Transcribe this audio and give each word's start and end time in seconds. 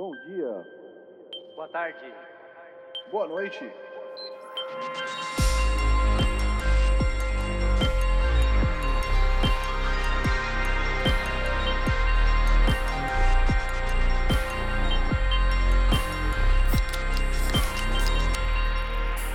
Bom 0.00 0.12
dia. 0.26 0.66
Boa 1.54 1.68
tarde. 1.68 1.98
Boa 3.10 3.28
noite. 3.28 3.70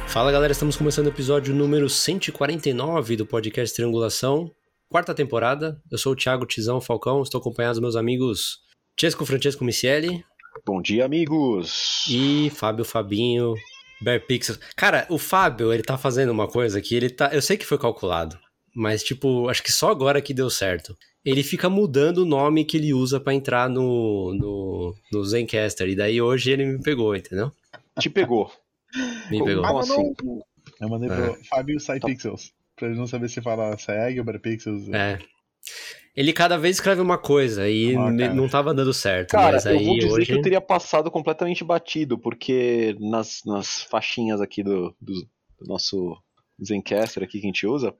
Fala 0.07 0.31
galera, 0.31 0.51
estamos 0.51 0.75
começando 0.75 1.05
o 1.05 1.09
episódio 1.09 1.53
número 1.53 1.87
149 1.87 3.17
do 3.17 3.27
podcast 3.27 3.75
Triangulação, 3.75 4.49
quarta 4.89 5.13
temporada. 5.13 5.79
Eu 5.91 5.99
sou 5.99 6.13
o 6.13 6.15
Thiago 6.15 6.47
Tizão 6.47 6.81
Falcão, 6.81 7.21
estou 7.21 7.39
acompanhado 7.39 7.73
dos 7.73 7.81
meus 7.81 7.95
amigos 7.95 8.61
Chesco 8.99 9.27
Francesco 9.27 9.63
Micieli 9.63 10.25
Bom 10.63 10.81
dia, 10.81 11.05
amigos! 11.05 12.05
e 12.09 12.49
Fábio 12.51 12.85
Fabinho 12.85 13.55
Bear 14.01 14.21
Pixels. 14.25 14.59
Cara, 14.75 15.05
o 15.09 15.17
Fábio, 15.17 15.73
ele 15.73 15.83
tá 15.83 15.97
fazendo 15.97 16.29
uma 16.31 16.47
coisa 16.47 16.79
que 16.81 16.95
ele 16.95 17.09
tá. 17.09 17.33
Eu 17.33 17.41
sei 17.41 17.57
que 17.57 17.65
foi 17.65 17.77
calculado, 17.77 18.37
mas 18.75 19.03
tipo, 19.03 19.49
acho 19.49 19.63
que 19.63 19.71
só 19.71 19.89
agora 19.89 20.21
que 20.21 20.33
deu 20.33 20.49
certo. 20.49 20.97
Ele 21.23 21.41
fica 21.41 21.69
mudando 21.69 22.19
o 22.19 22.25
nome 22.25 22.63
que 22.63 22.77
ele 22.77 22.93
usa 22.93 23.19
pra 23.19 23.33
entrar 23.33 23.67
no, 23.67 24.31
no, 24.35 24.95
no 25.11 25.23
Zencaster. 25.25 25.89
E 25.89 25.95
daí 25.95 26.21
hoje 26.21 26.51
ele 26.51 26.65
me 26.65 26.81
pegou, 26.83 27.15
entendeu? 27.15 27.51
Te 27.99 28.09
pegou. 28.09 28.51
Me 29.29 29.43
pegou. 29.43 29.65
Ah, 29.65 29.79
assim? 29.79 30.13
Eu 30.79 30.87
mandei 30.87 31.09
É. 31.09 31.15
pro 31.15 31.43
Fábio 31.45 31.79
SciPixels. 31.79 32.53
Pra 32.77 32.87
ele 32.87 32.97
não 32.97 33.07
saber 33.07 33.27
se 33.29 33.41
fala 33.41 33.75
SciEg 33.77 34.19
ou 34.19 34.23
BarPixels. 34.25 34.87
É. 34.89 35.17
Ele 36.15 36.31
cada 36.31 36.57
vez 36.57 36.77
escreve 36.77 37.01
uma 37.01 37.17
coisa 37.17 37.67
e 37.67 37.95
Ah, 37.95 38.09
não 38.09 38.47
tava 38.47 38.73
dando 38.73 38.93
certo. 38.93 39.31
Cara, 39.31 39.53
mas 39.53 39.67
aí 39.67 39.77
eu 39.77 39.83
vou 39.83 39.95
dizer 39.95 40.11
hoje... 40.11 40.25
que 40.25 40.33
eu 40.33 40.41
teria 40.41 40.61
passado 40.61 41.11
completamente 41.11 41.63
batido, 41.63 42.17
porque 42.17 42.95
nas, 42.99 43.41
nas 43.45 43.83
faixinhas 43.83 44.39
aqui 44.39 44.63
do, 44.63 44.95
do, 45.01 45.13
do 45.59 45.67
nosso 45.67 46.17
Zencaster 46.63 47.23
aqui 47.23 47.39
que 47.39 47.45
a 47.45 47.49
gente 47.49 47.67
usa, 47.67 47.93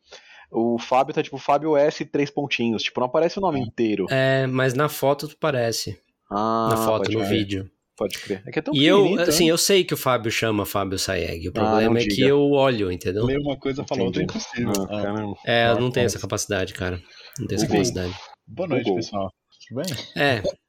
o 0.50 0.80
Fábio 0.80 1.14
tá 1.14 1.22
tipo 1.22 1.38
Fábio 1.38 1.76
S 1.76 2.06
três 2.06 2.30
pontinhos, 2.30 2.84
tipo, 2.84 3.00
não 3.00 3.08
aparece 3.08 3.38
o 3.38 3.42
nome 3.42 3.60
inteiro. 3.60 4.06
É, 4.10 4.48
mas 4.48 4.74
na 4.74 4.88
foto 4.88 5.36
parece. 5.38 6.00
Ah, 6.32 6.70
na 6.72 6.78
foto, 6.78 7.12
no 7.12 7.20
crer, 7.20 7.30
vídeo. 7.30 7.72
Pode 7.98 8.18
crer. 8.20 8.44
É 8.46 8.52
que 8.52 8.60
é 8.60 8.62
tão 8.62 8.74
E 8.76 8.86
eu, 8.86 8.98
pequenininho, 9.04 9.30
assim, 9.30 9.46
né? 9.46 9.52
eu 9.52 9.58
sei 9.58 9.84
que 9.84 9.94
o 9.94 9.98
Fábio 9.98 10.30
chama 10.30 10.66
Fábio 10.66 11.00
Saeg. 11.00 11.48
O 11.48 11.52
Ah, 11.52 11.54
problema 11.54 11.94
não 11.94 12.02
é 12.02 12.06
que 12.06 12.22
eu 12.22 12.52
olho, 12.52 12.92
entendeu? 12.92 13.26
Ler 13.26 13.40
uma 13.40 13.58
coisa 13.58 13.86
falar 13.88 14.04
outra 14.04 14.22
é 14.22 14.26
impossível. 14.26 14.72
Ah, 14.90 15.00
Ah, 15.00 15.02
caramba. 15.04 15.36
É, 15.46 15.66
eu 15.70 15.74
não 15.76 15.82
Nossa. 15.82 15.94
tenho 15.94 16.06
essa 16.06 16.20
capacidade, 16.20 16.74
cara. 16.74 17.02
Não 17.40 17.48
tenho 17.48 17.58
essa 17.58 17.66
Google. 17.68 17.84
capacidade. 17.84 18.14
Boa 18.48 18.68
noite, 18.68 18.84
Google. 18.84 18.98
pessoal. 19.02 19.34
Tudo 19.70 19.82
bem? 19.82 20.22
É. 20.24 20.44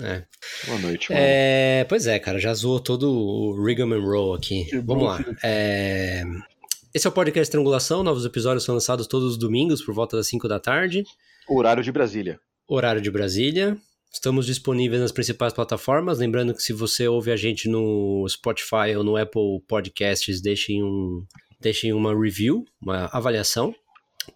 É. 0.00 0.24
Boa 0.66 0.78
noite, 0.78 1.10
mano. 1.12 1.22
É, 1.22 1.84
pois 1.86 2.06
é, 2.06 2.18
cara, 2.18 2.38
já 2.38 2.54
zoou 2.54 2.80
todo 2.80 3.12
o 3.12 3.62
rigmarole 3.62 4.38
aqui. 4.38 4.64
Que 4.64 4.78
Vamos 4.78 5.02
bom, 5.02 5.04
lá. 5.04 5.18
filho. 5.18 5.36
É, 5.44 6.22
Esse 6.94 7.06
é 7.06 7.10
o 7.10 7.12
podcast 7.12 7.50
Triangulação. 7.50 8.02
Novos 8.02 8.24
episódios 8.24 8.64
são 8.64 8.74
lançados 8.74 9.06
todos 9.06 9.32
os 9.32 9.36
domingos 9.38 9.82
por 9.84 9.94
volta 9.94 10.16
das 10.16 10.28
5 10.28 10.48
da 10.48 10.58
tarde. 10.58 11.04
Horário 11.46 11.82
de 11.82 11.92
Brasília. 11.92 12.40
horário 12.66 13.02
de 13.02 13.10
Brasília. 13.10 13.76
Estamos 14.12 14.44
disponíveis 14.44 15.00
nas 15.00 15.12
principais 15.12 15.52
plataformas. 15.52 16.18
Lembrando 16.18 16.52
que 16.52 16.62
se 16.62 16.72
você 16.72 17.06
ouve 17.06 17.30
a 17.30 17.36
gente 17.36 17.68
no 17.68 18.26
Spotify 18.28 18.96
ou 18.96 19.04
no 19.04 19.16
Apple 19.16 19.60
Podcasts, 19.68 20.40
deixem, 20.40 20.82
um, 20.82 21.24
deixem 21.60 21.92
uma 21.92 22.12
review, 22.12 22.64
uma 22.82 23.06
avaliação 23.12 23.74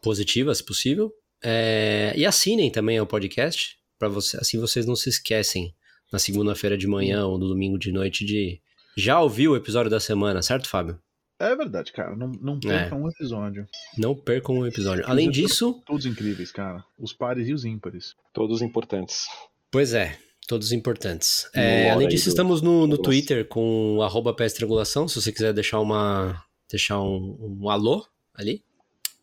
positiva, 0.01 0.55
se 0.55 0.65
possível. 0.65 1.13
É, 1.43 2.15
e 2.17 2.25
assinem 2.25 2.71
também 2.71 3.01
o 3.01 3.07
podcast, 3.07 3.77
para 3.99 4.09
você, 4.09 4.37
assim 4.39 4.59
vocês 4.59 4.87
não 4.87 4.97
se 4.97 5.09
esquecem 5.09 5.75
na 6.13 6.19
segunda-feira 6.19 6.79
de 6.79 6.87
manhã 6.87 7.27
ou 7.27 7.37
no 7.37 7.49
domingo 7.49 7.79
de 7.79 7.91
noite 7.91 8.25
de 8.25 8.61
já 8.97 9.21
ouvir 9.21 9.49
o 9.49 9.57
episódio 9.57 9.91
da 9.91 9.99
semana, 9.99 10.41
certo, 10.41 10.69
Fábio? 10.69 10.99
É 11.39 11.55
verdade, 11.57 11.93
cara. 11.93 12.15
Não, 12.15 12.31
não 12.41 12.61
perca 12.61 12.95
um 12.95 13.09
episódio. 13.09 13.67
Não 13.99 14.15
percam 14.15 14.59
o 14.59 14.67
episódio. 14.67 15.05
Além 15.07 15.29
disso, 15.29 15.83
Todos 15.85 16.07
incríveis, 16.07 16.53
cara. 16.53 16.85
Os 16.97 17.13
pares 17.13 17.49
e 17.49 17.53
os 17.53 17.65
ímpares. 17.65 18.15
Todos 18.33 18.63
importantes. 18.63 19.27
Pois 19.75 19.93
é, 19.93 20.17
todos 20.47 20.71
importantes. 20.71 21.51
É, 21.53 21.91
além 21.91 22.07
disso, 22.07 22.29
estamos 22.29 22.63
no, 22.63 22.87
no. 22.87 22.97
Twitter 22.97 23.45
com 23.45 24.01
arroba 24.03 24.33
PS 24.33 24.53
Triangulação, 24.53 25.09
se 25.09 25.21
você 25.21 25.33
quiser 25.33 25.53
deixar 25.53 25.81
uma 25.81 26.45
deixar 26.71 27.03
um, 27.03 27.59
um 27.61 27.69
alô 27.69 28.07
ali. 28.33 28.63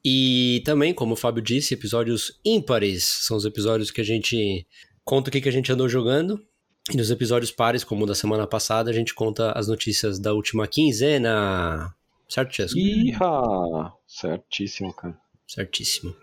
E 0.03 0.61
também, 0.65 0.93
como 0.93 1.13
o 1.13 1.15
Fábio 1.15 1.41
disse, 1.41 1.73
episódios 1.73 2.37
ímpares 2.43 3.05
são 3.05 3.37
os 3.37 3.45
episódios 3.45 3.91
que 3.91 4.01
a 4.01 4.03
gente 4.03 4.67
conta 5.05 5.29
o 5.29 5.31
que, 5.31 5.39
que 5.39 5.47
a 5.47 5.53
gente 5.53 5.71
andou 5.71 5.87
jogando. 5.87 6.45
E 6.91 6.97
nos 6.97 7.09
episódios 7.09 7.49
pares, 7.49 7.85
como 7.85 8.03
o 8.03 8.07
da 8.07 8.13
semana 8.13 8.45
passada, 8.45 8.91
a 8.91 8.93
gente 8.93 9.13
conta 9.13 9.53
as 9.53 9.69
notícias 9.69 10.19
da 10.19 10.33
última 10.33 10.67
quinzena. 10.67 11.95
Certo, 12.27 12.53
Chesco? 12.53 12.77
Iha! 12.77 13.93
Certíssimo, 14.05 14.93
cara. 14.93 15.17
Certíssimo. 15.47 16.13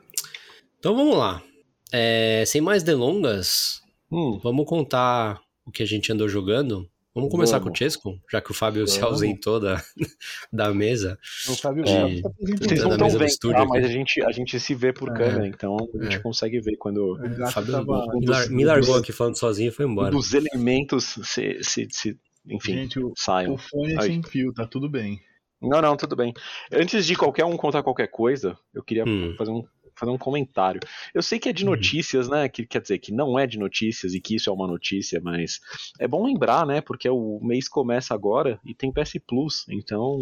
Então 0.79 0.95
vamos 0.95 1.17
lá. 1.17 1.43
É, 1.91 2.45
sem 2.47 2.61
mais 2.61 2.83
delongas, 2.83 3.81
Hum, 4.11 4.39
Vamos 4.43 4.67
contar 4.67 5.41
o 5.65 5.71
que 5.71 5.83
a 5.83 5.87
gente 5.87 6.11
andou 6.13 6.29
jogando. 6.29 6.89
Vamos 7.15 7.31
começar 7.33 7.59
Vamos. 7.59 7.71
com 7.71 7.75
o 7.75 7.77
Chesco, 7.77 8.21
já 8.31 8.41
que 8.41 8.51
o 8.51 8.55
Fábio 8.55 8.87
se 8.87 9.01
Vamos. 9.01 9.15
ausentou 9.15 9.59
da, 9.59 9.83
da 10.53 10.73
mesa. 10.73 11.19
O 11.49 11.57
Fábio 11.57 11.85
tá 11.85 11.91
Vocês 11.91 12.81
não 12.81 12.89
na 12.91 12.95
estão 12.95 13.07
mesa 13.07 13.17
do 13.17 13.19
vendo, 13.19 13.29
estúdio 13.29 13.57
tá? 13.57 13.63
aqui. 13.63 13.71
mas 13.71 13.85
a 13.85 13.89
gente, 13.89 14.23
a 14.25 14.31
gente 14.33 14.61
se 14.61 14.75
vê 14.75 14.93
por 14.93 15.09
É. 15.11 15.13
câmera, 15.15 15.47
então 15.49 15.77
a 15.99 16.05
gente 16.05 16.17
É. 16.17 16.21
consegue 16.21 16.61
ver 16.61 16.77
quando 16.77 17.15
O 17.15 17.51
Fábio 17.51 17.73
tava- 17.73 18.07
me, 18.15 18.27
lar- 18.27 18.49
me 18.51 18.65
largou 18.65 18.95
aqui 18.97 19.11
falando 19.11 19.37
sozinho 19.37 19.69
e 19.69 19.73
foi 19.73 19.85
um 19.85 19.91
embora. 19.91 20.11
dos 20.13 20.33
elementos 20.33 21.17
se, 21.25 21.59
se, 21.63 21.89
se- 21.91 22.17
enfim, 22.49 22.75
Gente, 22.75 23.01
o, 23.01 23.13
saiam. 23.17 23.55
o 23.55 23.59
fone 23.59 23.95
é 23.95 24.01
sem 24.03 24.23
fio, 24.23 24.53
tá 24.55 24.65
tudo 24.67 24.89
bem. 24.89 25.21
Não, 25.61 25.83
não, 25.83 25.97
tudo 25.97 26.15
bem. 26.15 26.33
Antes 26.73 27.05
de 27.05 27.17
qualquer 27.17 27.45
um 27.45 27.57
contar 27.57 27.83
qualquer 27.83 28.07
coisa, 28.07 28.57
eu 28.73 28.81
queria 28.83 29.05
Hum. 29.05 29.35
fazer, 29.37 29.51
um, 29.51 29.65
fazer 29.99 30.13
um 30.13 30.19
comentário. 30.19 30.81
Eu 31.15 31.23
sei 31.23 31.39
que 31.39 31.49
é 31.49 31.53
de 31.53 31.65
Hum. 31.65 31.71
notícias, 31.71 32.29
né? 32.29 32.49
Que 32.49 32.65
quer 32.67 32.81
dizer 32.81 32.99
que 32.99 33.13
não 33.13 33.39
é 33.39 33.47
de 33.47 33.59
notícias 33.59 34.15
e 34.15 34.21
que 34.21 34.37
isso 34.37 34.49
é 34.49 34.53
uma 34.53 34.67
notícia, 34.67 35.21
mas 35.23 35.61
é 35.99 36.07
bom 36.09 36.25
lembrar, 36.25 36.67
né? 36.67 36.81
Porque 36.81 37.09
o 37.09 37.41
mês 37.43 37.69
começa 37.69 38.15
agora 38.15 38.61
e 38.65 38.75
tem 38.75 38.93
PS 38.93 39.15
Plus, 39.27 39.67
então 39.69 40.19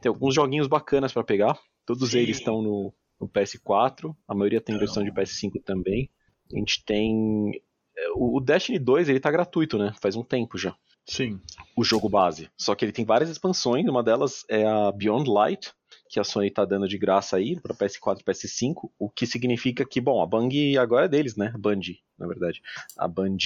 tem 0.00 0.08
alguns 0.10 0.34
joguinhos 0.34 0.66
bacanas 0.66 1.12
pra 1.12 1.24
pegar. 1.24 1.58
Todos 1.84 2.10
Sim. 2.10 2.18
eles 2.18 2.38
estão 2.38 2.60
no, 2.62 2.92
no 3.20 3.28
PS4, 3.28 4.14
a 4.26 4.34
maioria 4.34 4.60
tem 4.60 4.78
versão 4.78 5.02
de 5.02 5.10
PS5 5.10 5.62
também. 5.64 6.10
A 6.52 6.56
gente 6.58 6.84
tem. 6.84 7.50
é, 7.96 8.10
O 8.14 8.36
o 8.36 8.40
Destiny 8.40 8.78
2 8.78 9.08
ele 9.08 9.20
tá 9.20 9.30
gratuito, 9.30 9.76
né? 9.78 9.92
Faz 10.00 10.14
um 10.16 10.22
tempo 10.22 10.56
já 10.58 10.74
Sim. 11.06 11.40
o 11.76 11.82
jogo 11.82 12.08
base. 12.08 12.48
Só 12.56 12.74
que 12.74 12.84
ele 12.84 12.92
tem 12.92 13.04
várias 13.04 13.28
expansões, 13.30 13.86
uma 13.88 14.02
delas 14.02 14.44
é 14.48 14.64
a 14.66 14.92
Beyond 14.92 15.28
Light, 15.30 15.72
que 16.08 16.18
a 16.18 16.24
Sony 16.24 16.50
tá 16.50 16.64
dando 16.64 16.88
de 16.88 16.98
graça 16.98 17.36
aí 17.36 17.60
para 17.60 17.74
PS4 17.74 18.20
e 18.20 18.24
PS5, 18.24 18.90
o 18.98 19.10
que 19.10 19.26
significa 19.26 19.84
que, 19.84 20.00
bom, 20.00 20.22
a 20.22 20.26
Bang 20.26 20.76
agora 20.78 21.06
é 21.06 21.08
deles, 21.08 21.36
né? 21.36 21.52
A 21.54 21.58
Band, 21.58 21.80
na 22.18 22.26
verdade. 22.26 22.62
A 22.96 23.06
Band 23.06 23.36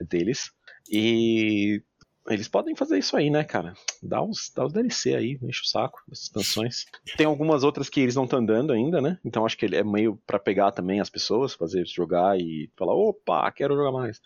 é 0.00 0.04
deles. 0.04 0.50
E 0.90 1.82
eles 2.28 2.48
podem 2.48 2.76
fazer 2.76 2.98
isso 2.98 3.16
aí, 3.16 3.30
né, 3.30 3.42
cara? 3.44 3.74
Dá 4.02 4.22
os, 4.22 4.52
dá 4.54 4.64
os 4.64 4.72
DLC 4.72 5.14
aí, 5.14 5.38
enche 5.42 5.62
o 5.62 5.66
saco 5.66 6.02
das 6.06 6.22
expansões. 6.22 6.86
Tem 7.16 7.26
algumas 7.26 7.64
outras 7.64 7.88
que 7.88 8.00
eles 8.00 8.14
não 8.14 8.24
estão 8.24 8.44
dando 8.44 8.72
ainda, 8.72 9.00
né? 9.00 9.18
Então 9.24 9.44
acho 9.44 9.56
que 9.56 9.64
ele 9.64 9.76
é 9.76 9.84
meio 9.84 10.20
pra 10.26 10.38
pegar 10.38 10.70
também 10.70 11.00
as 11.00 11.10
pessoas, 11.10 11.54
fazer 11.54 11.86
jogar 11.86 12.38
e 12.38 12.70
falar, 12.76 12.94
opa, 12.94 13.50
quero 13.52 13.74
jogar 13.74 13.92
mais. 13.92 14.20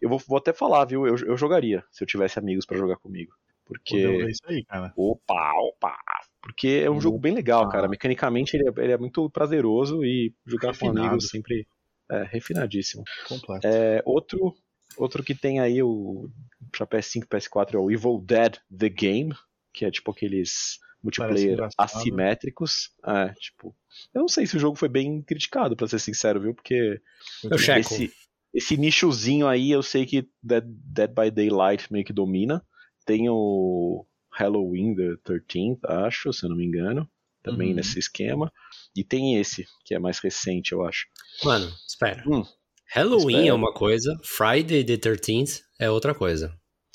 Eu 0.00 0.08
vou, 0.08 0.18
vou 0.18 0.38
até 0.38 0.52
falar, 0.52 0.84
viu? 0.86 1.06
Eu, 1.06 1.16
eu 1.18 1.36
jogaria 1.36 1.84
se 1.90 2.02
eu 2.02 2.06
tivesse 2.06 2.38
amigos 2.38 2.64
pra 2.64 2.78
jogar 2.78 2.96
comigo. 2.96 3.34
Porque. 3.64 3.98
Isso 4.28 4.42
aí, 4.46 4.64
cara. 4.64 4.92
Opa, 4.96 5.52
opa! 5.60 5.96
Porque 6.42 6.82
é 6.84 6.90
um 6.90 7.00
jogo 7.00 7.18
bem 7.18 7.34
legal, 7.34 7.68
cara. 7.68 7.88
Mecanicamente 7.88 8.56
ele 8.56 8.68
é, 8.68 8.72
ele 8.82 8.92
é 8.92 8.98
muito 8.98 9.28
prazeroso 9.30 10.04
e 10.04 10.34
jogar 10.46 10.68
Refinado. 10.72 10.96
com 10.98 11.06
amigos 11.06 11.28
sempre 11.28 11.66
é 12.10 12.24
refinadíssimo. 12.24 13.04
Completo. 13.28 13.66
É, 13.66 14.02
outro, 14.04 14.54
outro 14.96 15.22
que 15.22 15.34
tem 15.34 15.60
aí 15.60 15.82
o 15.82 16.28
pra 16.72 16.86
PS5 16.86 17.24
e 17.24 17.26
PS4 17.26 17.74
é 17.74 17.78
o 17.78 17.90
Evil 17.90 18.20
Dead 18.24 18.56
The 18.76 18.88
Game, 18.88 19.34
que 19.72 19.84
é 19.84 19.90
tipo 19.90 20.10
aqueles 20.10 20.78
multiplayer 21.02 21.68
assimétricos. 21.78 22.90
É, 23.06 23.32
tipo. 23.34 23.74
Eu 24.14 24.22
não 24.22 24.28
sei 24.28 24.46
se 24.46 24.56
o 24.56 24.60
jogo 24.60 24.76
foi 24.76 24.88
bem 24.88 25.22
criticado, 25.22 25.76
pra 25.76 25.88
ser 25.88 25.98
sincero, 25.98 26.40
viu? 26.40 26.54
Porque 26.54 27.00
Eu 27.44 27.58
checo. 27.58 27.80
esse, 27.80 28.12
esse 28.54 28.76
nichozinho 28.76 29.46
aí 29.46 29.70
eu 29.70 29.82
sei 29.82 30.06
que 30.06 30.28
Dead, 30.42 30.64
Dead 30.66 31.10
by 31.10 31.30
Daylight 31.30 31.92
meio 31.92 32.04
que 32.04 32.12
domina. 32.12 32.64
Tem 33.06 33.28
o 33.28 34.06
Halloween 34.32 34.94
the 34.94 35.16
13th, 35.24 35.78
acho, 35.84 36.32
se 36.32 36.44
eu 36.44 36.50
não 36.50 36.56
me 36.56 36.64
engano. 36.64 37.08
Também 37.42 37.70
Uhum. 37.70 37.76
nesse 37.76 37.98
esquema. 37.98 38.52
E 38.94 39.02
tem 39.02 39.36
esse, 39.36 39.64
que 39.86 39.94
é 39.94 39.98
mais 39.98 40.18
recente, 40.18 40.72
eu 40.72 40.84
acho. 40.84 41.06
Mano, 41.42 41.72
espera. 41.88 42.22
Hum. 42.26 42.44
Halloween 42.92 43.36
Espera. 43.36 43.48
é 43.48 43.52
uma 43.54 43.72
coisa, 43.72 44.18
Friday 44.22 44.84
the 44.84 44.96
13th 44.98 45.60
é 45.78 45.88
outra 45.90 46.14
coisa. 46.14 46.48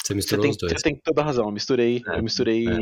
Você 0.04 0.10
Você 0.10 0.14
misturou 0.14 0.44
tem, 0.44 0.52
os 0.52 0.58
dois. 0.58 0.74
você 0.74 0.82
tem 0.84 0.96
toda 1.04 1.22
a 1.22 1.26
razão. 1.26 1.46
Eu 1.46 1.52
misturei, 1.52 2.04
É, 2.08 2.18
eu 2.20 2.24
misturei 2.24 2.68
é. 2.68 2.80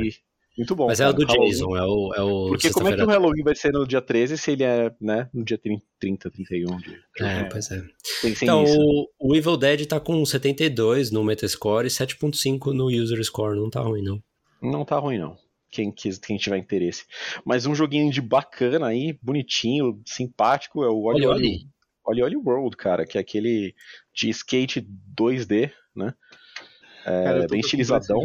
Muito 0.58 0.76
bom. 0.76 0.88
Mas 0.88 1.00
é 1.00 1.08
o 1.08 1.14
do 1.14 1.26
Halloween. 1.26 1.50
Jason, 1.50 1.78
é 1.78 1.84
o, 1.84 2.14
é 2.16 2.22
o 2.22 2.48
Porque 2.50 2.70
como 2.72 2.88
é 2.90 2.96
que 2.96 3.02
o 3.02 3.08
Halloween 3.08 3.44
vai 3.44 3.56
ser 3.56 3.72
no 3.72 3.88
dia 3.88 4.02
13 4.02 4.38
se 4.38 4.52
ele 4.52 4.64
é, 4.64 4.94
né, 5.02 5.30
no 5.34 5.44
dia 5.46 5.58
30, 5.58 5.82
31 6.30 6.78
de 6.78 7.00
É, 7.22 7.44
pois 7.46 7.72
é. 7.72 7.82
Pensem 8.22 8.46
Então, 8.46 8.62
nisso. 8.64 8.78
o, 8.78 9.30
o 9.32 9.36
Evil 9.36 9.56
Dead 9.58 9.86
tá 9.88 10.00
com 10.02 10.24
72 10.26 11.10
no 11.12 11.24
Metascore 11.24 11.88
e 11.88 11.90
7.5 11.90 12.74
no 12.74 12.88
User 12.88 13.24
Score. 13.24 13.56
Não 13.58 13.70
tá 13.70 13.80
ruim, 13.82 14.04
não. 14.04 14.22
Não 14.64 14.86
tá 14.86 14.98
ruim, 14.98 15.20
não. 15.20 15.38
Quem, 15.70 15.92
quis, 15.92 16.18
quem 16.18 16.38
tiver 16.38 16.58
interesse. 16.58 17.06
Mas 17.44 17.66
um 17.66 17.76
joguinho 17.76 18.12
de 18.12 18.22
bacana 18.22 18.88
aí, 18.88 19.18
bonitinho, 19.22 20.02
simpático, 20.06 20.84
é 20.84 20.90
o 20.90 21.02
Oli 21.04 21.26
Oli, 21.26 21.48
olha. 21.48 21.60
Oli 22.06 22.24
Oli 22.24 22.36
World, 22.36 22.78
cara, 22.78 23.06
que 23.06 23.18
é 23.18 23.22
aquele 23.22 23.74
de 24.14 24.30
skate 24.30 24.88
2D, 25.20 25.72
né? 25.96 26.14
É, 27.06 27.24
Cara, 27.24 27.38
eu 27.40 27.48
tô 27.48 27.52
bem 27.52 27.60
estilizadão. 27.60 28.20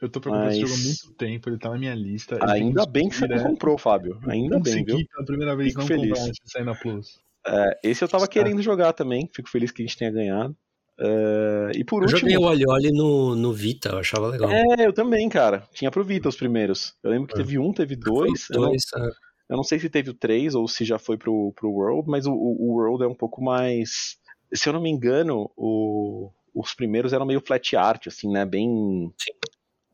Eu 0.00 0.08
tô 0.08 0.20
comprar 0.20 0.50
esse 0.50 0.60
jogo 0.60 0.72
há 0.72 0.76
muito 0.76 1.12
tempo, 1.14 1.48
ele 1.50 1.58
tá 1.58 1.70
na 1.70 1.78
minha 1.78 1.94
lista. 1.94 2.36
ele 2.36 2.44
Ainda 2.50 2.86
bem 2.86 3.08
que 3.08 3.16
você 3.16 3.26
não 3.26 3.36
direto. 3.36 3.50
comprou, 3.50 3.76
Fábio. 3.76 4.20
Ainda 4.28 4.60
bem, 4.60 4.84
viu? 4.84 5.04
Pela 5.04 5.26
primeira 5.26 5.56
vez 5.56 5.70
Fico 5.70 5.80
não 5.80 5.88
feliz. 5.88 6.08
comprar 6.10 6.24
antes 6.26 6.40
de 6.44 6.52
sair 6.52 6.64
na 6.64 6.74
Plus. 6.74 7.20
É, 7.46 7.80
esse 7.82 8.04
eu 8.04 8.08
tava 8.08 8.28
querendo 8.28 8.62
jogar 8.62 8.92
também. 8.92 9.28
Fico 9.34 9.48
feliz 9.50 9.72
que 9.72 9.82
a 9.82 9.86
gente 9.86 9.98
tenha 9.98 10.10
ganhado. 10.12 10.56
É, 11.00 11.70
e 11.76 11.84
por 11.84 11.98
Eu 12.02 12.08
último. 12.08 12.18
joguei 12.30 12.36
o 12.36 12.70
Oli 12.70 12.90
no, 12.92 13.34
no 13.36 13.52
Vita, 13.52 13.90
eu 13.90 13.98
achava 13.98 14.26
legal. 14.28 14.50
É, 14.50 14.64
eu 14.86 14.92
também, 14.92 15.28
cara. 15.28 15.62
Tinha 15.72 15.90
pro 15.90 16.04
Vita 16.04 16.28
os 16.28 16.36
primeiros. 16.36 16.94
Eu 17.02 17.10
lembro 17.10 17.28
que 17.28 17.34
É. 17.34 17.36
teve 17.36 17.58
um, 17.58 17.72
teve 17.72 17.94
dois. 17.94 18.48
Eu 18.50 18.60
não, 18.62 18.68
Dois, 18.70 18.82
é. 18.96 19.00
eu 19.50 19.56
não 19.56 19.62
sei 19.64 19.78
se 19.78 19.88
teve 19.88 20.10
o 20.10 20.14
três 20.14 20.54
ou 20.54 20.66
se 20.66 20.84
já 20.84 20.98
foi 20.98 21.16
pro, 21.16 21.52
pro 21.54 21.70
World, 21.70 22.08
mas 22.10 22.26
o, 22.26 22.32
o 22.32 22.56
o 22.68 22.72
World 22.76 23.04
é 23.04 23.06
um 23.06 23.14
pouco 23.14 23.42
mais. 23.42 24.16
Se 24.52 24.68
eu 24.68 24.72
não 24.72 24.80
me 24.80 24.90
engano, 24.90 25.50
o- 25.56 26.30
os 26.54 26.74
primeiros 26.74 27.12
eram 27.12 27.26
meio 27.26 27.40
flat 27.40 27.76
art, 27.76 28.06
assim, 28.08 28.28
né? 28.32 28.44
Bem, 28.44 29.12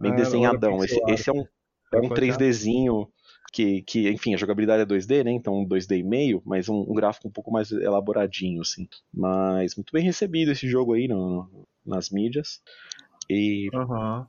bem 0.00 0.12
Ah, 0.12 0.16
desenhadão. 0.16 0.82
Esse, 0.84 0.98
esse 1.08 1.28
é 1.28 1.32
um, 1.32 1.44
é 1.92 1.98
um 1.98 2.08
flat 2.08 2.30
art. 2.30 2.40
3Dzinho 2.40 3.08
que, 3.54 3.82
que, 3.82 4.10
enfim, 4.10 4.34
a 4.34 4.36
jogabilidade 4.36 4.82
é 4.82 4.86
2D, 4.86 5.22
né? 5.22 5.30
Então 5.30 5.60
um 5.60 5.64
2D 5.64 5.98
e 5.98 6.02
meio, 6.02 6.42
mas 6.44 6.68
um, 6.68 6.80
um 6.90 6.92
gráfico 6.92 7.28
um 7.28 7.30
pouco 7.30 7.52
mais 7.52 7.70
elaboradinho, 7.70 8.60
assim. 8.60 8.88
Mas 9.12 9.76
muito 9.76 9.92
bem 9.92 10.02
recebido 10.02 10.50
esse 10.50 10.68
jogo 10.68 10.92
aí 10.94 11.06
no- 11.06 11.44
no- 11.44 11.68
nas 11.86 12.10
mídias. 12.10 12.60
E 13.30 13.70
Aham. 13.72 14.26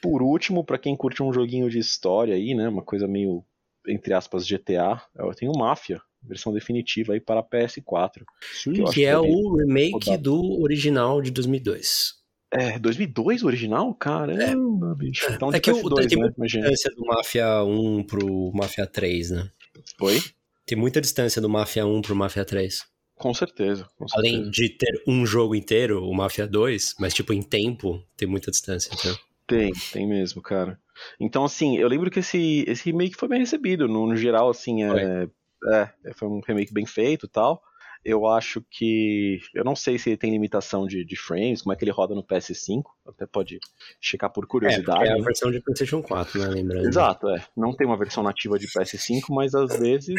por 0.00 0.22
último, 0.22 0.64
pra 0.64 0.78
quem 0.78 0.96
curte 0.96 1.22
um 1.22 1.32
joguinho 1.32 1.68
de 1.68 1.78
história 1.78 2.34
aí, 2.34 2.54
né, 2.54 2.66
uma 2.68 2.82
coisa 2.82 3.06
meio 3.06 3.44
entre 3.86 4.14
aspas 4.14 4.46
GTA, 4.46 5.02
eu 5.16 5.34
tenho 5.34 5.52
Mafia, 5.58 6.00
versão 6.22 6.52
definitiva 6.52 7.12
aí 7.12 7.20
para 7.20 7.42
PS4. 7.42 8.24
Sweet. 8.54 8.78
Eu 8.80 8.84
acho 8.86 8.94
Que 8.94 9.04
é 9.04 9.08
que 9.08 9.14
é 9.14 9.20
bem 9.20 9.34
o 9.34 9.56
remake 9.56 9.92
rodado. 9.92 10.22
do 10.22 10.62
original 10.62 11.20
de 11.20 11.30
2002. 11.30 12.21
É, 12.52 12.78
2002 12.78 13.42
o 13.42 13.46
original? 13.46 13.94
Caramba, 13.94 14.94
bicho. 14.94 15.26
Então 15.32 15.50
É 15.52 15.58
que 15.58 15.70
o- 15.70 15.76
PS2, 15.82 16.06
tem 16.08 16.18
né? 16.18 16.24
muita 16.24 16.34
Imagina. 16.38 16.70
distância 16.70 16.94
do 16.94 17.06
Mafia 17.06 17.62
1 17.64 18.02
pro 18.04 18.52
Mafia 18.52 18.86
3, 18.86 19.30
né? 19.30 19.50
Foi? 19.98 20.20
Tem 20.66 20.76
muita 20.78 21.00
distância 21.00 21.40
do 21.40 21.48
Mafia 21.48 21.86
1 21.86 22.02
pro 22.02 22.14
Mafia 22.14 22.44
3. 22.44 22.84
Com 23.16 23.32
certeza. 23.32 23.88
Com 23.96 24.06
certeza. 24.06 24.36
Além 24.36 24.50
de 24.50 24.68
ter 24.68 25.02
um 25.06 25.24
jogo 25.24 25.54
inteiro, 25.54 26.04
o 26.04 26.14
Mafia 26.14 26.46
2, 26.46 26.94
mas 27.00 27.14
tipo, 27.14 27.32
em 27.32 27.42
tempo, 27.42 28.02
tem 28.16 28.28
muita 28.28 28.50
distância. 28.50 28.90
Então. 28.92 29.16
Tem, 29.46 29.72
tem 29.92 30.06
mesmo, 30.06 30.42
cara. 30.42 30.78
Então, 31.18 31.44
assim, 31.44 31.76
eu 31.78 31.88
lembro 31.88 32.10
que 32.10 32.20
esse, 32.20 32.64
esse 32.66 32.84
remake 32.84 33.16
foi 33.16 33.28
bem 33.28 33.40
recebido. 33.40 33.88
No, 33.88 34.06
no 34.06 34.16
geral, 34.16 34.48
assim, 34.50 34.82
é, 34.84 35.28
é, 35.72 35.88
foi 36.14 36.28
um 36.28 36.40
remake 36.46 36.72
bem 36.72 36.84
feito 36.86 37.26
e 37.26 37.28
tal. 37.28 37.62
Eu 38.04 38.26
acho 38.26 38.60
que. 38.70 39.40
Eu 39.54 39.64
não 39.64 39.76
sei 39.76 39.98
se 39.98 40.10
ele 40.10 40.16
tem 40.16 40.30
limitação 40.32 40.86
de, 40.86 41.04
de 41.04 41.16
frames, 41.16 41.62
como 41.62 41.72
é 41.72 41.76
que 41.76 41.84
ele 41.84 41.92
roda 41.92 42.14
no 42.14 42.24
PS5. 42.24 42.82
Até 43.06 43.26
pode 43.26 43.60
checar 44.00 44.30
por 44.30 44.44
É, 44.44 44.46
curiosidade. 44.46 44.98
porque 44.98 45.08
é 45.08 45.12
a 45.12 45.18
né? 45.18 45.22
versão 45.22 45.50
de 45.50 45.60
PlayStation 45.60 46.02
4, 46.02 46.40
né? 46.40 46.48
Lembrando. 46.48 46.88
Exato, 46.88 47.28
é. 47.28 47.44
Não 47.56 47.72
tem 47.74 47.86
uma 47.86 47.96
versão 47.96 48.22
nativa 48.24 48.58
de 48.58 48.66
PS5, 48.66 49.22
mas 49.30 49.54
às 49.54 49.78
vezes. 49.78 50.14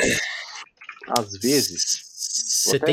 Às 1.17 1.33
vezes. 1.37 2.11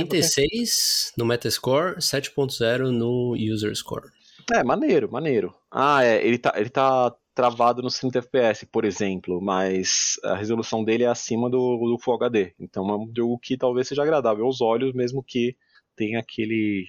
76 0.00 1.12
no 1.16 1.24
Metascore, 1.24 1.96
7.0 1.96 2.90
no 2.90 3.34
User 3.36 3.74
Score. 3.76 4.10
É, 4.52 4.64
maneiro, 4.64 5.10
maneiro. 5.10 5.54
Ah, 5.70 6.04
é, 6.04 6.26
ele 6.26 6.38
tá, 6.38 6.52
ele 6.56 6.68
tá 6.68 7.14
travado 7.34 7.82
nos 7.82 7.98
30 7.98 8.18
FPS, 8.18 8.66
por 8.66 8.84
exemplo, 8.84 9.40
mas 9.40 10.18
a 10.24 10.34
resolução 10.36 10.84
dele 10.84 11.04
é 11.04 11.08
acima 11.08 11.48
do, 11.48 11.56
do 11.78 11.98
Full 11.98 12.14
HD. 12.14 12.54
Então 12.58 12.88
é 12.90 12.96
um 12.96 13.10
jogo 13.16 13.38
que 13.38 13.56
talvez 13.56 13.88
seja 13.88 14.02
agradável 14.02 14.44
aos 14.44 14.60
olhos, 14.60 14.92
mesmo 14.94 15.22
que 15.22 15.56
tenha 15.96 16.18
aquele, 16.20 16.86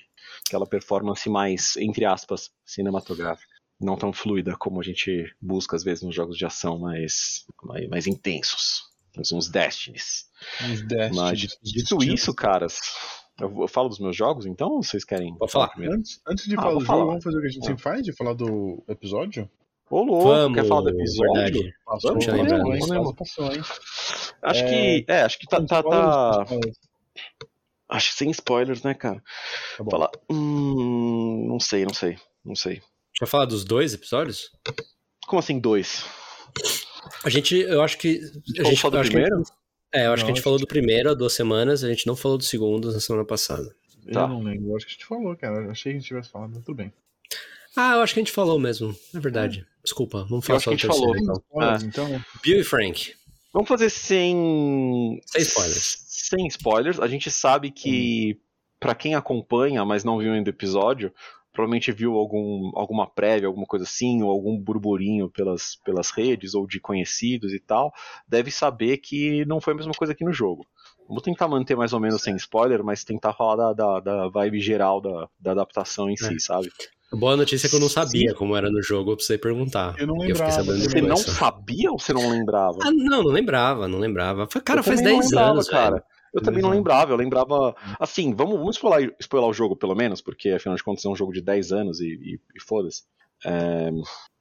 aquela 0.48 0.66
performance 0.66 1.30
mais, 1.30 1.76
entre 1.78 2.06
aspas, 2.06 2.50
cinematográfica. 2.66 3.52
Não 3.80 3.98
tão 3.98 4.14
fluida 4.14 4.56
como 4.58 4.80
a 4.80 4.84
gente 4.84 5.34
busca 5.42 5.76
às 5.76 5.84
vezes 5.84 6.04
nos 6.04 6.14
jogos 6.14 6.38
de 6.38 6.46
ação 6.46 6.78
mais, 6.80 7.46
mais, 7.64 7.88
mais 7.90 8.08
intensos. 8.08 8.84
Uns- 9.34 9.50
Destinies. 9.50 10.26
Uns 10.64 10.82
Destiny, 10.88 11.16
Mas 11.20 11.40
dito 11.62 12.02
isso, 12.04 12.34
caras, 12.34 12.80
eu, 13.40 13.68
falo 13.68 13.90
dos 13.90 14.00
meus 14.00 14.16
jogos 14.16 14.46
então 14.46 14.70
ou 14.70 14.84
vocês 14.84 15.04
querem? 15.04 15.36
Pode 15.38 15.52
falar. 15.52 15.68
primeiro? 15.70 15.96
Antes, 15.96 16.22
antes 16.28 16.46
de 16.46 16.56
Ah, 16.56 16.62
falar 16.62 16.74
do 16.74 16.80
jogo, 16.80 16.86
falar. 16.86 17.06
vamos 17.06 17.24
fazer 17.24 17.38
o 17.38 17.42
que 17.42 17.48
a 17.48 17.50
gente 17.50 17.64
Ah. 17.64 17.68
sempre 17.68 17.84
faz, 17.84 18.04
de 18.04 18.14
falar 18.14 18.34
do 18.34 18.84
episódio? 18.88 19.50
Ô, 19.92 20.04
louco, 20.04 20.24
Vamos, 20.30 20.58
quer 20.60 20.68
falar 20.68 20.82
do 20.82 20.90
episódio? 20.90 21.34
verdade. 21.34 21.74
Passou, 21.86 22.12
Vamos, 22.12 22.26
lembrar. 22.28 23.14
Passou, 23.14 23.52
hein? 23.52 23.62
Acho 24.42 24.64
É, 24.64 24.70
que. 24.70 25.06
É, 25.12 25.22
acho 25.24 25.38
que 25.40 25.46
tá. 25.48 25.62
Tá, 25.66 25.84
tá- 25.84 26.46
acho 27.90 28.10
que 28.12 28.16
sem 28.18 28.32
spoilers, 28.32 28.84
né, 28.84 28.94
cara? 28.94 29.22
Tá. 29.78 29.84
Falar. 29.90 30.10
Hum, 30.30 31.46
não 31.48 31.60
sei, 31.60 31.84
não 31.86 31.94
sei. 31.94 32.18
Não 32.44 32.56
sei. 32.56 32.82
Eu 33.20 33.28
falar 33.28 33.46
dos 33.46 33.64
dois 33.66 33.94
episódios? 33.94 34.50
Como 35.28 35.40
assim, 35.40 35.60
dois? 35.60 36.06
A 37.24 37.30
gente, 37.30 37.56
eu 37.58 37.82
acho 37.82 37.98
que. 37.98 38.20
A 38.20 38.56
falou 38.56 38.70
gente, 38.72 38.80
só 38.82 38.90
do 38.90 38.98
gente- 39.04 39.12
primeiro? 39.12 39.44
é, 39.94 40.08
eu 40.08 40.14
acho 40.14 40.22
Não, 40.22 40.28
que 40.28 40.32
a 40.32 40.36
gente 40.36 40.44
falou 40.44 40.58
do 40.60 40.66
primeiro 40.68 41.12
há 41.12 41.14
duas 41.14 41.34
semanas, 41.34 41.84
a 41.84 41.90
gente 41.90 42.08
não 42.08 42.16
falou 42.16 42.38
do 42.38 42.44
segundo 42.44 42.92
na 42.92 43.00
semana 43.00 43.26
passada. 43.26 43.76
Eu 44.08 44.14
Tá. 44.14 44.28
não 44.28 44.42
lembro, 44.42 44.70
eu 44.72 44.76
acho 44.78 44.86
que 44.86 44.92
a 44.92 44.96
gente 44.96 45.06
falou, 45.06 45.36
cara. 45.36 45.66
Eu 45.66 45.72
achei 45.72 45.92
que 45.92 45.98
a 45.98 46.00
gente 46.00 46.08
tivesse 46.08 46.30
falado, 46.30 46.52
mas 46.56 46.64
tudo 46.66 46.76
bem. 46.78 46.92
Ah, 47.76 47.96
eu 47.96 48.02
acho 48.02 48.14
que 48.14 48.20
a 48.20 48.24
gente 48.24 48.32
falou 48.34 48.60
mesmo, 48.60 48.96
é 49.14 49.20
verdade. 49.20 49.66
Desculpa, 49.84 50.26
vamos 50.30 50.46
falar 50.46 50.58
acho 50.58 50.66
só 50.66 50.76
que 50.76 50.78
do 50.88 50.92
a 50.92 50.94
gente 50.94 51.00
falou. 51.00 51.14
terceiro. 51.14 51.34
Então. 51.34 51.44
Spoilers, 51.50 51.84
então. 51.84 52.26
Bill 52.44 52.60
e 52.60 52.64
Frank. 52.64 53.14
Vamos 53.54 53.68
fazer 53.68 53.90
sem. 53.90 55.22
Sem 55.26 55.42
spoilers. 55.42 56.06
Sem 56.08 56.48
spoilers. 56.48 57.00
A 57.00 57.08
gente 57.08 57.30
sabe 57.32 57.72
que, 57.72 58.40
pra 58.80 58.94
quem 58.96 59.16
acompanha, 59.16 59.84
mas 59.86 60.04
não 60.04 60.18
viu 60.20 60.34
ainda 60.34 60.50
o 60.50 60.54
episódio, 60.54 61.14
provavelmente 61.52 61.92
viu 61.92 62.16
algum, 62.16 62.72
alguma 62.76 63.06
prévia, 63.10 63.48
alguma 63.48 63.66
coisa 63.66 63.84
assim, 63.84 64.22
ou 64.22 64.30
algum 64.30 64.58
burburinho 64.58 65.30
pelas, 65.30 65.76
pelas 65.84 66.12
redes, 66.12 66.54
ou 66.54 66.66
de 66.68 66.80
conhecidos 66.80 67.52
e 67.54 67.60
tal, 67.60 67.92
deve 68.28 68.52
saber 68.52 68.98
que 68.98 69.44
não 69.46 69.60
foi 69.60 69.74
a 69.74 69.78
mesma 69.78 69.94
coisa 69.94 70.14
aqui 70.14 70.24
no 70.24 70.32
jogo. 70.32 70.66
Vou 71.10 71.20
tentar 71.22 71.48
manter 71.50 71.76
mais 71.76 71.92
ou 71.92 72.00
menos 72.00 72.22
sem 72.22 72.36
spoiler, 72.38 72.82
mas 72.84 73.04
tentar 73.04 73.34
falar 73.34 73.56
da, 73.74 73.74
da, 73.74 74.00
da 74.00 74.28
vibe 74.30 74.62
geral 74.62 75.02
da, 75.02 75.28
da 75.38 75.52
adaptação 75.52 76.10
em 76.10 76.16
si, 76.16 76.36
É. 76.36 76.40
sabe? 76.40 76.70
A 77.12 77.16
boa 77.16 77.36
notícia 77.36 77.68
é 77.68 77.70
que 77.70 77.76
eu 77.76 77.80
não 77.80 77.90
sabia 77.90 78.34
como 78.34 78.56
era 78.56 78.70
no 78.72 78.82
jogo, 78.82 79.12
eu 79.12 79.16
precisei 79.16 79.38
perguntar. 79.38 79.96
Eu 80.00 80.08
não 80.08 80.16
eu 80.18 80.30
lembrava. 80.30 80.52
sabendo 80.52 80.78
Você 80.90 81.02
não 81.02 81.18
sabia 81.18 81.92
ou 81.92 82.00
você 82.00 82.14
não 82.14 82.30
lembrava? 82.30 82.78
Ah, 82.82 82.92
não, 82.92 83.24
não 83.24 83.32
lembrava, 83.32 83.88
não 83.88 84.00
lembrava. 84.00 84.48
Foi- 84.50 84.62
Cara, 84.62 84.80
Eu 84.80 84.84
faz 84.84 85.00
também 85.00 85.14
não 85.14 85.20
10 85.20 85.32
lembrava, 85.32 85.52
anos, 85.52 85.68
cara. 85.70 85.92
velho. 85.96 86.04
Eu 86.34 86.42
também 86.42 86.62
não 86.62 86.70
lembrava, 86.70 87.12
eu 87.12 87.18
lembrava. 87.18 87.76
Assim, 88.00 88.34
vamos, 88.34 88.58
vamos 88.58 88.78
spoiler, 88.78 89.14
spoiler 89.20 89.50
o 89.50 89.54
jogo 89.54 89.76
pelo 89.76 89.94
menos, 89.94 90.22
porque 90.22 90.50
afinal 90.52 90.78
de 90.78 90.84
contas 90.84 91.04
é 91.04 91.10
um 91.10 91.16
jogo 91.16 91.34
de 91.34 91.42
10 91.42 91.74
anos 91.74 92.00
e, 92.00 92.06
e, 92.06 92.40
e 92.56 92.62
foda-se. 92.62 93.04
É, 93.46 93.92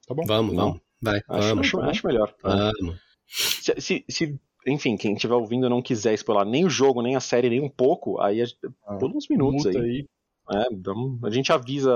Tá 0.07 0.15
bom? 0.15 0.23
Vamos, 0.27 0.55
Não. 0.55 0.65
vamos. 0.67 0.81
Vai, 1.03 1.21
acho, 1.29 1.49
vamos. 1.49 1.67
acho, 1.67 1.81
acho 1.81 2.07
melhor. 2.07 2.33
Vamos. 2.43 3.01
Se, 3.27 3.75
se- 3.81 4.05
se, 4.09 4.41
enfim, 4.67 4.97
quem 4.97 5.15
estiver 5.15 5.35
ouvindo 5.35 5.67
e 5.67 5.71
não 5.71 5.83
quiser 5.83 6.15
spoiler 6.15 6.47
nem 6.47 6.65
o 6.65 6.71
jogo, 6.71 7.03
nem 7.03 7.17
a 7.17 7.21
série, 7.21 7.51
nem 7.51 7.61
um 7.61 7.69
pouco, 7.69 8.21
aí 8.21 8.41
a 8.41 8.45
gente- 8.45 8.59
Ah, 8.87 8.95
pula 8.97 9.17
uns 9.17 9.27
minutos 9.29 9.65
multa 9.65 9.81
aí. 9.81 10.07
É, 10.53 11.27
a 11.27 11.31
gente 11.31 11.53
avisa 11.53 11.93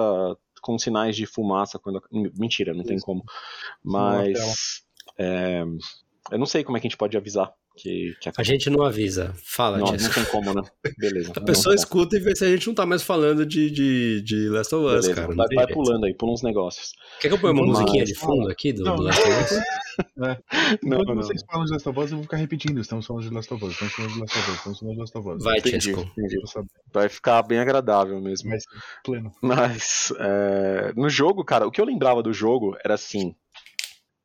com 0.64 0.78
sinais 0.78 1.14
de 1.14 1.26
fumaça 1.26 1.78
quando. 1.78 2.02
Mentira, 2.10 2.72
não 2.72 2.82
tem 2.82 2.96
Isso. 2.96 3.04
como. 3.04 3.22
na 3.84 4.22
tela. 4.22 4.34
Mas. 4.34 4.82
é, 5.18 5.62
eu 6.32 6.38
não 6.38 6.46
sei 6.46 6.64
como 6.64 6.78
é 6.78 6.80
que 6.80 6.86
a 6.86 6.88
gente 6.88 6.96
pode 6.96 7.16
avisar 7.16 7.52
que, 7.76 8.14
que 8.20 8.30
A 8.36 8.42
gente 8.42 8.70
não 8.70 8.82
avisa. 8.84 9.34
Fala, 9.44 9.78
Não, 9.78 9.86
Jess. 9.88 10.02
não 10.04 10.10
tem 10.12 10.24
como, 10.26 10.54
né? 10.54 10.62
Beleza. 10.98 11.32
A 11.36 11.40
pessoa 11.40 11.74
escuta 11.74 12.16
e 12.16 12.20
vê 12.20 12.34
se 12.36 12.44
a 12.44 12.48
gente 12.48 12.66
não 12.68 12.74
tá 12.74 12.86
mais 12.86 13.02
falando 13.02 13.44
de, 13.44 13.70
de, 13.70 14.22
de 14.22 14.48
Last 14.48 14.74
of 14.74 14.84
Us, 14.86 15.06
Beleza, 15.06 15.14
cara. 15.14 15.34
vai, 15.34 15.46
vai 15.54 15.66
pulando 15.66 16.04
aí, 16.06 16.14
pula 16.14 16.32
uns 16.32 16.42
negócios. 16.42 16.92
Quer 17.20 17.28
que 17.28 17.34
eu 17.34 17.38
ponha 17.40 17.52
uma 17.52 17.66
Mas- 17.66 17.78
musiquinha 17.80 18.04
de 18.04 18.14
fundo 18.14 18.48
aqui 18.50 18.72
do, 18.72 18.84
Não, 18.84 18.96
do. 18.96 19.02
Last 19.02 19.20
of 19.22 19.30
Us? 19.30 19.60
Não, 20.82 20.98
Quando 21.04 21.14
não. 21.14 21.22
vocês 21.22 21.42
falam 21.50 21.64
de 21.66 21.72
Last 21.72 21.88
of 21.88 21.98
Us, 22.00 22.10
eu 22.10 22.16
vou 22.18 22.22
ficar 22.24 22.36
repetindo. 22.36 22.80
Estamos 22.80 23.06
falando 23.06 23.28
de 23.28 23.34
Last 23.34 23.52
of 23.54 23.64
Us, 23.64 23.72
estamos 23.72 23.92
falando 23.94 24.12
de 24.14 24.20
Last 24.20 24.38
of 24.38 24.50
Us, 24.50 24.56
estamos 24.56 24.78
falando 24.78 24.94
de 24.94 25.00
Last 25.00 25.18
of 25.18 25.28
Us. 25.30 25.44
Vai, 25.44 25.60
Chesco. 25.60 26.10
Vai 26.92 27.08
ficar 27.08 27.42
bem 27.42 27.58
agradável 27.58 28.20
mesmo. 28.20 28.50
Ser 28.50 28.58
pleno. 29.04 29.32
Mas 29.42 30.12
é, 30.18 30.92
no 30.96 31.08
jogo, 31.08 31.44
cara, 31.44 31.66
o 31.66 31.70
que 31.70 31.80
eu 31.80 31.84
lembrava 31.84 32.22
do 32.22 32.32
jogo 32.32 32.76
era 32.84 32.94
assim: 32.94 33.34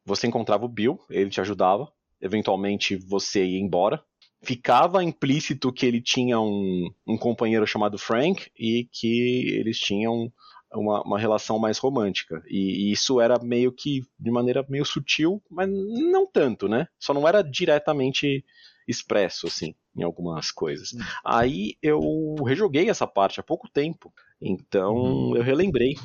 você 0.06 0.28
encontrava 0.28 0.66
o 0.66 0.70
Bill, 0.70 1.00
ele 1.10 1.30
te 1.30 1.42
ajudava, 1.42 1.88
eventualmente 2.22 2.96
você 2.96 3.46
ia 3.46 3.60
embora. 3.60 4.02
Ficava 4.42 5.04
implícito 5.04 5.72
que 5.72 5.86
ele 5.86 6.02
tinha 6.02 6.40
um, 6.40 6.90
um 7.06 7.18
companheiro 7.18 7.68
chamado 7.68 7.98
Frank 7.98 8.50
e 8.58 8.88
que 8.92 9.56
eles 9.60 9.78
tinham 9.78 10.32
uma, 10.74 11.02
uma 11.04 11.20
relação 11.20 11.58
mais 11.60 11.78
romântica. 11.78 12.42
E, 12.48 12.90
e, 12.90 12.92
isso 12.92 13.20
era 13.20 13.40
meio 13.40 13.72
que 13.72 14.04
de 14.20 14.32
maneira 14.32 14.66
meio 14.70 14.86
sutil, 14.86 15.42
mas 15.50 15.68
não 15.70 16.26
tanto, 16.26 16.68
né? 16.68 16.88
Só 17.00 17.14
não 17.14 17.28
era 17.28 17.42
diretamente 17.42 18.46
expresso, 18.88 19.48
assim, 19.48 19.76
em 19.96 20.04
algumas 20.04 20.52
coisas. 20.52 20.94
Hum. 20.94 21.00
Aí 21.26 21.76
eu 21.82 22.36
rejoguei 22.46 22.90
essa 22.90 23.06
parte 23.06 23.40
há 23.40 23.44
pouco 23.44 23.70
tempo. 23.70 24.14
Então 24.42 24.96
hum. 24.96 25.36
eu 25.36 25.44
relembrei. 25.44 25.96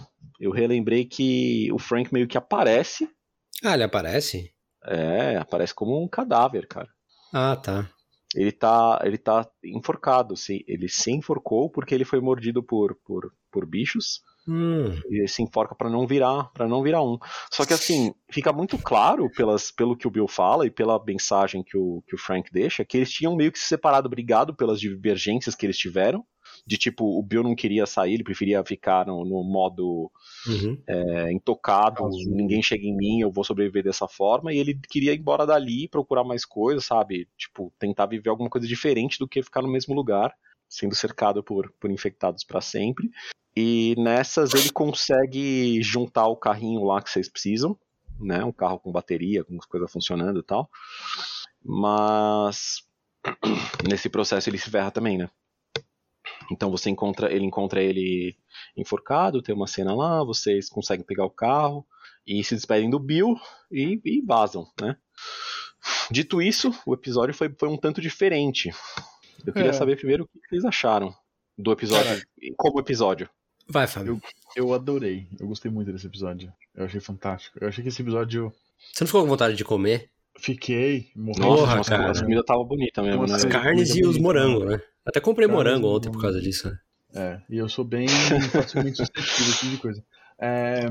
Eu 0.40 0.50
relembrei 0.50 1.04
que 1.04 1.70
o 1.72 1.78
Frank 1.78 2.12
meio 2.12 2.26
que 2.26 2.36
aparece. 2.36 3.08
Ah, 3.62 3.74
ele 3.74 3.84
aparece? 3.84 4.53
É, 4.86 5.36
aparece 5.36 5.74
como 5.74 6.02
um 6.02 6.08
cadáver, 6.08 6.66
cara. 6.66 6.88
Ah, 7.32 7.56
tá. 7.56 7.88
Ele 8.34 8.50
tá, 8.50 9.00
ele 9.04 9.16
tá 9.16 9.48
enforcado, 9.64 10.36
sim. 10.36 10.60
Ele 10.66 10.88
se 10.88 11.10
enforcou 11.12 11.70
porque 11.70 11.94
ele 11.94 12.04
foi 12.04 12.20
mordido 12.20 12.62
por, 12.62 12.96
por, 13.04 13.32
por 13.50 13.64
bichos. 13.64 14.22
Hum. 14.46 15.00
E 15.08 15.26
se 15.26 15.42
enforca 15.42 15.74
para 15.74 15.88
não 15.88 16.06
virar, 16.06 16.50
para 16.52 16.68
não 16.68 16.82
virar 16.82 17.02
um. 17.02 17.18
Só 17.50 17.64
que 17.64 17.72
assim, 17.72 18.14
fica 18.30 18.52
muito 18.52 18.76
claro 18.76 19.30
pelas, 19.30 19.70
pelo 19.70 19.96
que 19.96 20.06
o 20.06 20.10
Bill 20.10 20.28
fala 20.28 20.66
e 20.66 20.70
pela 20.70 21.02
mensagem 21.02 21.62
que 21.62 21.76
o, 21.78 22.02
que 22.06 22.14
o 22.14 22.18
Frank 22.18 22.50
deixa, 22.52 22.84
que 22.84 22.98
eles 22.98 23.10
tinham 23.10 23.36
meio 23.36 23.50
que 23.50 23.58
se 23.58 23.66
separado, 23.66 24.08
brigado 24.08 24.54
pelas 24.54 24.78
divergências 24.78 25.54
que 25.54 25.64
eles 25.64 25.78
tiveram. 25.78 26.26
De 26.66 26.78
tipo, 26.78 27.18
o 27.18 27.22
Bill 27.22 27.42
não 27.42 27.54
queria 27.54 27.84
sair, 27.84 28.14
ele 28.14 28.24
preferia 28.24 28.64
ficar 28.64 29.06
no, 29.06 29.22
no 29.24 29.44
modo 29.44 30.10
uhum. 30.46 30.78
é, 30.86 31.30
intocado, 31.30 32.08
ninguém 32.26 32.62
chega 32.62 32.86
em 32.86 32.96
mim, 32.96 33.20
eu 33.20 33.30
vou 33.30 33.44
sobreviver 33.44 33.84
dessa 33.84 34.08
forma. 34.08 34.52
E 34.52 34.58
ele 34.58 34.78
queria 34.88 35.12
ir 35.12 35.18
embora 35.18 35.46
dali, 35.46 35.88
procurar 35.88 36.24
mais 36.24 36.46
coisas, 36.46 36.86
sabe? 36.86 37.28
Tipo, 37.36 37.70
tentar 37.78 38.06
viver 38.06 38.30
alguma 38.30 38.48
coisa 38.48 38.66
diferente 38.66 39.18
do 39.18 39.28
que 39.28 39.42
ficar 39.42 39.60
no 39.60 39.68
mesmo 39.68 39.94
lugar, 39.94 40.34
sendo 40.66 40.94
cercado 40.94 41.42
por, 41.44 41.70
por 41.78 41.90
infectados 41.90 42.44
para 42.44 42.62
sempre. 42.62 43.10
E 43.56 43.94
nessas 43.98 44.52
ele 44.54 44.70
consegue 44.70 45.80
juntar 45.82 46.26
o 46.26 46.36
carrinho 46.36 46.82
lá 46.82 47.00
que 47.00 47.10
vocês 47.10 47.28
precisam, 47.28 47.78
né? 48.18 48.42
Um 48.42 48.52
carro 48.52 48.80
com 48.80 48.90
bateria, 48.90 49.44
com 49.44 49.56
as 49.56 49.66
coisas 49.66 49.92
funcionando 49.92 50.40
e 50.40 50.42
tal. 50.42 50.68
Mas 51.62 52.82
nesse 53.88 54.08
processo 54.08 54.48
ele 54.48 54.58
se 54.58 54.70
ferra 54.70 54.90
também, 54.90 55.18
né? 55.18 55.28
Então 56.50 56.70
você 56.70 56.90
encontra, 56.90 57.32
ele 57.32 57.44
encontra 57.44 57.82
ele 57.82 58.36
enforcado, 58.76 59.42
tem 59.42 59.54
uma 59.54 59.66
cena 59.66 59.94
lá, 59.94 60.22
vocês 60.24 60.68
conseguem 60.68 61.04
pegar 61.04 61.24
o 61.24 61.30
carro 61.30 61.86
e 62.26 62.42
se 62.42 62.54
despedem 62.54 62.90
do 62.90 62.98
Bill 62.98 63.34
e, 63.70 64.00
e 64.04 64.22
vazam, 64.22 64.66
né? 64.80 64.96
Dito 66.10 66.40
isso, 66.40 66.72
o 66.86 66.94
episódio 66.94 67.34
foi, 67.34 67.54
foi 67.58 67.68
um 67.68 67.76
tanto 67.76 68.00
diferente. 68.00 68.70
Eu 69.46 69.52
queria 69.52 69.70
é. 69.70 69.74
saber 69.74 69.96
primeiro 69.96 70.24
o 70.24 70.26
que 70.26 70.48
vocês 70.48 70.64
acharam 70.64 71.14
do 71.56 71.72
episódio, 71.72 72.22
como 72.56 72.80
episódio. 72.80 73.28
Vai, 73.68 73.86
Fábio. 73.86 74.20
Eu, 74.56 74.66
eu 74.66 74.74
adorei. 74.74 75.26
Eu 75.38 75.46
gostei 75.46 75.70
muito 75.70 75.92
desse 75.92 76.06
episódio. 76.06 76.52
Eu 76.74 76.84
achei 76.84 77.00
fantástico. 77.00 77.58
Eu 77.60 77.68
achei 77.68 77.82
que 77.82 77.88
esse 77.88 78.02
episódio. 78.02 78.52
Você 78.92 79.04
não 79.04 79.06
ficou 79.06 79.22
com 79.22 79.28
vontade 79.28 79.56
de 79.56 79.64
comer? 79.64 80.10
Fiquei. 80.38 81.10
Nossa, 81.14 81.40
Nossa 81.40 81.90
cara. 81.90 82.10
a 82.10 82.20
comida 82.20 82.44
tava 82.44 82.64
bonita 82.64 83.02
mesmo, 83.02 83.26
né? 83.26 83.34
As 83.34 83.44
carnes 83.44 83.94
e 83.94 84.04
os 84.04 84.18
morangos, 84.18 84.64
né? 84.64 84.80
Até 85.04 85.20
comprei 85.20 85.46
carnes 85.46 85.64
morango 85.64 85.96
ontem 85.96 86.10
por 86.10 86.20
causa 86.20 86.40
disso. 86.40 86.68
Né? 86.68 86.78
É, 87.14 87.40
e 87.48 87.58
eu 87.58 87.68
sou 87.68 87.84
bem 87.84 88.08
facilmente 88.08 88.96
suscetível 88.96 89.50
esse 89.50 89.58
tipo 89.60 89.70
de 89.72 89.78
coisa. 89.78 90.04
É, 90.38 90.90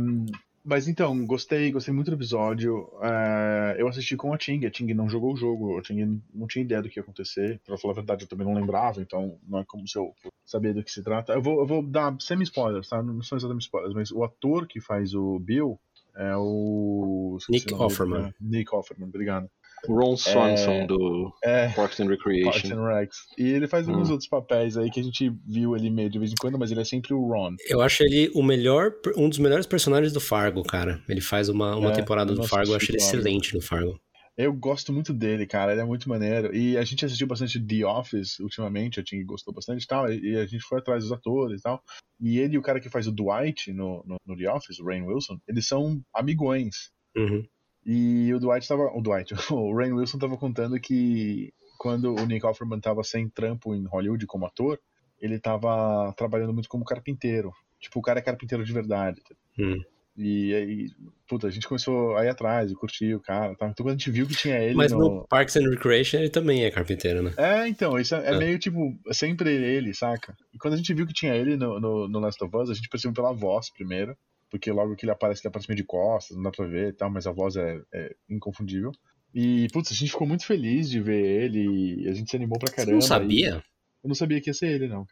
mas 0.63 0.87
então, 0.87 1.25
gostei, 1.25 1.69
gostei 1.71 1.93
muito 1.93 2.09
do 2.09 2.15
episódio. 2.15 2.89
Uh, 2.93 3.75
eu 3.77 3.85
assisti 3.89 4.15
com 4.15 4.33
a 4.33 4.37
Ting, 4.37 4.65
a 4.65 4.71
Ting 4.71 4.93
não 4.93 5.09
jogou 5.09 5.33
o 5.33 5.35
jogo, 5.35 5.77
a 5.77 5.81
Ting 5.81 6.21
não 6.33 6.47
tinha 6.47 6.63
ideia 6.63 6.81
do 6.81 6.89
que 6.89 6.97
ia 6.97 7.03
acontecer. 7.03 7.59
Pra 7.65 7.77
falar 7.77 7.91
a 7.91 7.95
verdade, 7.95 8.23
eu 8.23 8.29
também 8.29 8.47
não 8.47 8.53
lembrava, 8.53 9.01
então 9.01 9.37
não 9.45 9.59
é 9.59 9.65
como 9.65 9.85
se 9.85 9.97
eu 9.97 10.15
saber 10.45 10.73
do 10.73 10.81
que 10.81 10.89
se 10.89 11.03
trata. 11.03 11.33
Eu 11.33 11.41
vou, 11.41 11.59
eu 11.59 11.67
vou 11.67 11.83
dar 11.83 12.15
semi-spoilers, 12.17 12.87
tá? 12.87 13.03
Não 13.03 13.21
são 13.21 13.37
exatamente 13.37 13.63
spoilers, 13.63 13.93
mas 13.93 14.11
o 14.11 14.23
ator 14.23 14.65
que 14.65 14.79
faz 14.79 15.13
o 15.13 15.37
Bill 15.37 15.77
é 16.15 16.35
o. 16.35 17.37
Nick 17.49 17.73
Offerman. 17.73 18.23
Né? 18.23 18.33
Nick 18.39 18.75
Offerman, 18.75 19.07
obrigado. 19.07 19.49
Ron 19.87 20.15
Swanson 20.15 20.71
é, 20.71 20.87
do 20.87 21.33
é, 21.43 21.67
Parks 21.69 21.99
and 21.99 22.07
Recreation. 22.07 22.51
Parks 22.51 22.71
and 22.71 22.87
Recs. 22.87 23.17
E 23.37 23.49
ele 23.49 23.67
faz 23.67 23.87
alguns 23.87 24.07
hum. 24.09 24.13
outros 24.13 24.29
papéis 24.29 24.77
aí 24.77 24.89
que 24.89 24.99
a 24.99 25.03
gente 25.03 25.29
viu 25.45 25.75
ele 25.75 25.89
meio 25.89 26.09
de 26.09 26.17
vez 26.17 26.31
em 26.31 26.35
quando, 26.39 26.57
mas 26.57 26.71
ele 26.71 26.81
é 26.81 26.85
sempre 26.85 27.13
o 27.13 27.27
Ron. 27.27 27.55
Eu 27.67 27.81
acho 27.81 28.03
ele 28.03 28.31
o 28.33 28.41
melhor, 28.41 28.93
um 29.17 29.27
dos 29.27 29.39
melhores 29.39 29.65
personagens 29.65 30.13
do 30.13 30.21
Fargo, 30.21 30.63
cara. 30.63 31.01
Ele 31.09 31.21
faz 31.21 31.49
uma, 31.49 31.75
uma 31.75 31.91
é, 31.91 31.93
temporada 31.93 32.33
do 32.33 32.43
Fargo, 32.43 32.71
eu 32.71 32.75
acho 32.77 32.91
ele 32.91 32.97
excelente 32.97 33.53
no 33.53 33.61
Fargo. 33.61 33.99
Eu 34.35 34.51
gosto 34.51 34.91
muito 34.91 35.13
dele, 35.13 35.45
cara, 35.45 35.71
ele 35.71 35.81
é 35.81 35.85
muito 35.85 36.09
maneiro. 36.09 36.55
E 36.55 36.77
a 36.77 36.83
gente 36.83 37.05
assistiu 37.05 37.27
bastante 37.27 37.59
The 37.59 37.85
Office 37.85 38.39
ultimamente, 38.39 38.99
a 38.99 39.03
Ting 39.03 39.23
gostou 39.23 39.53
bastante 39.53 39.83
e 39.83 39.87
tal, 39.87 40.11
e 40.11 40.35
a 40.37 40.45
gente 40.45 40.63
foi 40.63 40.79
atrás 40.79 41.03
dos 41.03 41.11
atores 41.11 41.59
e 41.59 41.63
tal. 41.63 41.83
E 42.19 42.39
ele 42.39 42.55
e 42.55 42.57
o 42.57 42.61
cara 42.61 42.79
que 42.79 42.89
faz 42.89 43.07
o 43.07 43.11
Dwight 43.11 43.71
no, 43.71 44.03
no, 44.05 44.17
no 44.25 44.35
The 44.35 44.51
Office, 44.51 44.79
o 44.79 44.85
Rain 44.85 45.03
Wilson, 45.03 45.39
eles 45.47 45.67
são 45.67 46.01
amigões. 46.13 46.91
Uhum. 47.15 47.45
E 47.85 48.33
o 48.33 48.39
Dwight 48.39 48.67
tava. 48.67 48.83
O 48.95 49.01
Dwight, 49.01 49.33
o 49.53 49.75
Rain 49.75 49.93
Wilson 49.93 50.17
tava 50.17 50.37
contando 50.37 50.79
que 50.79 51.53
quando 51.77 52.15
o 52.15 52.25
Nick 52.25 52.45
Offerman 52.45 52.79
tava 52.79 53.03
sem 53.03 53.29
trampo 53.29 53.75
em 53.75 53.85
Hollywood 53.85 54.25
como 54.25 54.45
ator, 54.45 54.79
ele 55.19 55.39
tava 55.39 56.13
trabalhando 56.17 56.53
muito 56.53 56.69
como 56.69 56.85
carpinteiro. 56.85 57.51
Tipo, 57.79 57.99
o 57.99 58.01
cara 58.01 58.19
é 58.19 58.21
carpinteiro 58.21 58.63
de 58.63 58.71
verdade. 58.71 59.21
Hum. 59.59 59.81
E 60.15 60.53
aí, 60.53 60.91
puta, 61.27 61.47
a 61.47 61.49
gente 61.49 61.67
começou 61.67 62.15
a 62.15 62.23
ir 62.23 62.29
atrás 62.29 62.71
e 62.71 62.75
curtir 62.75 63.15
o 63.15 63.19
cara. 63.19 63.55
Tá? 63.55 63.67
Então 63.67 63.83
quando 63.83 63.95
a 63.95 63.97
gente 63.97 64.11
viu 64.11 64.27
que 64.27 64.35
tinha 64.35 64.59
ele. 64.59 64.75
Mas 64.75 64.91
no... 64.91 64.99
no 64.99 65.27
Parks 65.27 65.55
and 65.55 65.69
Recreation 65.69 66.17
ele 66.19 66.29
também 66.29 66.63
é 66.63 66.71
carpinteiro, 66.71 67.23
né? 67.23 67.33
É, 67.37 67.67
então, 67.67 67.97
isso 67.97 68.13
é, 68.15 68.25
é, 68.25 68.35
é. 68.35 68.37
meio 68.37 68.59
tipo, 68.59 68.95
sempre 69.11 69.51
ele, 69.51 69.93
saca? 69.93 70.35
E 70.53 70.57
quando 70.57 70.75
a 70.75 70.77
gente 70.77 70.93
viu 70.93 71.07
que 71.07 71.13
tinha 71.13 71.35
ele 71.35 71.57
no, 71.57 71.79
no, 71.79 72.07
no 72.07 72.19
Last 72.19 72.43
of 72.43 72.55
Us, 72.55 72.69
a 72.69 72.73
gente 72.73 72.89
percebeu 72.89 73.13
pela 73.13 73.33
voz 73.33 73.71
primeiro 73.71 74.15
porque 74.53 74.71
logo 74.71 74.95
que 74.95 75.03
ele 75.03 75.11
aparece, 75.11 75.41
ele 75.41 75.47
aparece 75.47 75.67
meio 75.67 75.77
de 75.77 75.83
costas, 75.83 76.37
não 76.37 76.43
dá 76.43 76.51
pra 76.51 76.67
ver 76.67 76.89
e 76.89 76.93
tal, 76.93 77.09
mas 77.09 77.25
a 77.25 77.31
voz 77.31 77.55
é, 77.55 77.81
é 77.91 78.15
inconfundível. 78.29 78.91
E, 79.33 79.67
putz, 79.73 79.91
a 79.91 79.95
gente 79.95 80.11
ficou 80.11 80.27
muito 80.27 80.45
feliz 80.45 80.87
de 80.87 81.01
ver 81.01 81.25
ele, 81.25 82.07
a 82.07 82.13
gente 82.13 82.29
se 82.29 82.35
animou 82.35 82.59
pra 82.59 82.71
caramba. 82.71 82.91
Você 82.91 82.93
não 82.93 83.01
sabia? 83.01 83.63
Eu 84.03 84.07
não 84.07 84.13
sabia 84.13 84.39
que 84.39 84.51
ia 84.51 84.53
ser 84.53 84.67
ele, 84.67 84.87
não. 84.87 85.07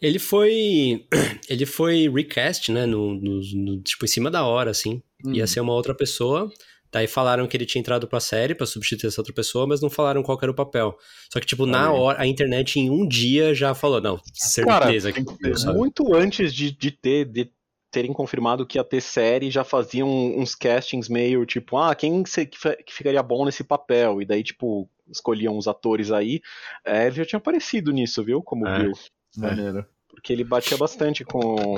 Ele 0.00 0.18
foi. 0.18 1.06
Ele 1.48 1.66
foi 1.66 2.08
recast, 2.08 2.70
né? 2.72 2.86
No, 2.86 3.14
no, 3.14 3.40
no 3.54 3.80
tipo, 3.82 4.04
em 4.04 4.08
cima 4.08 4.30
da 4.30 4.44
hora, 4.44 4.70
assim. 4.70 5.02
Uhum. 5.24 5.34
Ia 5.34 5.46
ser 5.46 5.60
uma 5.60 5.72
outra 5.72 5.94
pessoa. 5.94 6.50
Daí 6.92 7.06
falaram 7.06 7.46
que 7.48 7.56
ele 7.56 7.64
tinha 7.64 7.80
entrado 7.80 8.06
pra 8.06 8.20
série 8.20 8.54
pra 8.54 8.66
substituir 8.66 9.08
essa 9.08 9.22
outra 9.22 9.32
pessoa, 9.32 9.66
mas 9.66 9.80
não 9.80 9.88
falaram 9.88 10.22
qual 10.22 10.38
era 10.42 10.50
o 10.50 10.54
papel. 10.54 10.94
Só 11.32 11.40
que, 11.40 11.46
tipo, 11.46 11.64
na 11.64 11.90
hora, 11.90 12.20
a 12.20 12.26
internet 12.26 12.78
em 12.78 12.90
um 12.90 13.08
dia 13.08 13.54
já 13.54 13.74
falou, 13.74 13.98
não, 13.98 14.20
certeza 14.34 15.10
Cara, 15.10 15.24
que 15.24 15.72
Muito 15.72 16.14
antes 16.14 16.52
de, 16.52 16.70
de 16.70 16.90
ter, 16.90 17.24
de 17.24 17.50
terem 17.90 18.12
confirmado 18.12 18.66
que 18.66 18.76
ia 18.76 18.84
ter 18.84 19.00
série, 19.00 19.50
já 19.50 19.64
faziam 19.64 20.06
uns 20.36 20.54
castings 20.54 21.08
meio 21.08 21.46
tipo, 21.46 21.78
ah, 21.78 21.94
quem 21.94 22.22
que 22.24 22.92
ficaria 22.92 23.22
bom 23.22 23.46
nesse 23.46 23.64
papel? 23.64 24.20
E 24.20 24.26
daí, 24.26 24.42
tipo, 24.42 24.86
escolhiam 25.10 25.56
os 25.56 25.66
atores 25.66 26.10
aí. 26.10 26.42
É, 26.84 27.06
ele 27.06 27.16
já 27.16 27.24
tinha 27.24 27.38
aparecido 27.38 27.90
nisso, 27.90 28.22
viu? 28.22 28.42
Como 28.42 28.68
é, 28.68 28.80
Bill. 28.80 28.92
Maneiro. 29.36 29.86
Porque 30.08 30.32
ele 30.32 30.44
batia 30.44 30.76
bastante 30.76 31.24
com, 31.24 31.76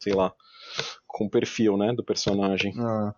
sei 0.00 0.14
lá, 0.14 0.32
com 1.06 1.26
o 1.26 1.30
perfil, 1.30 1.76
né, 1.76 1.92
do 1.92 2.04
personagem. 2.04 2.74
Ah. 2.78 3.14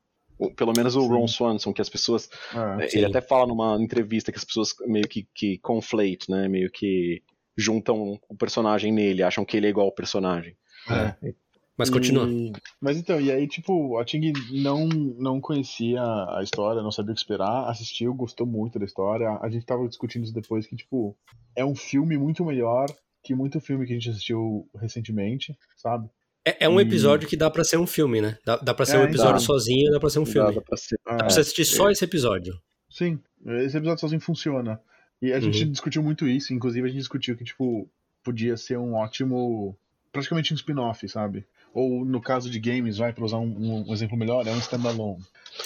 Pelo 0.57 0.73
menos 0.75 0.97
o 0.97 1.03
sim. 1.03 1.09
Ron 1.09 1.29
Swanson, 1.29 1.73
que 1.73 1.83
as 1.83 1.89
pessoas. 1.89 2.31
Ah, 2.55 2.79
ele 2.81 2.89
sim. 2.89 3.05
até 3.05 3.21
fala 3.21 3.47
numa 3.47 3.77
entrevista 3.77 4.33
que 4.33 4.39
as 4.39 4.45
pessoas 4.45 4.75
meio 4.87 5.07
que, 5.07 5.29
que 5.35 5.59
conflate, 5.59 6.31
né? 6.31 6.49
Meio 6.49 6.71
que 6.71 7.23
juntam 7.57 8.19
o 8.27 8.37
personagem 8.37 8.91
nele, 8.91 9.23
acham 9.23 9.45
que 9.45 9.57
ele 9.57 9.67
é 9.67 9.71
igual 9.71 9.87
ao 9.87 9.93
personagem. 9.93 10.57
É. 10.89 11.35
Mas 11.77 11.89
continua. 11.89 12.29
E... 12.29 12.53
Mas 12.79 12.99
então, 12.99 13.19
e 13.19 13.33
aí, 13.33 13.47
tipo, 13.47 13.99
a 13.99 14.05
Ting 14.05 14.33
não, 14.50 14.87
não 14.87 15.41
conhecia 15.41 16.03
a 16.03 16.41
história, 16.43 16.83
não 16.83 16.91
sabia 16.91 17.12
o 17.12 17.15
que 17.15 17.21
esperar, 17.21 17.71
assistiu, 17.71 18.12
gostou 18.12 18.47
muito 18.47 18.79
da 18.79 18.85
história. 18.85 19.39
A 19.41 19.49
gente 19.49 19.65
tava 19.65 19.89
discutindo 19.89 20.25
isso 20.25 20.35
depois, 20.35 20.67
que, 20.67 20.77
tipo, 20.77 21.17
é 21.57 21.65
um 21.65 21.75
filme 21.75 22.19
muito 22.19 22.45
melhor 22.45 22.87
que 23.23 23.35
muito 23.35 23.61
filme 23.61 23.87
que 23.87 23.93
a 23.93 23.97
gente 23.97 24.11
assistiu 24.11 24.69
recentemente, 24.81 25.57
sabe? 25.77 26.09
É, 26.45 26.65
é 26.65 26.69
um 26.69 26.81
episódio 26.81 27.29
que 27.29 27.37
dá 27.37 27.50
para 27.50 27.65
ser 27.65 27.77
um 27.77 27.87
filme, 27.87 28.21
né? 28.21 28.39
Dá, 28.45 28.57
dá 28.57 28.75
pra 28.75 28.87
ser 28.87 28.97
é, 28.97 29.00
um 29.00 29.05
episódio 29.05 29.35
dá. 29.35 29.41
sozinho, 29.41 29.91
dá 29.91 30.00
pra 30.00 30.11
ser 30.11 30.19
um 30.21 30.27
filme. 30.27 30.49
Dá, 30.49 30.55
dá 30.55 30.62
pra, 30.62 30.77
ser... 30.77 30.99
dá 31.05 31.17
pra 31.17 31.31
você 31.31 31.41
assistir 31.41 31.65
só 31.65 31.89
é. 31.89 31.93
esse 31.93 32.05
episódio. 32.05 32.59
Sim, 32.89 33.21
esse 33.47 33.77
episódio 33.77 34.00
sozinho 34.00 34.21
funciona. 34.21 34.81
E 35.21 35.33
a 35.33 35.41
gente 35.41 35.65
uhum. 35.65 35.71
discutiu 35.71 36.03
muito 36.03 36.27
isso, 36.27 36.55
inclusive 36.55 36.87
a 36.87 36.89
gente 36.89 36.99
discutiu 36.99 37.37
que, 37.37 37.45
tipo, 37.45 37.89
podia 38.25 38.57
ser 38.57 38.79
um 38.79 38.95
ótimo. 38.95 39.77
praticamente 40.11 40.53
um 40.55 40.57
spin-off, 40.57 41.07
sabe? 41.09 41.45
ou 41.73 42.05
no 42.05 42.21
caso 42.21 42.50
de 42.50 42.59
games, 42.59 42.99
vai 42.99 43.12
para 43.12 43.25
usar 43.25 43.39
um, 43.39 43.87
um, 43.89 43.93
exemplo 43.93 44.17
melhor, 44.17 44.47
é 44.47 44.50
um 44.50 44.59
standalone. 44.59 45.25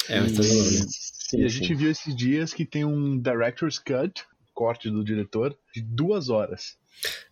É 0.09 0.21
um 0.21 0.27
standalone. 0.27 0.87
E, 1.33 1.41
e 1.41 1.45
a 1.45 1.49
gente 1.49 1.75
viu 1.75 1.91
esses 1.91 2.15
dias 2.15 2.53
que 2.53 2.65
tem 2.65 2.85
um 2.85 3.19
director's 3.19 3.79
cut, 3.79 4.25
corte 4.53 4.91
do 4.91 5.03
diretor, 5.03 5.57
de 5.75 5.81
duas 5.81 6.29
horas. 6.29 6.77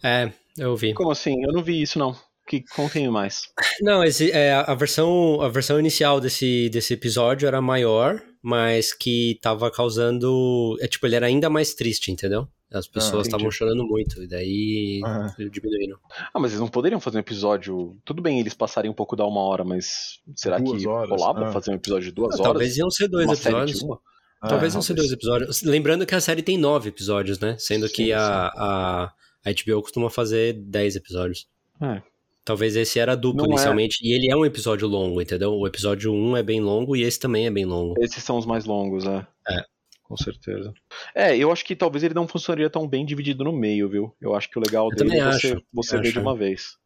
É, 0.02 0.30
eu 0.58 0.76
vi. 0.76 0.94
Como 0.94 1.10
assim? 1.10 1.42
Eu 1.44 1.52
não 1.52 1.62
vi 1.62 1.80
isso 1.82 1.98
não. 1.98 2.14
Que 2.46 2.62
contem 2.74 3.08
mais. 3.08 3.42
Não, 3.80 4.02
esse, 4.02 4.30
é, 4.32 4.52
a 4.52 4.74
versão 4.74 5.40
a 5.40 5.48
versão 5.48 5.78
inicial 5.78 6.20
desse, 6.20 6.68
desse 6.70 6.92
episódio 6.92 7.46
era 7.46 7.62
maior, 7.62 8.20
mas 8.42 8.92
que 8.92 9.38
tava 9.40 9.70
causando, 9.70 10.76
é 10.80 10.88
tipo, 10.88 11.06
ele 11.06 11.14
era 11.14 11.26
ainda 11.26 11.48
mais 11.48 11.72
triste, 11.72 12.10
entendeu? 12.10 12.48
As 12.70 12.88
pessoas 12.88 13.26
estavam 13.28 13.46
entendi. 13.46 13.56
chorando 13.58 13.84
muito, 13.86 14.22
e 14.22 14.26
daí 14.26 15.00
Ah. 15.04 15.32
diminuíram. 15.50 15.98
Ah, 16.34 16.40
mas 16.40 16.50
eles 16.50 16.60
não 16.60 16.68
poderiam 16.68 17.00
fazer 17.00 17.18
um 17.18 17.20
episódio. 17.20 17.96
Tudo 18.04 18.20
bem, 18.20 18.40
eles 18.40 18.54
passarem 18.54 18.90
um 18.90 18.94
pouco 18.94 19.14
da 19.14 19.24
uma 19.24 19.40
hora, 19.42 19.62
mas 19.62 20.20
será 20.34 20.58
Duas 20.58 20.82
que 20.82 20.88
horas, 20.88 21.10
rolava 21.10 21.46
ah. 21.48 21.52
fazer 21.52 21.70
um 21.70 21.74
episódio 21.74 22.08
de 22.08 22.12
duas 22.14 22.34
Ah, 22.34 22.38
horas? 22.38 22.44
Talvez 22.52 22.76
iam 22.76 22.90
ser 22.90 23.08
dois 23.08 23.26
Uma 23.26 23.34
episódios. 23.34 23.82
uma? 23.82 24.00
Talvez 24.48 24.74
Ah, 24.74 24.76
iam 24.78 24.82
ser 24.82 24.94
dois 24.94 25.12
episódios. 25.12 25.62
Lembrando 25.62 26.04
que 26.04 26.14
a 26.14 26.20
série 26.20 26.42
tem 26.42 26.58
nove 26.58 26.88
episódios, 26.88 27.38
né? 27.38 27.54
Sendo 27.58 27.86
Sim, 27.86 27.94
que 27.94 28.04
sim. 28.06 28.12
a, 28.12 29.12
a, 29.44 29.50
HBO 29.50 29.82
costuma 29.82 30.08
fazer 30.10 30.52
dez 30.54 30.96
episódios. 30.96 31.46
É. 31.80 32.02
Talvez 32.44 32.74
esse 32.74 32.98
era 32.98 33.14
duplo 33.14 33.38
Não 33.42 33.44
é- 33.46 33.54
inicialmente, 33.54 33.98
e 34.02 34.12
ele 34.14 34.30
é 34.30 34.36
um 34.36 34.44
episódio 34.44 34.88
longo, 34.88 35.20
entendeu? 35.22 35.52
O 35.52 35.66
episódio 35.66 36.12
1 36.12 36.36
é 36.36 36.42
bem 36.42 36.60
longo 36.60 36.96
e 36.96 37.02
esse 37.02 37.18
também 37.20 37.46
é 37.46 37.50
bem 37.50 37.64
longo. 37.64 37.94
Esses 38.02 38.22
são 38.24 38.36
os 38.36 38.44
mais 38.46 38.64
longos, 38.64 39.04
é. 39.06 39.26
É. 39.48 39.64
Com 40.02 40.16
certeza. 40.16 40.74
É, 41.14 41.36
eu 41.36 41.50
acho 41.50 41.64
que 41.64 41.74
talvez 41.76 42.02
ele 42.04 42.12
não 42.14 42.28
funcionaria 42.28 42.68
tão 42.68 42.86
bem 42.86 43.06
dividido 43.06 43.44
no 43.44 43.52
meio, 43.52 43.88
viu? 43.88 44.14
Eu 44.20 44.34
acho 44.34 44.50
que 44.50 44.58
o 44.58 44.62
legal 44.62 44.88
Eu 44.90 44.96
dele 44.96 45.18
é 45.18 45.24
você, 45.32 45.52
acho, 45.52 45.62
você 45.72 45.94
acho, 45.94 46.02
ver 46.04 46.12
de 46.12 46.18
é. 46.18 46.20
uma 46.20 46.36
vez. 46.36 46.76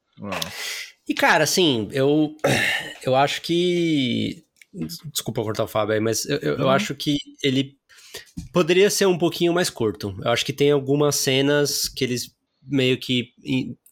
E 1.08 1.14
cara, 1.14 1.42
assim, 1.44 1.88
eu 1.92 2.36
eu 3.02 3.16
acho 3.16 3.40
que 3.42 4.44
desculpa 5.12 5.42
cortar 5.42 5.64
o 5.64 5.68
Fábio 5.68 5.94
aí, 5.94 6.00
mas 6.00 6.24
eu, 6.26 6.36
eu, 6.38 6.52
eu 6.58 6.64
Uhum. 6.66 6.70
acho 6.70 6.94
que 6.94 7.16
ele 7.42 7.76
poderia 8.52 8.90
ser 8.90 9.06
um 9.06 9.18
pouquinho 9.18 9.52
mais 9.52 9.70
curto. 9.70 10.14
Eu 10.22 10.30
acho 10.30 10.44
que 10.44 10.52
tem 10.52 10.70
algumas 10.70 11.16
cenas 11.16 11.88
que 11.88 12.04
eles 12.04 12.35
meio 12.66 12.98
que 12.98 13.32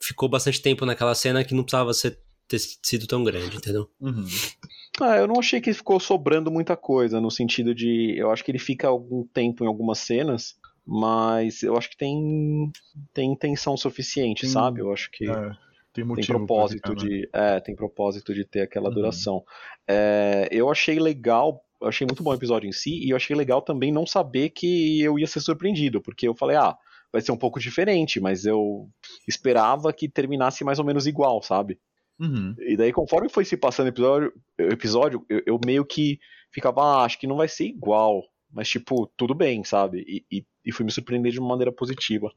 ficou 0.01 0.29
bastante 0.29 0.61
tempo 0.61 0.85
naquela 0.85 1.15
cena 1.15 1.45
que 1.45 1.55
não 1.55 1.63
precisava 1.63 1.93
ser, 1.95 2.19
ter 2.49 2.59
sido 2.59 3.07
tão 3.07 3.23
grande, 3.25 3.57
entendeu? 3.57 3.89
uhum. 4.01 4.25
Ah, 5.01 5.17
eu 5.17 5.27
não 5.27 5.39
achei 5.41 5.61
que 5.61 5.73
ficou 5.73 5.99
sobrando 5.99 6.51
muita 6.51 6.77
coisa, 6.77 7.21
no 7.21 7.31
sentido 7.31 7.75
de. 7.75 8.15
Eu 8.17 8.31
acho 8.31 8.45
que 8.45 8.51
ele 8.51 8.59
fica 8.61 8.87
algum 8.87 9.25
tempo 9.27 9.65
em 9.65 9.67
algumas 9.67 9.99
cenas, 9.99 10.57
mas 10.87 11.63
eu 11.65 11.77
acho 11.77 11.91
que 11.91 11.97
tem, 11.97 12.71
tem 13.13 13.33
intenção 13.33 13.77
suficiente, 13.77 14.43
Tem- 14.43 14.51
sabe? 14.51 14.81
Eu 14.81 14.93
acho 14.93 15.11
que. 15.11 15.29
É, 15.29 15.51
tem 15.93 16.05
tem 16.15 16.25
propósito 16.27 16.91
ficar, 16.91 17.03
né? 17.03 17.09
de 17.09 17.29
é 17.33 17.61
tem 17.61 17.75
propósito 17.77 18.35
de 18.35 18.45
ter 18.45 18.63
aquela 18.63 18.89
Uhum. 18.89 18.95
duração 18.97 19.45
É, 19.87 20.49
eu 20.51 20.69
achei 20.69 20.99
legal 20.99 21.65
eu 21.81 21.87
achei 21.87 22.05
muito 22.05 22.21
bom 22.21 22.31
o 22.31 22.35
episódio 22.35 22.69
em 22.69 22.73
si 22.73 22.99
e 23.07 23.11
eu 23.11 23.17
achei 23.17 23.37
legal 23.37 23.63
também 23.63 23.93
não 23.93 24.05
saber 24.05 24.51
que 24.51 25.01
eu 25.01 25.19
ia 25.21 25.27
ser 25.29 25.39
surpreendido 25.39 26.01
porque 26.01 26.27
eu 26.27 26.35
falei 26.35 26.57
ah 26.57 26.77
vai 27.15 27.23
ser 27.23 27.33
um 27.33 27.37
pouco 27.39 27.61
diferente 27.61 28.21
mas 28.21 28.45
eu 28.45 28.89
esperava 29.27 29.93
que 29.93 30.09
terminasse 30.09 30.65
mais 30.65 30.79
ou 30.79 30.85
menos 30.85 31.07
igual 31.07 31.43
sabe 31.43 31.79
Uhum. 32.17 32.55
e 32.61 32.77
daí 32.77 32.93
conforme 32.93 33.29
foi 33.29 33.45
se 33.45 33.57
passando 33.57 33.87
o 33.87 33.89
episódio 33.89 34.33
episódio 34.57 35.27
eu, 35.29 35.43
eu 35.47 35.61
meio 35.67 35.85
que 35.85 36.21
ficava 36.53 36.81
ah, 36.81 37.05
acho 37.05 37.19
que 37.19 37.27
não 37.27 37.37
vai 37.37 37.49
ser 37.49 37.65
igual 37.65 38.23
mas 38.53 38.69
tipo 38.69 39.11
tudo 39.17 39.35
bem 39.35 39.65
sabe 39.65 40.05
e, 40.07 40.25
e, 40.31 40.47
e 40.65 40.73
fui 40.73 40.85
me 40.85 40.93
surpreender 40.93 41.33
de 41.33 41.41
uma 41.41 41.49
maneira 41.49 41.73
positiva 41.73 42.31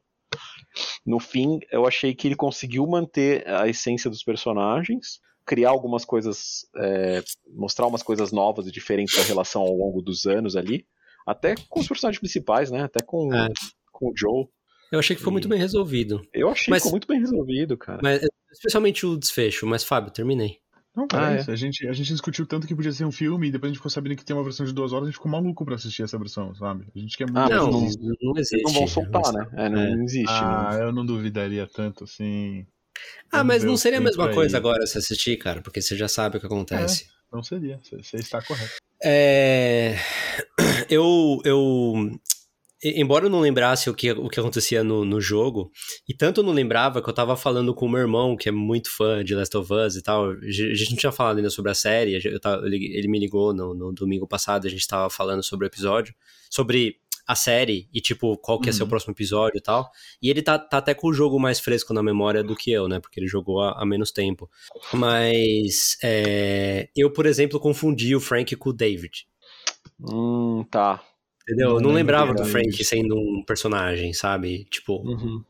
no 1.05 1.19
fim, 1.19 1.59
eu 1.71 1.87
achei 1.87 2.13
que 2.13 2.27
ele 2.27 2.35
conseguiu 2.35 2.85
manter 2.85 3.47
a 3.47 3.67
essência 3.67 4.09
dos 4.09 4.23
personagens, 4.23 5.19
criar 5.45 5.69
algumas 5.69 6.03
coisas, 6.03 6.67
é, 6.75 7.23
mostrar 7.55 7.87
umas 7.87 8.03
coisas 8.03 8.31
novas 8.31 8.67
e 8.67 8.71
diferentes 8.71 9.15
da 9.15 9.23
relação 9.23 9.61
ao 9.61 9.73
longo 9.73 10.01
dos 10.01 10.25
anos 10.25 10.55
ali, 10.55 10.85
até 11.25 11.55
com 11.69 11.79
os 11.79 11.87
personagens 11.87 12.19
principais, 12.19 12.69
né? 12.69 12.83
Até 12.83 13.03
com, 13.03 13.33
É. 13.33 13.47
com 13.91 14.09
o 14.09 14.13
Joe. 14.15 14.47
Eu 14.91 14.99
achei 14.99 15.15
que 15.15 15.21
foi 15.21 15.31
muito 15.31 15.47
E- 15.47 15.49
bem 15.49 15.59
resolvido. 15.59 16.25
Eu 16.33 16.49
achei 16.49 16.71
Mas- 16.71 16.81
que 16.81 16.87
ficou 16.87 16.91
muito 16.93 17.07
bem 17.07 17.19
resolvido, 17.19 17.77
cara. 17.77 17.99
Mas 18.01 18.21
especialmente 18.51 19.05
o 19.05 19.17
desfecho, 19.17 19.65
mas 19.67 19.83
Fábio, 19.83 20.11
terminei. 20.11 20.59
Não, 20.95 21.07
cara, 21.07 21.27
Ah, 21.27 21.31
é 21.33 21.37
é. 21.37 21.39
isso. 21.41 21.51
A, 21.51 21.55
gente, 21.55 21.87
a 21.87 21.93
gente 21.93 22.07
discutiu 22.07 22.43
tanto 22.47 22.65
que 22.65 22.73
podia 22.73 22.91
ser 22.91 23.05
um 23.05 23.11
filme 23.11 23.47
e 23.47 23.51
depois 23.51 23.69
a 23.69 23.71
gente 23.71 23.77
ficou 23.77 23.91
sabendo 23.91 24.15
que 24.15 24.25
tem 24.25 24.35
uma 24.35 24.43
versão 24.43 24.65
de 24.65 24.73
duas 24.73 24.91
horas, 24.93 25.03
a 25.03 25.07
gente 25.11 25.17
ficou 25.17 25.31
maluco 25.31 25.63
pra 25.63 25.75
assistir 25.75 26.01
essa 26.01 26.17
versão, 26.17 26.55
sabe? 26.55 26.87
A 26.95 26.99
gente 26.99 27.15
quer 27.15 27.25
muito. 27.25 27.37
Ah, 27.37 27.49
não, 27.49 27.69
não- 27.69 27.81
não, 27.81 27.85
existe. 28.37 28.55
Eles 28.55 28.63
não 28.63 28.73
vão 28.73 28.87
soltar, 28.87 29.31
né? 29.33 29.47
É, 29.57 29.69
não, 29.69 29.79
É. 29.79 29.95
não 29.95 30.03
existe. 30.03 30.25
Ah, 30.33 30.71
né? 30.73 30.83
eu 30.85 30.91
não 30.91 31.05
duvidaria 31.05 31.67
tanto 31.67 32.03
assim. 32.05 32.65
Ah, 33.31 33.37
Vamos 33.37 33.47
mas 33.47 33.63
não 33.63 33.77
seria 33.77 33.99
a 33.99 34.01
mesma 34.01 34.33
coisa 34.33 34.57
aí. 34.57 34.59
agora 34.59 34.87
se 34.87 34.97
assistir, 34.97 35.37
cara, 35.37 35.61
porque 35.61 35.81
você 35.83 35.95
já 35.95 36.07
sabe 36.07 36.37
o 36.37 36.39
que 36.39 36.47
acontece. 36.47 37.05
Não 37.31 37.43
seria, 37.43 37.79
você 37.83 37.97
você 38.01 38.17
está 38.17 38.41
correto. 38.41 38.77
É... 39.03 39.97
Eu, 40.89 41.39
eu. 41.45 42.11
Embora 42.83 43.25
eu 43.25 43.29
não 43.29 43.39
lembrasse 43.39 43.89
o 43.89 43.93
que, 43.93 44.11
o 44.11 44.29
que 44.29 44.39
acontecia 44.39 44.83
no, 44.83 45.03
no 45.03 45.19
jogo, 45.19 45.71
e 46.07 46.13
tanto 46.13 46.41
eu 46.41 46.43
não 46.43 46.53
lembrava 46.53 47.01
que 47.01 47.09
eu 47.09 47.13
tava 47.13 47.35
falando 47.35 47.73
com 47.73 47.85
o 47.87 47.89
meu 47.89 48.01
irmão, 48.01 48.35
que 48.37 48.49
é 48.49 48.51
muito 48.51 48.89
fã 48.95 49.23
de 49.23 49.33
Last 49.33 49.57
of 49.57 49.73
Us 49.73 49.95
e 49.95 50.03
tal. 50.03 50.29
A 50.31 50.51
gente 50.51 50.91
não 50.91 50.97
tinha 50.97 51.11
falado 51.11 51.37
ainda 51.37 51.49
sobre 51.49 51.71
a 51.71 51.75
série, 51.75 52.19
eu 52.23 52.39
tava- 52.39 52.65
ele 52.67 53.07
me 53.07 53.19
ligou 53.19 53.53
no, 53.53 53.73
no 53.73 53.91
domingo 53.91 54.27
passado, 54.27 54.67
a 54.67 54.69
gente 54.69 54.87
tava 54.87 55.09
falando 55.09 55.41
sobre 55.43 55.65
o 55.65 55.69
episódio, 55.69 56.13
sobre 56.51 56.97
a 57.27 57.35
série 57.35 57.89
e, 57.93 57.99
tipo, 57.99 58.37
qual 58.37 58.57
que 58.59 58.69
ia 58.69 58.73
ser 58.73 58.83
o 58.83 58.85
Uhum. 58.85 58.89
próximo 58.89 59.11
episódio 59.13 59.57
e 59.57 59.61
tal. 59.61 59.89
E 60.21 60.29
ele 60.29 60.41
tá, 60.41 60.57
tá 60.57 60.77
até 60.77 60.93
com 60.93 61.07
o 61.07 61.13
jogo 61.13 61.37
mais 61.39 61.59
fresco 61.59 61.93
na 61.93 62.01
memória 62.01 62.41
do 62.41 62.55
que 62.55 62.71
eu, 62.71 62.87
né? 62.87 62.99
Porque 63.01 63.19
ele 63.19 63.27
jogou 63.27 63.59
há, 63.59 63.71
há 63.81 63.85
menos 63.85 64.11
tempo. 64.13 64.49
Mas 64.93 65.97
é, 66.03 66.87
eu, 66.95 67.11
por 67.11 67.25
exemplo, 67.25 67.59
confundi 67.59 68.15
o 68.15 68.21
Frank 68.21 68.55
com 68.55 68.69
o 68.69 68.73
David. 68.73 69.25
Hum, 69.99 70.63
tá. 70.71 71.03
Entendeu? 71.47 71.69
Não 71.69 71.75
eu 71.75 71.81
não 71.81 71.89
lembro 71.91 71.95
lembrava 72.13 72.33
do 72.33 72.45
Frank 72.45 72.69
isso. 72.69 72.83
sendo 72.83 73.15
um 73.17 73.41
personagem, 73.45 74.11
sabe? 74.13 74.65
Tipo, 74.65 74.97
Uhum. 75.07 75.43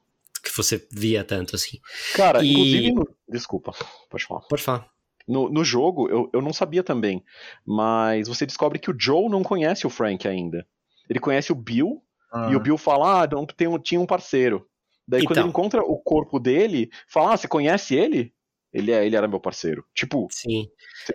que 0.43 0.55
você 0.55 0.85
via 0.91 1.23
tanto 1.23 1.55
assim. 1.55 1.79
Cara, 2.15 2.43
E- 2.43 2.51
inclusive. 2.51 2.91
no- 2.91 3.07
Desculpa, 3.27 3.73
pode 4.09 4.25
falar. 4.25 4.41
Pode 4.41 4.61
falar. 4.63 4.87
No, 5.27 5.49
no 5.49 5.63
jogo, 5.63 6.07
eu, 6.09 6.29
eu 6.31 6.41
não 6.41 6.53
sabia 6.53 6.81
também, 6.83 7.21
mas 7.65 8.27
você 8.29 8.45
descobre 8.45 8.79
que 8.79 8.89
o 8.89 8.95
Joe 8.97 9.27
não 9.27 9.43
conhece 9.43 9.85
o 9.85 9.89
Frank 9.89 10.25
ainda. 10.27 10.65
Ele 11.09 11.19
conhece 11.19 11.51
o 11.51 11.55
Bill, 11.55 12.01
Ah, 12.31 12.49
e 12.51 12.55
o 12.55 12.59
Bill 12.59 12.77
fala, 12.77 13.23
ah, 13.23 13.27
não, 13.29 13.45
tem 13.45 13.67
um- 13.67 13.79
tinha 13.79 13.99
um 13.99 14.05
parceiro. 14.05 14.65
Daí 15.07 15.21
quando 15.23 15.31
Então. 15.31 15.43
ele 15.43 15.49
encontra 15.49 15.81
o 15.81 15.97
corpo 15.97 16.39
dele, 16.39 16.89
fala, 17.07 17.33
ah, 17.33 17.37
você 17.37 17.47
conhece 17.47 17.95
ele? 17.95 18.33
Ele, 18.77 18.91
é, 18.91 19.05
ele 19.05 19.15
era 19.15 19.27
meu 19.27 19.39
parceiro. 19.39 19.83
Tipo, 19.95 20.27
Sim. 20.31 20.67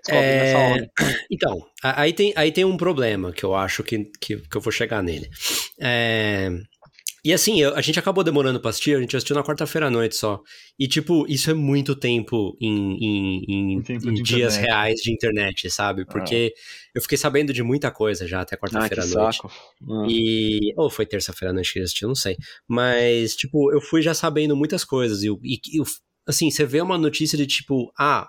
É, 0.08 0.38
nessa 0.38 0.58
hora. 0.58 0.90
Então, 1.30 1.64
aí 1.82 2.12
tem, 2.12 2.32
aí 2.36 2.50
tem 2.52 2.64
um 2.64 2.76
problema 2.76 3.32
que 3.32 3.44
eu 3.44 3.54
acho 3.54 3.82
que, 3.82 4.04
que, 4.20 4.36
que 4.36 4.56
eu 4.56 4.60
vou 4.60 4.72
chegar 4.72 5.02
nele. 5.02 5.28
É, 5.80 6.50
E 7.24 7.32
assim, 7.32 7.60
eu- 7.60 7.74
a 7.76 7.80
gente 7.80 7.98
acabou 8.00 8.24
demorando 8.24 8.58
pra 8.60 8.70
assistir, 8.70 8.96
a 8.96 9.00
gente 9.00 9.16
assistiu 9.16 9.36
na 9.36 9.44
quarta-feira 9.44 9.86
à 9.86 9.90
noite 9.90 10.16
só. 10.16 10.40
E, 10.76 10.88
tipo, 10.88 11.24
isso 11.28 11.50
é 11.50 11.54
muito 11.54 11.94
tempo 11.94 12.56
em, 12.60 12.96
em- 13.00 13.44
em- 13.48 13.72
Em 13.78 13.82
tempo 13.82 14.10
em 14.10 14.14
dias 14.14 14.54
internet. 14.54 14.60
reais 14.68 15.00
de 15.00 15.12
internet, 15.12 15.70
sabe? 15.70 16.04
Porque 16.04 16.52
eu 16.92 17.00
fiquei 17.00 17.16
sabendo 17.16 17.52
de 17.52 17.62
muita 17.62 17.92
coisa 17.92 18.26
já 18.26 18.40
até 18.40 18.56
Ah, 18.56 18.58
quarta-feira 18.58 19.04
à 19.04 19.06
noite. 19.06 19.36
saco. 19.36 19.52
Ah. 19.88 20.06
E. 20.08 20.72
Ou 20.76 20.90
foi 20.90 21.06
terça-feira 21.06 21.52
à 21.52 21.54
noite 21.54 21.72
que 21.72 21.78
eu 21.78 21.84
assisti, 21.84 22.04
não 22.06 22.14
sei. 22.16 22.36
Mas, 22.66 23.36
tipo, 23.36 23.72
eu 23.72 23.80
fui 23.80 24.02
já 24.02 24.14
sabendo 24.14 24.56
muitas 24.56 24.84
coisas. 24.84 25.22
E, 25.22 25.28
e, 25.44 25.60
e 25.76 25.80
o- 25.80 25.84
assim, 26.26 26.50
você 26.50 26.64
vê 26.64 26.80
uma 26.80 26.98
notícia 26.98 27.36
de 27.36 27.46
tipo, 27.46 27.92
ah, 27.98 28.28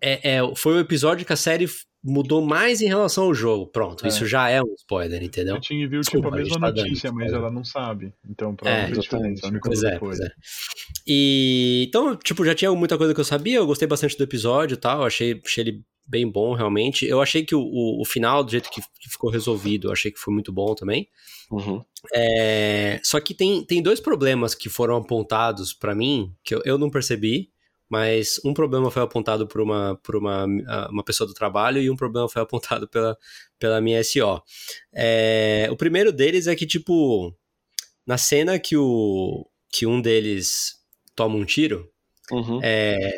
é, 0.00 0.36
é, 0.36 0.54
foi 0.54 0.74
o 0.74 0.78
episódio 0.80 1.26
que 1.26 1.32
a 1.32 1.36
série 1.36 1.66
mudou 2.04 2.40
mais 2.40 2.80
em 2.80 2.86
relação 2.86 3.24
ao 3.24 3.34
jogo. 3.34 3.66
Pronto, 3.66 4.04
É. 4.04 4.08
isso 4.08 4.24
já 4.24 4.48
é 4.48 4.62
um 4.62 4.72
spoiler, 4.78 5.22
entendeu? 5.22 5.56
A 5.56 5.60
Ting 5.60 5.86
viu 5.88 6.00
Desculpa, 6.00 6.28
tipo 6.28 6.36
a 6.36 6.38
a 6.38 6.42
mesma 6.42 6.60
tá 6.60 6.70
dando 6.70 6.84
notícia, 6.84 7.12
mas 7.12 7.32
ela 7.32 7.50
não 7.50 7.64
sabe. 7.64 8.12
Então, 8.30 8.54
pra 8.54 8.70
É, 8.70 8.80
ela 8.84 9.50
me 9.50 9.60
Pois 9.60 9.82
é, 9.82 9.90
depois. 9.92 10.18
pois 10.18 10.20
é. 10.20 10.28
E 11.06 11.84
então, 11.88 12.16
tipo, 12.16 12.44
já 12.44 12.54
tinha 12.54 12.72
muita 12.72 12.96
coisa 12.96 13.12
que 13.12 13.20
eu 13.20 13.24
sabia, 13.24 13.56
eu 13.56 13.66
gostei 13.66 13.88
bastante 13.88 14.16
do 14.16 14.22
episódio 14.24 14.74
e 14.74 14.78
tal, 14.78 15.04
achei, 15.04 15.40
achei 15.44 15.64
ele 15.64 15.82
bem 16.08 16.26
bom, 16.28 16.54
realmente. 16.54 17.06
Eu 17.06 17.20
achei 17.20 17.44
que 17.44 17.54
o, 17.54 17.60
o, 17.60 18.00
o 18.00 18.04
final, 18.04 18.42
do 18.42 18.50
jeito 18.50 18.70
que, 18.70 18.80
que 18.80 19.10
ficou 19.10 19.30
resolvido, 19.30 19.88
eu 19.88 19.92
achei 19.92 20.10
que 20.10 20.18
foi 20.18 20.32
muito 20.32 20.50
bom 20.50 20.74
também. 20.74 21.08
Uhum. 21.50 21.84
É, 22.14 22.98
só 23.04 23.20
que 23.20 23.34
tem, 23.34 23.62
tem 23.64 23.82
dois 23.82 24.00
problemas 24.00 24.54
que 24.54 24.68
foram 24.68 24.96
apontados 24.96 25.74
pra 25.74 25.94
mim, 25.94 26.32
que 26.42 26.54
eu, 26.54 26.62
eu 26.64 26.78
não 26.78 26.90
percebi, 26.90 27.50
mas 27.90 28.40
um 28.44 28.54
problema 28.54 28.90
foi 28.90 29.02
apontado 29.02 29.46
por 29.46 29.60
uma, 29.60 29.98
por 30.02 30.16
uma, 30.16 30.46
uma 30.90 31.04
pessoa 31.04 31.26
do 31.26 31.34
trabalho 31.34 31.80
e 31.80 31.90
um 31.90 31.96
problema 31.96 32.28
foi 32.28 32.40
apontado 32.42 32.88
pela, 32.88 33.16
pela 33.58 33.80
minha 33.80 34.02
SO. 34.02 34.42
É, 34.92 35.68
o 35.70 35.76
primeiro 35.76 36.12
deles 36.12 36.46
é 36.46 36.56
que, 36.56 36.66
tipo, 36.66 37.34
na 38.06 38.16
cena 38.16 38.58
que, 38.58 38.76
o, 38.76 39.46
que 39.70 39.86
um 39.86 40.00
deles 40.00 40.76
toma 41.14 41.36
um 41.36 41.44
tiro, 41.44 41.90
Uhum. 42.30 42.60
é, 42.62 43.10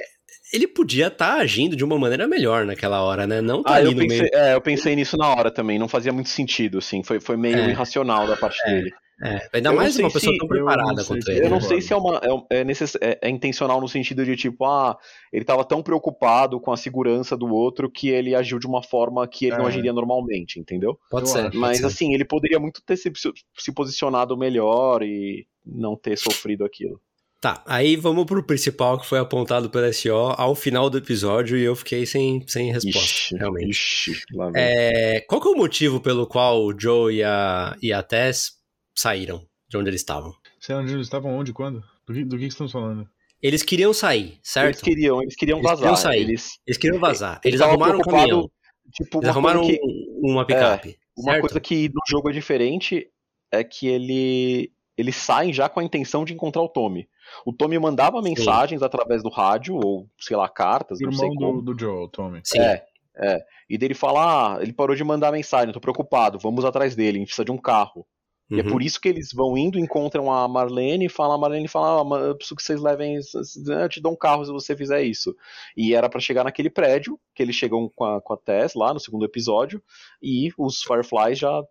ele 0.53 0.67
podia 0.67 1.07
estar 1.09 1.35
agindo 1.39 1.77
de 1.77 1.85
uma 1.85 1.99
maneira 1.99 2.27
melhor 2.27 2.65
naquela 2.67 3.03
hora, 3.03 3.27
né? 3.27 3.41
Não 3.41 3.63
tá 3.63 3.73
Ah, 3.73 3.77
ali 3.77 3.87
eu 3.87 3.93
no 3.93 3.99
pensei, 3.99 4.21
meio. 4.21 4.31
é, 4.35 4.55
eu 4.55 4.61
pensei 4.61 4.97
nisso 4.97 5.17
na 5.17 5.29
hora 5.29 5.51
também, 5.51 5.79
não 5.79 5.89
fazia 5.89 6.13
muito 6.13 6.29
sentido, 6.29 6.79
assim, 6.79 7.03
foi, 7.03 7.21
foi 7.21 7.37
meio 7.37 7.57
É. 7.59 7.69
irracional 7.71 8.27
da 8.27 8.37
parte 8.37 8.59
É. 8.67 8.71
dele. 8.75 8.91
É, 9.23 9.39
ainda 9.53 9.69
Eu 9.69 9.77
mais 9.77 9.99
uma 9.99 10.11
pessoa 10.11 10.33
se- 10.33 10.39
tão 10.39 10.49
eu 10.49 10.65
não 10.65 10.67
preparada 10.67 11.03
sei 11.03 11.15
contra 11.17 11.23
se- 11.23 11.31
ele. 11.33 11.41
Eu 11.41 11.45
né? 11.45 11.51
não 11.51 11.61
sei 11.61 11.81
se 11.83 11.93
é, 11.93 11.97
uma, 11.97 12.17
é, 12.51 12.61
é, 12.61 12.65
necess- 12.65 12.97
é- 13.03 13.19
é 13.21 13.29
intencional 13.29 13.79
no 13.79 13.87
sentido 13.87 14.25
de 14.25 14.35
tipo, 14.35 14.65
ah, 14.65 14.97
ele 15.31 15.45
tava 15.45 15.63
tão 15.63 15.83
preocupado 15.83 16.59
com 16.59 16.73
a 16.73 16.77
segurança 16.77 17.37
do 17.37 17.47
outro 17.53 17.91
que 17.91 18.09
ele 18.09 18.35
agiu 18.35 18.59
de 18.59 18.67
uma 18.67 18.83
forma 18.83 19.29
que 19.29 19.45
ele 19.45 19.59
não 19.59 19.67
É. 19.67 19.69
agiria 19.69 19.93
normalmente, 19.93 20.59
entendeu? 20.59 20.99
Pode 21.11 21.25
Eu 21.29 21.33
ser. 21.33 21.39
acho. 21.41 21.47
pode 21.49 21.59
Mas 21.59 21.79
ser. 21.81 21.85
assim, 21.87 22.15
ele 22.15 22.25
poderia 22.25 22.59
muito 22.59 22.81
ter 22.83 22.97
se, 22.97 23.13
se 23.59 23.75
posicionado 23.75 24.39
melhor 24.39 25.03
e 25.03 25.47
não 25.67 25.95
ter 25.97 26.17
sofrido 26.17 26.65
aquilo. 26.65 26.99
Tá, 27.41 27.63
aí 27.67 27.97
vamos 27.97 28.27
pro 28.27 28.43
principal 28.45 28.99
que 28.99 29.07
foi 29.07 29.19
apontado 29.19 29.71
pela 29.71 29.91
SO 29.93 30.11
ao 30.37 30.55
final 30.55 30.91
do 30.91 30.99
episódio 30.99 31.57
e 31.57 31.63
eu 31.65 31.75
fiquei 31.75 32.05
sem, 32.05 32.47
sem 32.47 32.71
resposta, 32.71 32.99
Ixi, 33.01 33.37
realmente. 33.37 33.71
ixi, 33.71 34.13
lá 34.35 34.51
vem. 34.51 34.63
É, 34.63 35.21
qual 35.23 35.41
que 35.41 35.49
é 35.49 35.51
o 35.51 35.57
motivo 35.57 36.01
pelo 36.03 36.27
qual 36.27 36.63
o 36.63 36.79
Joe 36.79 37.15
e 37.15 37.23
a, 37.23 37.75
e 37.81 37.95
a 37.95 38.03
Tess 38.03 38.53
saíram 38.95 39.43
de 39.71 39.79
onde 39.79 39.89
eles 39.89 40.03
estavam? 40.03 40.35
Sei 40.61 40.75
lá 40.75 40.83
onde 40.83 40.93
eles 40.93 41.07
estavam, 41.07 41.35
onde, 41.35 41.55
quando? 41.55 41.83
Do 42.07 42.13
que, 42.13 42.25
do 42.25 42.37
que 42.39 42.45
estamos 42.45 42.73
falando? 42.73 43.09
Eles 43.43 43.63
queriam 43.63 43.95
sair, 43.95 44.39
certo? 44.43 44.67
Eles 44.67 44.81
queriam, 44.83 45.23
eles 45.23 45.35
queriam 45.35 45.59
Eles 45.61 45.65
vazar. 45.71 45.79
queriam 45.83 45.97
sair. 45.97 46.21
Eles, 46.21 46.51
Eles 46.67 46.77
queriam 46.77 47.01
vazar. 47.01 47.41
Eles 47.43 47.55
estavam 47.59 47.73
arrumaram 47.83 47.99
um 48.01 48.03
caminhão. 48.03 48.51
Tipo, 48.93 49.17
Eles 49.19 49.25
uma 49.29 49.31
arrumaram 49.31 49.61
coisa 49.63 49.79
que, 49.79 49.83
um- 49.83 50.31
uma 50.33 50.45
picape. 50.45 50.99
uma 51.17 51.33
certo? 51.33 51.41
coisa 51.41 51.61
que 51.61 51.89
no 51.89 52.01
jogo 52.07 52.29
é 52.29 52.33
diferente 52.35 53.09
é 53.51 53.65
que 53.65 53.89
ele 53.89 54.71
eles 54.99 55.17
saem 55.17 55.51
já 55.51 55.67
com 55.67 55.81
a 55.81 55.85
intenção 55.85 56.27
de 56.27 56.35
encontrar 56.35 56.61
o 56.61 56.69
Tommy. 56.69 57.09
O 57.45 57.53
Tommy 57.53 57.79
mandava 57.79 58.21
mensagens 58.23 58.83
através 58.83 59.23
do 59.23 59.29
rádio 59.29 59.77
ou 59.77 60.09
sei 60.19 60.37
lá 60.37 60.49
cartas, 60.49 60.99
não 61.01 61.13
sei 61.13 61.29
Irmão 61.29 61.51
como. 61.51 61.63
do, 61.63 61.75
do 61.75 61.81
Joel, 61.81 62.09
Tommy. 62.09 62.41
Sim. 62.45 62.61
É, 62.61 62.85
é. 63.17 63.45
E 63.69 63.77
dele 63.79 63.95
fala, 63.95 64.57
ah, 64.57 64.63
ele 64.63 64.73
parou 64.73 64.97
de 64.97 65.05
mandar 65.05 65.33
mensagem, 65.33 65.73
tô 65.73 65.81
preocupado, 65.81 66.39
vamos 66.39 66.65
atrás 66.65 66.95
dele, 66.95 67.19
a 67.19 67.21
gente 67.21 67.29
precisa 67.29 67.45
de 67.45 67.53
um 67.53 67.59
carro. 67.59 68.07
E 68.51 68.59
é 68.59 68.65
Uhum. 68.65 68.71
por 68.71 68.83
isso 68.83 69.01
que 69.01 69.09
eles 69.09 69.33
vão 69.33 69.57
indo, 69.57 69.79
encontram 69.79 70.31
a 70.33 70.49
Marlene 70.49 71.07
e 71.07 71.09
falam, 71.09 71.37
a 71.37 71.39
Marlene 71.39 71.69
fala, 71.69 72.03
ah, 72.03 72.21
eu 72.21 72.35
preciso 72.35 72.57
que 72.57 72.63
vocês 72.65 72.81
levem, 72.81 73.17
eu 73.17 73.89
te 73.89 74.01
dou 74.01 74.13
um 74.13 74.17
carro 74.17 74.45
se 74.45 74.51
você 74.51 74.77
fizer 74.77 75.03
isso. 75.05 75.37
E 75.77 75.95
era 75.95 76.09
pra 76.09 76.19
chegar 76.19 76.43
naquele 76.43 76.69
prédio, 76.69 77.17
que 77.33 77.45
eles 77.45 77.55
chegam 77.55 77.89
com 77.95 78.05
a, 78.05 78.21
com 78.21 78.33
a 78.33 78.37
Tess 78.37 78.75
lá 78.75 78.93
no 78.93 78.99
segundo 78.99 79.25
episódio, 79.25 79.81
e 80.21 80.51
os 80.59 80.83
Fireflies 80.83 81.39
já, 81.39 81.63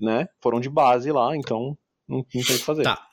né, 0.00 0.28
foram 0.40 0.60
de 0.60 0.70
base 0.70 1.10
lá, 1.10 1.36
então 1.36 1.76
não, 2.06 2.18
não 2.18 2.22
tem 2.22 2.40
o 2.40 2.44
que 2.44 2.52
fazer. 2.58 2.84
Tá. 2.84 3.04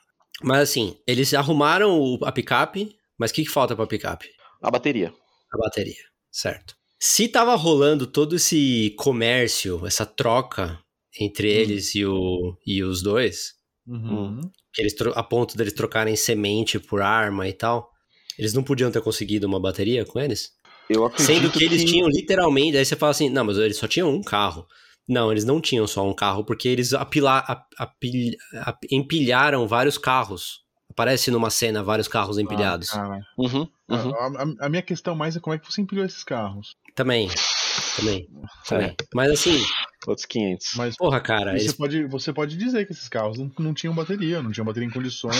Mas 0.42 0.70
assim, 0.70 0.96
eles 1.06 1.32
arrumaram 1.34 1.98
o- 1.98 2.18
a 2.24 2.32
picape, 2.32 2.94
mas 3.18 3.30
o 3.30 3.34
que, 3.34 3.44
que 3.44 3.50
falta 3.50 3.74
pra 3.74 3.86
picape? 3.86 4.28
A 4.62 4.70
bateria. 4.70 5.12
A 5.52 5.58
bateria, 5.58 5.94
certo. 6.30 6.74
Se 7.00 7.28
tava 7.28 7.54
rolando 7.54 8.06
todo 8.06 8.36
esse 8.36 8.94
comércio, 8.98 9.86
essa 9.86 10.04
troca 10.06 10.78
entre 11.20 11.48
eles 11.50 11.94
e, 11.94 12.04
o, 12.04 12.56
e 12.66 12.82
os 12.82 13.02
dois, 13.02 13.54
Uhum. 13.86 14.40
que 14.74 14.82
eles 14.82 14.94
a 15.14 15.22
ponto 15.22 15.56
deles 15.56 15.72
trocarem 15.72 16.16
semente 16.16 16.78
por 16.78 17.00
arma 17.00 17.48
e 17.48 17.52
tal, 17.52 17.88
eles 18.36 18.52
não 18.52 18.62
podiam 18.64 18.90
ter 18.90 19.00
conseguido 19.00 19.46
uma 19.46 19.60
bateria 19.60 20.04
com 20.04 20.18
eles? 20.20 20.50
Eu 20.90 21.04
acredito 21.04 21.26
Sendo 21.26 21.50
que 21.52 21.64
eles 21.64 21.84
tinham 21.84 22.08
literalmente, 22.08 22.76
aí 22.76 22.84
você 22.84 22.96
fala 22.96 23.10
assim, 23.12 23.28
não, 23.30 23.44
mas 23.44 23.56
eles 23.58 23.76
só 23.76 23.86
tinham 23.86 24.10
um 24.10 24.22
carro. 24.22 24.66
Não, 25.08 25.30
eles 25.30 25.44
não 25.44 25.60
tinham 25.60 25.86
só 25.86 26.06
um 26.08 26.14
carro, 26.14 26.44
porque 26.44 26.68
eles 26.68 26.92
apila, 26.92 27.38
ap- 27.38 27.68
apil- 27.78 28.34
ap- 28.54 28.86
empilharam 28.90 29.66
vários 29.68 29.96
carros. 29.96 30.64
Aparece 30.90 31.30
numa 31.30 31.50
cena 31.50 31.82
vários 31.82 32.08
carros 32.08 32.38
empilhados. 32.38 32.90
Ah, 32.90 32.96
cara. 33.02 33.20
Uhum, 33.38 33.68
uhum. 33.88 34.14
A, 34.16 34.26
a- 34.26 34.66
a 34.66 34.68
minha 34.68 34.82
questão 34.82 35.14
mais 35.14 35.36
é 35.36 35.40
como 35.40 35.54
é 35.54 35.58
que 35.58 35.70
você 35.70 35.80
empilhou 35.80 36.04
esses 36.04 36.24
carros. 36.24 36.74
Também. 36.94 37.28
Também. 37.96 38.28
também. 38.66 38.86
É, 38.88 38.94
Mas 39.14 39.30
assim, 39.32 39.62
outros 40.06 40.24
500. 40.26 40.66
Mas 40.76 40.96
porra, 40.96 41.20
cara, 41.20 41.52
você, 41.52 41.64
eles 41.64 41.72
pode, 41.74 42.04
você 42.06 42.32
pode 42.32 42.56
dizer 42.56 42.86
que 42.86 42.92
esses 42.92 43.08
carros 43.08 43.38
não, 43.38 43.52
não 43.58 43.74
tinham 43.74 43.94
bateria, 43.94 44.42
não 44.42 44.50
tinham 44.50 44.64
bateria 44.64 44.88
em 44.88 44.92
condições. 44.92 45.36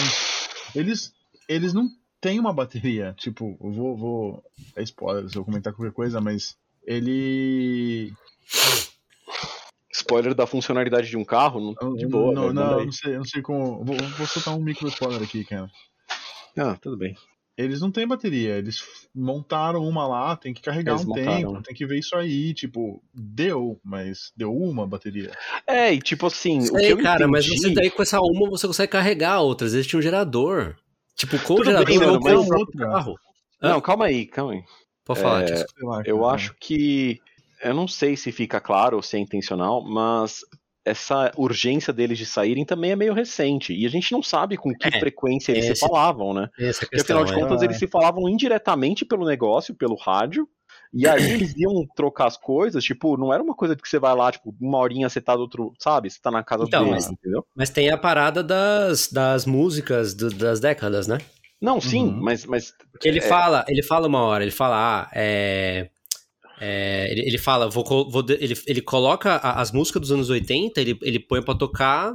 Eles, 0.74 1.12
eles 1.48 1.72
não 1.72 1.88
têm 2.20 2.38
uma 2.38 2.52
bateria. 2.52 3.14
Tipo, 3.18 3.56
eu 3.62 3.72
vou, 3.72 3.96
vou. 3.96 4.44
É 4.76 4.82
spoiler 4.82 5.28
se 5.30 5.36
eu 5.36 5.44
comentar 5.44 5.72
qualquer 5.72 5.92
coisa, 5.94 6.20
mas 6.20 6.54
ele. 6.86 8.12
Spoiler 10.06 10.34
da 10.34 10.46
funcionalidade 10.46 11.08
de 11.08 11.16
um 11.16 11.24
carro, 11.24 11.74
não- 11.80 11.94
de 11.96 12.06
boa. 12.06 12.32
Não, 12.32 12.42
manda 12.46 12.64
não, 12.76 12.84
não 12.86 12.92
sei, 12.92 13.16
não 13.16 13.24
sei 13.24 13.42
como. 13.42 13.84
Vou, 13.84 13.96
vou 13.96 14.26
soltar 14.26 14.54
um 14.56 14.62
micro 14.62 14.86
spoiler 14.88 15.20
aqui, 15.22 15.44
cara. 15.44 15.68
Ah, 16.56 16.76
tudo 16.80 16.96
bem. 16.96 17.14
Eles 17.58 17.80
não 17.80 17.90
têm 17.90 18.06
bateria, 18.06 18.56
eles 18.58 18.82
montaram 19.14 19.82
uma 19.82 20.06
lá, 20.06 20.36
tem 20.36 20.52
que 20.52 20.60
carregar 20.60 20.92
Eles 20.92 21.04
um 21.06 21.08
montaram. 21.08 21.36
tempo, 21.54 21.62
tem 21.62 21.74
que 21.74 21.86
ver 21.86 21.98
isso 21.98 22.14
aí, 22.14 22.52
tipo, 22.52 23.02
deu, 23.14 23.80
mas 23.82 24.30
deu 24.36 24.54
uma 24.54 24.86
bateria. 24.86 25.32
É, 25.66 25.92
e 25.92 25.98
tipo 25.98 26.26
assim, 26.26 26.58
o 26.58 26.72
que 26.74 26.80
Sei, 26.80 26.92
eu 26.92 27.02
cara, 27.02 27.26
mas 27.26 27.46
entendi- 27.46 27.62
você 27.62 27.70
daí 27.74 27.90
com 27.90 28.02
essa 28.02 28.20
uma 28.20 28.50
você 28.50 28.66
consegue 28.66 28.92
carregar 28.92 29.40
outras. 29.40 29.72
Eles 29.72 29.86
tinham 29.86 30.00
um 30.00 30.02
gerador. 30.02 30.76
Tipo, 31.16 31.38
com 31.42 31.54
o 31.54 31.64
gerador 31.64 31.86
bem, 31.86 31.98
mano, 31.98 32.20
mas- 32.22 32.34
o 32.34 32.46
próprio 32.46 32.58
outra. 32.58 32.86
carro. 32.90 33.14
Não, 33.60 33.80
calma 33.80 34.04
aí, 34.04 34.26
calma 34.26 34.52
aí. 34.52 34.62
Pode 35.02 35.20
falar, 35.20 35.42
É. 35.44 35.56
Sei 35.56 35.66
lá, 35.82 36.02
Eu 36.04 36.26
acho 36.26 36.54
que. 36.60 37.20
Eu 37.62 37.74
não 37.74 37.88
sei 37.88 38.16
se 38.16 38.30
fica 38.32 38.60
claro 38.60 38.96
ou 38.96 39.02
se 39.02 39.16
é 39.16 39.20
intencional, 39.20 39.82
mas 39.82 40.40
essa 40.84 41.32
urgência 41.36 41.92
deles 41.92 42.16
de 42.18 42.24
saírem 42.26 42.64
também 42.64 42.92
é 42.92 42.96
meio 42.96 43.12
recente. 43.12 43.72
E 43.74 43.84
a 43.86 43.88
gente 43.88 44.12
não 44.12 44.22
sabe 44.22 44.56
com 44.56 44.72
que 44.72 44.86
É, 44.88 45.00
frequência 45.00 45.50
eles 45.52 45.64
esse- 45.64 45.80
se 45.80 45.86
falavam, 45.86 46.32
né? 46.32 46.48
Porque 46.80 47.00
afinal 47.00 47.24
de 47.24 47.32
é. 47.32 47.34
contas 47.34 47.60
Ah. 47.60 47.64
eles 47.64 47.76
se 47.78 47.86
falavam 47.88 48.28
indiretamente 48.28 49.04
pelo 49.04 49.26
negócio, 49.26 49.74
pelo 49.74 49.96
rádio. 49.96 50.48
E 50.94 51.06
aí 51.08 51.16
eles 51.50 51.56
iam 51.56 51.84
trocar 51.96 52.26
as 52.28 52.36
coisas, 52.36 52.84
tipo, 52.84 53.16
não 53.16 53.32
era 53.32 53.42
uma 53.42 53.54
coisa 53.54 53.74
que 53.74 53.88
você 53.88 53.98
vai 53.98 54.14
lá, 54.14 54.30
tipo, 54.30 54.54
uma 54.60 54.78
horinha 54.78 55.08
você 55.08 55.20
tá 55.20 55.34
do 55.34 55.42
outro, 55.42 55.72
sabe? 55.80 56.08
Você 56.08 56.20
tá 56.22 56.30
na 56.30 56.44
casa 56.44 56.62
Então, 56.64 56.84
deles, 56.84 57.06
mas- 57.06 57.12
entendeu? 57.12 57.44
Mas 57.56 57.70
tem 57.70 57.90
a 57.90 57.98
parada 57.98 58.42
das, 58.42 59.10
das 59.10 59.44
músicas 59.44 60.14
do- 60.14 60.30
das 60.30 60.60
décadas, 60.60 61.08
né? 61.08 61.18
Não, 61.60 61.80
sim, 61.80 62.04
Uhum. 62.04 62.20
mas, 62.22 62.44
mas 62.46 62.72
Porque 62.92 63.08
ele 63.08 63.18
É. 63.18 63.22
fala, 63.22 63.64
ele 63.66 63.82
fala 63.82 64.06
uma 64.06 64.22
hora, 64.22 64.44
ele 64.44 64.52
fala, 64.52 64.76
ah, 65.02 65.10
é. 65.12 65.88
É, 66.60 67.10
ele, 67.10 67.20
ele 67.22 67.38
fala, 67.38 67.68
vou, 67.68 67.84
vou 68.10 68.24
ele, 68.28 68.54
ele 68.66 68.80
coloca 68.80 69.34
a- 69.36 69.60
as 69.60 69.72
músicas 69.72 70.00
dos 70.02 70.12
anos 70.12 70.30
80, 70.30 70.80
ele, 70.80 70.98
ele 71.02 71.18
põe 71.20 71.42
pra 71.42 71.54
tocar 71.54 72.12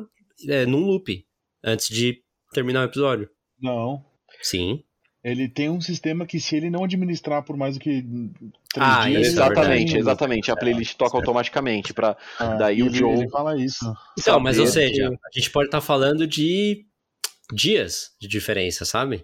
é, 0.47 0.65
num 0.65 0.85
loop, 0.85 1.23
antes 1.63 1.87
de 1.89 2.21
terminar 2.53 2.81
o 2.81 2.85
episódio. 2.89 3.29
Não. 3.61 4.03
Sim. 4.41 4.83
Ele 5.23 5.47
tem 5.47 5.69
um 5.69 5.79
sistema 5.79 6.25
que 6.25 6.39
se 6.39 6.55
ele 6.55 6.71
não 6.71 6.83
administrar 6.83 7.43
por 7.43 7.55
mais 7.55 7.75
do 7.75 7.79
que 7.79 8.01
três 8.73 8.89
Ah, 8.89 9.07
dias... 9.07 9.21
isso 9.27 9.29
é 9.29 9.33
exatamente, 9.45 9.97
exatamente. 9.97 10.51
A 10.51 10.55
playlist 10.55 10.95
toca 10.97 11.11
certo. 11.11 11.21
automaticamente 11.23 11.93
para 11.93 12.17
Ah, 12.39 12.55
daí 12.55 12.81
o 12.81 12.87
ele, 12.87 12.97
Joe- 12.97 13.13
ele 13.19 13.29
fala 13.29 13.55
isso. 13.63 13.85
Então, 14.17 14.39
mas 14.39 14.57
ou 14.57 14.65
seja, 14.65 15.09
a 15.09 15.39
gente 15.39 15.51
pode 15.51 15.67
estar 15.67 15.79
falando 15.79 16.25
de 16.25 16.83
dias 17.53 18.11
de 18.19 18.27
diferença, 18.27 18.83
sabe? 18.83 19.23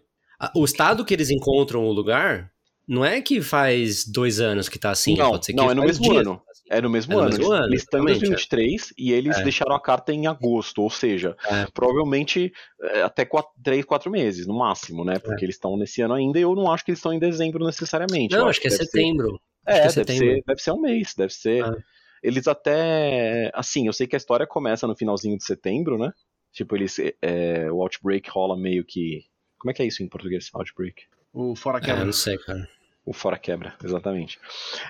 O 0.56 0.64
estado 0.66 1.04
que 1.04 1.14
eles 1.16 1.32
encontram 1.32 1.84
o 1.84 1.92
lugar 1.92 2.52
não 2.88 3.04
é 3.06 3.22
que 3.22 3.42
faz 3.42 4.06
dois 4.06 4.40
anos 4.40 4.70
que 4.70 4.80
tá 4.80 4.92
assim, 4.92 5.16
Não, 5.16 5.32
pode 5.32 5.46
ser 5.46 5.54
que 5.54 5.58
não, 5.58 5.70
é 5.70 5.74
no 5.74 5.82
mesmo 5.84 6.04
dias 6.10 6.18
ano. 6.26 6.42
assim. 6.50 6.62
É 6.70 6.82
no 6.82 6.90
mesmo 6.90 7.14
É 7.14 7.16
no 7.16 7.22
ano. 7.22 7.30
mesmo 7.38 7.52
ano, 7.54 7.66
eles 7.68 7.82
estão 7.84 8.00
em 8.02 8.04
exatamente, 8.12 8.20
2023 8.20 8.94
e 8.98 9.12
eles 9.14 9.38
É. 9.38 9.44
deixaram 9.44 9.74
a 9.76 9.82
carta 9.82 10.12
em 10.14 10.28
agosto, 10.28 10.82
ou 10.82 10.90
seja, 10.90 11.36
É. 11.50 11.66
provavelmente 11.74 12.52
é, 12.82 13.02
até 13.04 13.28
3, 13.64 13.86
4 13.86 14.12
meses, 14.12 14.46
no 14.46 14.58
máximo, 14.58 15.06
né? 15.06 15.18
Porque 15.20 15.46
eles 15.46 15.56
estão 15.56 15.78
nesse 15.78 16.02
ano 16.02 16.14
ainda 16.14 16.38
e 16.40 16.42
eu 16.42 16.54
não 16.56 16.72
acho 16.72 16.84
que 16.84 16.92
eles 16.92 17.00
estão 17.00 17.14
em 17.14 17.20
dezembro 17.20 17.66
necessariamente. 17.66 18.34
Não, 18.36 18.44
Eu 18.44 18.48
acho 18.50 18.60
que 18.60 18.68
é 18.68 18.70
deve 18.70 18.84
ser- 18.84 18.90
setembro. 18.92 19.40
É, 19.66 19.72
que 19.74 19.78
é 19.78 19.82
deve, 19.82 19.94
setembro. 19.94 20.26
ser, 20.36 20.44
deve 20.46 20.62
ser 20.62 20.72
um 20.72 20.82
mês, 20.82 21.14
deve 21.18 21.34
ser. 21.34 21.64
Ah. 21.64 21.76
Eles 22.24 22.48
até. 22.48 23.52
Assim, 23.54 23.86
eu 23.88 23.94
sei 23.94 24.08
que 24.08 24.16
a 24.16 24.18
história 24.18 24.48
começa 24.48 24.88
no 24.88 24.96
finalzinho 24.96 25.38
de 25.38 25.44
setembro, 25.46 25.98
né? 25.98 26.12
Tipo, 26.52 26.76
eles. 26.76 26.98
é, 27.22 27.72
o 27.72 27.82
Outbreak 27.82 28.30
rola 28.30 28.58
meio 28.58 28.84
que. 28.84 29.24
Como 29.60 29.72
é 29.72 29.74
que 29.74 29.82
é 29.82 29.86
isso 29.86 30.02
em 30.04 30.08
português? 30.08 30.50
Outbreak? 30.54 31.04
O 31.34 31.56
Fora 31.56 31.78
É, 31.78 31.82
Quebra. 31.82 32.06
não 32.06 32.12
sei, 32.14 32.38
cara. 32.40 32.68
O 33.08 33.14
fora 33.14 33.40
quebra, 33.40 33.74
exatamente. 33.82 34.38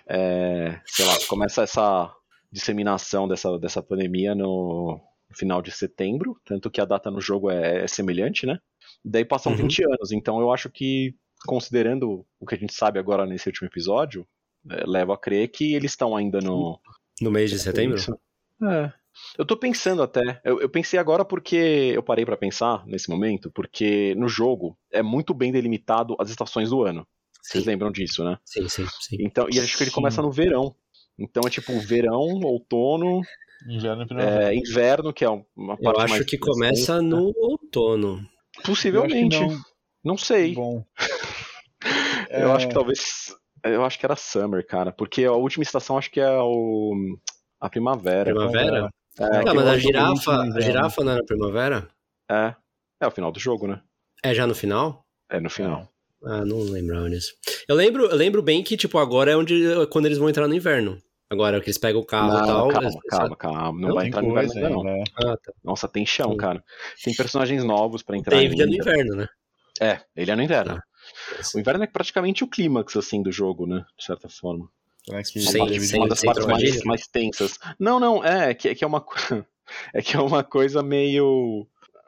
É, 0.07 0.81
sei 0.85 1.05
lá, 1.05 1.15
começa 1.27 1.61
essa 1.61 2.11
disseminação 2.51 3.27
dessa, 3.27 3.59
dessa 3.59 3.83
pandemia 3.83 4.33
no, 4.33 4.99
final 5.35 5.61
de 5.61 5.71
setembro, 5.71 6.39
tanto 6.45 6.69
que 6.69 6.81
a 6.81 6.85
data 6.85 7.11
no 7.11 7.21
jogo 7.21 7.49
é, 7.49 7.83
é 7.83 7.87
semelhante, 7.87 8.45
né? 8.45 8.59
Daí 9.03 9.25
passam 9.25 9.51
Uhum. 9.51 9.59
20 9.59 9.83
anos, 9.83 10.11
então 10.11 10.39
eu 10.39 10.51
acho 10.51 10.69
que, 10.69 11.15
considerando 11.45 12.25
o 12.39 12.45
que 12.45 12.55
a 12.55 12.57
gente 12.57 12.73
sabe 12.73 12.99
agora 12.99 13.25
nesse 13.25 13.47
último 13.47 13.67
episódio, 13.67 14.27
é, 14.69 14.83
leva 14.85 15.13
a 15.13 15.17
crer 15.17 15.49
que 15.49 15.75
eles 15.75 15.91
estão 15.91 16.15
ainda 16.15 16.39
no. 16.39 16.79
No 17.21 17.31
mês 17.31 17.49
de 17.51 17.59
setembro? 17.59 17.97
É. 18.63 18.91
Eu 19.37 19.45
tô 19.45 19.57
pensando 19.57 20.03
até. 20.03 20.39
Eu, 20.43 20.61
eu 20.61 20.69
pensei 20.69 20.99
agora 20.99 21.25
porque 21.25 21.91
eu 21.95 22.03
parei 22.03 22.25
pra 22.25 22.37
pensar 22.37 22.85
nesse 22.85 23.09
momento, 23.09 23.51
porque 23.51 24.13
no 24.15 24.27
jogo 24.27 24.77
é 24.91 25.01
muito 25.01 25.33
bem 25.33 25.51
delimitado 25.51 26.15
as 26.19 26.29
estações 26.29 26.69
do 26.69 26.83
ano. 26.83 27.07
Vocês 27.47 27.63
Sim, 27.63 27.69
lembram 27.69 27.91
disso, 27.91 28.23
né? 28.25 28.37
sim, 28.45 28.67
sim. 28.67 28.85
sim. 28.99 29.17
Então, 29.21 29.47
e 29.51 29.59
acho 29.59 29.77
que 29.77 29.83
ele 29.83 29.89
Sim. 29.89 29.95
começa 29.95 30.21
no 30.21 30.31
verão. 30.31 30.75
Então 31.17 31.43
é 31.45 31.49
tipo 31.49 31.79
verão, 31.79 32.19
outono, 32.43 33.21
Inverno 33.67 34.03
e 34.03 34.07
primavera. 34.07 34.53
é, 34.53 34.55
inverno, 34.55 35.13
que 35.13 35.23
é 35.25 35.29
uma 35.29 35.43
Eu 35.73 35.77
parte 35.83 36.01
acho 36.01 36.13
mais. 36.13 36.25
que 36.25 36.37
começa 36.37 37.01
no 37.01 37.33
outono. 37.35 38.27
Possivelmente. 38.65 39.35
Eu 39.35 39.41
não. 39.41 39.47
acho 39.55 39.65
não. 40.03 40.17
sei. 40.17 40.53
Bom. 40.53 40.83
Eu 42.29 42.51
É, 42.51 42.55
acho 42.55 42.67
que 42.67 42.73
talvez. 42.73 43.35
Eu 43.63 43.83
acho 43.85 43.97
que 43.99 44.05
era 44.05 44.15
summer, 44.15 44.65
cara. 44.65 44.91
Porque 44.91 45.23
a 45.25 45.31
última 45.33 45.63
estação 45.63 45.97
acho 45.97 46.11
que 46.11 46.19
é 46.19 46.29
o. 46.39 46.93
A 47.59 47.69
primavera. 47.69 48.25
Primavera? 48.33 48.89
É, 49.19 49.29
Não, 49.29 49.43
que 49.45 49.53
mas 49.55 49.65
eu- 49.65 49.71
a 49.71 49.77
girafa, 49.77 50.41
a 50.41 50.59
girafa 50.61 51.03
não 51.03 51.11
era 51.13 51.23
primavera? 51.25 51.87
é. 52.29 52.53
É 52.99 53.07
o 53.07 53.11
final 53.11 53.31
do 53.31 53.39
jogo, 53.39 53.67
né? 53.67 53.81
É 54.23 54.33
já 54.33 54.45
no 54.47 54.53
final? 54.55 55.05
É 55.29 55.39
no 55.39 55.49
final. 55.49 55.87
Ah, 56.23 56.43
não 56.45 56.59
lembrava 56.59 57.09
disso. 57.09 57.33
Eu 57.67 57.75
lembro, 57.75 58.05
eu 58.05 58.15
lembro 58.15 58.41
bem 58.41 58.63
que, 58.63 58.75
tipo, 58.75 58.97
agora 58.97 59.31
é 59.31 59.37
onde 59.37 59.63
quando 59.91 60.05
eles 60.07 60.17
vão 60.17 60.29
entrar 60.29 60.47
no 60.47 60.55
inverno. 60.55 60.97
Agora 61.29 61.59
que 61.59 61.67
eles 61.67 61.77
pegam 61.77 61.99
o 62.01 62.05
carro 62.05 62.29
Não, 62.33 62.43
e 62.43 62.47
tal. 62.47 62.67
calma, 62.69 62.87
eles- 62.87 62.99
calma, 63.09 63.35
calma. 63.35 63.59
Não, 63.81 63.89
Não, 63.89 63.95
vai 63.95 64.07
entrar 64.07 64.21
no 64.21 64.29
inverno 64.29 64.53
ainda, 64.53 64.69
não. 64.69 64.79
ainda, 64.81 64.91
é. 64.99 65.03
Ah, 65.25 65.37
tá. 65.37 65.53
Nossa, 65.63 65.87
tem 65.87 66.05
chão, 66.05 66.31
Sim. 66.31 66.37
cara. 66.37 66.63
Tem 67.03 67.13
personagens 67.13 67.63
novos 67.63 68.01
pra 68.01 68.17
entrar 68.17 68.37
David 68.37 68.61
é 68.61 68.65
no 68.65 68.71
ainda. 68.71 68.83
inverno, 68.83 69.15
né? 69.17 69.27
É, 69.81 69.99
ele 70.15 70.31
é 70.31 70.35
no 70.35 70.41
inverno. 70.41 70.75
Tá. 70.75 70.83
O 71.53 71.59
inverno 71.59 71.83
é 71.83 71.87
praticamente 71.87 72.43
o 72.43 72.47
clímax, 72.47 72.95
assim, 72.95 73.21
do 73.21 73.31
jogo, 73.31 73.67
né? 73.67 73.85
De 73.97 74.05
certa 74.05 74.27
forma. 74.29 74.69
Que 75.05 75.39
Sem- 75.41 75.61
uma, 75.61 75.79
sem- 75.79 75.99
uma 75.99 76.07
das 76.09 76.19
sem 76.19 76.27
partes 76.27 76.45
mais, 76.45 76.83
mais 76.83 77.07
tensas. 77.07 77.57
Não, 77.79 77.99
não, 77.99 78.23
é 78.25 78.53
que, 78.53 78.69
é 78.69 78.75
que 78.75 78.83
é 78.83 78.87
uma 78.87 78.99
co- 79.01 79.13
é 79.93 80.01
que 80.01 80.15
é 80.17 80.19
uma 80.19 80.43
coisa 80.43 80.81
meio. 80.81 81.67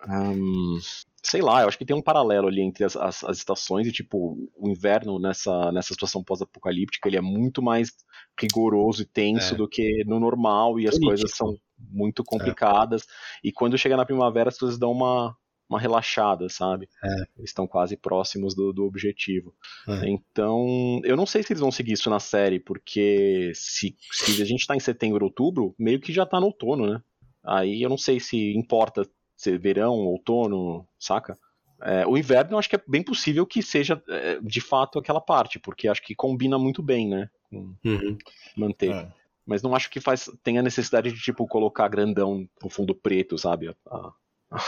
hum, 0.10 0.80
sei 1.24 1.42
lá, 1.42 1.62
eu 1.62 1.68
acho 1.68 1.78
que 1.78 1.86
tem 1.86 1.96
um 1.96 2.02
paralelo 2.02 2.48
ali 2.48 2.62
entre 2.62 2.84
as, 2.84 2.96
as, 2.96 3.24
as 3.24 3.38
estações 3.38 3.86
e, 3.88 3.92
tipo, 3.92 4.50
o 4.56 4.70
inverno 4.70 5.20
nessa, 5.20 5.72
nessa 5.72 5.94
situação 5.94 6.24
pós-apocalíptica, 6.24 7.08
ele 7.10 7.18
é 7.18 7.22
muito 7.22 7.62
mais 7.62 7.92
rigoroso 8.40 9.02
e 9.02 9.06
tenso 9.06 9.54
É. 9.54 9.58
do 9.58 9.68
que 9.68 10.04
no 10.06 10.20
normal 10.20 10.80
e 10.80 10.88
as 10.88 10.96
Político. 10.96 11.10
coisas 11.10 11.32
são 11.36 11.56
muito 11.78 12.24
complicadas. 12.24 13.06
E 13.44 13.52
quando 13.52 13.78
chega 13.78 13.98
na 13.98 14.06
primavera, 14.06 14.50
as 14.50 14.58
coisas 14.58 14.78
dão 14.80 14.92
uma, 14.92 15.36
uma 15.70 15.80
relaxada, 15.80 16.48
sabe? 16.50 16.88
É. 17.04 17.14
Eles 17.38 17.50
estão 17.50 17.68
quase 17.68 17.98
próximos 17.98 18.56
do, 18.56 18.72
do 18.72 18.86
objetivo. 18.86 19.54
É. 19.88 20.10
Então, 20.10 21.02
eu 21.04 21.18
não 21.18 21.26
sei 21.26 21.44
se 21.44 21.52
eles 21.52 21.62
vão 21.62 21.72
seguir 21.72 21.94
isso 21.94 22.10
na 22.10 22.20
série, 22.20 22.60
porque 22.60 23.52
se, 23.54 23.96
se 24.12 24.42
a 24.42 24.46
gente 24.46 24.66
tá 24.66 24.76
em 24.76 24.80
setembro, 24.80 25.26
outubro, 25.26 25.76
meio 25.78 26.00
que 26.00 26.14
já 26.14 26.26
tá 26.26 26.40
no 26.40 26.48
outono, 26.48 26.88
né? 26.88 27.02
Aí 27.44 27.82
eu 27.82 27.90
não 27.90 27.98
sei 27.98 28.20
se 28.20 28.54
importa 28.56 29.06
ser 29.40 29.58
verão, 29.58 29.94
outono, 30.06 30.86
saca? 31.00 31.38
É, 31.82 32.06
o 32.06 32.18
inverno 32.18 32.54
eu 32.56 32.60
acho 32.60 32.70
que 32.70 32.76
é 32.76 32.82
bem 32.86 33.02
possível 33.02 33.46
que 33.46 33.64
seja 33.64 34.04
é, 34.10 34.38
de 34.42 34.60
fato 34.60 35.00
aquela 35.00 35.22
parte, 35.22 35.58
porque 35.58 35.88
acho 35.88 36.02
que 36.04 36.14
combina 36.14 36.60
muito 36.60 36.84
bem, 36.84 37.08
né? 37.08 37.30
Com 37.50 37.74
Uhum. 37.86 38.18
manter. 38.58 38.92
É. 38.92 39.08
Mas 39.46 39.64
não 39.64 39.74
acho 39.74 39.90
que 39.90 40.02
faz 40.02 40.30
tenha 40.44 40.62
necessidade 40.62 41.10
de 41.12 41.20
tipo 41.22 41.48
colocar 41.48 41.88
grandão 41.88 42.46
no 42.62 42.70
fundo 42.70 42.94
preto, 42.94 43.38
sabe? 43.38 43.70
A, 43.70 44.12
a, 44.52 44.64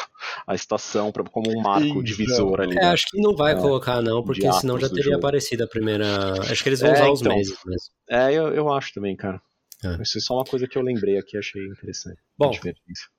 a 0.47 0.55
estação 0.55 1.11
pra, 1.11 1.23
como 1.25 1.51
um 1.51 1.61
marco 1.61 1.83
Inverno. 1.85 2.03
divisor 2.03 2.61
ali. 2.61 2.77
É, 2.77 2.79
né? 2.81 2.87
acho 2.91 3.05
que 3.11 3.21
não 3.21 3.35
vai 3.35 3.51
É. 3.51 3.55
colocar, 3.59 4.01
não, 4.01 4.23
porque 4.23 4.49
senão 4.53 4.79
já 4.79 4.87
teria 4.87 5.03
jogo. 5.03 5.17
aparecido 5.17 5.65
a 5.65 5.67
primeira. 5.67 6.05
Acho 6.49 6.63
que 6.63 6.69
eles 6.69 6.79
vão 6.79 6.91
É, 6.91 6.93
usar 6.93 7.11
os 7.11 7.19
então. 7.21 7.35
meses 7.35 7.57
mesmo. 7.65 7.89
É, 8.09 8.31
eu, 8.33 8.53
eu 8.53 8.71
acho 8.71 8.93
também, 8.93 9.17
cara. 9.17 9.41
É. 9.83 10.01
Isso 10.01 10.17
é 10.17 10.21
só 10.21 10.35
uma 10.35 10.43
coisa 10.45 10.67
que 10.67 10.77
eu 10.77 10.81
lembrei 10.81 11.17
aqui, 11.17 11.37
achei 11.37 11.65
interessante. 11.65 12.19
Bom, 12.37 12.51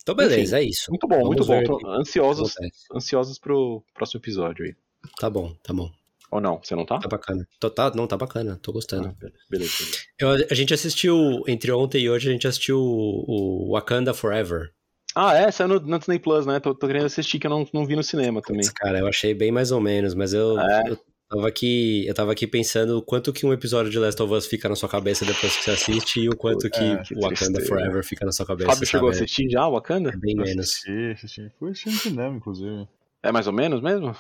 então 0.00 0.14
beleza, 0.14 0.58
é 0.58 0.62
isso. 0.64 0.90
Muito 0.90 1.08
bom, 1.08 1.16
Vamos 1.22 1.46
muito 1.48 1.68
bom. 1.68 1.78
Tô 1.80 1.88
ansiosos, 1.90 2.54
ansiosos 2.94 3.38
pro 3.38 3.82
próximo 3.94 4.20
episódio 4.20 4.64
aí. 4.64 4.74
Tá 5.18 5.28
bom, 5.28 5.54
tá 5.62 5.72
bom. 5.72 5.90
Ou 6.30 6.40
não? 6.40 6.58
Você 6.62 6.74
não 6.74 6.86
tá? 6.86 6.98
Tá 6.98 7.08
bacana. 7.08 7.46
Tô, 7.60 7.68
tá, 7.68 7.92
não, 7.94 8.06
tá 8.06 8.16
bacana, 8.16 8.58
tô 8.62 8.72
gostando. 8.72 9.08
Ah, 9.08 9.14
beleza, 9.18 9.38
beleza. 9.50 9.72
Eu- 10.18 10.46
a 10.50 10.54
gente 10.54 10.72
assistiu, 10.72 11.42
entre 11.46 11.70
ontem 11.72 12.02
e 12.04 12.08
hoje, 12.10 12.28
a 12.28 12.32
gente 12.32 12.46
assistiu 12.46 12.78
o, 12.80 13.68
o 13.68 13.72
Wakanda 13.72 14.14
Forever. 14.14 14.70
Ah, 15.14 15.34
é? 15.36 15.50
Saiu 15.50 15.68
no, 15.68 15.80
no 15.80 15.98
Disney 15.98 16.18
Plus, 16.18 16.46
né? 16.46 16.58
Tô, 16.58 16.74
tô 16.74 16.86
querendo 16.86 17.04
assistir 17.04 17.38
que 17.38 17.46
eu 17.46 17.50
não, 17.50 17.68
não 17.74 17.84
vi 17.84 17.94
no 17.96 18.02
cinema 18.02 18.40
também. 18.40 18.64
Cara, 18.76 19.00
eu 19.00 19.06
achei 19.06 19.34
bem 19.34 19.52
mais 19.52 19.70
ou 19.70 19.80
menos, 19.80 20.14
mas 20.14 20.32
eu, 20.32 20.58
É. 20.58 20.84
eu 20.88 20.98
tava 21.36 21.48
aqui, 21.48 22.06
eu 22.06 22.14
tava 22.14 22.32
aqui 22.32 22.46
pensando 22.46 22.98
o 22.98 23.02
quanto 23.02 23.32
que 23.32 23.46
um 23.46 23.52
episódio 23.52 23.90
de 23.90 23.98
Last 23.98 24.20
of 24.22 24.32
Us 24.32 24.46
fica 24.46 24.68
na 24.68 24.74
sua 24.76 24.88
cabeça 24.88 25.24
depois 25.24 25.56
que 25.56 25.64
você 25.64 25.70
assiste 25.70 26.20
e 26.20 26.28
o 26.28 26.36
quanto 26.36 26.68
que 26.70 26.78
É, 26.78 26.96
que 27.02 27.14
o 27.14 27.20
Wakanda 27.20 27.36
tristeza. 27.36 27.66
Forever 27.68 28.04
fica 28.04 28.24
na 28.26 28.32
sua 28.32 28.46
cabeça. 28.46 28.70
Fábio 28.72 28.86
chegou 28.86 29.08
a 29.08 29.12
sabe? 29.12 29.24
assistir 29.24 29.48
já, 29.50 29.66
o 29.66 29.72
Wakanda? 29.72 30.10
É 30.10 30.16
bem 30.16 30.34
menos. 30.36 30.68
Assisti, 30.70 31.10
assisti. 31.14 31.52
Fui 31.58 31.70
assistir 31.70 31.90
no 31.90 31.96
cinema, 31.98 32.36
inclusive. 32.36 32.86
É 33.22 33.32
mais 33.32 33.46
ou 33.46 33.52
menos 33.52 33.80
mesmo? 33.80 34.14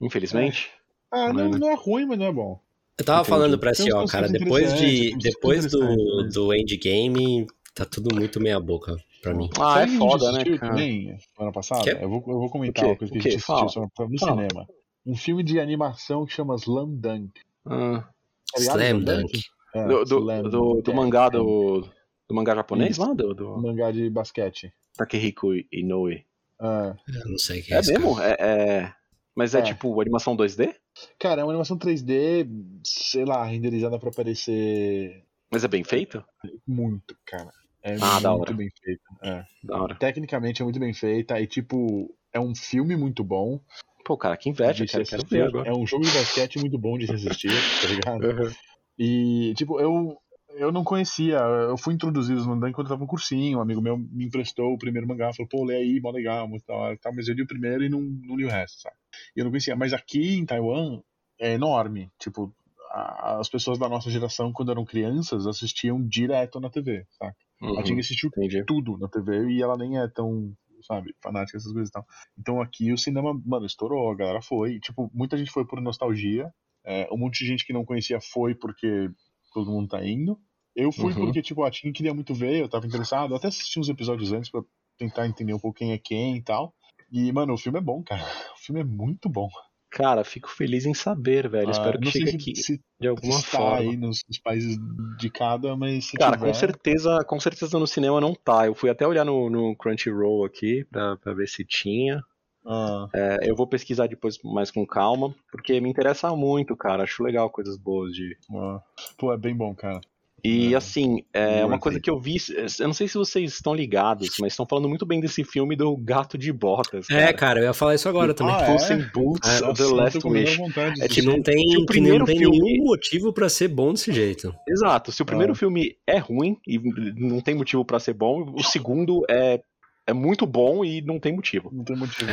Infelizmente. 0.00 0.70
Ah, 1.10 1.32
não, 1.32 1.50
Né? 1.50 1.58
não 1.58 1.70
é 1.70 1.74
ruim, 1.74 2.06
mas 2.06 2.18
não 2.18 2.26
é 2.26 2.32
bom. 2.32 2.60
Eu 2.98 3.04
tava 3.04 3.20
Entendi. 3.20 3.30
falando 3.30 3.58
pra 3.58 3.74
si, 3.74 3.92
ó, 3.92 4.04
cara, 4.06 4.28
depois 4.28 4.74
de 4.78 5.16
depois 5.16 5.66
do, 5.70 6.28
do 6.28 6.54
Endgame, 6.54 7.46
tá 7.74 7.84
tudo 7.84 8.14
muito 8.14 8.38
meia 8.38 8.60
boca 8.60 8.94
pra 9.22 9.32
mim. 9.32 9.48
Ah, 9.58 9.82
é 9.82 9.86
foda, 9.88 10.30
né, 10.32 10.44
cara? 10.44 10.58
também, 10.58 11.16
semana 11.34 11.50
passada? 11.52 11.90
Eu 11.92 12.08
vou, 12.10 12.18
eu 12.28 12.38
vou 12.38 12.50
comentar 12.50 12.84
uma 12.84 12.96
coisa 12.96 13.10
que 13.12 13.18
a 13.18 13.22
gente 13.22 13.36
assistiu 13.36 13.82
no 13.82 14.18
Fala. 14.18 14.36
cinema. 14.48 14.66
Um 15.10 15.16
filme 15.16 15.42
de 15.42 15.58
animação 15.58 16.24
que 16.24 16.32
chama 16.32 16.54
Slam 16.54 16.94
Dunk. 16.94 17.40
Ah, 17.66 18.08
Tá 18.52 18.60
Slam 18.60 19.00
Dunk. 19.00 19.42
É, 19.74 19.86
do, 19.86 20.04
do, 20.04 20.18
Slam 20.20 20.42
do, 20.44 20.82
do 20.82 20.94
mangá 20.94 21.28
do. 21.28 21.80
Do 22.28 22.34
mangá 22.34 22.54
japonês 22.54 22.92
Isso. 22.92 23.00
lá? 23.04 23.12
Do, 23.12 23.34
do 23.34 23.58
mangá 23.58 23.90
de 23.90 24.08
basquete. 24.08 24.72
Takehiko 24.96 25.48
Inoue. 25.72 26.24
Ah, 26.60 26.94
Eu 27.08 27.28
não 27.30 27.38
sei 27.38 27.60
o 27.60 27.64
que 27.64 27.74
é, 27.74 27.76
É 27.78 27.80
isso. 27.80 27.92
mesmo? 27.92 28.20
É, 28.20 28.36
é- 28.38 28.92
Mas 29.34 29.54
é, 29.54 29.58
É. 29.60 29.62
tipo 29.62 30.00
animação 30.00 30.36
2D? 30.36 30.74
cara, 31.18 31.40
é 31.40 31.44
uma 31.44 31.50
animação 31.52 31.76
3D, 31.78 32.46
sei 32.84 33.24
lá, 33.24 33.44
renderizada 33.44 33.98
pra 33.98 34.10
parecer 34.10 35.24
Mas 35.50 35.64
é 35.64 35.68
bem 35.68 35.82
feito? 35.82 36.22
muito, 36.66 37.16
cara. 37.24 37.50
É 37.82 37.94
Ah, 37.94 38.20
da 38.20 38.30
muito 38.30 38.42
hora. 38.42 38.52
bem 38.52 38.68
feita. 38.82 39.02
É. 39.22 39.44
Da 39.64 39.82
hora. 39.82 39.94
Tecnicamente 39.94 40.60
é 40.60 40.64
muito 40.64 40.78
bem 40.78 40.92
feita 40.92 41.40
e, 41.40 41.46
tipo, 41.46 42.14
é 42.32 42.38
um 42.38 42.54
filme 42.54 42.94
muito 42.96 43.24
bom. 43.24 43.58
Pô, 44.04 44.16
cara, 44.16 44.36
que 44.36 44.48
inveja, 44.48 44.86
cara. 44.86 45.04
Quero 45.04 45.24
ver 45.26 45.42
agora. 45.42 45.68
É 45.68 45.72
um 45.72 45.86
jogo 45.86 46.04
de 46.04 46.10
basquete 46.12 46.58
muito 46.58 46.78
bom 46.78 46.98
de 46.98 47.06
se 47.06 47.14
assistir, 47.14 47.50
tá 47.80 47.88
ligado? 47.88 48.24
Uhum. 48.26 48.52
E, 48.98 49.54
tipo, 49.56 49.80
eu, 49.80 50.16
eu 50.56 50.72
não 50.72 50.82
conhecia, 50.84 51.36
eu 51.38 51.76
fui 51.78 51.94
introduzido 51.94 52.44
no 52.44 52.58
Dunk 52.58 52.72
quando 52.72 52.86
eu 52.86 52.90
tava 52.90 53.00
no 53.02 53.06
cursinho, 53.06 53.58
um 53.58 53.62
amigo 53.62 53.80
meu 53.80 53.96
me 53.96 54.24
emprestou 54.26 54.72
o 54.72 54.78
primeiro 54.78 55.06
mangá, 55.06 55.32
falou, 55.32 55.48
pô, 55.48 55.64
lê 55.64 55.76
aí, 55.76 56.00
mó 56.00 56.10
legal, 56.10 56.48
muito 56.48 56.66
da 56.66 56.74
hora, 56.74 56.94
e 56.94 56.98
tal, 56.98 57.14
mas 57.14 57.28
eu 57.28 57.34
li 57.34 57.42
o 57.42 57.46
primeiro 57.46 57.84
e 57.84 57.88
não, 57.88 58.00
não 58.00 58.36
li 58.36 58.44
o 58.44 58.48
resto, 58.50 58.80
sabe? 58.82 58.96
E 59.36 59.40
eu 59.40 59.44
não 59.44 59.50
conhecia, 59.50 59.76
mas 59.76 59.92
aqui 59.92 60.36
em 60.38 60.44
Taiwan 60.44 61.00
é 61.38 61.54
enorme, 61.54 62.10
tipo, 62.18 62.52
a- 62.90 63.38
as 63.40 63.48
pessoas 63.48 63.78
da 63.78 63.88
nossa 63.88 64.10
geração, 64.10 64.52
quando 64.52 64.70
eram 64.72 64.84
crianças, 64.84 65.46
assistiam 65.46 66.02
direto 66.02 66.58
na 66.60 66.68
TV, 66.68 67.06
sabe? 67.18 67.34
Uhum, 67.62 67.78
A 67.78 67.82
Tinga 67.82 68.00
assistiu 68.00 68.28
Entendi. 68.36 68.64
tudo 68.64 68.98
na 68.98 69.08
TV 69.08 69.48
e 69.50 69.62
ela 69.62 69.76
nem 69.76 69.98
é 69.98 70.08
tão, 70.08 70.52
sabe, 70.82 71.14
fanática 71.22 71.58
essas 71.58 71.72
coisas 71.72 71.88
e 71.88 71.92
tal. 71.92 72.06
Então 72.38 72.60
aqui 72.60 72.92
o 72.92 72.98
cinema, 72.98 73.32
mano, 73.44 73.66
estourou, 73.66 74.10
a 74.10 74.14
galera 74.16 74.42
foi. 74.42 74.74
E, 74.74 74.80
tipo, 74.80 75.10
muita 75.14 75.36
gente 75.36 75.50
foi 75.50 75.64
por 75.66 75.80
nostalgia. 75.80 76.52
é, 76.84 77.08
um 77.12 77.18
monte 77.18 77.40
de 77.40 77.46
gente 77.46 77.66
que 77.66 77.72
não 77.74 77.84
conhecia 77.84 78.18
foi 78.20 78.54
porque 78.54 79.10
todo 79.52 79.70
mundo 79.70 79.88
tá 79.88 80.04
indo. 80.06 80.38
Eu 80.74 80.90
fui 80.92 81.12
Uhum. 81.12 81.20
porque, 81.26 81.42
tipo, 81.42 81.62
a 81.64 81.70
Tinga 81.70 81.92
queria 81.92 82.14
muito 82.14 82.32
ver, 82.32 82.60
eu 82.60 82.68
tava 82.68 82.86
interessado. 82.86 83.32
Eu 83.32 83.36
até 83.36 83.48
assisti 83.48 83.78
uns 83.78 83.88
episódios 83.88 84.32
antes 84.32 84.50
pra 84.50 84.62
tentar 84.96 85.26
entender 85.26 85.52
um 85.52 85.58
pouco 85.58 85.76
quem 85.78 85.92
é 85.92 85.98
quem 85.98 86.36
e 86.36 86.42
tal. 86.42 86.74
E, 87.10 87.30
mano, 87.32 87.54
o 87.54 87.58
filme 87.58 87.78
é 87.78 87.82
bom, 87.82 88.02
cara. 88.02 88.22
O 88.54 88.58
filme 88.58 88.80
é 88.80 88.84
muito 88.84 89.28
bom. 89.28 89.48
Cara, 89.90 90.22
fico 90.24 90.48
feliz 90.48 90.86
em 90.86 90.94
saber, 90.94 91.48
velho. 91.48 91.68
Ah, 91.68 91.72
Espero 91.72 91.98
que 92.00 92.10
chegue 92.10 92.30
se, 92.30 92.36
aqui 92.36 92.56
se 92.56 92.80
de 93.00 93.08
alguma 93.08 93.38
está 93.40 93.58
forma. 93.58 93.76
aí 93.78 93.96
nos, 93.96 94.20
nos 94.28 94.38
países 94.38 94.76
de 95.18 95.30
cada, 95.30 95.76
mas 95.76 96.04
se 96.06 96.16
Cara, 96.16 96.36
tiver... 96.36 96.46
com 96.46 96.54
certeza, 96.54 97.24
com 97.24 97.40
certeza 97.40 97.78
no 97.78 97.86
cinema 97.86 98.20
não 98.20 98.34
tá. 98.34 98.66
Eu 98.66 98.74
fui 98.74 98.88
até 98.88 99.06
olhar 99.06 99.24
no, 99.24 99.50
no 99.50 99.74
Crunchyroll 99.76 100.44
aqui 100.44 100.84
pra, 100.90 101.16
pra 101.16 101.34
ver 101.34 101.48
se 101.48 101.64
tinha. 101.64 102.22
Ah, 102.64 103.08
É, 103.12 103.50
eu 103.50 103.56
vou 103.56 103.66
pesquisar 103.66 104.06
depois 104.06 104.38
mais 104.44 104.70
com 104.70 104.86
calma, 104.86 105.34
porque 105.50 105.80
me 105.80 105.88
interessa 105.90 106.30
muito, 106.36 106.76
cara. 106.76 107.02
Acho 107.02 107.22
legal 107.22 107.50
coisas 107.50 107.76
boas 107.76 108.12
de. 108.12 108.36
ah. 108.54 108.80
Pô, 109.18 109.32
é 109.32 109.36
bem 109.36 109.56
bom, 109.56 109.74
cara. 109.74 110.00
E 110.44 110.72
É. 110.72 110.76
assim, 110.76 111.24
é 111.32 111.64
uma 111.64 111.76
vi. 111.76 111.80
coisa 111.82 112.00
que 112.00 112.10
eu 112.10 112.18
vi, 112.20 112.36
eu 112.78 112.86
não 112.86 112.94
sei 112.94 113.06
se 113.08 113.14
vocês 113.18 113.52
estão 113.52 113.74
ligados, 113.74 114.28
mas 114.40 114.52
estão 114.52 114.66
falando 114.66 114.88
muito 114.88 115.04
bem 115.04 115.20
desse 115.20 115.44
filme 115.44 115.76
do 115.76 115.96
Gato 115.96 116.38
de 116.38 116.52
Botas. 116.52 117.08
É, 117.10 117.20
cara. 117.26 117.34
cara, 117.34 117.60
eu 117.60 117.64
ia 117.64 117.74
falar 117.74 117.94
isso 117.94 118.08
agora 118.08 118.32
também. 118.34 118.54
Ah, 118.54 118.64
Puss 118.64 118.90
é? 118.90 118.94
in 118.94 119.06
Boots 119.12 119.60
É, 119.60 119.66
of 119.66 119.82
the 119.82 119.88
Last 119.88 120.26
Wish. 120.26 120.58
É 121.00 121.08
que 121.08 121.22
não 121.22 121.42
tem, 121.42 121.56
Que 121.66 121.76
o 121.76 121.80
que 121.80 121.86
primeiro 121.86 122.18
não 122.20 122.26
tem 122.26 122.38
filme- 122.38 122.58
nenhum 122.58 122.84
motivo 122.86 123.32
pra 123.32 123.48
ser 123.48 123.68
bom 123.68 123.92
desse 123.92 124.12
jeito. 124.12 124.54
Exato. 124.68 125.12
Se 125.12 125.22
o 125.22 125.26
primeiro 125.26 125.52
Ah. 125.52 125.56
filme 125.56 125.96
é 126.06 126.18
ruim 126.18 126.56
e 126.66 126.78
não 127.16 127.40
tem 127.40 127.54
motivo 127.54 127.84
pra 127.84 127.98
ser 128.00 128.14
bom, 128.14 128.52
o 128.54 128.62
segundo 128.62 129.22
é, 129.28 129.60
é 130.06 130.12
muito 130.12 130.46
bom 130.46 130.84
e 130.84 131.00
não 131.02 131.18
tem 131.20 131.32
motivo. 131.34 131.70
Não 131.72 131.84
tem 131.84 131.96
motivo. 131.96 132.30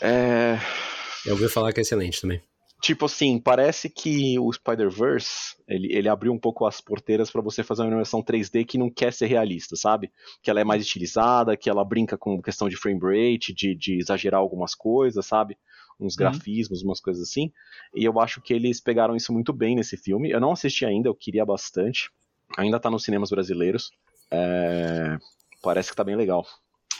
É, 0.00 0.58
Eu 1.26 1.32
ouvi 1.32 1.48
falar 1.48 1.72
que 1.72 1.80
é 1.80 1.82
excelente 1.82 2.20
também. 2.20 2.40
Tipo 2.80 3.04
assim, 3.04 3.38
parece 3.38 3.90
que 3.90 4.38
o 4.38 4.50
Spider-Verse, 4.52 5.56
ele, 5.68 5.92
ele 5.92 6.08
abriu 6.08 6.32
um 6.32 6.38
pouco 6.38 6.64
as 6.66 6.80
porteiras 6.80 7.30
pra 7.30 7.42
você 7.42 7.62
fazer 7.62 7.82
uma 7.82 7.88
animação 7.88 8.22
3D 8.22 8.64
que 8.64 8.78
não 8.78 8.90
quer 8.90 9.12
ser 9.12 9.26
realista, 9.26 9.76
sabe? 9.76 10.10
Que 10.42 10.50
ela 10.50 10.60
é 10.60 10.64
mais 10.64 10.82
estilizada, 10.82 11.56
que 11.56 11.68
ela 11.68 11.84
brinca 11.84 12.16
com 12.16 12.40
questão 12.40 12.68
de 12.68 12.76
frame 12.76 13.00
rate, 13.00 13.52
de, 13.52 13.74
de 13.74 13.98
exagerar 13.98 14.40
algumas 14.40 14.74
coisas, 14.74 15.26
sabe? 15.26 15.58
Uns 15.98 16.16
grafismos, 16.16 16.82
umas 16.82 17.00
coisas 17.00 17.28
assim. 17.28 17.52
E 17.94 18.04
eu 18.04 18.18
acho 18.18 18.40
que 18.40 18.54
eles 18.54 18.80
pegaram 18.80 19.14
isso 19.14 19.32
muito 19.32 19.52
bem 19.52 19.76
nesse 19.76 19.98
filme. 19.98 20.30
Eu 20.30 20.40
não 20.40 20.52
assisti 20.52 20.86
ainda, 20.86 21.08
eu 21.08 21.14
queria 21.14 21.44
bastante. 21.44 22.10
Ainda 22.56 22.80
tá 22.80 22.90
nos 22.90 23.04
cinemas 23.04 23.28
brasileiros. 23.30 23.90
É, 24.30 25.18
Parece 25.62 25.90
que 25.90 25.96
tá 25.96 26.02
bem 26.02 26.16
legal. 26.16 26.46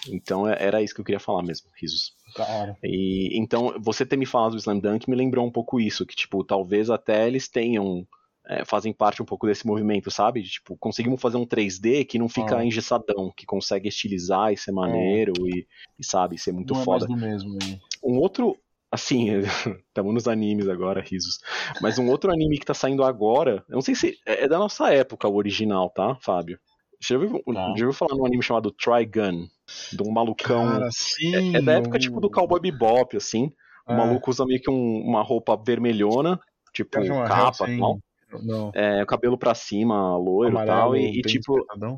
Então 0.08 0.46
é- 0.48 0.56
era 0.62 0.82
isso 0.82 0.94
que 0.94 1.00
eu 1.00 1.04
queria 1.04 1.20
falar 1.20 1.42
mesmo, 1.42 1.68
risos. 1.80 2.12
Hora. 2.38 2.76
E 2.82 3.38
então, 3.38 3.74
você 3.80 4.04
ter 4.06 4.16
me 4.16 4.26
falado 4.26 4.52
do 4.52 4.58
Slam 4.58 4.78
Dunk 4.78 5.08
me 5.08 5.16
lembrou 5.16 5.46
um 5.46 5.50
pouco 5.50 5.80
isso, 5.80 6.06
que 6.06 6.14
tipo, 6.14 6.44
talvez 6.44 6.90
até 6.90 7.26
eles 7.26 7.48
tenham 7.48 8.06
é, 8.48 8.64
fazem 8.64 8.92
parte 8.92 9.22
um 9.22 9.24
pouco 9.24 9.46
desse 9.46 9.64
movimento, 9.66 10.10
sabe? 10.10 10.42
De, 10.42 10.50
tipo, 10.50 10.76
conseguimos 10.76 11.20
fazer 11.20 11.36
um 11.36 11.46
3D 11.46 12.04
que 12.04 12.18
não 12.18 12.28
fica 12.28 12.56
Ah. 12.58 12.64
engessadão, 12.64 13.32
que 13.36 13.46
consegue 13.46 13.88
estilizar 13.88 14.52
e 14.52 14.56
ser 14.56 14.72
maneiro 14.72 15.32
e, 15.46 15.66
e, 15.98 16.04
sabe, 16.04 16.36
ser 16.36 16.52
muito 16.52 16.74
não 16.74 16.82
foda. 16.82 17.04
é 17.04 17.08
mais 17.08 17.20
do 17.20 17.26
mesmo. 17.26 17.52
Né? 17.52 17.78
Um 18.02 18.16
outro, 18.18 18.56
assim, 18.90 19.28
estamos 19.86 20.12
nos 20.14 20.26
animes 20.26 20.68
agora, 20.68 21.00
risos. 21.00 21.38
Mas 21.80 21.98
um 21.98 22.08
outro 22.08 22.32
anime 22.32 22.58
que 22.58 22.66
tá 22.66 22.74
saindo 22.74 23.04
agora, 23.04 23.64
eu 23.68 23.74
não 23.74 23.82
sei 23.82 23.94
se 23.94 24.18
é 24.26 24.44
é 24.44 24.48
da 24.48 24.58
nossa 24.58 24.92
época 24.92 25.28
o 25.28 25.36
original, 25.36 25.88
tá, 25.90 26.16
Fábio? 26.20 26.58
Você 27.00 27.14
já 27.14 27.18
ouviu, 27.20 27.42
já 27.54 27.62
ouviu 27.70 27.92
falar 27.92 28.14
num 28.16 28.26
anime 28.26 28.42
chamado 28.42 28.70
Trigun? 28.70 29.48
De 29.92 30.02
um 30.02 30.10
malucão. 30.10 30.66
Cara, 30.68 30.88
sim. 30.92 31.54
É, 31.54 31.58
é 31.58 31.62
da 31.62 31.72
época, 31.74 31.98
tipo, 31.98 32.20
do 32.20 32.30
Cowboy 32.30 32.60
Bebop, 32.60 33.16
assim. 33.16 33.50
O 33.86 33.92
É. 33.92 33.96
maluco 33.96 34.30
usa 34.30 34.44
meio 34.44 34.60
que 34.60 34.70
um- 34.70 35.00
uma 35.02 35.22
roupa 35.22 35.56
vermelhona, 35.56 36.38
tipo, 36.74 36.90
capa 37.26 37.70
e 37.70 37.78
tal. 37.78 37.98
Não. 38.42 38.70
É, 38.74 39.02
o 39.02 39.06
cabelo 39.06 39.36
pra 39.38 39.54
cima, 39.54 40.16
loiro 40.16 40.60
e 40.60 40.66
tal. 40.66 40.94
E, 40.96 41.00
e, 41.18 41.22
bem 41.22 41.22
tipo, 41.22 41.56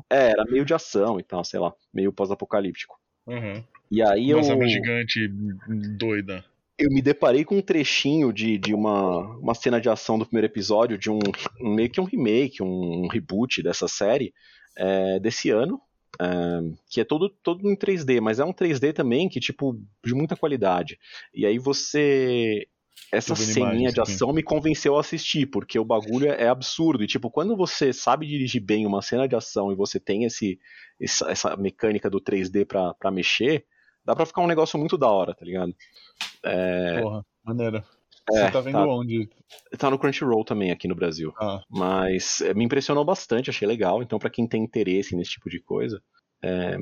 é, 0.09 0.31
era 0.31 0.45
meio 0.45 0.65
de 0.65 0.73
ação 0.73 1.19
e 1.19 1.23
tal, 1.23 1.43
sei 1.43 1.59
lá. 1.59 1.73
Meio 1.93 2.11
pós-apocalíptico. 2.13 2.95
Uhum. 3.27 3.63
E 3.91 4.01
aí 4.01 4.33
Uma 4.33 4.39
eu, 4.39 4.43
zebra 4.43 4.67
gigante 4.67 5.27
doida. 5.97 6.43
eu 6.79 6.89
me 6.89 7.01
deparei 7.01 7.43
com 7.45 7.57
um 7.57 7.61
trechinho 7.61 8.33
de, 8.33 8.57
de 8.57 8.73
uma, 8.73 9.19
uma 9.37 9.53
cena 9.53 9.79
de 9.79 9.89
ação 9.89 10.17
do 10.17 10.25
primeiro 10.25 10.47
episódio, 10.47 10.97
de 10.97 11.11
um 11.11 11.19
meio 11.59 11.89
que 11.89 12.01
um 12.01 12.05
remake, 12.05 12.63
um, 12.63 13.07
reboot 13.07 13.61
dessa 13.61 13.87
série, 13.87 14.33
é, 14.75 15.19
desse 15.19 15.49
ano. 15.49 15.81
é, 16.19 16.73
que 16.89 17.01
é 17.01 17.03
todo, 17.03 17.29
todo 17.29 17.69
em 17.69 17.75
3D, 17.75 18.21
mas 18.21 18.39
é 18.39 18.45
um 18.45 18.53
3D 18.53 18.93
também 18.93 19.27
que, 19.29 19.39
tipo, 19.39 19.79
de 20.03 20.13
muita 20.13 20.35
qualidade. 20.35 20.99
E 21.33 21.45
aí 21.45 21.57
você. 21.57 22.67
Essa 23.11 23.35
ceninha 23.35 23.91
de 23.91 23.99
aqui. 23.99 24.11
ação 24.11 24.33
me 24.33 24.41
convenceu 24.41 24.97
a 24.97 24.99
assistir, 24.99 25.45
porque 25.45 25.77
o 25.77 25.85
bagulho 25.85 26.31
é 26.31 26.47
absurdo. 26.47 27.03
E, 27.03 27.07
tipo, 27.07 27.29
quando 27.29 27.55
você 27.55 27.93
sabe 27.93 28.25
dirigir 28.25 28.61
bem 28.61 28.87
uma 28.87 29.03
cena 29.03 29.27
de 29.27 29.35
ação 29.35 29.71
e 29.71 29.75
você 29.75 29.99
tem 29.99 30.23
esse, 30.23 30.59
essa, 30.99 31.29
essa 31.29 31.55
mecânica 31.55 32.09
do 32.09 32.19
3D 32.19 32.65
pra, 32.65 32.93
pra 32.95 33.11
mexer, 33.11 33.65
dá 34.03 34.15
pra 34.15 34.25
ficar 34.25 34.41
um 34.41 34.47
negócio 34.47 34.79
muito 34.79 34.97
da 34.97 35.07
hora, 35.07 35.35
tá 35.35 35.45
ligado? 35.45 35.75
Porra, 37.01 37.25
maneira. 37.43 37.83
É, 38.31 38.45
Você 38.45 38.51
tá 38.51 38.61
vendo 38.61 38.77
tá. 38.77 38.87
onde? 38.87 39.29
Tá 39.77 39.89
no 39.89 39.99
Crunchyroll 39.99 40.43
também 40.45 40.71
aqui 40.71 40.87
no 40.87 40.95
Brasil. 40.95 41.33
Ah, 41.39 41.61
Mas 41.69 42.41
é, 42.41 42.53
me 42.53 42.63
impressionou 42.63 43.03
bastante, 43.03 43.49
achei 43.49 43.67
legal. 43.67 44.01
Então, 44.01 44.19
pra 44.19 44.29
quem 44.29 44.47
tem 44.47 44.63
interesse 44.63 45.15
nesse 45.15 45.31
tipo 45.31 45.49
de 45.49 45.59
coisa, 45.59 46.01
é, 46.41 46.77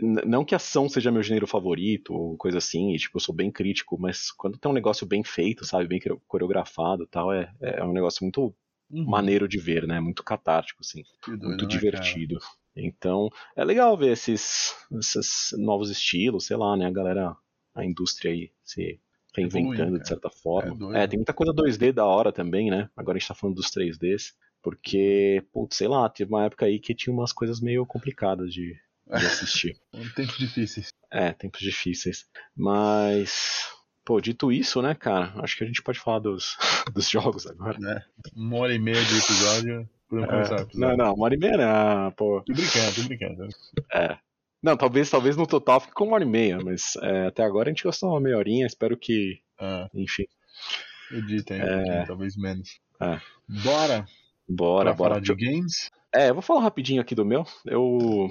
não 0.00 0.44
que 0.44 0.54
ação 0.54 0.88
seja 0.88 1.10
meu 1.12 1.22
gênero 1.22 1.46
favorito 1.46 2.12
ou 2.14 2.36
coisa 2.36 2.58
assim, 2.58 2.92
e, 2.94 2.98
tipo, 2.98 3.16
eu 3.16 3.20
sou 3.20 3.34
bem 3.34 3.50
crítico, 3.50 3.98
mas 3.98 4.30
quando 4.32 4.58
tem 4.58 4.70
um 4.70 4.74
negócio 4.74 5.06
bem 5.06 5.22
feito, 5.22 5.64
sabe, 5.64 5.86
bem 5.86 6.00
coreo- 6.00 6.20
coreografado 6.26 7.04
e 7.04 7.06
tal, 7.06 7.32
é, 7.32 7.52
é 7.60 7.84
um 7.84 7.92
negócio 7.92 8.24
muito 8.24 8.54
uhum. 8.90 9.04
maneiro 9.04 9.46
de 9.48 9.58
ver, 9.58 9.86
né? 9.86 10.00
Muito 10.00 10.24
catártico, 10.24 10.80
assim, 10.82 11.02
doido, 11.26 11.46
muito 11.46 11.62
né, 11.62 11.68
divertido. 11.68 12.38
Então, 12.74 13.28
é 13.54 13.64
legal 13.64 13.96
ver 13.96 14.12
esses, 14.12 14.74
esses 14.98 15.54
novos 15.58 15.90
estilos, 15.90 16.46
sei 16.46 16.56
lá, 16.56 16.76
né? 16.76 16.86
A 16.86 16.90
galera, 16.90 17.36
a 17.74 17.84
indústria 17.84 18.32
aí 18.32 18.50
se 18.64 18.98
reinventando 19.34 19.74
Evoluindo, 19.74 20.02
de 20.02 20.08
certa 20.08 20.30
forma. 20.30 20.96
É. 20.96 21.04
É, 21.04 21.06
tem 21.06 21.18
muita 21.18 21.32
coisa 21.32 21.52
2D 21.52 21.92
da 21.92 22.04
hora 22.04 22.32
também, 22.32 22.70
né? 22.70 22.88
Agora 22.96 23.16
a 23.16 23.18
gente 23.18 23.28
tá 23.28 23.34
falando 23.34 23.56
dos 23.56 23.70
3Ds. 23.70 24.32
Porque, 24.62 25.44
putz, 25.52 25.76
sei 25.76 25.88
lá, 25.88 26.08
teve 26.08 26.30
uma 26.32 26.44
época 26.44 26.66
aí 26.66 26.78
que 26.78 26.94
tinha 26.94 27.12
umas 27.12 27.32
coisas 27.32 27.60
meio 27.60 27.84
complicadas 27.84 28.52
de, 28.52 28.72
de 28.72 28.78
assistir. 29.26 29.76
cara? 29.90 30.04
Um 30.04 30.08
tempo 30.10 30.32
difíceis. 30.38 30.92
É, 31.10 31.32
tempos 31.32 31.60
difíceis. 31.60 32.26
Mas, 32.56 33.66
pô, 34.04 34.20
dito 34.20 34.52
isso, 34.52 34.80
né, 34.80 34.94
cara? 34.94 35.32
Acho 35.42 35.58
que 35.58 35.64
a 35.64 35.66
gente 35.66 35.82
pode 35.82 35.98
falar 35.98 36.20
dos, 36.20 36.56
dos 36.94 37.10
jogos 37.10 37.46
agora. 37.46 38.06
Uma 38.34 38.58
hora 38.58 38.74
e 38.74 38.78
meia 38.78 39.02
de 39.02 39.18
episódio. 39.18 39.88
É, 40.12 40.40
episódio. 40.40 40.78
não, 40.78 40.96
não, 40.96 41.14
uma 41.14 41.24
hora 41.24 41.34
e 41.34 41.38
meia 41.38 41.56
não, 41.56 42.12
pô. 42.12 42.42
Tô 42.42 42.52
brincando, 42.52 42.94
tô 42.94 43.02
brincando. 43.02 43.48
É. 43.92 44.16
Não, 44.62 44.76
talvez, 44.76 45.10
talvez 45.10 45.36
no 45.36 45.46
total 45.46 45.80
fique 45.80 45.92
com 45.94 46.04
uma 46.04 46.14
hora 46.14 46.24
e 46.24 46.26
meia, 46.26 46.58
mas 46.62 46.94
é, 47.02 47.26
até 47.26 47.42
agora 47.42 47.68
a 47.68 47.72
gente 47.72 47.82
gastou 47.84 48.10
uma 48.10 48.20
meia 48.20 48.36
horinha, 48.38 48.66
espero 48.66 48.96
que, 48.96 49.40
Ah, 49.58 49.88
enfim. 49.94 50.24
editem, 51.10 51.60
É. 51.60 52.04
talvez 52.06 52.36
menos. 52.36 52.80
É. 53.00 53.20
Bora, 53.48 54.06
Bora, 54.48 54.84
pra 54.90 54.94
bora. 54.94 55.14
falar 55.14 55.20
de 55.20 55.34
games? 55.34 55.90
É, 56.14 56.30
eu 56.30 56.34
vou 56.34 56.42
falar 56.42 56.60
rapidinho 56.60 57.00
aqui 57.00 57.14
do 57.14 57.24
meu. 57.24 57.44
Eu. 57.66 58.28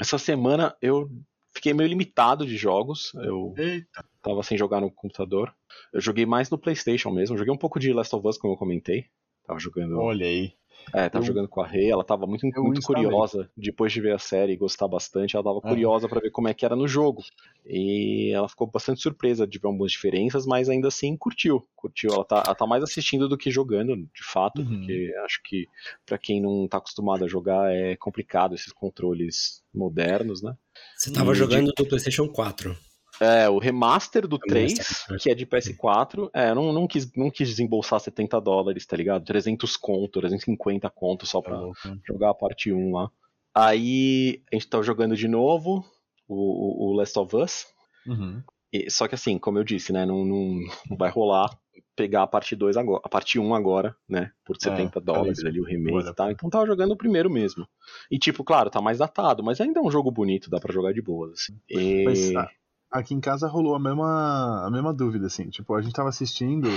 Essa 0.00 0.18
semana 0.18 0.74
eu 0.80 1.10
fiquei 1.54 1.72
meio 1.74 1.88
limitado 1.88 2.46
de 2.46 2.56
jogos. 2.56 3.12
Eu 3.14 3.54
Eita, 3.56 4.04
tava 4.22 4.42
sem 4.42 4.56
jogar 4.56 4.80
no 4.80 4.90
computador. 4.90 5.52
Eu 5.92 6.00
joguei 6.00 6.24
mais 6.26 6.48
no 6.50 6.58
PlayStation 6.58 7.10
mesmo. 7.10 7.36
Joguei 7.36 7.52
um 7.52 7.58
pouco 7.58 7.78
de 7.80 7.92
Last 7.92 8.14
of 8.14 8.26
Us, 8.26 8.38
como 8.38 8.52
eu 8.54 8.58
comentei. 8.58 9.06
Tava 9.46 9.58
jogando. 9.58 9.98
olha 9.98 10.26
aí. 10.26 10.52
É, 10.92 11.08
tava 11.08 11.22
eu- 11.24 11.26
jogando 11.28 11.46
com 11.48 11.60
a 11.62 11.66
Rei, 11.66 11.88
ela 11.90 12.02
tava 12.02 12.26
muito, 12.26 12.42
muito 12.44 12.78
instalei. 12.80 13.04
curiosa, 13.04 13.48
depois 13.56 13.92
de 13.92 14.00
ver 14.00 14.14
a 14.14 14.18
série 14.18 14.52
e 14.52 14.56
gostar 14.56 14.88
bastante, 14.88 15.36
ela 15.36 15.44
tava 15.44 15.58
Ah. 15.58 15.68
curiosa 15.68 16.08
pra 16.08 16.20
ver 16.20 16.30
como 16.32 16.48
é 16.48 16.54
que 16.54 16.64
era 16.64 16.74
no 16.74 16.88
jogo. 16.88 17.22
E 17.64 18.32
ela 18.34 18.48
ficou 18.48 18.66
bastante 18.66 19.00
surpresa 19.00 19.46
de 19.46 19.58
ver 19.60 19.68
algumas 19.68 19.92
diferenças, 19.92 20.44
mas 20.44 20.68
ainda 20.68 20.88
assim 20.88 21.16
curtiu. 21.16 21.64
Curtiu, 21.76 22.12
ela 22.12 22.24
tá, 22.24 22.42
ela 22.44 22.54
tá 22.54 22.66
mais 22.66 22.82
assistindo 22.82 23.28
do 23.28 23.38
que 23.38 23.48
jogando, 23.48 23.96
de 23.96 24.24
fato, 24.24 24.60
Uhum. 24.60 24.68
porque 24.80 25.14
acho 25.24 25.40
que 25.44 25.68
pra 26.04 26.18
quem 26.18 26.40
não 26.42 26.66
tá 26.66 26.78
acostumado 26.78 27.24
a 27.24 27.28
jogar 27.28 27.72
é 27.72 27.94
complicado 27.96 28.54
esses 28.56 28.72
controles 28.72 29.62
modernos, 29.72 30.42
né? 30.42 30.56
Você 30.96 31.12
tava 31.12 31.30
E 31.32 31.34
jogando 31.36 31.70
do 31.76 31.86
PlayStation 31.86 32.26
4. 32.28 32.76
É, 33.22 33.48
o 33.48 33.58
remaster 33.58 34.26
do 34.26 34.36
Remaster, 34.36 34.84
3, 34.84 35.06
né? 35.10 35.16
que 35.20 35.30
é 35.30 35.34
de 35.34 35.46
PS4, 35.46 36.28
é, 36.34 36.50
eu 36.50 36.54
não, 36.54 36.72
não, 36.72 36.86
quis, 36.86 37.12
não 37.14 37.30
quis 37.30 37.48
desembolsar 37.48 38.00
70 38.00 38.40
dólares, 38.40 38.84
tá 38.84 38.96
ligado? 38.96 39.24
300 39.24 39.76
conto, 39.76 40.20
350 40.20 40.90
conto 40.90 41.24
só 41.26 41.40
Tá 41.40 41.50
pra 41.50 41.60
né? 41.60 41.98
jogar 42.06 42.30
a 42.30 42.34
parte 42.34 42.72
1 42.72 42.92
lá. 42.92 43.10
Aí 43.54 44.42
a 44.50 44.56
gente 44.56 44.68
tá 44.68 44.80
jogando 44.82 45.14
de 45.16 45.28
novo 45.28 45.84
o, 46.26 46.90
o- 46.90 46.92
Last 46.94 47.18
of 47.18 47.36
Us. 47.36 47.66
Uhum. 48.06 48.42
E- 48.72 48.90
só 48.90 49.06
que 49.06 49.14
assim, 49.14 49.38
como 49.38 49.58
eu 49.58 49.64
disse, 49.64 49.92
né, 49.92 50.04
não, 50.06 50.24
não, 50.24 50.58
não 50.90 50.96
vai 50.96 51.10
rolar 51.10 51.50
pegar 51.94 52.22
a 52.22 52.26
parte 52.26 52.56
2 52.56 52.76
agora, 52.78 53.02
a 53.04 53.08
parte 53.08 53.38
1 53.38 53.54
agora, 53.54 53.94
né, 54.08 54.32
por 54.46 54.56
70 54.58 54.98
dólares 54.98 55.38
isso. 55.38 55.46
ali 55.46 55.60
o 55.60 55.64
remake 55.64 55.94
Olha. 55.98 56.08
e 56.10 56.14
tal. 56.14 56.30
Então 56.30 56.48
tava 56.48 56.66
jogando 56.66 56.92
o 56.92 56.96
primeiro 56.96 57.28
mesmo. 57.30 57.68
E 58.10 58.18
tipo, 58.18 58.42
claro, 58.42 58.70
tá 58.70 58.80
mais 58.80 58.98
datado, 58.98 59.44
mas 59.44 59.60
ainda 59.60 59.78
é 59.78 59.82
um 59.82 59.90
jogo 59.90 60.10
bonito, 60.10 60.48
dá 60.48 60.58
pra 60.58 60.72
jogar 60.72 60.92
de 60.94 61.02
boas, 61.02 61.32
assim. 61.32 61.58
E... 61.68 62.04
Mas, 62.04 62.34
ah, 62.34 62.48
aqui 62.92 63.14
em 63.14 63.20
casa 63.20 63.48
rolou 63.48 63.74
a 63.74 63.78
mesma, 63.78 64.66
a 64.66 64.70
mesma 64.70 64.92
dúvida, 64.92 65.26
assim. 65.26 65.48
Tipo, 65.48 65.74
a 65.74 65.82
gente 65.82 65.94
tava 65.94 66.08
assistindo, 66.10 66.68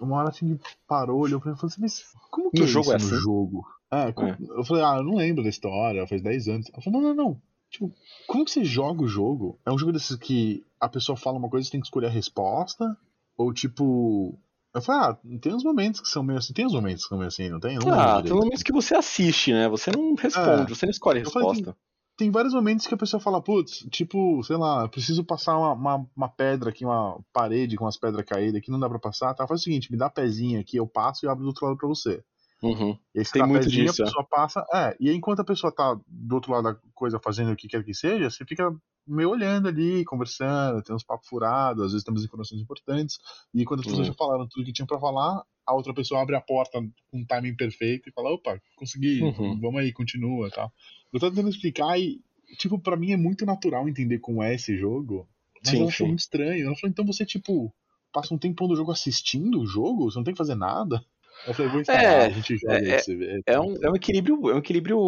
uma 0.00 0.16
hora 0.16 0.28
a 0.28 0.32
gente 0.32 0.60
parou, 0.86 1.20
olhou 1.20 1.40
pra 1.40 1.50
mim 1.50 1.56
e 1.56 1.60
falou 1.60 1.70
assim, 1.72 1.80
mas 1.82 2.04
como 2.30 2.50
que 2.50 2.60
No 2.60 2.64
é 2.64 2.68
jogo 2.68 2.90
é 2.92 2.98
no 2.98 3.04
assim? 3.04 3.16
jogo? 3.16 3.66
É, 3.90 4.12
como- 4.12 4.28
É. 4.28 4.36
eu 4.40 4.64
falei, 4.64 4.82
ah, 4.84 4.96
eu 4.98 5.04
não 5.04 5.16
lembro 5.16 5.42
da 5.42 5.48
história, 5.48 6.06
faz 6.06 6.22
10 6.22 6.48
anos. 6.48 6.70
Ela 6.72 6.82
falou, 6.82 7.00
não, 7.02 7.14
não, 7.14 7.24
não. 7.24 7.42
Tipo, 7.70 7.92
como 8.28 8.44
que 8.44 8.52
você 8.52 8.64
joga 8.64 9.02
o 9.02 9.08
jogo? 9.08 9.58
É 9.66 9.72
um 9.72 9.78
jogo 9.78 9.92
desses 9.92 10.16
que 10.16 10.64
a 10.80 10.88
pessoa 10.88 11.16
fala 11.16 11.38
uma 11.38 11.48
coisa 11.50 11.64
e 11.64 11.66
você 11.66 11.72
tem 11.72 11.80
que 11.80 11.86
escolher 11.88 12.06
a 12.06 12.10
resposta? 12.10 12.96
Ou 13.36 13.52
tipo. 13.52 14.38
Eu 14.72 14.80
falei, 14.82 15.00
ah, 15.10 15.18
tem 15.40 15.52
uns 15.54 15.64
momentos 15.64 16.00
que 16.00 16.08
são 16.08 16.22
meio 16.22 16.38
assim. 16.38 16.52
Tem 16.52 16.66
uns 16.66 16.72
momentos 16.72 17.02
que 17.04 17.08
são 17.08 17.18
meio 17.18 17.28
assim, 17.28 17.48
não 17.48 17.58
tem? 17.60 17.76
Não 17.78 17.92
Ah, 17.92 18.22
tem 18.22 18.32
momentos 18.32 18.62
que 18.62 18.72
você 18.72 18.94
assiste, 18.96 19.52
né? 19.52 19.68
Você 19.68 19.90
não 19.90 20.14
responde, 20.14 20.72
É. 20.72 20.74
você 20.74 20.86
não 20.86 20.90
escolhe 20.90 21.20
a 21.20 21.24
falei, 21.30 21.48
resposta. 21.48 21.76
Tem 22.16 22.30
vários 22.30 22.54
momentos 22.54 22.86
que 22.86 22.94
a 22.94 22.98
pessoa 22.98 23.20
fala, 23.20 23.42
putz, 23.42 23.86
tipo, 23.90 24.42
sei 24.44 24.56
lá, 24.56 24.82
eu 24.82 24.88
preciso 24.88 25.24
passar 25.24 25.58
uma, 25.58 25.72
uma, 25.72 26.06
uma 26.16 26.28
pedra 26.28 26.70
aqui, 26.70 26.84
uma 26.84 27.20
parede 27.32 27.76
com 27.76 27.84
umas 27.84 27.96
pedras 27.96 28.24
caídas 28.24 28.56
aqui, 28.56 28.70
não 28.70 28.78
dá 28.78 28.88
pra 28.88 28.98
passar. 28.98 29.34
Tá, 29.34 29.46
faz 29.46 29.60
o 29.60 29.64
seguinte, 29.64 29.90
me 29.90 29.98
dá 29.98 30.06
a 30.06 30.10
pezinha 30.10 30.60
aqui, 30.60 30.76
eu 30.76 30.86
passo 30.86 31.24
e 31.24 31.28
abro 31.28 31.42
do 31.42 31.48
outro 31.48 31.66
lado 31.66 31.76
pra 31.76 31.88
você. 31.88 32.22
Uhum. 32.62 32.96
E 33.14 33.18
aí 33.18 33.24
você 33.24 33.32
Tem 33.32 33.46
muito 33.46 33.64
pezinha, 33.64 33.86
disso, 33.86 34.02
a 34.02 34.06
pessoa 34.06 34.24
passa. 34.24 34.64
É, 34.72 34.96
e 35.00 35.10
aí 35.10 35.16
enquanto 35.16 35.40
a 35.40 35.44
pessoa 35.44 35.72
tá 35.74 35.98
do 36.06 36.34
outro 36.34 36.52
lado 36.52 36.64
da 36.64 36.76
coisa 36.94 37.20
fazendo 37.22 37.52
o 37.52 37.56
que 37.56 37.68
quer 37.68 37.84
que 37.84 37.92
seja, 37.92 38.30
você 38.30 38.44
fica 38.44 38.74
meio 39.06 39.30
olhando 39.30 39.68
ali, 39.68 40.04
conversando, 40.04 40.82
tem 40.82 40.94
uns 40.94 41.04
papos 41.04 41.28
furados, 41.28 41.84
às 41.84 41.92
vezes 41.92 42.04
temos 42.04 42.24
informações 42.24 42.60
importantes. 42.60 43.18
E 43.54 43.64
quando 43.64 43.80
as 43.80 43.86
pessoas 43.86 44.06
Hum. 44.08 44.12
já 44.12 44.14
falaram 44.14 44.46
tudo 44.48 44.64
que 44.64 44.72
tinham 44.72 44.86
pra 44.86 44.98
falar, 45.00 45.42
a 45.66 45.74
outra 45.74 45.94
pessoa 45.94 46.20
abre 46.22 46.36
a 46.36 46.40
porta 46.40 46.78
com 47.10 47.18
um 47.18 47.24
timing 47.26 47.56
perfeito 47.56 48.08
e 48.08 48.12
fala, 48.12 48.30
opa, 48.30 48.60
consegui, 48.76 49.20
Uhum. 49.22 49.60
vamos 49.60 49.80
aí, 49.80 49.92
continua 49.92 50.48
e 50.48 50.50
tal. 50.50 50.72
Eu 51.12 51.20
tô 51.20 51.28
tentando 51.30 51.48
explicar 51.48 51.98
e, 51.98 52.20
tipo, 52.58 52.78
pra 52.78 52.96
mim 52.96 53.12
é 53.12 53.16
muito 53.16 53.46
natural 53.46 53.88
entender 53.88 54.18
como 54.18 54.42
é 54.42 54.54
esse 54.54 54.76
jogo, 54.76 55.28
mas 55.64 55.76
Sim, 55.76 55.80
ela 55.80 55.88
achou 55.88 56.06
sim. 56.06 56.08
muito 56.08 56.20
estranho. 56.20 56.66
Ela 56.66 56.74
falou, 56.76 56.90
então 56.90 57.06
você, 57.06 57.24
tipo, 57.24 57.74
passa 58.12 58.34
um 58.34 58.38
tempão 58.38 58.68
do 58.68 58.76
jogo 58.76 58.92
assistindo 58.92 59.60
o 59.60 59.66
jogo? 59.66 60.10
Você 60.10 60.18
não 60.18 60.24
tem 60.24 60.34
que 60.34 60.38
fazer 60.38 60.54
nada? 60.54 61.02
Eu 61.46 61.54
falei, 61.54 61.70
vou 61.70 61.80
instalar, 61.80 62.02
É, 62.06 62.26
a 62.26 62.30
gente 62.30 62.56
joga 62.56 62.86
aí 62.86 62.92
é- 62.92 63.02
ver. 63.16 63.42
É 63.46 63.60
um, 63.60 63.74
é 63.82 63.90
um 63.90 63.96
equilíbrio, 63.96 64.50
é 64.50 64.54
um 64.54 64.58
equilíbrio 64.58 64.98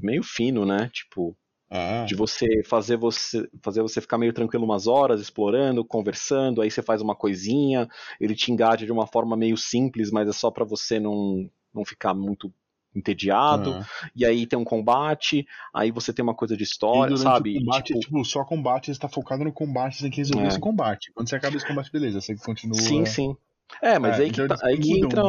meio 0.00 0.22
fino, 0.22 0.64
né? 0.64 0.88
Tipo, 0.92 1.36
Ah, 1.70 2.06
de 2.06 2.14
você 2.14 2.46
fazer 2.64 2.96
você 2.96 3.48
fazer 3.62 3.82
você 3.82 4.00
ficar 4.00 4.18
meio 4.18 4.32
tranquilo 4.32 4.64
umas 4.64 4.86
horas, 4.86 5.20
explorando, 5.20 5.84
conversando, 5.84 6.62
aí 6.62 6.70
você 6.70 6.82
faz 6.82 7.02
uma 7.02 7.14
coisinha, 7.14 7.88
ele 8.20 8.34
te 8.34 8.50
engaja 8.50 8.86
de 8.86 8.92
uma 8.92 9.06
forma 9.06 9.36
meio 9.36 9.56
simples, 9.56 10.10
mas 10.10 10.28
é 10.28 10.32
só 10.32 10.50
pra 10.50 10.64
você 10.64 10.98
não, 10.98 11.50
não 11.74 11.84
ficar 11.84 12.14
muito 12.14 12.52
entediado. 12.94 13.70
ah. 13.72 13.84
E 14.16 14.24
aí 14.24 14.46
tem 14.46 14.58
um 14.58 14.64
combate, 14.64 15.46
aí 15.74 15.90
você 15.90 16.12
tem 16.12 16.22
uma 16.22 16.34
coisa 16.34 16.56
de 16.56 16.64
história, 16.64 17.16
sabe? 17.16 17.56
O 17.56 17.60
combate, 17.60 17.86
Tipo, 17.88 18.00
tipo, 18.00 18.24
só 18.24 18.44
combate, 18.44 18.92
você 18.94 19.00
tá 19.00 19.08
focado 19.08 19.44
no 19.44 19.52
combate, 19.52 19.96
você 19.96 20.02
tem 20.04 20.10
que 20.10 20.16
resolver 20.18 20.44
É. 20.44 20.48
esse 20.48 20.60
combate. 20.60 21.12
Quando 21.12 21.28
você 21.28 21.36
acaba 21.36 21.56
esse 21.56 21.66
combate, 21.66 21.92
beleza, 21.92 22.20
você 22.20 22.34
continua. 22.36 22.78
Sim, 22.80 23.04
sim. 23.04 23.36
É, 23.82 23.98
mas 23.98 24.18
É, 24.18 24.22
aí, 24.22 24.30
que, 24.30 24.42
então 24.42 24.48
tá- 24.48 24.66
aí 24.66 24.78
que 24.78 24.94
entra 25.04 25.22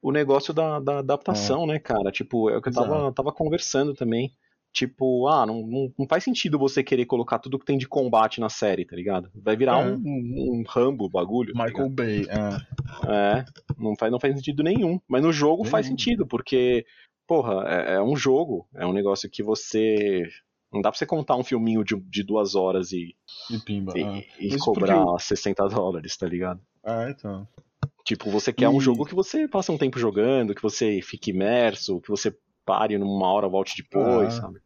o 0.00 0.12
negócio 0.12 0.52
da, 0.54 0.78
da 0.80 0.98
adaptação, 0.98 1.66
né, 1.66 1.78
cara? 1.78 2.10
Tipo, 2.10 2.50
é 2.50 2.56
o 2.56 2.62
que 2.62 2.68
eu 2.68 2.72
tava, 2.72 3.12
tava 3.12 3.32
conversando 3.32 3.94
também. 3.94 4.32
Tipo, 4.72 5.28
ah, 5.28 5.44
não, 5.44 5.66
não, 5.66 5.92
não 5.98 6.06
faz 6.08 6.24
sentido 6.24 6.58
você 6.58 6.82
querer 6.82 7.04
colocar 7.04 7.38
tudo 7.38 7.58
que 7.58 7.66
tem 7.66 7.76
de 7.76 7.86
combate 7.86 8.40
na 8.40 8.48
série, 8.48 8.86
tá 8.86 8.96
ligado? 8.96 9.30
Vai 9.34 9.54
virar 9.54 9.80
É. 9.82 9.84
um, 9.86 9.96
um, 9.96 10.60
um 10.60 10.64
Rambo 10.66 11.08
bagulho. 11.10 11.52
tá 11.52 11.64
Michael 11.64 11.90
Bay. 11.90 12.26
ah. 12.30 12.58
ligado? 12.58 12.66
É, 13.12 13.44
não 13.78 13.94
faz, 13.96 14.10
não 14.10 14.18
faz 14.18 14.34
sentido 14.34 14.62
nenhum. 14.62 14.98
Mas 15.06 15.22
no 15.22 15.30
jogo 15.32 15.64
faz 15.64 15.86
sentido, 15.86 16.26
porque, 16.26 16.86
porra, 17.26 17.64
é, 17.68 17.94
é 17.96 18.02
um 18.02 18.16
jogo, 18.16 18.66
é 18.74 18.86
um 18.86 18.92
negócio 18.94 19.28
que 19.28 19.42
você. 19.42 20.22
Não 20.72 20.80
dá 20.80 20.90
pra 20.90 20.98
você 20.98 21.04
contar 21.04 21.36
um 21.36 21.44
filminho 21.44 21.84
de, 21.84 21.94
de 22.08 22.22
duas 22.22 22.54
horas 22.54 22.92
e, 22.92 23.14
E 23.50 23.58
pimba. 23.58 23.92
e, 23.94 24.02
ah. 24.02 24.22
e 24.40 24.56
cobrar 24.56 25.04
porque 25.04 25.22
60 25.24 25.68
dólares, 25.68 26.16
tá 26.16 26.26
ligado? 26.26 26.60
Ah, 26.82 27.10
então. 27.10 27.46
Tipo, 28.06 28.30
você 28.30 28.54
quer 28.54 28.70
um 28.70 28.78
E- 28.78 28.80
jogo 28.80 29.04
que 29.04 29.14
você 29.14 29.46
passe 29.46 29.70
um 29.70 29.76
tempo 29.76 29.98
jogando, 29.98 30.54
que 30.54 30.62
você 30.62 31.00
fique 31.02 31.30
imerso, 31.30 32.00
que 32.00 32.08
você 32.08 32.34
pare 32.64 32.96
numa 32.98 33.26
hora, 33.32 33.48
volte 33.48 33.82
depois, 33.82 34.34
Ah. 34.38 34.40
sabe? 34.42 34.60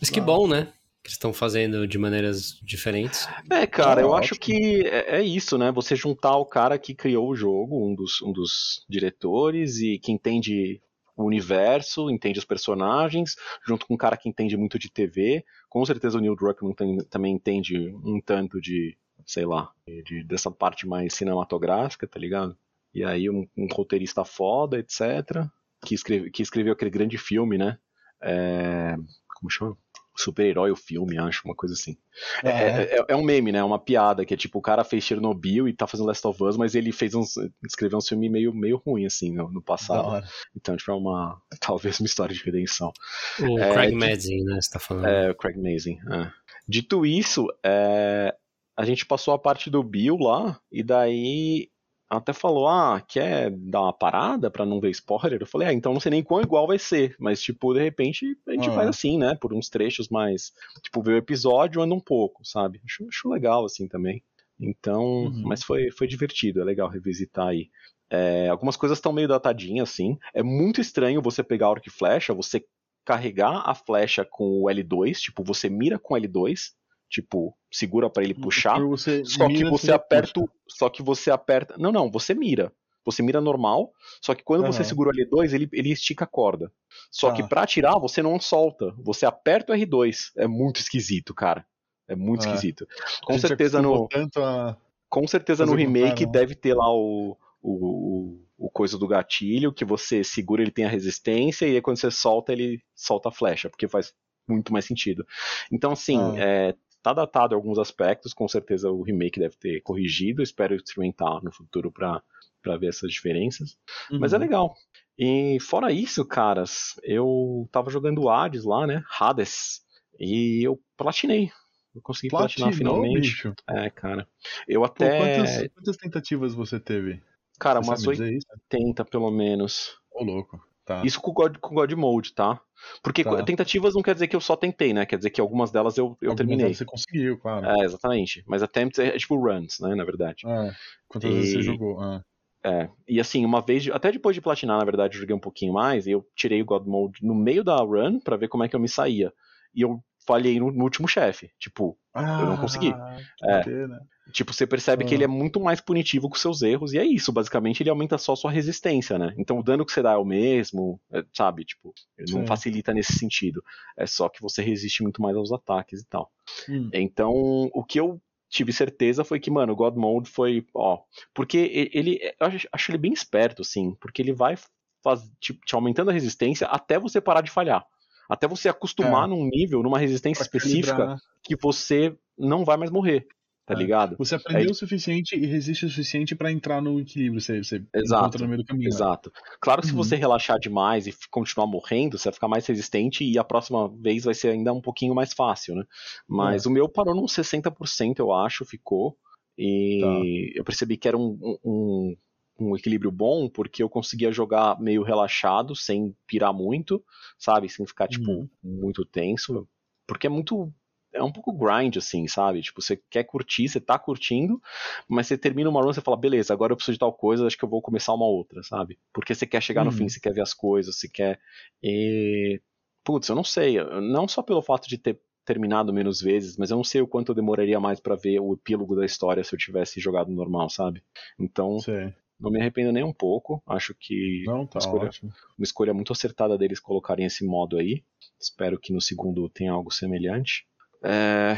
Mas 0.00 0.10
que 0.10 0.20
bom, 0.20 0.46
né? 0.48 0.72
que 1.00 1.12
estão 1.12 1.32
fazendo 1.32 1.86
de 1.88 1.96
maneiras 1.96 2.58
diferentes. 2.62 3.26
É, 3.50 3.66
cara, 3.66 4.00
Ah, 4.00 4.04
eu 4.04 4.08
ótimo. 4.08 4.18
acho 4.18 4.34
que 4.34 4.82
é, 4.86 5.16
é 5.20 5.22
isso, 5.22 5.56
né? 5.56 5.72
Você 5.72 5.96
juntar 5.96 6.36
o 6.36 6.44
cara 6.44 6.78
que 6.78 6.94
criou 6.94 7.30
o 7.30 7.34
jogo, 7.36 7.88
um 7.88 7.94
dos, 7.94 8.20
um 8.20 8.30
dos 8.30 8.84
diretores, 8.90 9.78
e 9.78 9.98
que 9.98 10.12
entende 10.12 10.82
o 11.16 11.24
universo, 11.24 12.10
entende 12.10 12.38
os 12.38 12.44
personagens, 12.44 13.36
junto 13.66 13.86
com 13.86 13.94
um 13.94 13.96
cara 13.96 14.18
que 14.18 14.28
entende 14.28 14.54
muito 14.56 14.78
de 14.78 14.90
TV. 14.90 15.42
Com 15.70 15.82
certeza 15.86 16.18
o 16.18 16.20
Neil 16.20 16.36
Druckmann 16.36 16.74
tem- 16.74 16.98
também 17.08 17.34
entende 17.34 17.88
um 18.04 18.20
tanto 18.20 18.60
de, 18.60 18.94
sei 19.24 19.46
lá, 19.46 19.70
de, 20.04 20.22
dessa 20.24 20.50
parte 20.50 20.86
mais 20.86 21.14
cinematográfica, 21.14 22.06
tá 22.06 22.18
ligado? 22.20 22.54
E 22.94 23.02
aí 23.02 23.30
um, 23.30 23.48
um 23.56 23.66
roteirista 23.72 24.24
foda, 24.26 24.78
etc. 24.78 25.46
Que, 25.84 25.94
escreve, 25.94 26.30
que 26.30 26.42
escreveu 26.42 26.72
aquele 26.72 26.90
grande 26.90 27.16
filme, 27.18 27.56
né? 27.58 27.78
É, 28.22 28.94
como 29.36 29.50
chama? 29.50 29.76
Super-herói 30.16 30.72
o 30.72 30.76
filme, 30.76 31.16
acho, 31.16 31.42
uma 31.44 31.54
coisa 31.54 31.74
assim. 31.76 31.96
É, 32.42 32.96
é- 32.96 33.04
é 33.10 33.14
um 33.14 33.22
meme, 33.22 33.52
né? 33.52 33.62
Uma 33.62 33.78
piada, 33.78 34.24
que 34.26 34.34
é 34.34 34.36
tipo, 34.36 34.58
o 34.58 34.62
cara 34.62 34.82
fez 34.82 35.04
Chernobyl 35.04 35.68
e 35.68 35.72
tá 35.72 35.86
fazendo 35.86 36.08
Last 36.08 36.26
of 36.26 36.42
Us, 36.42 36.56
mas 36.56 36.74
ele 36.74 36.90
fez 36.90 37.14
uns. 37.14 37.34
escreveu 37.64 37.98
um 37.98 38.02
filme 38.02 38.28
meio, 38.28 38.52
meio 38.52 38.82
ruim, 38.84 39.06
assim, 39.06 39.32
no, 39.32 39.48
no 39.52 39.62
passado. 39.62 40.26
Então, 40.56 40.76
tipo, 40.76 40.90
é 40.90 40.94
uma. 40.94 41.40
Talvez 41.60 42.00
uma 42.00 42.06
história 42.06 42.34
de 42.34 42.42
redenção. 42.42 42.92
O 43.40 43.58
É, 43.60 43.72
Craig 43.72 43.94
Mazin, 43.94 44.42
né? 44.42 44.58
Você 44.60 44.70
tá 44.70 44.80
falando. 44.80 45.06
É, 45.06 45.30
o 45.30 45.34
Craig 45.36 45.56
Mazin. 45.56 45.98
é. 46.10 46.32
Dito 46.68 47.06
isso, 47.06 47.46
é, 47.64 48.34
a 48.76 48.84
gente 48.84 49.06
passou 49.06 49.32
a 49.32 49.38
parte 49.38 49.70
do 49.70 49.82
Bill 49.84 50.16
lá, 50.18 50.60
e 50.70 50.82
daí 50.82 51.70
até 52.10 52.32
falou, 52.32 52.66
ah, 52.68 53.00
quer 53.06 53.50
dar 53.50 53.82
uma 53.82 53.92
parada 53.92 54.50
pra 54.50 54.64
não 54.64 54.80
ver 54.80 54.90
spoiler? 54.90 55.40
Eu 55.40 55.46
falei, 55.46 55.68
ah, 55.68 55.72
então 55.72 55.92
não 55.92 56.00
sei 56.00 56.10
nem 56.10 56.22
quão 56.22 56.40
igual 56.40 56.66
vai 56.66 56.78
ser, 56.78 57.14
mas 57.18 57.40
tipo, 57.42 57.74
de 57.74 57.80
repente 57.82 58.36
a 58.48 58.52
gente 58.52 58.70
Ah. 58.70 58.74
faz 58.74 58.88
assim, 58.88 59.18
né, 59.18 59.34
por 59.40 59.52
uns 59.52 59.68
trechos 59.68 60.08
mais, 60.08 60.52
tipo, 60.82 61.02
ver 61.02 61.14
o 61.14 61.18
episódio 61.18 61.82
anda 61.82 61.94
um 61.94 62.00
pouco, 62.00 62.44
sabe? 62.44 62.80
Acho, 62.84 63.06
acho 63.08 63.28
legal 63.28 63.64
assim 63.64 63.86
também. 63.88 64.22
Então, 64.60 65.02
Uhum. 65.04 65.42
mas 65.44 65.62
foi, 65.62 65.90
foi 65.90 66.06
divertido, 66.06 66.60
é 66.60 66.64
legal 66.64 66.88
revisitar 66.88 67.48
aí. 67.48 67.68
É, 68.10 68.48
algumas 68.48 68.76
coisas 68.76 68.96
estão 68.98 69.12
meio 69.12 69.28
datadinhas, 69.28 69.90
assim. 69.90 70.18
É 70.32 70.42
muito 70.42 70.80
estranho 70.80 71.20
você 71.20 71.42
pegar 71.42 71.68
o 71.68 71.72
arco 71.72 71.88
e 71.88 71.92
flecha, 71.92 72.32
você 72.32 72.64
carregar 73.04 73.62
a 73.68 73.74
flecha 73.74 74.24
com 74.24 74.62
o 74.62 74.68
L2, 74.70 75.18
tipo, 75.20 75.42
você 75.44 75.68
mira 75.68 75.98
com 75.98 76.14
o 76.14 76.16
L2, 76.16 76.72
tipo, 77.08 77.56
segura 77.70 78.08
pra 78.10 78.22
ele 78.24 78.34
puxar, 78.34 78.80
você 78.80 79.24
só 79.24 79.46
que 79.48 79.64
você 79.64 79.88
já 79.88 79.96
aperta, 79.96 80.32
puxa. 80.40 80.46
o- 80.46 80.50
só 80.70 80.88
que 80.88 81.02
você 81.02 81.30
aperta, 81.30 81.74
não, 81.78 81.92
não, 81.92 82.10
você 82.10 82.34
mira. 82.34 82.72
Você 83.04 83.22
mira 83.22 83.40
normal, 83.40 83.92
só 84.20 84.34
que 84.34 84.42
quando 84.44 84.66
você 84.66 84.80
Aham. 84.80 84.88
segura 84.88 85.10
o 85.10 85.12
L2, 85.14 85.54
ele, 85.54 85.66
ele 85.72 85.90
estica 85.92 86.24
a 86.24 86.28
corda. 86.28 86.70
Só 87.10 87.32
que 87.32 87.40
Ah. 87.42 87.46
pra 87.46 87.62
atirar, 87.62 87.98
você 87.98 88.22
não 88.22 88.38
solta. 88.38 88.92
Você 88.98 89.24
aperta 89.24 89.72
o 89.72 89.76
R2. 89.76 90.30
É 90.36 90.46
muito 90.46 90.78
esquisito, 90.80 91.32
cara. 91.34 91.64
É 92.06 92.14
muito 92.14 92.44
É. 92.44 92.48
esquisito. 92.48 92.86
Com 93.24 93.38
certeza 93.38 93.80
no, 93.80 94.06
Tanto 94.08 94.42
a... 94.42 94.76
com 95.08 95.26
certeza 95.26 95.64
no 95.64 95.74
remake 95.74 96.24
contrário, 96.24 96.26
né? 96.26 96.32
deve 96.32 96.54
ter 96.54 96.74
lá 96.74 96.92
o, 96.92 97.34
o, 97.62 97.72
o, 97.72 98.66
o 98.66 98.70
coisa 98.70 98.98
do 98.98 99.08
gatilho, 99.08 99.72
que 99.72 99.86
você 99.86 100.22
segura, 100.22 100.60
ele 100.60 100.70
tem 100.70 100.84
a 100.84 100.88
resistência, 100.90 101.66
e 101.66 101.76
aí 101.76 101.80
quando 101.80 101.96
você 101.98 102.10
solta, 102.10 102.52
ele 102.52 102.82
solta 102.94 103.30
a 103.30 103.32
flecha, 103.32 103.70
porque 103.70 103.88
faz 103.88 104.12
muito 104.46 104.70
mais 104.70 104.84
sentido. 104.84 105.26
Então, 105.72 105.92
assim, 105.92 106.18
Ah. 106.18 106.34
é, 106.38 106.74
tá 107.08 107.12
datado 107.14 107.54
em 107.54 107.56
alguns 107.56 107.78
aspectos, 107.78 108.34
com 108.34 108.46
certeza 108.48 108.90
o 108.90 109.02
remake 109.02 109.40
deve 109.40 109.56
ter 109.56 109.80
corrigido, 109.82 110.42
espero 110.42 110.74
experimentar 110.74 111.42
no 111.42 111.52
futuro 111.52 111.90
pra, 111.90 112.22
pra 112.62 112.76
ver 112.76 112.88
essas 112.88 113.10
diferenças. 113.12 113.78
Mas 114.10 114.32
é 114.32 114.36
Uhum. 114.36 114.42
legal. 114.42 114.74
E 115.18 115.58
fora 115.60 115.90
isso, 115.92 116.24
caras, 116.26 116.94
eu 117.02 117.68
tava 117.72 117.90
jogando 117.90 118.28
Hades 118.28 118.64
lá, 118.64 118.86
né? 118.86 119.02
Hades. 119.20 119.82
E 120.18 120.62
eu 120.66 120.80
platinei. 120.96 121.50
Eu 121.94 122.02
consegui 122.02 122.30
platinar 122.30 122.68
Platinou, 122.68 123.00
finalmente. 123.00 123.30
bicho? 123.32 123.54
É, 123.68 123.90
cara. 123.90 124.28
Eu 124.68 124.82
Pô, 124.82 124.84
até. 124.86 125.16
quantas, 125.16 125.68
quantas 125.74 125.96
tentativas 125.96 126.54
você 126.54 126.78
teve? 126.78 127.22
Cara, 127.58 127.80
Você 127.80 127.88
umas 127.88 128.00
sabe 128.02 128.12
dizer 128.12 128.36
isso? 128.36 128.46
80 128.52 129.04
pelo 129.04 129.30
menos. 129.30 129.96
Ô, 130.12 130.22
louco. 130.22 130.62
Tá. 130.88 131.02
Isso 131.04 131.20
com 131.20 131.30
o 131.30 131.34
God, 131.34 131.58
com 131.58 131.74
God 131.74 131.92
Mode, 131.92 132.32
tá? 132.32 132.58
Porque 133.02 133.22
Tá. 133.22 133.42
tentativas 133.42 133.94
não 133.94 134.00
quer 134.00 134.14
dizer 134.14 134.26
que 134.26 134.34
eu 134.34 134.40
só 134.40 134.56
tentei, 134.56 134.94
né? 134.94 135.04
Quer 135.04 135.18
dizer 135.18 135.28
que 135.28 135.38
algumas 135.40 135.70
delas 135.70 135.98
eu, 135.98 136.06
eu 136.22 136.30
Algumas 136.30 136.36
terminei. 136.38 136.64
delas 136.64 136.78
Você 136.78 136.84
conseguiu, 136.86 137.38
claro. 137.38 137.66
É, 137.66 137.84
exatamente. 137.84 138.42
Mas 138.46 138.62
attempts 138.62 138.98
é, 138.98 139.08
é 139.08 139.18
tipo 139.18 139.36
runs, 139.36 139.78
né? 139.80 139.94
Na 139.94 140.02
verdade. 140.04 140.44
Ah, 140.46 140.70
quantas 141.06 141.30
vezes 141.30 141.52
você 141.52 141.58
E- 141.58 141.62
jogou? 141.62 142.00
Ah. 142.00 142.22
É. 142.64 142.88
E 143.06 143.20
assim, 143.20 143.44
uma 143.44 143.60
vez, 143.60 143.82
de- 143.82 143.92
até 143.92 144.10
depois 144.10 144.34
de 144.34 144.40
platinar, 144.40 144.78
na 144.78 144.84
verdade, 144.84 145.16
eu 145.16 145.20
joguei 145.20 145.36
um 145.36 145.40
pouquinho 145.40 145.74
mais, 145.74 146.06
e 146.06 146.12
eu 146.12 146.26
tirei 146.34 146.62
o 146.62 146.64
God 146.64 146.86
Mode 146.86 147.18
no 147.22 147.34
meio 147.34 147.62
da 147.62 147.76
run 147.76 148.18
pra 148.18 148.36
ver 148.38 148.48
como 148.48 148.64
é 148.64 148.68
que 148.68 148.74
eu 148.74 148.80
me 148.80 148.88
saía. 148.88 149.30
E 149.74 149.82
eu 149.82 150.02
falhei 150.26 150.58
no, 150.58 150.72
no 150.72 150.84
último 150.84 151.06
chefe. 151.06 151.50
Tipo, 151.58 151.98
Ah, 152.14 152.46
não 152.46 152.56
consegui. 152.56 152.92
que 152.92 153.46
É. 153.46 153.62
pena. 153.62 154.00
Tipo, 154.32 154.52
você 154.52 154.66
percebe 154.66 155.04
que 155.04 155.12
Ah. 155.12 155.16
ele 155.16 155.24
é 155.24 155.28
muito 155.28 155.58
mais 155.60 155.80
punitivo 155.80 156.28
com 156.28 156.36
seus 156.36 156.60
erros, 156.62 156.92
e 156.92 156.98
é 156.98 157.04
isso, 157.04 157.32
basicamente, 157.32 157.82
ele 157.82 157.90
aumenta 157.90 158.18
só 158.18 158.36
sua 158.36 158.50
resistência, 158.50 159.18
né? 159.18 159.34
Então 159.38 159.58
o 159.58 159.62
dano 159.62 159.84
que 159.86 159.92
você 159.92 160.02
dá 160.02 160.12
é 160.12 160.16
o 160.16 160.24
mesmo, 160.24 161.00
é, 161.12 161.24
sabe? 161.32 161.64
Tipo, 161.64 161.94
ele 162.16 162.32
não 162.32 162.46
facilita 162.46 162.92
nesse 162.92 163.14
sentido. 163.14 163.62
É 163.96 164.06
só 164.06 164.28
que 164.28 164.42
você 164.42 164.62
resiste 164.62 165.02
muito 165.02 165.22
mais 165.22 165.36
aos 165.36 165.50
ataques 165.52 166.02
e 166.02 166.06
tal. 166.06 166.30
Hum. 166.68 166.90
Então, 166.92 167.32
o 167.72 167.82
que 167.84 167.98
eu 168.00 168.20
tive 168.50 168.72
certeza 168.72 169.24
foi 169.24 169.38
que, 169.40 169.50
mano, 169.50 169.72
o 169.72 169.76
God 169.76 169.94
Mode 169.96 170.28
foi, 170.30 170.64
ó. 170.74 170.98
Porque 171.34 171.90
ele, 171.92 172.18
eu 172.40 172.46
acho, 172.46 172.68
acho 172.72 172.90
ele 172.90 172.98
bem 172.98 173.12
esperto, 173.12 173.62
assim, 173.62 173.94
porque 174.00 174.20
ele 174.22 174.32
vai 174.32 174.56
faz, 175.04 175.22
tipo, 175.40 175.64
te 175.64 175.74
aumentando 175.74 176.10
a 176.10 176.12
resistência 176.14 176.66
até 176.66 176.98
você 176.98 177.20
parar 177.20 177.40
de 177.40 177.50
falhar. 177.50 177.86
Até 178.28 178.46
você 178.48 178.68
acostumar 178.68 179.24
É. 179.24 179.26
num 179.28 179.44
nível, 179.48 179.82
numa 179.82 179.98
resistência 179.98 180.44
Pra 180.44 180.58
específica, 180.58 180.90
equilibrar. 180.92 181.18
que 181.42 181.56
você 181.56 182.14
não 182.36 182.64
vai 182.64 182.76
mais 182.76 182.90
morrer, 182.90 183.26
tá 183.68 183.74
É. 183.74 183.76
ligado? 183.76 184.18
Você 184.18 184.34
aprendeu 184.34 184.70
o 184.70 184.74
suficiente 184.74 185.36
e 185.36 185.46
resiste 185.46 185.84
o 185.86 185.88
suficiente 185.90 186.34
pra 186.34 186.50
entrar 186.50 186.80
no 186.82 186.98
equilíbrio. 187.00 187.40
Você, 187.40 187.62
você 187.62 187.84
Exato, 187.94 188.36
encontra 188.36 188.42
no 188.42 188.48
meio 188.48 188.58
do 188.62 188.66
caminho. 188.66 188.98
né? 188.98 189.04
Exato. 189.04 189.32
Claro 189.60 189.80
que 189.80 189.88
se 189.88 189.94
Uhum. 189.94 189.96
você 189.96 190.14
relaxar 190.16 190.58
demais 190.58 191.06
e 191.06 191.14
continuar 191.30 191.66
morrendo, 191.66 192.18
você 192.18 192.24
vai 192.28 192.34
ficar 192.34 192.48
mais 192.48 192.66
resistente 192.66 193.24
e 193.24 193.38
a 193.38 193.44
próxima 193.44 193.88
vez 193.88 194.24
vai 194.24 194.34
ser 194.34 194.50
ainda 194.50 194.72
um 194.72 194.80
pouquinho 194.80 195.14
mais 195.14 195.32
fácil, 195.32 195.74
né? 195.74 195.84
Mas 196.28 196.64
É. 196.64 196.66
o 196.66 196.70
meu 196.70 196.88
parou 196.88 197.14
num 197.14 197.26
60%, 197.26 198.18
eu 198.20 198.32
acho, 198.32 198.64
ficou. 198.64 199.16
E 199.56 199.98
Tá. 199.98 200.28
eu 200.54 200.62
percebi 200.64 200.96
que 200.96 201.08
era 201.08 201.16
um, 201.18 201.38
um, 201.64 202.16
um 202.60 202.76
equilíbrio 202.76 203.10
bom, 203.10 203.48
porque 203.48 203.82
eu 203.82 203.88
conseguia 203.88 204.30
jogar 204.30 204.78
meio 204.80 205.02
relaxado, 205.02 205.74
sem 205.74 206.14
pirar 206.26 206.52
muito, 206.54 207.02
sabe? 207.38 207.68
Sem 207.68 207.86
ficar, 207.86 208.06
tipo, 208.08 208.46
Uhum. 208.46 208.50
muito 208.62 209.04
tenso. 209.04 209.66
Porque 210.06 210.26
é 210.26 210.30
muito. 210.30 210.72
É 211.12 211.22
um 211.22 211.32
pouco 211.32 211.52
grind, 211.52 211.96
assim, 211.96 212.28
sabe? 212.28 212.60
Tipo, 212.60 212.82
você 212.82 213.00
quer 213.10 213.24
curtir, 213.24 213.68
você 213.68 213.80
tá 213.80 213.98
curtindo, 213.98 214.60
mas 215.08 215.26
você 215.26 215.38
termina 215.38 215.70
uma 215.70 215.80
run, 215.80 215.92
você 215.92 216.00
fala, 216.02 216.16
beleza, 216.16 216.52
agora 216.52 216.72
eu 216.72 216.76
preciso 216.76 216.94
de 216.94 216.98
tal 216.98 217.12
coisa, 217.12 217.46
acho 217.46 217.56
que 217.56 217.64
eu 217.64 217.68
vou 217.68 217.80
começar 217.80 218.12
uma 218.12 218.26
outra, 218.26 218.62
sabe? 218.62 218.98
Porque 219.12 219.34
você 219.34 219.46
quer 219.46 219.62
chegar 219.62 219.84
no 219.84 219.90
Uhum. 219.90 219.96
fim, 219.96 220.08
você 220.08 220.20
quer 220.20 220.34
ver 220.34 220.42
as 220.42 220.52
coisas, 220.52 220.96
você 220.98 221.08
quer. 221.08 221.40
E... 221.82 222.60
Putz, 223.02 223.28
eu 223.28 223.34
não 223.36 223.44
sei. 223.44 223.82
Não 224.02 224.28
só 224.28 224.42
pelo 224.42 224.60
fato 224.60 224.86
de 224.86 224.98
ter 224.98 225.18
terminado 225.46 225.94
menos 225.94 226.20
vezes, 226.20 226.58
mas 226.58 226.70
eu 226.70 226.76
não 226.76 226.84
sei 226.84 227.00
o 227.00 227.06
quanto 227.08 227.30
eu 227.30 227.34
demoraria 227.34 227.80
mais 227.80 227.98
pra 227.98 228.14
ver 228.14 228.38
o 228.38 228.52
epílogo 228.52 228.94
da 228.94 229.06
história 229.06 229.42
se 229.42 229.54
eu 229.54 229.58
tivesse 229.58 229.98
jogado 229.98 230.30
normal, 230.30 230.68
sabe? 230.68 231.02
Então, 231.40 231.78
Sei. 231.78 232.12
não 232.38 232.50
me 232.50 232.60
arrependo 232.60 232.92
nem 232.92 233.02
um 233.02 233.14
pouco. 233.14 233.62
Acho 233.66 233.94
que 233.98 234.42
Não, 234.46 234.66
tá 234.66 234.78
escolha- 234.78 235.06
ótimo. 235.06 235.32
uma 235.56 235.64
escolha 235.64 235.94
muito 235.94 236.12
acertada 236.12 236.58
deles 236.58 236.78
colocarem 236.78 237.24
esse 237.24 237.46
modo 237.46 237.78
aí. 237.78 238.04
Espero 238.38 238.78
que 238.78 238.92
no 238.92 239.00
segundo 239.00 239.48
tenha 239.48 239.72
algo 239.72 239.90
semelhante. 239.90 240.67
É, 241.02 241.56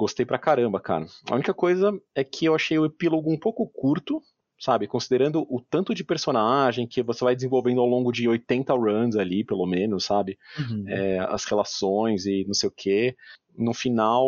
Gostei 0.00 0.24
pra 0.24 0.38
caramba, 0.38 0.80
cara. 0.80 1.04
A 1.30 1.34
única 1.34 1.52
coisa 1.52 1.92
é 2.14 2.24
que 2.24 2.46
eu 2.46 2.54
achei 2.54 2.78
o 2.78 2.86
epílogo 2.86 3.30
um 3.30 3.38
pouco 3.38 3.68
curto, 3.68 4.22
sabe? 4.58 4.86
Considerando 4.86 5.42
o 5.42 5.60
tanto 5.60 5.94
de 5.94 6.02
personagem 6.02 6.86
que 6.86 7.02
você 7.02 7.22
vai 7.22 7.34
desenvolvendo 7.34 7.82
ao 7.82 7.86
longo 7.86 8.10
de 8.10 8.26
80 8.26 8.72
runs 8.72 9.14
ali, 9.14 9.44
pelo 9.44 9.66
menos, 9.66 10.06
sabe? 10.06 10.38
Uhum. 10.58 10.88
É, 10.88 11.18
as 11.18 11.44
relações 11.44 12.24
e 12.24 12.46
não 12.46 12.54
sei 12.54 12.70
o 12.70 12.72
que. 12.72 13.14
No 13.54 13.74
final, 13.74 14.26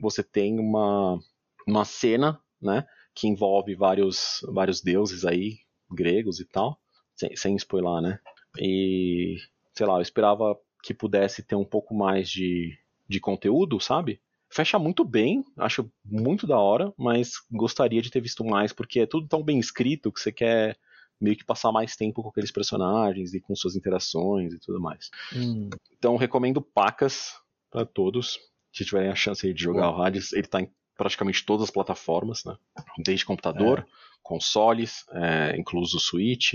você 0.00 0.22
tem 0.22 0.58
uma, 0.58 1.18
uma 1.66 1.84
cena, 1.84 2.40
né? 2.58 2.86
Que 3.14 3.28
envolve 3.28 3.74
vários, 3.74 4.40
vários 4.54 4.80
deuses 4.80 5.26
aí, 5.26 5.58
gregos 5.90 6.40
e 6.40 6.46
tal. 6.46 6.80
Sem, 7.14 7.36
sem 7.36 7.56
spoiler, 7.56 8.00
né? 8.00 8.18
E, 8.58 9.36
sei 9.74 9.86
lá, 9.86 9.96
eu 9.96 10.02
esperava 10.02 10.58
que 10.82 10.94
pudesse 10.94 11.42
ter 11.42 11.56
um 11.56 11.64
pouco 11.64 11.94
mais 11.94 12.30
de, 12.30 12.72
de 13.08 13.20
conteúdo, 13.20 13.80
sabe? 13.80 14.20
Fecha 14.50 14.78
muito 14.78 15.04
bem, 15.04 15.44
acho 15.58 15.90
muito 16.04 16.46
da 16.46 16.58
hora, 16.58 16.92
mas 16.96 17.32
gostaria 17.50 18.00
de 18.00 18.10
ter 18.10 18.20
visto 18.20 18.44
mais, 18.44 18.72
porque 18.72 19.00
é 19.00 19.06
tudo 19.06 19.28
tão 19.28 19.42
bem 19.42 19.58
escrito 19.58 20.10
que 20.10 20.20
você 20.20 20.32
quer 20.32 20.78
meio 21.20 21.36
que 21.36 21.44
passar 21.44 21.72
mais 21.72 21.96
tempo 21.96 22.22
com 22.22 22.28
aqueles 22.28 22.50
personagens 22.50 23.34
e 23.34 23.40
com 23.40 23.54
suas 23.54 23.76
interações 23.76 24.54
e 24.54 24.58
tudo 24.58 24.80
mais. 24.80 25.10
Hum. 25.34 25.68
Então 25.98 26.16
recomendo 26.16 26.62
Pacas 26.62 27.34
para 27.70 27.84
todos. 27.84 28.38
Se 28.72 28.84
tiverem 28.84 29.10
a 29.10 29.16
chance 29.16 29.52
de 29.52 29.62
jogar 29.62 29.90
Boa. 29.90 29.98
o 29.98 30.02
Hades, 30.02 30.32
ele 30.32 30.46
tá 30.46 30.60
em 30.60 30.70
praticamente 30.96 31.44
todas 31.44 31.64
as 31.64 31.70
plataformas, 31.70 32.44
né? 32.44 32.56
Desde 32.98 33.24
computador, 33.24 33.86
consoles, 34.22 35.04
é, 35.12 35.56
incluso 35.56 35.96
o 35.96 36.00
Switch. 36.00 36.54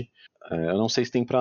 É, 0.50 0.70
eu 0.70 0.78
não 0.78 0.88
sei 0.88 1.04
se 1.04 1.10
tem 1.10 1.24
para 1.24 1.40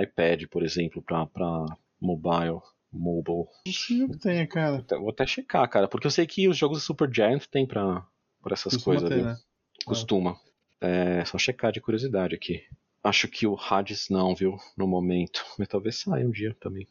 iPad, 0.00 0.44
por 0.50 0.62
exemplo, 0.62 1.02
para 1.02 1.66
mobile. 2.00 2.60
Mobile. 2.92 3.44
Que 3.64 4.18
tenha, 4.18 4.46
cara. 4.46 4.84
Vou 4.98 5.10
até 5.10 5.26
checar, 5.26 5.68
cara, 5.68 5.88
porque 5.88 6.06
eu 6.06 6.10
sei 6.10 6.26
que 6.26 6.48
os 6.48 6.56
jogos 6.56 6.78
do 6.78 6.84
Super 6.84 7.08
Giant 7.12 7.46
tem 7.46 7.66
pra, 7.66 8.06
pra 8.42 8.54
essas 8.54 8.74
Costuma 8.74 8.84
coisas 8.84 9.08
ter, 9.08 9.14
ali. 9.14 9.22
né? 9.24 9.38
Costuma. 9.84 10.38
É 10.80 11.24
só 11.24 11.38
checar 11.38 11.72
de 11.72 11.80
curiosidade 11.80 12.34
aqui. 12.34 12.62
Acho 13.02 13.28
que 13.28 13.46
o 13.46 13.56
Hades 13.56 14.08
não, 14.10 14.34
viu? 14.34 14.56
No 14.76 14.86
momento. 14.86 15.44
Mas 15.58 15.68
talvez 15.68 15.98
saia 15.98 16.26
um 16.26 16.30
dia 16.30 16.54
também. 16.60 16.86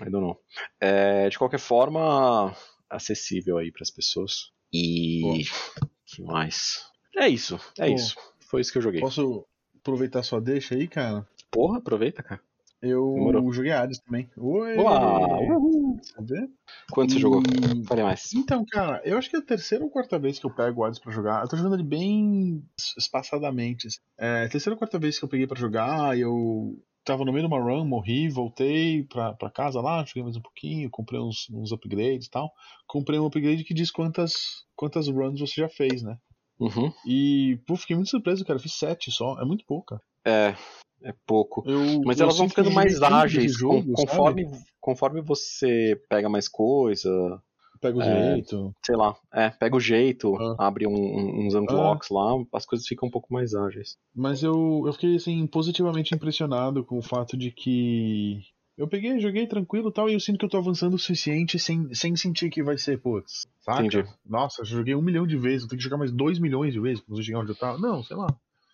I 0.00 0.10
don't 0.10 0.20
know. 0.20 0.40
É, 0.80 1.28
de 1.28 1.38
qualquer 1.38 1.60
forma, 1.60 2.56
acessível 2.90 3.58
aí 3.58 3.70
pras 3.70 3.90
pessoas. 3.90 4.50
E. 4.72 5.20
Boa. 5.22 5.38
que 6.06 6.22
mais? 6.22 6.84
É 7.16 7.28
isso. 7.28 7.60
É 7.78 7.88
Bom. 7.88 7.94
isso. 7.94 8.16
Foi 8.40 8.60
isso 8.60 8.72
que 8.72 8.78
eu 8.78 8.82
joguei. 8.82 9.00
Posso 9.00 9.46
aproveitar 9.80 10.22
sua 10.22 10.40
deixa 10.40 10.74
aí, 10.74 10.88
cara? 10.88 11.26
Porra, 11.50 11.78
aproveita, 11.78 12.22
cara. 12.22 12.40
Eu 12.86 13.14
Demorou. 13.14 13.52
joguei 13.52 13.72
Hades 13.72 13.98
também. 14.00 14.28
Oi! 14.36 14.76
Uau! 14.76 15.96
Quanto 16.92 17.12
você 17.12 17.18
E- 17.18 17.20
jogou? 17.20 17.42
Fale 17.88 18.02
mais. 18.02 18.32
Então, 18.34 18.64
cara, 18.70 19.00
eu 19.04 19.16
acho 19.16 19.30
que 19.30 19.36
é 19.36 19.38
a 19.38 19.42
terceira 19.44 19.82
ou 19.84 19.90
quarta 19.90 20.18
vez 20.18 20.38
que 20.38 20.46
eu 20.46 20.54
pego 20.54 20.80
o 20.80 20.84
Hades 20.84 20.98
pra 20.98 21.12
jogar. 21.12 21.42
Eu 21.42 21.48
tô 21.48 21.56
jogando 21.56 21.74
ele 21.76 21.82
bem 21.82 22.62
espaçadamente. 22.98 23.86
assim. 23.86 23.98
É 24.18 24.44
a 24.44 24.48
terceira 24.48 24.74
ou 24.74 24.78
quarta 24.78 24.98
vez 24.98 25.18
que 25.18 25.24
eu 25.24 25.28
peguei 25.28 25.46
pra 25.46 25.58
jogar, 25.58 26.18
eu 26.18 26.78
tava 27.04 27.24
no 27.24 27.32
meio 27.32 27.46
de 27.46 27.52
uma 27.54 27.62
run, 27.62 27.84
morri, 27.86 28.28
voltei 28.28 29.04
pra, 29.04 29.34
pra 29.34 29.50
casa 29.50 29.80
lá, 29.80 30.04
joguei 30.06 30.22
mais 30.22 30.36
um 30.36 30.40
pouquinho, 30.42 30.90
comprei 30.90 31.20
uns, 31.20 31.46
uns 31.50 31.72
upgrades 31.72 32.26
e 32.26 32.30
tal. 32.30 32.50
Comprei 32.86 33.18
um 33.18 33.26
upgrade 33.26 33.64
que 33.64 33.74
diz 33.74 33.90
quantas, 33.90 34.32
quantas 34.76 35.08
runs 35.08 35.40
você 35.40 35.60
já 35.60 35.68
fez, 35.68 36.02
né? 36.02 36.16
Uhum. 36.58 36.92
E, 37.06 37.58
pô, 37.66 37.76
fiquei 37.76 37.96
muito 37.96 38.10
surpreso, 38.10 38.44
cara. 38.44 38.58
Eu 38.58 38.62
fiz 38.62 38.74
sete 38.74 39.10
só, 39.10 39.38
é 39.40 39.44
muito 39.44 39.64
pouco. 39.66 39.86
cara. 39.86 40.02
É, 40.26 40.54
é 41.04 41.14
pouco. 41.26 41.62
Eu, 41.66 42.02
Mas 42.04 42.20
elas 42.20 42.36
vão 42.38 42.48
ficando 42.48 42.70
mais 42.70 43.00
ágeis 43.02 43.52
jogo, 43.56 43.82
sabe? 43.82 43.94
conforme, 43.94 44.50
conforme 44.80 45.20
você 45.20 46.00
pega 46.08 46.28
mais 46.28 46.48
coisa, 46.48 47.40
Pega 47.80 47.98
o 47.98 48.02
É. 48.02 48.32
jeito. 48.34 48.74
sei 48.82 48.96
lá, 48.96 49.14
é, 49.30 49.50
pega 49.50 49.76
o 49.76 49.80
jeito, 49.80 50.34
Ah. 50.36 50.56
abre 50.66 50.86
um- 50.86 50.92
um- 50.94 51.46
uns 51.46 51.54
unlocks 51.54 52.08
lá, 52.08 52.32
as 52.54 52.64
coisas 52.64 52.86
ficam 52.86 53.08
um 53.08 53.10
pouco 53.10 53.30
mais 53.30 53.54
ágeis. 53.54 53.98
Mas 54.14 54.42
eu, 54.42 54.84
eu 54.86 54.92
fiquei 54.94 55.16
assim, 55.16 55.46
positivamente 55.46 56.14
impressionado 56.14 56.82
com 56.82 56.96
o 56.96 57.02
fato 57.02 57.36
de 57.36 57.50
que 57.50 58.40
eu 58.78 58.88
peguei, 58.88 59.20
joguei 59.20 59.46
tranquilo 59.46 59.90
e 59.90 59.92
tal, 59.92 60.08
e 60.08 60.14
eu 60.14 60.20
sinto 60.20 60.38
que 60.38 60.46
eu 60.46 60.48
tô 60.48 60.56
avançando 60.56 60.94
o 60.94 60.98
suficiente 60.98 61.58
sem, 61.58 61.92
sem 61.92 62.16
sentir 62.16 62.48
que 62.48 62.62
vai 62.62 62.78
ser, 62.78 62.98
putz, 63.02 63.46
saca? 63.60 63.84
Entendi. 63.84 64.08
Nossa, 64.24 64.62
eu 64.62 64.66
joguei 64.66 64.94
um 64.94 65.02
milhão 65.02 65.26
de 65.26 65.36
vezes, 65.36 65.62
eu 65.64 65.68
tenho 65.68 65.78
que 65.78 65.84
jogar 65.84 65.98
mais 65.98 66.10
dois 66.10 66.38
milhões 66.38 66.72
de 66.72 66.80
vezes 66.80 67.00
pra 67.00 67.08
conseguir 67.10 67.26
chegar 67.26 67.40
onde 67.40 67.50
eu 67.50 67.56
tava. 67.56 67.76
Não, 67.76 68.02
sei 68.02 68.16
lá. 68.16 68.28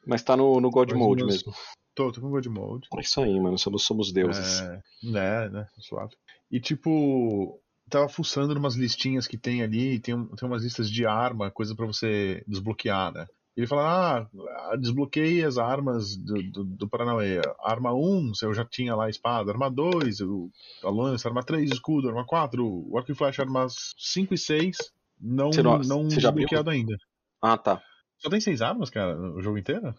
Mas 0.07 0.23
tá 0.23 0.37
no, 0.37 0.61
no 0.61 0.71
God 0.71 0.93
Mode 0.93 1.25
mesmo. 1.25 1.53
Tô, 1.95 2.11
tô 2.13 2.21
com 2.21 2.31
God 2.31 2.47
Mode. 2.47 2.89
É 2.97 3.01
isso 3.01 3.21
aí, 3.21 3.39
mano, 3.41 3.59
somos, 3.59 3.85
somos 3.85 4.13
deuses. 4.13 4.61
É, 4.61 4.83
né, 5.03 5.49
né, 5.49 5.67
suave. 5.79 6.15
E 6.51 6.61
tipo, 6.61 7.61
tava 7.89 8.09
fuçando 8.09 8.55
numas 8.55 8.75
listinhas 8.77 9.27
que 9.27 9.37
tem 9.37 9.63
ali, 9.63 9.99
tem, 9.99 10.15
tem 10.27 10.49
umas 10.49 10.63
listas 10.63 10.91
de 10.91 11.05
arma, 11.05 11.51
coisa 11.51 11.75
pra 11.75 11.87
você 11.87 12.43
desbloquear, 12.47 13.13
né? 13.13 13.27
Ele 13.57 13.67
fala, 13.67 14.29
ah, 14.71 14.77
desbloqueei 14.77 15.45
as 15.45 15.59
armas 15.59 16.17
do, 16.17 16.43
do, 16.51 16.65
do 16.65 16.89
Paranauê. 16.89 17.41
Arma 17.63 17.93
1, 17.93 18.33
eu 18.43 18.55
já 18.55 18.65
tinha 18.65 18.95
lá 18.95 19.07
a 19.07 19.11
espada. 19.11 19.51
Arma 19.51 19.69
2, 19.69 20.21
o- 20.21 20.51
a 20.85 20.89
lança. 20.89 21.29
Arma 21.29 21.43
3, 21.43 21.69
escudo. 21.71 22.09
Arma 22.09 22.25
4, 22.25 22.65
o 22.65 22.97
arco 22.97 23.11
e 23.11 23.15
flecha. 23.15 23.43
Armas 23.43 23.75
5 23.99 24.33
e 24.33 24.39
6, 24.39 24.79
não, 25.21 25.53
Você 25.53 25.63
não- 25.63 25.79
não 25.79 26.09
já 26.09 26.29
abriu? 26.31 26.47
desbloqueado 26.47 26.71
ainda. 26.71 26.97
Ah, 27.43 27.59
tá. 27.59 27.83
Só 28.21 28.29
tem 28.29 28.41
6 28.41 28.61
armas, 28.63 28.91
cara, 28.91 29.15
no 29.17 29.41
jogo 29.41 29.59
inteiro? 29.59 29.95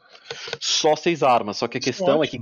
Só 0.59 0.95
seis 0.95 1.24
armas, 1.24 1.57
só 1.57 1.67
que 1.67 1.78
a 1.78 1.82
questão 1.82 2.24
é 2.24 2.28
que. 2.28 2.38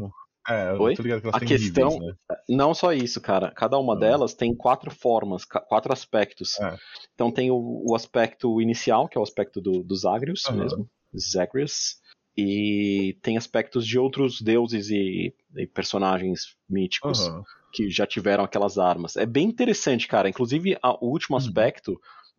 É, 0.48 0.74
Oi? 0.74 0.96
que 0.96 1.02
A 1.32 1.40
questão- 1.40 1.90
níveis, 1.90 2.00
né? 2.30 2.36
Não 2.50 2.74
só 2.74 2.92
isso, 2.92 3.22
cara. 3.22 3.52
Cada 3.52 3.78
uma 3.78 3.94
Ah. 3.94 4.00
delas 4.00 4.34
tem 4.34 4.56
quatro 4.56 4.90
formas, 4.90 5.46
quatro 5.46 5.94
aspectos. 5.94 6.60
É. 6.60 6.76
Então 7.14 7.32
tem 7.32 7.52
o, 7.52 7.84
o 7.88 7.96
aspecto 7.96 8.60
inicial, 8.62 9.08
que 9.08 9.18
é 9.18 9.22
o 9.22 9.24
aspecto 9.24 9.62
do, 9.62 9.84
dos 9.84 10.06
Agrios 10.06 10.46
Aham. 10.48 10.58
mesmo. 10.58 10.90
Zagreus. 11.18 11.98
E 12.38 13.18
tem 13.22 13.38
aspectos 13.38 13.86
de 13.86 14.00
outros 14.00 14.42
deuses 14.42 14.90
e, 14.90 15.34
e 15.56 15.68
personagens 15.68 16.56
míticos 16.70 17.28
Aham. 17.28 17.44
que 17.74 17.90
já 17.90 18.08
tiveram 18.08 18.44
aquelas 18.44 18.78
armas. 18.78 19.18
É 19.18 19.26
bem 19.26 19.48
interessante, 19.48 20.08
cara. 20.08 20.30
Inclusive, 20.30 20.78
a- 20.82 20.94
o 21.04 21.10
último 21.12 21.36
Uhum. 21.38 21.42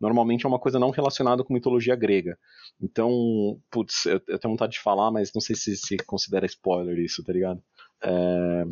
Normalmente 0.01 0.45
é 0.45 0.49
uma 0.49 0.59
coisa 0.59 0.79
não 0.79 0.89
relacionada 0.89 1.43
com 1.43 1.53
mitologia 1.53 1.95
grega. 1.95 2.37
Então, 2.81 3.61
putz, 3.69 4.05
eu, 4.07 4.19
eu 4.27 4.39
tenho 4.39 4.51
vontade 4.53 4.73
de 4.73 4.79
falar, 4.79 5.11
mas 5.11 5.31
não 5.33 5.39
sei 5.41 5.55
se 5.55 5.77
se 5.77 5.95
considera 5.97 6.45
spoiler 6.45 6.97
isso, 6.99 7.23
tá 7.23 7.31
ligado? 7.31 7.61
É, 8.01 8.63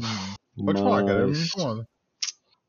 Pode 0.66 0.82
falar, 0.82 1.02
eu 1.02 1.08
não 1.08 1.28
me 1.28 1.28
mas- 1.38 1.48
incomoda. 1.48 1.88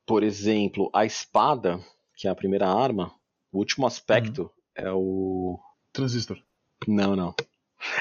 por 0.06 0.22
exemplo, 0.22 0.90
a 0.94 1.04
espada, 1.06 1.80
que 2.16 2.28
é 2.28 2.30
a 2.30 2.34
primeira 2.34 2.68
arma, 2.68 3.12
o 3.50 3.58
último 3.58 3.86
aspecto 3.86 4.42
Uhum. 4.42 4.50
é 4.76 4.92
o. 4.92 5.58
Transistor. 5.92 6.38
Não, 6.86 7.16
não. 7.16 7.34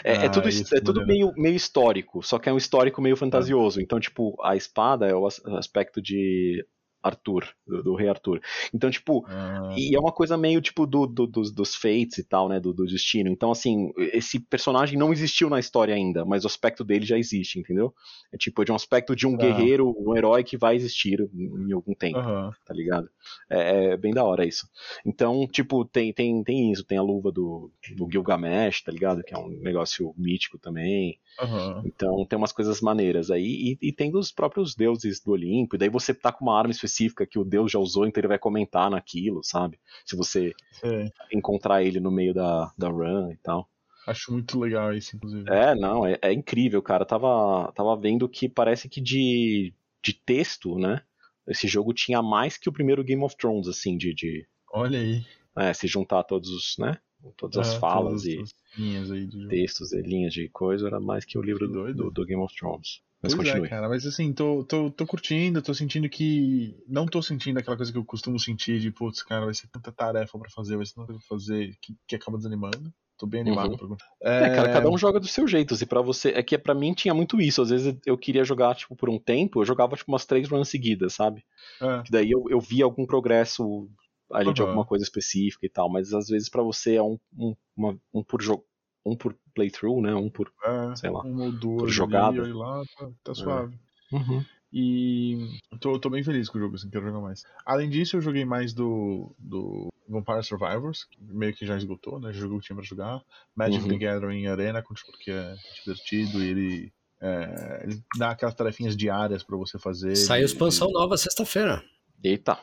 É, 0.04 0.12
é 0.12 0.26
Ah, 0.26 0.30
tudo, 0.30 0.50
isso 0.50 0.76
é 0.76 0.82
tudo 0.82 1.00
maneiro. 1.02 1.28
meio, 1.30 1.42
meio 1.42 1.56
histórico, 1.56 2.22
só 2.22 2.38
que 2.38 2.50
é 2.50 2.54
um 2.54 2.58
histórico 2.58 3.02
meio 3.02 3.16
fantasioso. 3.16 3.80
Então, 3.82 3.98
tipo, 4.00 4.36
a 4.44 4.56
espada 4.56 5.08
é 5.08 5.16
o 5.16 5.26
as- 5.26 5.44
aspecto 5.46 6.02
de 6.02 6.66
Arthur, 7.02 7.48
do, 7.66 7.84
do 7.84 7.96
rei 7.96 8.10
Arthur. 8.10 8.42
Então, 8.74 8.90
tipo, 8.92 9.26
Ah, 9.28 9.74
e 9.78 9.96
é 9.96 10.00
uma 10.00 10.12
coisa 10.12 10.38
meio 10.38 10.62
tipo 10.62 10.86
do, 10.86 11.06
do- 11.08 11.28
dos, 11.28 11.52
dos 11.52 11.76
fates 11.76 12.18
e 12.18 12.24
tal, 12.24 12.50
né? 12.50 12.60
Do, 12.60 12.74
do 12.74 12.86
destino. 12.86 13.30
Então, 13.30 13.52
assim, 13.52 13.92
esse 13.98 14.40
personagem 14.40 14.98
não 14.98 15.12
existiu 15.14 15.50
na 15.50 15.60
história 15.60 15.94
ainda, 15.96 16.26
mas 16.26 16.44
o 16.44 16.48
aspecto 16.48 16.84
dele 16.84 17.06
já 17.06 17.18
existe, 17.18 17.60
entendeu? 17.60 17.94
É 18.32 18.38
tipo 18.38 18.64
de 18.66 18.72
um 18.72 18.76
aspecto 18.76 19.16
de 19.16 19.26
um 19.28 19.38
Tá. 19.38 19.46
guerreiro, 19.46 19.96
um 19.98 20.16
herói 20.16 20.44
que 20.44 20.58
vai 20.58 20.76
existir 20.76 21.20
em 21.34 21.72
algum 21.72 21.94
tempo 21.94 22.20
Aham. 22.20 22.52
tá 22.66 22.74
ligado? 22.74 23.10
É, 23.50 23.86
é 23.94 23.98
bem 23.98 24.14
da 24.14 24.24
hora 24.24 24.46
isso. 24.46 24.68
Então, 25.06 25.48
tipo, 25.48 25.86
tem, 25.86 26.12
tem, 26.14 26.44
tem 26.44 26.72
isso, 26.72 26.84
tem 26.84 26.98
a 26.98 27.02
luva 27.02 27.32
do, 27.32 27.72
do 27.96 28.10
Gilgamesh, 28.12 28.82
tá 28.84 28.92
ligado? 28.92 29.24
Que 29.24 29.34
é 29.34 29.38
um 29.38 29.50
negócio 29.50 30.14
mítico 30.18 30.58
também. 30.58 31.18
Aham. 31.40 31.82
Então, 31.86 32.26
tem 32.26 32.38
umas 32.38 32.52
coisas 32.52 32.82
maneiras 32.82 33.32
aí. 33.32 33.78
E, 33.82 33.88
e 33.90 33.92
tem 33.94 34.12
dos 34.12 34.32
próprios 34.32 34.76
deuses 34.76 35.20
do 35.22 35.32
Olimpo. 35.32 35.76
E 35.76 35.80
daí 35.80 35.90
você 35.90 36.14
tá 36.14 36.32
com 36.32 36.46
uma 36.46 36.58
arma 36.58 36.72
específica 36.72 36.89
que 37.28 37.40
o 37.40 37.44
deus 37.46 37.72
já 37.72 37.80
usou, 37.80 38.08
então 38.08 38.22
ele 38.22 38.28
vai 38.28 38.40
comentar 38.40 38.90
naquilo, 38.90 39.44
sabe? 39.44 39.80
Se 40.06 40.16
você 40.16 40.56
É, 40.84 41.12
encontrar 41.32 41.84
ele 41.84 42.00
no 42.00 42.12
meio 42.12 42.34
da, 42.34 42.74
da 42.78 42.90
run 42.90 43.32
e 43.32 43.38
tal. 43.38 43.70
acho 44.06 44.34
muito 44.34 44.60
legal 44.60 44.94
isso, 44.94 45.16
inclusive. 45.16 45.50
É, 45.50 45.74
não, 45.76 46.06
é, 46.06 46.18
é 46.22 46.32
incrível, 46.34 46.82
cara. 46.82 47.06
Tava, 47.06 47.72
tava 47.74 47.96
vendo 47.98 48.30
que 48.30 48.48
parece 48.48 48.88
que 48.88 49.02
de, 49.02 49.74
de 50.04 50.14
texto, 50.14 50.78
né? 50.78 51.02
Esse 51.48 51.68
jogo 51.68 51.94
tinha 51.94 52.22
mais 52.22 52.58
que 52.58 52.70
o 52.70 52.74
primeiro 52.74 53.04
Game 53.04 53.24
of 53.24 53.36
Thrones, 53.36 53.68
assim, 53.68 53.98
de, 53.98 54.14
de 54.14 54.48
Olha 54.74 55.00
aí. 55.00 55.24
é, 55.58 55.74
se 55.74 55.88
juntar 55.88 56.24
todos 56.24 56.50
os, 56.50 56.78
né? 56.78 56.98
Todas 57.38 57.58
as 57.58 57.74
É, 57.74 57.80
falas 57.80 58.24
e 58.26 58.42
as 58.42 58.54
linhas 58.78 59.12
aí 59.12 59.28
textos 59.50 59.92
e 59.92 60.02
linhas 60.02 60.34
de 60.34 60.48
coisa, 60.50 60.88
era 60.88 61.00
mais 61.00 61.26
que 61.26 61.38
o 61.38 61.42
livro 61.42 61.68
do, 61.68 61.94
do, 61.94 62.12
do 62.12 62.26
Game 62.26 62.42
of 62.42 62.56
Thrones. 62.56 63.02
Mas 63.22 63.34
Pois 63.34 63.36
continue. 63.36 63.68
é, 63.68 63.70
cara, 63.70 63.90
mas 63.90 64.06
assim, 64.06 64.34
tô, 64.34 64.64
tô, 64.64 64.90
tô 64.92 65.06
curtindo, 65.06 65.62
tô 65.62 65.74
sentindo 65.74 66.10
que. 66.10 66.76
Não 66.88 67.06
tô 67.06 67.22
sentindo 67.22 67.60
aquela 67.60 67.76
coisa 67.78 67.92
que 67.92 67.98
eu 67.98 68.06
costumo 68.06 68.40
sentir 68.40 68.80
de, 68.80 68.92
putz, 68.92 69.22
cara, 69.24 69.46
vai 69.46 69.54
ser 69.54 69.68
tanta 69.68 69.92
tarefa 69.92 70.40
pra 70.40 70.50
fazer, 70.50 70.78
vai 70.78 70.86
ser 70.86 70.94
tanta 70.96 71.08
coisa 71.08 71.20
pra 71.20 71.38
fazer, 71.38 71.78
que, 71.82 71.96
que 72.08 72.16
acaba 72.16 72.38
desanimando. 72.38 72.92
Tô 73.18 73.28
bem 73.28 73.42
animado 73.42 73.72
Uhum. 73.72 73.78
pra 73.78 73.98
É, 74.22 74.50
cara, 74.50 74.70
cada 74.70 74.90
um 74.90 74.98
joga 74.98 75.20
do 75.20 75.28
seu 75.28 75.48
jeito. 75.48 75.76
E 75.82 75.86
para 75.86 76.02
você, 76.02 76.30
é 76.30 76.42
que 76.44 76.58
para 76.58 76.74
mim 76.74 76.94
tinha 76.94 77.14
muito 77.14 77.40
isso. 77.42 77.62
Às 77.62 77.70
vezes 77.70 77.96
eu 78.06 78.18
queria 78.18 78.44
jogar 78.46 78.76
tipo 78.76 78.96
por 78.96 79.10
um 79.10 79.20
tempo, 79.20 79.62
eu 79.62 79.66
jogava 79.66 79.96
tipo 79.96 80.12
umas 80.12 80.26
três 80.26 80.48
runs 80.50 80.70
seguidas, 80.70 81.14
sabe? 81.14 81.44
É, 81.82 82.04
Que 82.04 82.12
daí 82.12 82.32
eu, 82.32 82.46
eu 82.50 82.60
via 82.62 82.86
algum 82.86 83.06
progresso 83.06 83.90
ali 84.32 84.54
de 84.54 84.62
Aham. 84.62 84.70
alguma 84.70 84.86
coisa 84.86 85.04
específica 85.04 85.66
e 85.66 85.70
tal. 85.70 85.90
Mas 85.90 86.14
às 86.14 86.28
vezes 86.28 86.50
para 86.50 86.64
você 86.64 86.96
é 86.96 87.04
um, 87.04 87.18
um, 87.38 87.56
uma- 87.76 88.00
um 88.14 88.24
por 88.24 88.42
jogo, 88.42 88.66
um 89.06 89.16
por 89.16 89.36
playthrough, 89.56 90.02
né? 90.02 90.14
Um 90.14 90.30
por 90.30 90.52
é, 90.64 90.96
sei 90.96 91.10
lá, 91.10 91.22
uma 91.24 91.46
ou 91.46 91.52
duas 91.52 91.84
ali, 91.84 91.92
jogada. 91.92 92.42
olha 92.42 92.56
lá, 92.56 92.84
tá, 92.98 93.10
tá 93.24 93.34
suave. 93.36 93.78
Uhum. 94.12 94.44
E 94.72 95.58
tô, 95.80 95.98
tô 96.00 96.10
bem 96.10 96.24
feliz 96.24 96.48
com 96.48 96.58
o 96.58 96.62
jogo, 96.62 96.76
assim, 96.76 96.90
quero 96.90 97.06
jogar 97.06 97.20
mais. 97.22 97.44
Além 97.66 97.90
disso, 97.90 98.18
eu 98.18 98.22
joguei 98.22 98.46
mais 98.46 98.72
do, 98.74 99.34
do 99.40 99.88
Vampire 100.08 100.44
Survivors, 100.44 101.06
que 101.06 101.18
meio 101.22 101.54
que 101.56 101.66
já 101.66 101.76
esgotou, 101.76 102.20
né? 102.20 102.32
Já 102.32 102.42
joguei 102.42 102.58
o 102.58 102.60
que 102.60 102.68
tinha 102.68 102.76
pra 102.76 102.86
jogar. 102.86 103.22
Magic 103.56 103.82
Uhum. 103.84 103.90
the 103.90 103.98
Gathering 103.98 104.46
Arena, 104.48 104.84
porque 104.84 105.32
é 105.32 105.56
divertido 105.84 106.44
e 106.44 106.48
ele, 106.48 106.94
é, 107.20 107.82
ele 107.84 108.04
dá 108.18 108.30
aquelas 108.32 108.54
tarefinhas 108.54 108.96
diárias 108.96 109.42
pra 109.44 109.58
você 109.58 109.80
fazer. 109.80 110.16
Saiu 110.16 110.46
de- 110.46 110.52
expansão 110.52 110.92
nova 110.92 111.18
sexta-feira. 111.18 111.84
Eita. 112.24 112.60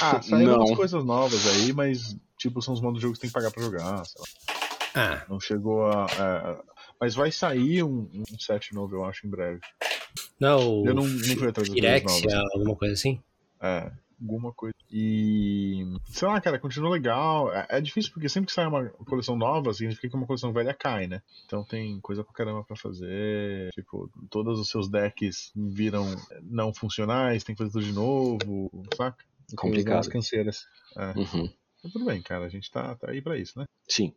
Ah, 0.00 0.20
saíram 0.22 0.56
umas 0.56 0.76
coisas 0.76 1.04
novas 1.04 1.46
aí, 1.46 1.72
mas 1.72 2.16
tipo, 2.38 2.60
são 2.60 2.74
os 2.74 2.80
modos 2.80 2.98
de 2.98 3.02
jogo 3.02 3.14
que 3.14 3.20
tem 3.20 3.30
que 3.30 3.34
pagar 3.34 3.50
pra 3.50 3.62
jogar, 3.62 4.04
sei 4.04 4.20
lá. 4.20 4.56
Ah, 4.98 5.26
Não 5.28 5.38
chegou 5.40 5.86
a. 5.86 6.06
é, 6.06 6.58
mas 7.00 7.14
vai 7.14 7.30
sair 7.30 7.82
um, 7.82 8.08
um 8.14 8.38
set 8.38 8.74
novo, 8.74 8.94
eu 8.96 9.04
acho, 9.04 9.26
em 9.26 9.30
breve. 9.30 9.60
não, 10.40 10.84
Eu 10.86 10.94
não, 10.94 11.04
não 11.06 11.36
fui 11.36 11.48
atrás 11.48 11.68
Direxia, 11.70 12.34
novas. 12.36 12.50
alguma 12.54 12.76
coisa 12.76 12.94
assim? 12.94 13.20
É. 13.60 13.90
alguma 14.20 14.52
coisa. 14.52 14.74
E. 14.90 15.84
Sei 16.06 16.26
lá, 16.26 16.40
cara, 16.40 16.58
continua 16.58 16.90
legal. 16.90 17.52
É, 17.52 17.66
é 17.70 17.80
difícil 17.80 18.10
porque 18.12 18.28
sempre 18.28 18.46
que 18.48 18.52
sai 18.54 18.66
uma 18.66 18.88
coleção 19.06 19.36
nova, 19.36 19.74
significa 19.74 20.08
que 20.08 20.16
uma 20.16 20.26
coleção 20.26 20.52
velha 20.52 20.72
cai, 20.72 21.06
né? 21.06 21.20
Então 21.44 21.62
tem 21.64 22.00
coisa 22.00 22.24
pra 22.24 22.32
caramba 22.32 22.64
pra 22.64 22.76
fazer. 22.76 23.70
Tipo, 23.74 24.10
todos 24.30 24.58
os 24.58 24.68
seus 24.70 24.88
decks 24.88 25.50
viram 25.54 26.06
não 26.42 26.72
funcionais, 26.72 27.44
tem 27.44 27.54
que 27.54 27.58
fazer 27.62 27.72
tudo 27.72 27.84
de 27.84 27.92
novo, 27.92 28.70
saca? 28.96 29.22
Complicado. 29.54 29.98
As 30.00 30.08
canseiras. 30.08 30.64
É. 30.96 31.18
Uhum. 31.18 31.52
Mas 31.84 31.92
tudo 31.92 32.04
bem, 32.04 32.22
cara, 32.22 32.46
a 32.46 32.48
gente 32.48 32.70
tá, 32.70 32.94
tá 32.96 33.10
aí 33.10 33.20
pra 33.22 33.36
isso, 33.38 33.58
né? 33.58 33.66
Sim. 33.88 34.12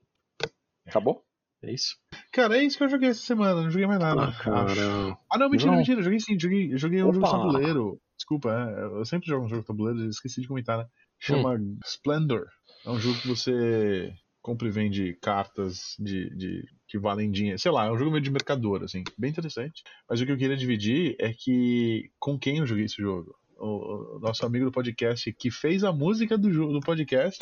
Acabou? 0.88 1.24
É 1.62 1.72
isso? 1.74 1.98
Cara, 2.32 2.58
é 2.58 2.64
isso 2.64 2.78
que 2.78 2.84
eu 2.86 2.90
joguei 2.90 3.10
essa 3.10 3.22
semana, 3.22 3.62
não 3.62 3.70
joguei 3.70 3.86
mais 3.86 4.00
nada. 4.00 4.24
Ah, 4.24 4.32
cara. 4.32 5.18
Ah, 5.30 5.38
não, 5.38 5.50
mentira, 5.50 5.72
Não. 5.72 5.78
mentira. 5.78 6.02
Joguei 6.02 6.20
sim, 6.20 6.40
joguei, 6.40 6.78
joguei 6.78 7.04
um 7.04 7.14
jogo 7.14 7.26
de 7.26 7.30
Opa. 7.30 7.38
tabuleiro. 7.38 8.02
Desculpa, 8.18 8.50
é, 8.52 8.84
eu 9.00 9.06
sempre 9.06 9.28
jogo 9.28 9.46
um 9.46 9.50
jogo 9.50 9.62
de 9.62 9.68
tabuleiro, 9.68 10.10
esqueci 10.10 10.42
de 10.42 10.48
comentar, 10.48 10.78
né? 10.78 10.88
Chama 11.20 11.56
Hum. 11.56 11.78
Splendor. 11.86 12.48
É 12.86 12.90
um 12.90 12.98
jogo 12.98 13.20
que 13.20 13.28
você 13.28 14.14
compra 14.42 14.68
e 14.70 14.72
vende 14.72 15.18
cartas 15.22 15.96
de, 16.00 16.34
de 16.36 16.64
que 16.88 16.98
valem 16.98 17.30
dinheiro. 17.30 17.60
Sei 17.60 17.72
lá, 17.72 17.86
é 17.86 17.92
um 17.92 17.98
jogo 17.98 18.12
meio 18.12 18.24
de 18.24 18.32
mercador, 18.32 18.84
assim, 18.84 19.04
bem 19.18 19.30
interessante. 19.30 19.84
Mas 20.10 20.22
o 20.22 20.26
que 20.26 20.32
eu 20.32 20.38
queria 20.38 20.56
dividir 20.56 21.16
é 21.20 21.34
que 21.34 22.10
com 22.18 22.40
quem 22.40 22.60
eu 22.60 22.66
joguei 22.66 22.86
esse 22.86 23.02
jogo? 23.02 23.36
O, 23.60 24.18
o 24.18 24.20
nosso 24.20 24.46
amigo 24.46 24.66
do 24.66 24.72
podcast 24.72 25.32
que 25.34 25.52
fez 25.52 25.84
a 25.84 25.92
música 25.92 26.38
do 26.38 26.50
do 26.74 26.80
podcast. 26.80 27.38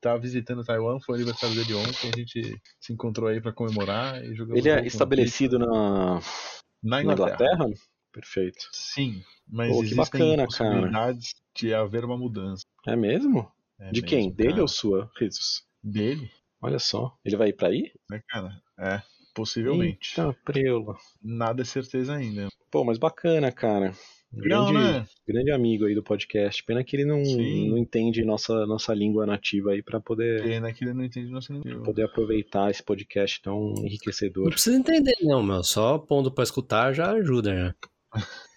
Tá 0.00 0.16
visitando 0.18 0.62
Taiwan, 0.62 1.00
foi 1.00 1.14
aniversário 1.16 1.56
dele 1.56 1.72
ontem, 1.74 2.10
a 2.14 2.18
gente 2.18 2.60
se 2.78 2.92
encontrou 2.92 3.26
aí 3.26 3.40
pra 3.40 3.54
comemorar 3.54 4.22
e 4.22 4.34
jogamos 4.34 4.58
Ele 4.58 4.68
é 4.68 4.86
estabelecido 4.86 5.58
na, 5.58 5.66
na 5.66 6.20
na 6.82 7.02
Inglaterra. 7.02 7.54
Inglaterra? 7.54 7.66
Perfeito. 8.12 8.68
Sim, 8.70 9.22
mas 9.48 9.72
Pô, 9.72 9.82
que 9.82 9.94
bacana, 9.94 10.44
possibilidades 10.44 11.34
de 11.56 11.72
haver 11.72 12.04
uma 12.04 12.18
mudança. 12.18 12.64
É 12.86 12.94
mesmo? 12.94 13.50
É 13.80 13.90
De 13.92 14.02
mesmo, 14.02 14.08
quem? 14.08 14.30
Dele 14.30 14.50
cara. 14.50 14.62
ou 14.62 14.68
sua, 14.68 15.10
Jesus? 15.18 15.62
Dele, 15.82 16.30
Olha 16.60 16.78
só. 16.78 17.16
Ele 17.24 17.36
vai 17.36 17.48
ir 17.48 17.54
pra 17.54 17.68
aí? 17.68 17.90
né, 18.10 18.22
cara? 18.28 18.62
É, 18.78 19.02
possivelmente. 19.34 20.20
Eita, 20.20 20.32
preula. 20.44 20.96
Nada 21.22 21.62
é 21.62 21.64
certeza 21.64 22.14
ainda. 22.14 22.48
Pô, 22.70 22.84
mas 22.84 22.98
bacana, 22.98 23.50
cara. 23.50 23.94
Grande, 24.36 24.72
né? 24.72 25.06
grande 25.26 25.50
amigo 25.50 25.86
aí 25.86 25.94
do 25.94 26.02
podcast. 26.02 26.62
Pena 26.64 26.82
que 26.84 26.96
ele 26.96 27.04
não, 27.04 27.24
Sim. 27.24 27.70
não 27.70 27.78
entende 27.78 28.24
nossa, 28.24 28.66
nossa 28.66 28.92
língua 28.94 29.24
nativa 29.26 29.70
aí 29.72 29.82
pra 29.82 30.00
poder, 30.00 30.42
Pena 30.42 30.72
que 30.72 30.84
ele 30.84 30.92
não 30.94 31.04
entende 31.04 31.30
nosso 31.30 31.52
nível. 31.52 31.82
poder 31.82 32.02
aproveitar 32.04 32.70
esse 32.70 32.82
podcast 32.82 33.40
tão 33.42 33.72
Não 33.74 33.84
enriquecedor. 33.84 34.50
precisa 34.50 34.76
entender, 34.76 35.14
não, 35.22 35.42
meu. 35.42 35.62
Só 35.62 35.98
pondo 35.98 36.30
pra 36.30 36.44
escutar 36.44 36.92
já 36.92 37.10
ajuda, 37.12 37.52
né? 37.54 37.74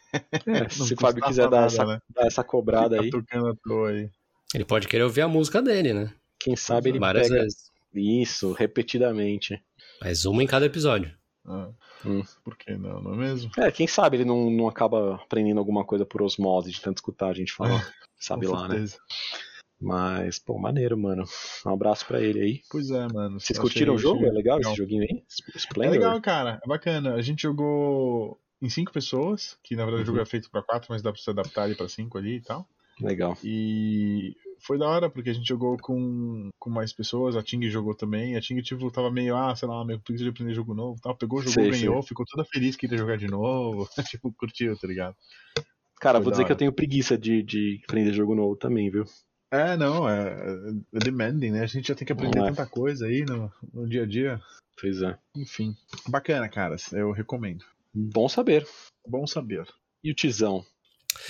É, 0.47 0.61
Não 0.63 0.69
se 0.69 0.93
o 0.93 0.97
Fábio 0.99 1.21
quiser 1.21 1.43
dar, 1.49 1.61
nada, 1.61 1.65
essa, 1.65 1.85
né? 1.85 1.99
dar 2.15 2.25
essa 2.27 2.43
cobrada 2.43 2.99
aí, 2.99 3.09
tocando 3.09 3.47
à 3.49 3.55
toa 3.61 3.89
aí. 3.89 4.09
Ele 4.55 4.63
pode 4.65 4.87
querer 4.87 5.03
ouvir 5.03 5.21
a 5.21 5.27
música 5.27 5.61
dele, 5.61 5.93
né? 5.93 6.11
quem 6.39 6.55
sabe 6.55 6.89
ele 6.89 6.97
Várias 6.99 7.27
pega 7.27 7.41
vezes. 7.41 7.69
isso 7.93 8.53
repetidamente. 8.53 9.61
Mas 10.01 10.25
uma 10.25 10.41
em 10.41 10.47
cada 10.47 10.65
episódio. 10.65 11.11
Ah, 11.47 11.69
Hum. 12.05 12.21
Por 12.43 12.55
que 12.57 12.75
não, 12.77 13.01
não 13.01 13.13
é 13.13 13.17
mesmo? 13.17 13.49
É, 13.57 13.71
quem 13.71 13.87
sabe 13.87 14.17
ele 14.17 14.25
não, 14.25 14.49
não 14.51 14.67
acaba 14.67 15.15
aprendendo 15.15 15.57
alguma 15.59 15.83
coisa 15.85 16.05
por 16.05 16.21
osmose 16.21 16.71
de 16.71 16.79
tanto 16.81 16.97
escutar 16.97 17.29
a 17.29 17.33
gente 17.33 17.51
falar. 17.53 17.83
Sabe 18.19 18.45
Com 18.47 18.53
lá, 18.53 18.67
né? 18.67 18.75
certeza. 18.75 18.97
Mas, 19.79 20.39
pô, 20.39 20.57
maneiro, 20.57 20.97
mano. 20.97 21.23
Um 21.65 21.69
abraço 21.71 22.05
pra 22.05 22.19
ele 22.21 22.41
aí. 22.41 22.61
Pois 22.69 22.89
é, 22.91 23.07
mano. 23.07 23.39
Vocês 23.39 23.59
curtiram 23.59 23.93
o 23.93 23.97
jogo? 23.97 24.25
É 24.25 24.31
legal 24.31 24.59
esse 24.59 24.75
joguinho 24.75 25.03
aí? 25.03 25.23
É 25.53 25.57
Splendor? 25.57 25.91
legal, 25.91 26.21
cara. 26.21 26.59
É 26.63 26.67
bacana. 26.67 27.13
A 27.13 27.21
gente 27.21 27.43
jogou 27.43 28.39
em 28.61 28.69
cinco 28.69 28.91
pessoas, 28.91 29.57
que 29.63 29.75
na 29.75 29.83
verdade 29.85 30.03
o 30.03 30.05
jogo 30.07 30.17
Uhum. 30.17 30.23
é 30.23 30.25
feito 30.25 30.49
pra 30.49 30.63
quatro, 30.63 30.87
mas 30.91 31.01
dá 31.03 31.11
pra 31.11 31.21
se 31.21 31.29
adaptar 31.29 31.63
ali 31.63 31.75
pra 31.75 31.87
cinco 31.87 32.17
ali 32.17 32.37
e 32.37 32.41
tal. 32.41 32.67
Legal. 32.99 33.37
E 33.43 34.35
foi 34.59 34.77
da 34.77 34.87
hora, 34.87 35.09
porque 35.09 35.29
a 35.29 35.33
gente 35.33 35.47
jogou 35.47 35.77
com, 35.77 36.49
com 36.59 36.69
mais 36.69 36.93
pessoas, 36.93 37.35
a 37.35 37.43
Ting 37.43 37.69
jogou 37.69 37.95
também. 37.95 38.35
A 38.35 38.41
Ting, 38.41 38.61
tipo, 38.61 38.91
tava 38.91 39.11
meio, 39.11 39.35
ah, 39.35 39.55
sei 39.55 39.67
lá, 39.67 39.83
meio 39.85 39.99
preguiça 39.99 40.23
de 40.23 40.29
aprender 40.29 40.53
jogo 40.53 40.73
novo 40.73 40.97
e 40.97 41.01
tal. 41.01 41.15
Pegou, 41.15 41.41
jogou, 41.41 41.53
Sei, 41.53 41.71
ganhou, 41.71 42.01
ficou 42.03 42.25
toda 42.25 42.45
feliz 42.45 42.75
que 42.75 42.85
iria 42.85 42.97
jogar 42.97 43.17
de 43.17 43.27
novo. 43.27 43.87
tipo, 44.09 44.33
curtiu, 44.33 44.77
tá 44.77 44.87
ligado? 44.87 45.15
Cara, 45.99 46.19
Foi 46.19 46.25
vou 46.25 46.31
dizer 46.31 46.43
que 46.43 46.51
eu 46.51 46.53
hora. 46.53 46.59
tenho 46.59 46.73
preguiça 46.73 47.17
de, 47.17 47.41
de 47.43 47.81
aprender 47.83 48.13
jogo 48.13 48.35
novo 48.35 48.55
também, 48.55 48.89
viu? 48.89 49.05
É, 49.51 49.77
não, 49.77 50.07
é, 50.09 50.29
é 50.93 50.99
demanding, 50.99 51.51
né? 51.51 51.61
A 51.61 51.67
gente 51.67 51.87
já 51.87 51.95
tem 51.95 52.05
que 52.05 52.11
aprender 52.11 52.39
é. 52.39 52.43
tanta 52.43 52.65
coisa 52.65 53.07
aí 53.07 53.23
no, 53.23 53.51
no 53.73 53.87
dia 53.87 54.03
a 54.03 54.05
dia. 54.05 54.41
Pois 54.79 55.01
é. 55.01 55.17
Enfim, 55.35 55.75
bacana, 56.07 56.47
cara. 56.49 56.75
Eu 56.91 57.11
recomendo. 57.11 57.65
Bom 57.93 58.29
saber. 58.29 58.67
Bom 59.07 59.25
saber. 59.25 59.67
E 60.03 60.11
o 60.11 60.15
Tizão? 60.15 60.63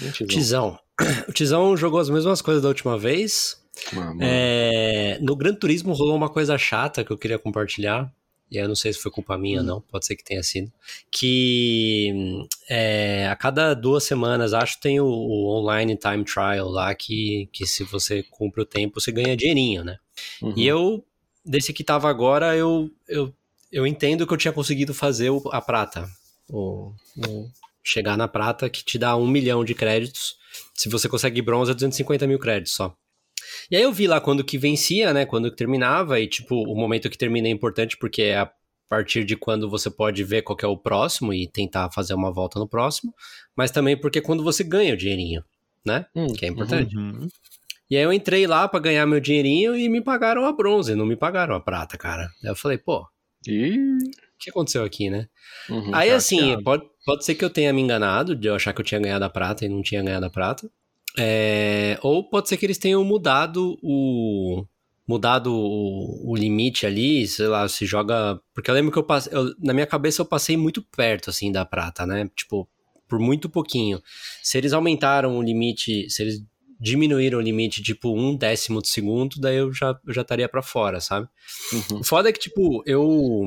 E 0.01 0.07
o 0.07 0.11
Tizão? 0.11 0.27
Tizão. 0.27 0.79
O 1.27 1.31
Tizão 1.33 1.75
jogou 1.77 1.99
as 1.99 2.09
mesmas 2.09 2.41
coisas 2.41 2.63
da 2.63 2.69
última 2.69 2.97
vez. 2.97 3.61
Ah. 3.95 4.13
É, 4.19 5.19
no 5.21 5.35
Gran 5.35 5.53
Turismo 5.53 5.93
rolou 5.93 6.15
uma 6.15 6.29
coisa 6.29 6.57
chata 6.57 7.03
que 7.03 7.11
eu 7.11 7.17
queria 7.17 7.37
compartilhar. 7.37 8.11
E 8.49 8.57
eu 8.57 8.67
não 8.67 8.75
sei 8.75 8.93
se 8.93 8.99
foi 8.99 9.11
culpa 9.11 9.37
minha 9.37 9.59
ou 9.59 9.65
não, 9.65 9.81
pode 9.81 10.05
ser 10.05 10.15
que 10.15 10.23
tenha 10.23 10.41
sido. 10.41 10.71
Que 11.11 12.11
hum, 12.15 12.47
é, 12.69 13.27
a 13.27 13.35
cada 13.35 13.73
duas 13.73 14.05
semanas, 14.05 14.53
acho, 14.53 14.79
tem 14.79 15.01
o, 15.01 15.05
o 15.05 15.49
online 15.59 15.97
time 15.97 16.23
trial 16.23 16.69
lá, 16.69 16.95
que, 16.95 17.49
que 17.51 17.67
se 17.67 17.83
você 17.83 18.23
cumpre 18.23 18.61
o 18.61 18.65
tempo, 18.65 19.01
você 19.01 19.11
ganha 19.11 19.35
dinheirinho, 19.35 19.83
né? 19.83 19.97
Uhum. 20.41 20.53
E 20.55 20.65
eu, 20.65 21.03
desse 21.45 21.73
que 21.73 21.83
tava 21.83 22.09
agora, 22.09 22.55
eu, 22.55 22.89
eu, 23.05 23.33
eu 23.69 23.85
entendo 23.85 24.25
que 24.25 24.33
eu 24.33 24.37
tinha 24.37 24.53
conseguido 24.53 24.93
fazer 24.93 25.29
o- 25.29 25.43
a 25.51 25.59
prata. 25.59 26.09
O, 26.49 26.93
o- 27.17 27.49
chegar 27.89 28.17
na 28.17 28.27
prata, 28.27 28.69
que 28.69 28.83
te 28.83 28.97
dá 28.97 29.15
um 29.15 29.27
milhão 29.27 29.63
de 29.63 29.73
créditos. 29.73 30.35
Se 30.75 30.89
você 30.89 31.07
consegue 31.07 31.41
bronze, 31.41 31.71
é 31.71 31.73
250 31.73 32.27
mil 32.27 32.39
créditos 32.39 32.73
só. 32.73 32.93
E 33.71 33.75
aí 33.75 33.83
eu 33.83 33.91
vi 33.91 34.07
lá 34.07 34.19
quando 34.19 34.43
que 34.43 34.57
vencia, 34.57 35.13
né? 35.13 35.25
Quando 35.25 35.49
que 35.49 35.57
terminava, 35.57 36.19
e 36.19 36.27
tipo, 36.27 36.55
o 36.55 36.75
momento 36.75 37.09
que 37.09 37.17
termina 37.17 37.47
é 37.47 37.51
importante 37.51 37.97
porque 37.97 38.23
é 38.23 38.39
a 38.39 38.51
partir 38.89 39.23
de 39.25 39.35
quando 39.35 39.69
você 39.69 39.89
pode 39.89 40.23
ver 40.23 40.41
qual 40.41 40.55
que 40.55 40.65
é 40.65 40.67
o 40.67 40.77
próximo 40.77 41.33
e 41.33 41.47
tentar 41.47 41.91
fazer 41.91 42.13
uma 42.13 42.31
volta 42.31 42.57
no 42.59 42.67
próximo, 42.67 43.13
mas 43.55 43.71
também 43.71 43.97
porque 43.99 44.19
é 44.19 44.21
quando 44.21 44.43
você 44.43 44.63
ganha 44.63 44.93
o 44.93 44.97
dinheirinho, 44.97 45.43
né? 45.85 46.05
Hum, 46.15 46.27
Que 46.33 46.45
é 46.45 46.49
importante. 46.49 46.95
Uhum. 46.95 47.27
E 47.89 47.95
aí 47.95 48.03
eu 48.03 48.11
entrei 48.11 48.45
lá 48.47 48.67
pra 48.67 48.79
ganhar 48.79 49.05
meu 49.05 49.19
dinheirinho 49.19 49.75
e 49.75 49.87
me 49.87 50.01
pagaram 50.01 50.45
a 50.45 50.51
bronze, 50.51 50.95
não 50.95 51.05
me 51.05 51.15
pagaram 51.15 51.55
a 51.55 51.59
prata, 51.59 51.97
cara. 51.97 52.29
Aí 52.43 52.49
eu 52.49 52.55
falei, 52.55 52.77
pô, 52.77 53.05
o 53.45 53.51
Ih, 53.51 53.97
que 54.39 54.49
aconteceu 54.49 54.83
aqui, 54.83 55.09
né? 55.09 55.27
uhum. 55.69 55.91
aí 55.93 56.11
assim, 56.11 56.39
chateado. 56.39 56.63
pode, 56.63 56.83
pode 57.05 57.25
ser 57.25 57.35
que 57.35 57.43
eu 57.45 57.49
tenha 57.49 57.73
me 57.73 57.81
enganado 57.81 58.35
de 58.35 58.47
eu 58.47 58.55
achar 58.55 58.73
que 58.73 58.81
eu 58.81 58.85
tinha 58.85 58.99
ganhado 58.99 59.25
a 59.25 59.29
prata 59.29 59.65
e 59.65 59.69
não 59.69 59.81
tinha 59.81 60.03
ganhado 60.03 60.25
a 60.25 60.29
prata. 60.29 60.69
É, 61.17 61.97
ou 62.03 62.23
pode 62.29 62.47
ser 62.49 62.57
que 62.57 62.65
eles 62.65 62.77
tenham 62.77 63.03
mudado 63.03 63.77
o. 63.81 64.65
Mudado 65.07 65.53
o, 65.53 66.31
o 66.31 66.35
limite 66.35 66.85
ali, 66.85 67.25
sei 67.27 67.47
lá, 67.47 67.67
se 67.69 67.85
joga. 67.85 68.39
Porque 68.53 68.69
eu 68.69 68.75
lembro 68.75 68.91
que 68.91 68.99
eu 68.99 69.03
passei. 69.03 69.33
eu- 69.35 69.55
na 69.59 69.73
minha 69.73 69.87
cabeça 69.87 70.21
eu 70.21 70.25
passei 70.25 70.57
muito 70.57 70.81
perto, 70.95 71.29
assim, 71.29 71.51
da 71.51 71.63
prata, 71.65 72.05
né? 72.05 72.29
Tipo, 72.35 72.67
por 73.07 73.17
muito 73.17 73.49
pouquinho. 73.49 74.01
Se 74.43 74.57
eles 74.57 74.73
aumentaram 74.73 75.37
o 75.37 75.41
limite, 75.41 76.09
se 76.09 76.21
eles 76.21 76.43
diminuíram 76.79 77.39
o 77.39 77.41
limite, 77.41 77.81
tipo, 77.81 78.13
um 78.17 78.35
décimo 78.35 78.81
de 78.81 78.87
segundo, 78.89 79.39
daí 79.39 79.57
eu 79.57 79.71
já, 79.73 79.97
eu 80.05 80.13
já 80.13 80.21
estaria 80.21 80.47
pra 80.49 80.61
fora, 80.61 80.99
sabe? 81.01 81.27
Uhum. 81.73 81.99
O 81.99 82.03
foda 82.03 82.29
é 82.29 82.31
que, 82.33 82.39
tipo, 82.39 82.83
eu. 82.85 83.43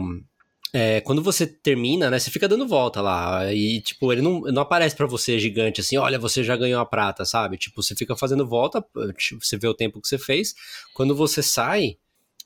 é, 0.73 1.01
quando 1.01 1.23
você 1.23 1.47
termina, 1.47 2.09
né, 2.11 2.19
você 2.19 2.31
fica 2.31 2.47
dando 2.49 2.67
volta 2.67 3.01
lá. 3.01 3.53
E, 3.53 3.81
tipo, 3.81 4.13
ele 4.13 4.23
não, 4.23 4.41
não 4.43 4.63
aparece 4.63 4.95
pra 4.97 5.07
você 5.07 5.39
gigante 5.39 5.81
assim, 5.81 5.97
olha, 5.97 6.19
você 6.19 6.45
já 6.45 6.57
ganhou 6.57 6.81
a 6.81 6.87
prata, 6.87 7.25
sabe? 7.25 7.57
Tipo, 7.57 7.83
você 7.83 7.95
fica 7.97 8.15
fazendo 8.17 8.47
volta, 8.47 8.85
tipo, 9.19 9.45
você 9.45 9.57
vê 9.57 9.67
o 9.67 9.75
tempo 9.75 10.01
que 10.01 10.07
você 10.09 10.19
fez. 10.19 10.55
Quando 10.95 11.15
você 11.15 11.43
sai, 11.43 11.97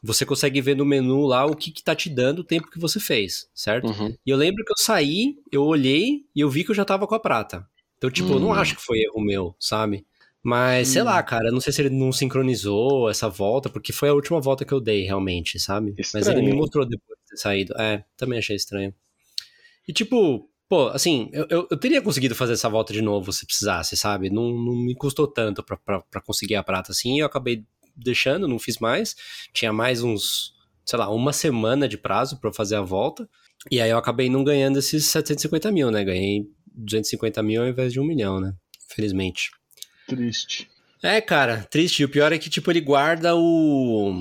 você 0.03 0.25
consegue 0.27 0.61
ver 0.61 0.75
no 0.77 0.85
menu 0.85 1.27
lá 1.27 1.45
o 1.47 1.55
que, 1.57 1.71
que 1.71 1.83
tá 1.83 1.95
te 1.95 2.09
dando 2.11 2.41
o 2.41 2.45
tempo 2.45 2.71
que 2.71 2.79
você 2.79 2.99
fez, 3.01 3.47
certo? 3.55 3.89
Uhum. 3.89 4.15
E 4.27 4.31
eu 4.31 4.37
lembro 4.37 4.65
que 4.65 4.73
eu 4.73 4.77
saí, 4.83 5.37
eu 5.53 5.65
olhei 5.65 6.25
e 6.35 6.41
eu 6.41 6.49
vi 6.51 6.65
que 6.65 6.71
eu 6.71 6.75
já 6.75 6.85
tava 6.85 7.07
com 7.07 7.15
a 7.15 7.21
prata. 7.21 7.67
Então, 7.99 8.11
tipo, 8.11 8.33
eu 8.35 8.39
não 8.41 8.49
Hum. 8.49 8.53
acho 8.55 8.75
que 8.77 8.83
foi 8.83 8.99
erro 9.01 9.21
meu, 9.21 9.55
sabe? 9.59 10.05
Mas, 10.45 10.89
sei 10.89 11.01
Hum. 11.01 11.07
lá, 11.07 11.23
cara, 11.23 11.49
eu 11.49 11.53
não 11.53 11.61
sei 11.61 11.73
se 11.73 11.81
ele 11.81 11.89
não 11.91 12.13
sincronizou 12.13 13.09
essa 13.09 13.29
volta, 13.31 13.71
porque 13.71 13.93
foi 13.95 14.11
a 14.11 14.15
última 14.15 14.41
volta 14.41 14.63
que 14.65 14.75
eu 14.75 14.81
dei, 14.81 15.05
realmente, 15.05 15.59
sabe? 15.59 15.95
Mas 15.97 16.09
Estranho, 16.09 16.39
ele 16.39 16.43
me 16.43 16.53
mostrou 16.53 16.85
depois 16.87 17.19
de 17.25 17.31
ter 17.31 17.37
saído. 17.39 17.75
É, 17.81 18.05
também 18.17 18.39
achei 18.39 18.55
estranho. 18.55 18.95
E, 19.89 19.93
tipo, 19.93 20.49
pô, 20.69 20.89
assim, 20.89 21.31
eu, 21.33 21.47
eu, 21.49 21.69
eu 21.71 21.77
teria 21.79 22.03
conseguido 22.03 22.35
fazer 22.35 22.53
essa 22.55 22.69
volta 22.69 22.93
de 22.93 23.01
novo 23.01 23.33
se 23.33 23.47
precisasse, 23.47 23.97
sabe? 23.97 24.29
Não, 24.29 24.51
não 24.53 24.77
me 24.77 24.95
custou 24.95 25.27
tanto 25.27 25.63
pra, 25.63 25.77
pra, 25.79 26.01
pra 26.03 26.21
conseguir 26.21 26.57
a 26.57 26.63
prata 26.63 26.93
assim, 26.93 27.17
e 27.17 27.21
eu 27.21 27.27
acabei 27.27 27.65
deixando, 27.97 28.47
não 28.47 28.59
fiz 28.59 28.79
mais. 28.79 29.17
Tinha 29.53 29.73
mais 29.73 30.03
uns, 30.03 30.53
sei 30.85 30.99
lá, 30.99 31.09
uma 31.11 31.33
semana 31.33 31.89
de 31.89 31.97
prazo 31.97 32.39
pra 32.39 32.51
eu 32.51 32.55
fazer 32.55 32.77
a 32.77 32.83
volta. 32.83 33.27
E 33.71 33.81
aí 33.81 33.89
eu 33.91 33.97
acabei 33.99 34.29
não 34.29 34.45
ganhando 34.45 34.79
esses 34.79 35.07
750 35.07 35.73
mil, 35.73 35.91
né? 35.91 36.05
Ganhei 36.05 36.47
250 36.67 37.43
mil 37.43 37.63
ao 37.63 37.69
invés 37.69 37.95
de 37.95 37.99
um 38.01 38.05
milhão, 38.05 38.41
né? 38.41 38.55
Infelizmente. 38.91 39.51
Triste. 40.07 40.69
É, 41.03 41.21
cara, 41.21 41.67
triste. 41.71 42.01
E 42.01 42.05
o 42.05 42.09
pior 42.09 42.33
é 42.33 42.39
que, 42.39 42.49
tipo, 42.51 42.71
ele 42.71 42.81
guarda 42.81 43.35
o. 43.37 44.13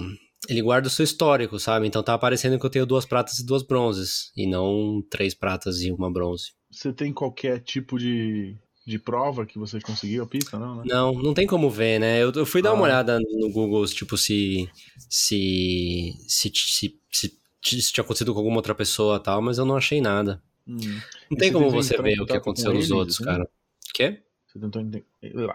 Ele 0.50 0.62
guarda 0.62 0.88
o 0.88 0.92
seu 0.92 1.04
histórico, 1.06 1.58
sabe? 1.58 1.88
Então 1.88 2.04
tá 2.04 2.14
aparecendo 2.14 2.60
que 2.60 2.66
eu 2.66 2.70
tenho 2.70 2.86
duas 2.86 3.06
pratas 3.06 3.40
e 3.40 3.46
duas 3.46 3.64
bronzes. 3.64 4.32
E 4.36 4.46
não 4.46 5.02
três 5.10 5.34
pratas 5.34 5.82
e 5.82 5.92
uma 5.92 6.12
bronze. 6.12 6.52
Você 6.70 6.92
tem 6.92 7.14
qualquer 7.14 7.60
tipo 7.62 7.98
de 7.98 8.56
de 8.86 9.00
prova 9.00 9.46
que 9.46 9.58
você 9.58 9.80
conseguiu 9.80 10.24
a 10.24 10.28
pista, 10.28 10.60
não, 10.60 10.76
né? 10.76 10.84
Não, 10.86 11.14
não 11.14 11.34
tem 11.34 11.48
como 11.48 11.70
ver, 11.70 12.00
né? 12.02 12.22
Eu, 12.22 12.34
eu 12.34 12.46
fui 12.46 12.62
dar 12.62 12.72
Ah. 12.72 12.74
uma 12.74 12.84
olhada 12.84 13.18
no 13.18 13.50
Google, 13.50 13.86
tipo, 13.86 14.18
se 14.18 14.70
se, 15.08 16.14
se, 16.28 16.52
se, 16.54 17.00
se, 17.10 17.38
se 17.64 17.94
tinha 17.94 18.04
acontecido 18.04 18.34
com 18.34 18.40
alguma 18.40 18.58
outra 18.58 18.76
pessoa 18.76 19.16
e 19.16 19.20
tal, 19.24 19.42
mas 19.42 19.58
eu 19.58 19.64
não 19.64 19.78
achei 19.78 20.02
nada. 20.02 20.44
Hum. 20.68 20.76
Não 20.80 21.02
E 21.32 21.38
tem 21.38 21.54
como 21.54 21.70
você 21.70 21.96
em 21.96 22.02
ver 22.02 22.20
o 22.22 22.26
que 22.26 22.34
aconteceu 22.36 22.72
com 22.72 22.78
nos 22.78 22.88
eles, 22.88 22.92
outros, 22.98 23.20
né? 23.22 23.26
cara. 23.26 23.50
Quê? 23.94 24.20
Você 24.54 24.60
tentou, 24.60 24.82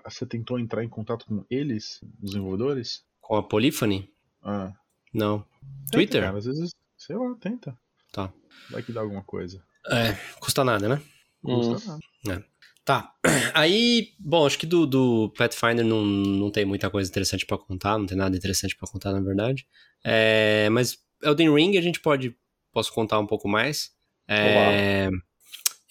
você 0.05 0.27
tentou 0.27 0.59
entrar 0.59 0.83
em 0.85 0.89
contato 0.89 1.25
com 1.27 1.45
eles, 1.49 2.01
os 2.23 2.31
desenvolvedores? 2.31 3.05
Com 3.21 3.37
a 3.37 3.43
Polyphony? 3.43 4.11
Ah. 4.43 4.73
Não. 5.15 5.39
Tenta, 5.41 5.91
Twitter? 5.93 6.23
Cara, 6.23 6.39
às 6.39 6.45
vezes, 6.47 6.75
sei 6.97 7.17
lá, 7.17 7.35
tenta. 7.41 7.79
Tá. 8.13 8.33
Vai 8.71 8.83
que 8.83 8.93
dá 8.93 9.01
alguma 9.01 9.23
coisa. 9.23 9.63
É, 9.89 10.13
custa 10.41 10.65
nada, 10.65 10.89
né? 10.89 11.03
Não 11.43 11.61
Hum. 11.61 11.73
custa 11.75 11.99
nada. 12.25 12.45
Tá. 12.85 13.15
Aí, 13.55 14.15
bom, 14.19 14.47
acho 14.47 14.59
que 14.59 14.67
do, 14.67 14.87
do 14.87 15.29
Pathfinder 15.37 15.85
não, 15.85 16.05
não 16.05 16.51
tem 16.51 16.65
muita 16.65 16.89
coisa 16.91 17.09
interessante 17.09 17.45
pra 17.47 17.59
contar, 17.59 17.99
não 17.99 18.07
tem 18.07 18.17
nada 18.17 18.37
interessante 18.37 18.75
pra 18.75 18.89
contar, 18.89 19.13
na 19.13 19.21
verdade. 19.21 19.67
É, 20.03 20.69
mas 20.71 20.99
Elden 21.23 21.55
Ring 21.55 21.77
a 21.77 21.83
gente 21.83 22.01
pode. 22.01 22.35
Posso 22.73 22.93
contar 22.93 23.19
um 23.19 23.27
pouco 23.27 23.47
mais. 23.49 23.93
É, 24.27 25.11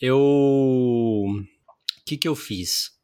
eu. 0.02 0.18
O 0.20 1.46
que 2.06 2.18
que 2.18 2.28
eu 2.28 2.36
fiz? 2.36 2.97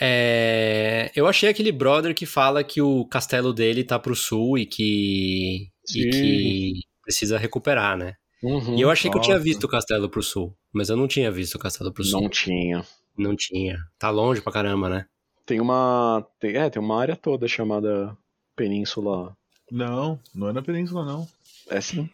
É, 0.00 1.10
eu 1.14 1.26
achei 1.26 1.48
aquele 1.48 1.72
brother 1.72 2.14
que 2.14 2.26
fala 2.26 2.62
que 2.62 2.80
o 2.80 3.04
castelo 3.06 3.52
dele 3.52 3.82
tá 3.82 3.98
pro 3.98 4.14
sul 4.14 4.58
e 4.58 4.66
que. 4.66 5.68
E 5.94 6.10
que 6.10 6.72
precisa 7.02 7.38
recuperar, 7.38 7.96
né? 7.96 8.14
Uhum. 8.42 8.76
E 8.76 8.80
eu 8.80 8.90
achei 8.90 9.10
que 9.10 9.16
eu 9.16 9.22
tinha 9.22 9.36
nossa. 9.36 9.44
visto 9.44 9.64
o 9.64 9.68
castelo 9.68 10.08
pro 10.08 10.22
sul, 10.22 10.54
mas 10.72 10.88
eu 10.88 10.96
não 10.96 11.08
tinha 11.08 11.30
visto 11.30 11.56
o 11.56 11.58
castelo 11.58 11.92
pro 11.92 12.04
sul. 12.04 12.20
Não 12.20 12.28
tinha. 12.28 12.84
Não 13.16 13.34
tinha. 13.34 13.78
Tá 13.98 14.10
longe 14.10 14.40
pra 14.40 14.52
caramba, 14.52 14.88
né? 14.88 15.06
Tem 15.44 15.60
uma. 15.60 16.24
Tem, 16.38 16.56
é, 16.56 16.70
tem 16.70 16.80
uma 16.80 17.00
área 17.00 17.16
toda 17.16 17.48
chamada 17.48 18.16
Península. 18.54 19.36
Não, 19.70 20.20
não 20.34 20.48
é 20.48 20.52
na 20.52 20.62
península, 20.62 21.04
não. 21.04 21.26
É 21.68 21.80
sim. 21.80 22.08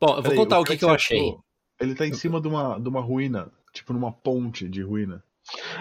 Bom, 0.00 0.08
eu 0.08 0.14
vou 0.14 0.22
Peraí, 0.22 0.36
contar 0.36 0.60
o 0.60 0.64
cara 0.64 0.74
que, 0.74 0.78
que 0.78 0.84
eu 0.84 0.90
achei. 0.90 1.36
Ele 1.80 1.94
tá 1.94 2.06
em 2.06 2.12
cima 2.12 2.40
de 2.40 2.48
uma, 2.48 2.78
de 2.78 2.88
uma 2.88 3.00
ruína, 3.00 3.50
tipo 3.72 3.92
numa 3.92 4.12
ponte 4.12 4.68
de 4.68 4.82
ruína. 4.82 5.22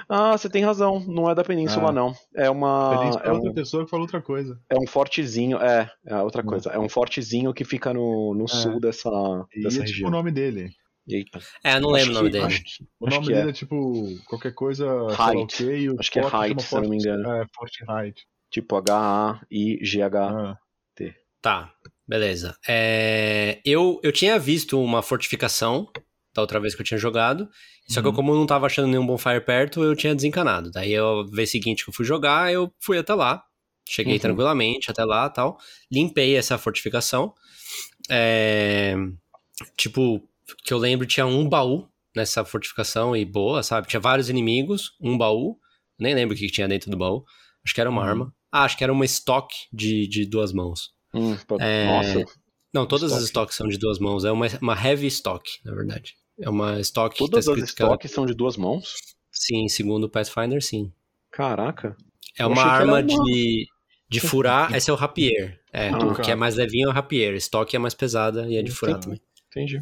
Ah, 0.09 0.38
você 0.38 0.49
tem 0.49 0.63
razão. 0.63 0.99
Não 1.07 1.30
é 1.30 1.36
da 1.36 1.43
Península, 1.43 1.89
Ah. 1.89 1.91
não. 1.91 2.13
É 2.36 2.49
uma. 2.49 2.97
península 2.99 3.24
é 3.24 3.28
É 3.28 3.32
outra 3.32 3.51
um, 3.51 3.53
pessoa 3.53 3.84
que 3.86 3.89
fala 3.89 4.03
outra 4.03 4.22
coisa. 4.22 4.59
é 4.70 4.76
um 4.78 4.88
fortezinho. 4.88 5.57
É, 5.57 5.89
é 6.05 6.16
outra 6.18 6.41
Hum. 6.41 6.45
coisa. 6.45 6.70
É 6.70 6.80
um 6.80 6.89
fortezinho 6.89 7.53
que 7.53 7.63
fica 7.66 7.93
no, 7.93 8.34
no 8.34 8.47
sul 8.47 8.80
dessa, 8.80 9.09
E 9.55 9.61
dessa 9.63 9.78
é 9.82 9.86
tipo 9.86 9.91
região. 9.91 10.07
o 10.09 10.11
nome 10.11 10.32
dele. 10.32 10.70
Eita. 11.07 11.39
É, 11.63 11.76
eu 11.76 11.82
não 11.82 11.91
lembro 11.91 12.11
o 12.11 12.13
nome 12.16 12.30
que- 12.30 12.34
dele. 12.34 12.45
Acho 12.45 12.63
que, 12.63 12.84
O 12.99 13.07
nome 13.09 13.28
que 13.28 13.34
dele 13.34 13.47
é. 13.47 13.49
é. 13.49 13.53
tipo 13.53 14.03
qualquer 14.28 14.53
coisa, 14.53 14.86
Height. 15.20 15.55
quê, 15.57 15.78
e 15.78 15.89
o 15.91 15.95
Acho 15.99 16.11
que 16.11 16.20
é 16.20 16.24
Height, 16.24 16.63
se 16.63 16.76
eu 16.76 16.82
não 16.82 16.89
me 16.89 16.97
engano. 16.97 17.32
É, 17.32 17.45
Forte 17.55 17.84
Height. 17.88 18.24
Tipo 18.49 18.76
H-A-I-G-H. 18.78 20.30
Ah, 20.30 20.57
Tá, 21.41 21.72
beleza. 22.07 22.55
É, 22.68 23.59
eu, 23.63 23.99
eu 24.01 24.11
tinha 24.11 24.39
visto 24.39 24.82
uma 24.82 25.03
fortificação 25.03 25.88
da 26.36 26.41
outra 26.41 26.59
vez 26.59 26.75
que 26.75 26.81
eu 26.81 26.86
tinha 26.86 26.97
jogado. 26.97 27.49
Só 27.88 28.01
que 28.01 28.07
eu, 28.07 28.11
Uhum. 28.11 28.15
como 28.15 28.36
não 28.36 28.45
tava 28.45 28.65
achando 28.67 28.88
nenhum 28.88 29.05
bonfire 29.05 29.41
perto, 29.41 29.83
eu 29.83 29.95
tinha 29.95 30.13
desencanado. 30.13 30.69
Daí, 30.71 30.91
eu, 30.91 31.25
vez 31.31 31.49
seguinte 31.49 31.83
que 31.83 31.89
eu 31.89 31.93
fui 31.93 32.05
jogar, 32.05 32.51
eu 32.51 32.71
fui 32.79 32.97
até 32.97 33.13
lá. 33.13 33.43
Cheguei 33.88 34.13
Uhum. 34.15 34.19
tranquilamente 34.19 34.89
até 34.91 35.03
lá 35.05 35.29
tal. 35.29 35.57
Limpei 35.91 36.36
essa 36.36 36.57
fortificação. 36.57 37.33
É, 38.09 38.95
tipo, 39.77 40.21
que 40.63 40.73
eu 40.73 40.77
lembro, 40.77 41.05
tinha 41.05 41.25
um 41.25 41.47
baú 41.47 41.88
nessa 42.15 42.43
fortificação 42.45 43.15
e 43.15 43.25
boa, 43.25 43.61
sabe? 43.63 43.88
Tinha 43.88 43.99
vários 43.99 44.29
inimigos, 44.29 44.91
um 45.01 45.17
baú. 45.17 45.57
Nem 45.99 46.13
lembro 46.13 46.36
o 46.36 46.38
que 46.38 46.47
tinha 46.47 46.67
dentro 46.67 46.89
do 46.91 46.97
baú. 46.97 47.23
Acho 47.63 47.73
que 47.73 47.81
era 47.81 47.89
uma 47.89 48.01
Uhum. 48.01 48.07
arma. 48.07 48.33
Ah, 48.51 48.63
acho 48.63 48.77
que 48.77 48.83
era 48.83 48.93
uma 48.93 49.05
estoque 49.05 49.55
de, 49.71 50.07
de 50.07 50.25
duas 50.25 50.51
mãos. 50.53 50.91
Hum, 51.13 51.36
É, 51.59 51.86
Nossa, 51.86 52.23
Não, 52.73 52.86
todas 52.86 53.11
as 53.11 53.19
Estoque. 53.23 53.25
estoques 53.25 53.55
são 53.55 53.67
de 53.69 53.77
duas 53.77 53.99
mãos. 53.99 54.25
É 54.25 54.31
uma, 54.31 54.47
uma 54.61 54.73
heavy 54.88 55.07
stock, 55.07 55.49
na 55.63 55.73
verdade. 55.73 56.13
É 56.39 56.49
uma 56.49 56.79
stock 56.81 57.17
todas 57.17 57.45
que 57.45 57.51
tá 57.51 57.53
as 57.53 57.71
que 57.71 57.81
estoques 57.83 58.11
são 58.11 58.25
de 58.25 58.33
duas 58.33 58.57
mãos? 58.57 58.95
Sim, 59.31 59.67
segundo 59.67 60.05
o 60.05 60.09
Pathfinder, 60.09 60.61
sim. 60.63 60.91
Caraca. 61.31 61.95
É 62.38 62.45
uma 62.45 62.55
que 62.55 62.69
arma 62.69 63.03
de, 63.03 63.67
de 64.09 64.19
furar. 64.21 64.73
Esse 64.75 64.89
é 64.89 64.93
o 64.93 64.95
rapier. 64.97 65.59
É, 65.71 65.89
Ah, 65.89 65.97
o 65.97 66.11
que 66.11 66.17
cara. 66.17 66.31
é 66.31 66.36
mais 66.36 66.55
levinho 66.55 66.88
é 66.88 66.89
o 66.91 66.93
rapier. 66.93 67.33
Stock 67.36 67.73
é 67.75 67.79
mais 67.79 67.93
pesada 67.93 68.47
e 68.47 68.57
é 68.57 68.61
de 68.61 68.71
furar 68.71 68.97
Entendi. 68.97 69.19
também. 69.19 69.21
Entendi. 69.49 69.81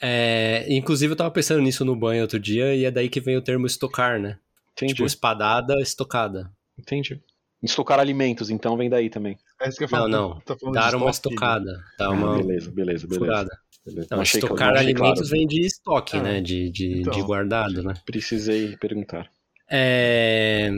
É, 0.00 0.66
inclusive, 0.68 1.12
eu 1.12 1.16
tava 1.16 1.30
pensando 1.30 1.62
nisso 1.62 1.84
no 1.84 1.96
banho 1.96 2.22
outro 2.22 2.38
dia 2.38 2.74
e 2.74 2.84
é 2.84 2.90
daí 2.90 3.08
que 3.08 3.20
vem 3.20 3.36
o 3.36 3.42
termo 3.42 3.66
estocar, 3.66 4.20
né? 4.20 4.38
Entendi. 4.72 4.92
Tipo, 4.94 5.06
espadada, 5.06 5.80
estocada. 5.80 6.50
Entendi. 6.78 7.20
Estocar 7.62 7.98
alimentos, 7.98 8.50
então, 8.50 8.76
vem 8.76 8.88
daí 8.90 9.08
também. 9.10 9.36
é 9.62 9.68
isso 9.68 9.78
que 9.78 9.84
eu 9.84 9.88
Não, 9.90 9.98
falo. 9.98 10.08
não. 10.10 10.40
Tá 10.40 10.54
de 10.54 10.72
Dar 10.72 10.94
uma 10.94 11.10
estoque? 11.10 11.34
estocada. 11.34 11.72
Dar 11.98 12.06
Ah, 12.06 12.10
uma 12.10 12.36
beleza, 12.36 12.70
beleza, 12.70 13.06
beleza. 13.06 13.24
furada. 13.24 13.58
beleza. 13.84 14.08
Não, 14.10 14.22
estocar 14.22 14.72
não 14.72 14.80
alimentos 14.80 15.20
claro. 15.20 15.28
vem 15.30 15.46
de 15.46 15.60
estoque, 15.66 16.16
Ah, 16.18 16.22
né? 16.22 16.40
De, 16.40 16.70
de, 16.70 17.00
então. 17.00 17.12
de 17.12 17.22
guardado, 17.22 17.82
né? 17.82 17.94
Precisei 18.04 18.76
perguntar. 18.76 19.28
É, 19.70 20.70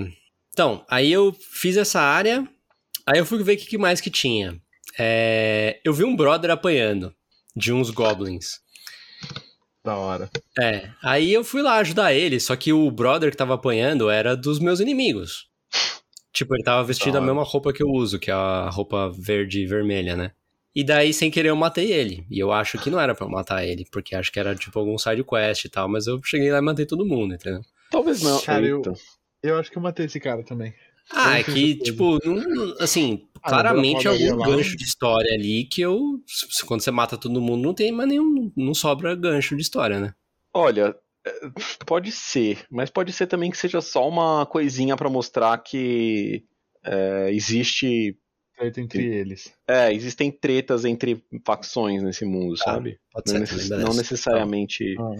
Então, 0.53 0.85
aí 0.89 1.13
eu 1.13 1.33
fiz 1.53 1.77
essa 1.77 2.01
área, 2.01 2.47
aí 3.07 3.19
eu 3.19 3.27
fui 3.27 3.43
ver 3.43 3.55
o 3.55 3.57
que 3.59 3.67
que 3.67 3.79
mais 3.79 4.01
que 4.01 4.11
tinha. 4.11 4.59
É, 4.99 5.81
Eu 5.85 5.93
vi 5.93 6.05
um 6.05 6.17
brother 6.17 6.51
apanhando 6.51 7.13
de 7.55 7.73
uns 7.73 7.91
goblins. 7.91 8.61
Da 9.85 9.97
hora. 9.97 10.31
É, 10.59 10.91
aí 11.03 11.33
eu 11.33 11.43
fui 11.45 11.63
lá 11.63 11.77
ajudar 11.79 12.13
ele, 12.13 12.39
só 12.41 12.55
que 12.57 12.73
o 12.73 12.91
brother 12.91 13.31
que 13.31 13.37
tava 13.37 13.55
apanhando 13.55 14.09
era 14.11 14.37
dos 14.37 14.59
meus 14.59 14.81
inimigos. 14.81 15.48
Tipo, 16.33 16.55
ele 16.55 16.63
tava 16.63 16.85
vestindo 16.85 17.15
Da 17.15 17.19
a 17.19 17.23
mesma 17.23 17.43
roupa 17.43 17.73
que 17.73 17.83
eu 17.83 17.89
uso, 17.89 18.19
que 18.19 18.31
é 18.31 18.35
a 18.35 18.69
roupa 18.71 19.11
verde 19.19 19.61
e 19.61 19.67
vermelha, 19.67 20.17
né? 20.17 20.33
E 20.75 20.85
daí, 20.85 21.13
sem 21.13 21.31
querer, 21.31 21.49
eu 21.49 21.57
matei 21.57 21.91
ele. 21.93 22.25
E 22.31 22.39
eu 22.39 22.53
acho 22.53 22.79
que 22.79 22.91
não 22.91 23.01
era 23.01 23.15
pra 23.15 23.27
eu 23.27 23.31
matar 23.31 23.65
ele, 23.65 23.85
porque 23.91 24.15
acho 24.15 24.31
que 24.31 24.39
era 24.39 24.55
tipo 24.55 24.79
algum 24.79 24.97
side 24.99 25.25
quest 25.25 25.65
e 25.65 25.69
tal, 25.69 25.89
mas 25.89 26.07
eu 26.07 26.21
cheguei 26.23 26.53
lá 26.53 26.59
e 26.59 26.61
matei 26.63 26.87
todo 26.87 27.05
mundo, 27.07 27.35
entendeu? 27.35 27.63
Talvez 27.91 28.23
não. 28.23 28.41
Cara, 28.41 28.65
eu-. 28.67 28.83
Eu 29.43 29.57
acho 29.59 29.71
que 29.71 29.79
eu 29.79 29.83
matei 29.83 30.07
esse 30.07 30.21
cara 30.21 30.45
também. 30.45 30.73
Ah, 31.11 31.39
é 31.39 31.43
que, 31.43 31.75
tipo, 31.77 32.19
não- 32.25 32.75
assim, 32.81 33.27
Ah, 33.43 33.49
claramente 33.49 34.05
padaria 34.05 34.31
algum 34.31 34.41
lá- 34.43 34.49
gancho 34.51 34.77
de 34.77 34.85
história 34.85 35.33
ali 35.35 35.65
que 35.65 35.81
eu. 35.81 36.23
se- 36.27 36.65
Quando 36.67 36.83
você 36.83 36.91
mata 36.91 37.17
todo 37.17 37.41
mundo, 37.41 37.63
não 37.63 37.73
tem 37.73 37.91
mais 37.91 38.09
nenhum. 38.09 38.53
Não 38.55 38.75
sobra 38.75 39.15
gancho 39.17 39.57
de 39.57 39.63
história, 39.63 39.99
né? 39.99 40.13
Olha, 40.53 40.89
é, 40.89 40.95
pode 41.87 42.11
ser, 42.13 42.65
mas 42.71 42.91
pode 42.91 43.13
ser 43.13 43.27
também 43.27 43.51
que 43.51 43.57
seja 43.57 43.81
só 43.81 44.09
uma 44.09 44.45
coisinha 44.47 44.97
pra 44.97 45.09
mostrar 45.11 45.57
que 45.59 46.45
é, 46.85 47.31
existe. 47.33 48.17
Treta 48.57 48.81
entre 48.81 49.05
eles. 49.07 49.53
É, 49.69 49.93
existem 49.93 50.31
tretas 50.33 50.85
entre 50.85 51.23
facções 51.47 52.03
nesse 52.03 52.25
mundo, 52.25 52.57
Tá, 52.57 52.65
sabe? 52.65 52.99
Pode 53.13 53.27
Não, 53.27 53.35
ser 53.35 53.41
necess- 53.41 53.71
não 53.71 53.95
necessariamente. 53.95 54.97
Ah, 54.99 55.11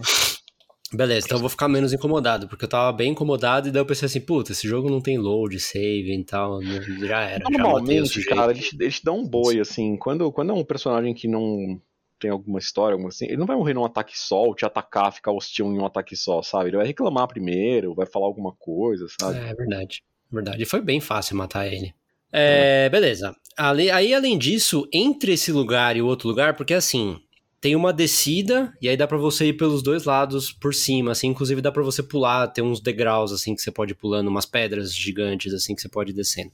Beleza, 0.91 1.27
então 1.27 1.37
eu 1.37 1.41
vou 1.41 1.49
ficar 1.49 1.67
menos 1.69 1.93
incomodado, 1.93 2.47
porque 2.49 2.65
eu 2.65 2.69
tava 2.69 2.91
bem 2.91 3.11
incomodado 3.11 3.67
e 3.67 3.71
daí 3.71 3.79
eu 3.79 3.85
pensei 3.85 4.07
assim, 4.07 4.19
puta, 4.19 4.51
esse 4.53 4.67
jogo 4.67 4.89
não 4.89 4.99
tem 4.99 5.19
load, 5.19 5.59
save 5.59 6.11
e 6.11 6.23
tal, 6.25 6.59
já 6.63 7.21
era. 7.21 7.43
já 7.45 7.49
Normalmente, 7.51 8.09
sujeito. 8.09 8.35
cara, 8.35 8.51
eles, 8.51 8.73
eles 8.73 8.95
te 8.99 9.05
dão 9.05 9.19
um 9.19 9.27
boi, 9.27 9.59
assim. 9.59 9.95
Quando, 9.97 10.31
quando 10.31 10.49
é 10.49 10.53
um 10.55 10.63
personagem 10.65 11.13
que 11.13 11.27
não 11.27 11.79
tem 12.19 12.29
alguma 12.29 12.59
história, 12.59 12.93
alguma 12.93 13.09
assim, 13.09 13.25
ele 13.25 13.37
não 13.37 13.45
vai 13.45 13.55
morrer 13.55 13.73
num 13.73 13.85
ataque 13.85 14.17
só, 14.17 14.43
ou 14.43 14.55
te 14.55 14.65
atacar, 14.65 15.11
ficar 15.13 15.31
hostil 15.31 15.67
em 15.67 15.79
um 15.79 15.85
ataque 15.85 16.15
só, 16.15 16.41
sabe? 16.41 16.69
Ele 16.69 16.77
vai 16.77 16.85
reclamar 16.87 17.27
primeiro, 17.27 17.95
vai 17.95 18.05
falar 18.05 18.25
alguma 18.25 18.53
coisa, 18.53 19.05
sabe? 19.19 19.37
É 19.37 19.53
verdade, 19.53 20.03
verdade. 20.31 20.65
Foi 20.65 20.81
bem 20.81 20.99
fácil 20.99 21.35
matar 21.37 21.67
ele. 21.67 21.93
É, 22.31 22.89
beleza. 22.89 23.35
Ali- 23.57 23.89
aí, 23.89 24.13
além 24.13 24.37
disso, 24.37 24.87
entre 24.93 25.33
esse 25.33 25.51
lugar 25.51 25.95
e 25.97 26.01
o 26.01 26.05
outro 26.07 26.27
lugar, 26.27 26.55
porque 26.55 26.73
assim, 26.73 27.19
tem 27.61 27.75
uma 27.75 27.91
descida, 27.91 28.73
e 28.81 28.87
aí 28.87 28.95
dá 28.95 29.05
pra 29.05 29.17
você 29.17 29.47
ir 29.47 29.53
pelos 29.53 29.83
dois 29.83 30.05
lados 30.05 30.51
por 30.51 30.73
cima, 30.73 31.11
assim, 31.11 31.27
inclusive 31.27 31.61
dá 31.61 31.71
pra 31.71 31.83
você 31.83 32.01
pular, 32.01 32.47
tem 32.47 32.63
uns 32.63 32.79
degraus, 32.79 33.31
assim, 33.31 33.53
que 33.53 33.61
você 33.61 33.71
pode 33.71 33.91
ir 33.91 33.95
pulando, 33.95 34.29
umas 34.29 34.45
pedras 34.45 34.95
gigantes, 34.95 35.53
assim, 35.53 35.75
que 35.75 35.81
você 35.81 35.89
pode 35.89 36.11
ir 36.11 36.13
descendo. 36.13 36.51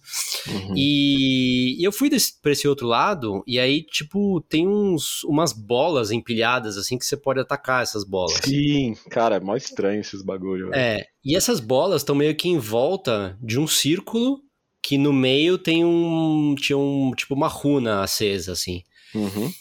Uhum. 0.47 0.73
E, 0.75 1.79
e 1.79 1.83
eu 1.83 1.91
fui 1.91 2.09
desse, 2.09 2.39
pra 2.41 2.51
esse 2.51 2.67
outro 2.67 2.87
lado, 2.87 3.43
e 3.45 3.59
aí, 3.59 3.83
tipo, 3.83 4.41
tem 4.49 4.67
uns, 4.67 5.23
umas 5.25 5.53
bolas 5.53 6.09
empilhadas, 6.11 6.77
assim, 6.77 6.97
que 6.97 7.05
você 7.05 7.15
pode 7.15 7.39
atacar 7.39 7.83
essas 7.83 8.03
bolas. 8.03 8.39
Sim, 8.43 8.95
cara, 9.09 9.35
é 9.35 9.39
mó 9.39 9.55
estranho 9.55 10.01
esses 10.01 10.23
bagulho. 10.23 10.69
velho. 10.69 10.79
É, 10.79 11.05
e 11.23 11.35
essas 11.35 11.59
bolas 11.59 12.01
estão 12.01 12.15
meio 12.15 12.35
que 12.35 12.49
em 12.49 12.57
volta 12.57 13.37
de 13.41 13.59
um 13.59 13.67
círculo 13.67 14.39
que 14.81 14.97
no 14.97 15.11
meio 15.11 15.57
tem 15.57 15.83
um. 15.83 16.53
Tinha 16.55 16.77
um. 16.77 17.11
Tipo 17.15 17.33
uma 17.33 17.47
runa 17.47 18.03
acesa, 18.03 18.51
assim. 18.51 18.83
Uhum. 19.15 19.51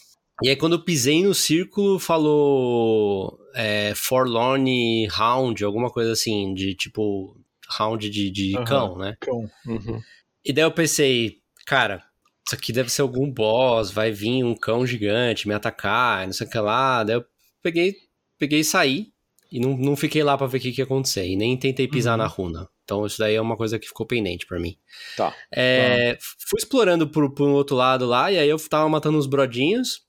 E 0.43 0.49
aí, 0.49 0.57
quando 0.57 0.73
eu 0.75 0.85
pisei 0.85 1.23
no 1.23 1.35
círculo, 1.35 1.99
falou. 1.99 3.39
É, 3.55 3.93
Forlorn 3.95 5.09
Hound, 5.17 5.65
alguma 5.65 5.91
coisa 5.91 6.13
assim, 6.13 6.53
de 6.55 6.75
tipo. 6.75 7.37
Round 7.79 8.11
de, 8.11 8.31
de 8.31 8.55
Aham. 8.57 8.65
cão, 8.65 8.99
né? 8.99 9.17
cão. 9.21 9.49
Uhum. 9.67 10.01
E 10.45 10.53
daí 10.53 10.65
eu 10.65 10.71
pensei, 10.71 11.39
cara, 11.65 12.03
isso 12.47 12.55
aqui 12.55 12.73
deve 12.75 12.91
ser 12.91 13.01
algum 13.01 13.31
boss, 13.31 13.91
vai 13.91 14.11
vir 14.13 14.45
um 14.45 14.55
cão 14.55 14.87
gigante 14.87 15.49
me 15.49 15.55
atacar, 15.55 16.27
não 16.27 16.33
sei 16.35 16.47
o 16.47 16.51
que 16.51 16.59
lá. 16.59 17.03
Daí 17.05 17.17
eu 17.17 17.25
peguei, 17.63 17.95
peguei 18.39 18.61
e 18.61 18.65
saí. 18.65 19.07
e 19.51 19.59
não, 19.61 19.77
não 19.79 19.97
fiquei 19.97 20.23
lá 20.23 20.37
pra 20.37 20.47
ver 20.47 20.59
o 20.59 20.61
que, 20.61 20.73
que 20.73 20.81
ia 20.83 20.85
acontecer. 20.85 21.27
E 21.27 21.37
nem 21.37 21.57
tentei 21.57 21.89
pisar 21.89 22.13
Uhum. 22.13 22.19
na 22.19 22.27
runa. 22.27 22.69
Então 22.85 23.07
isso 23.07 23.19
daí 23.19 23.35
é 23.35 23.41
uma 23.41 23.57
coisa 23.57 23.79
que 23.79 23.87
ficou 23.89 24.05
pendente 24.05 24.45
pra 24.47 24.61
mim. 24.61 24.77
Tá. 25.17 25.35
É, 25.55 26.19
Fui 26.21 26.59
explorando 26.59 27.09
por, 27.09 27.33
por 27.33 27.49
um 27.49 27.53
outro 27.55 27.75
lado 27.77 28.05
lá, 28.05 28.31
e 28.31 28.39
aí 28.39 28.49
eu 28.49 28.59
tava 28.69 28.87
matando 28.91 29.17
uns 29.17 29.27
brodinhos. 29.27 30.03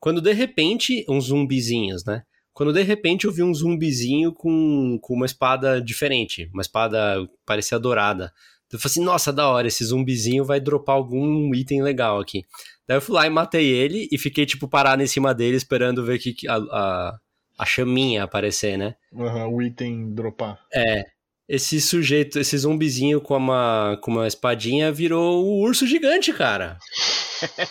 Quando 0.00 0.20
de 0.20 0.32
repente, 0.32 1.04
uns 1.08 1.26
zumbizinhos, 1.26 2.04
né? 2.04 2.22
Quando 2.52 2.72
de 2.72 2.82
repente 2.82 3.24
eu 3.24 3.32
vi 3.32 3.42
um 3.42 3.54
zumbizinho 3.54 4.32
com, 4.32 4.98
com 5.00 5.14
uma 5.14 5.26
espada 5.26 5.80
diferente, 5.80 6.50
uma 6.52 6.62
espada 6.62 7.28
parecia 7.46 7.78
dourada. 7.78 8.32
Eu 8.70 8.78
falei 8.78 8.90
assim, 8.90 9.04
nossa, 9.04 9.32
da 9.32 9.48
hora, 9.48 9.68
esse 9.68 9.84
zumbizinho 9.84 10.44
vai 10.44 10.60
dropar 10.60 10.96
algum 10.96 11.54
item 11.54 11.82
legal 11.82 12.20
aqui. 12.20 12.44
Daí 12.86 12.96
eu 12.96 13.00
fui 13.00 13.14
lá 13.14 13.26
e 13.26 13.30
matei 13.30 13.66
ele 13.68 14.08
e 14.10 14.18
fiquei, 14.18 14.44
tipo, 14.44 14.68
parado 14.68 15.02
em 15.02 15.06
cima 15.06 15.32
dele 15.32 15.56
esperando 15.56 16.04
ver 16.04 16.18
que, 16.18 16.34
a, 16.48 16.56
a, 16.56 17.18
a 17.58 17.64
chaminha 17.64 18.24
aparecer, 18.24 18.76
né? 18.76 18.94
Aham, 19.14 19.48
o 19.48 19.62
item 19.62 20.12
dropar. 20.12 20.58
É. 20.74 21.04
Esse 21.48 21.80
sujeito, 21.80 22.38
esse 22.38 22.58
zumbizinho 22.58 23.20
com 23.22 23.34
uma, 23.36 23.98
com 24.02 24.10
uma 24.10 24.26
espadinha 24.26 24.92
virou 24.92 25.44
o 25.44 25.60
urso 25.62 25.86
gigante, 25.86 26.32
cara. 26.32 26.76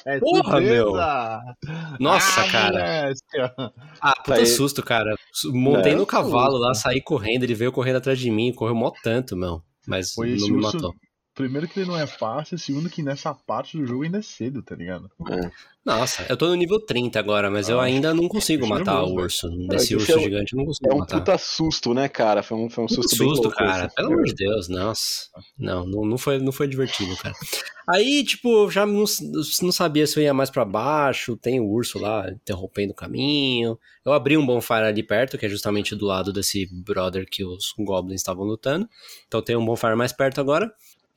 É 0.05 0.17
Porra, 0.17 0.61
meu. 0.61 0.93
Nossa, 1.99 2.41
Ah, 2.41 2.49
cara. 2.49 3.01
moléstia! 3.01 3.53
Ah, 3.99 4.13
puta 4.23 4.39
Aí- 4.39 4.45
susto, 4.45 4.82
cara. 4.82 5.13
Montei 5.51 5.91
É, 5.91 5.95
no 5.95 6.05
cavalo 6.05 6.51
susto. 6.51 6.61
lá, 6.63 6.73
saí 6.73 7.01
correndo, 7.01 7.43
ele 7.43 7.53
veio 7.53 7.69
correndo 7.73 7.97
atrás 7.97 8.17
de 8.17 8.32
mim, 8.32 8.53
correu 8.53 8.73
mó 8.73 8.89
tanto, 9.03 9.36
meu. 9.36 9.61
Mas 9.86 10.13
Foi 10.13 10.38
não 10.38 10.47
me 10.47 10.53
urso- 10.65 10.78
matou. 10.78 10.93
Primeiro 11.38 11.67
que 11.67 11.79
ele 11.79 11.88
não 11.89 11.97
é 11.97 12.07
fácil, 12.07 12.57
segundo 12.57 12.89
que 12.89 13.03
nessa 13.03 13.31
parte 13.31 13.77
do 13.77 13.85
jogo 13.85 14.03
ainda 14.03 14.17
é 14.17 14.21
cedo, 14.23 14.63
tá 14.63 14.75
ligado? 14.75 15.09
Nossa, 15.85 16.25
eu 16.27 16.35
tô 16.35 16.47
no 16.47 16.55
nível 16.55 16.79
30 16.83 17.17
agora, 17.19 17.49
mas 17.49 17.69
eu 17.69 17.79
Ah, 17.79 17.83
ainda 17.83 18.13
não 18.13 18.27
consigo 18.27 18.65
acho 18.65 18.73
matar 18.73 19.03
o 19.03 19.13
urso. 19.13 19.47
Desse 19.69 19.89
que 19.89 19.95
urso 19.95 20.11
é 20.13 20.19
gigante 20.19 20.53
eu 20.53 20.57
não 20.57 20.65
consigo 20.65 20.91
É 20.91 20.93
um 20.95 20.97
matar. 20.97 21.19
puta 21.19 21.38
susto, 21.38 21.93
né, 21.93 22.09
cara? 22.09 22.41
Foi 22.43 22.57
um, 22.57 22.69
foi 22.69 22.83
um 22.83 22.88
susto, 22.89 23.17
bem 23.17 23.29
susto, 23.29 23.43
louco. 23.43 23.55
cara. 23.57 23.85
esse. 23.85 23.95
Pelo 23.95 24.07
amor 24.11 24.23
de 24.25 24.33
Deus, 24.33 24.67
nossa. 24.67 25.29
Não, 25.57 25.85
não, 25.85 26.01
não, 26.05 26.17
foi, 26.17 26.39
não 26.39 26.51
foi 26.51 26.67
divertido, 26.67 27.15
cara. 27.17 27.35
Aí, 27.88 28.21
tipo, 28.25 28.49
eu 28.63 28.69
já 28.69 28.85
não, 28.85 29.05
não 29.61 29.71
sabia 29.71 30.05
se 30.05 30.19
eu 30.19 30.23
ia 30.23 30.33
mais 30.33 30.49
pra 30.49 30.65
baixo. 30.65 31.38
Tem 31.38 31.61
o 31.61 31.69
urso 31.69 31.97
lá 31.99 32.29
interrompendo 32.31 32.91
o 32.91 32.95
caminho. 32.95 33.79
Eu 34.03 34.11
abri 34.11 34.35
um 34.35 34.45
bonfire 34.45 34.81
ali 34.88 35.03
perto, 35.03 35.38
que 35.38 35.45
é 35.45 35.49
justamente 35.49 35.95
do 35.95 36.05
lado 36.05 36.33
desse 36.33 36.67
brother 36.83 37.25
que 37.31 37.45
os 37.45 37.73
goblins 37.77 38.19
estavam 38.19 38.43
lutando. 38.43 38.89
Então 39.27 39.41
tem 39.41 39.55
um 39.55 39.63
bonfire 39.65 39.95
mais 39.95 40.11
perto 40.11 40.41
agora. 40.41 40.69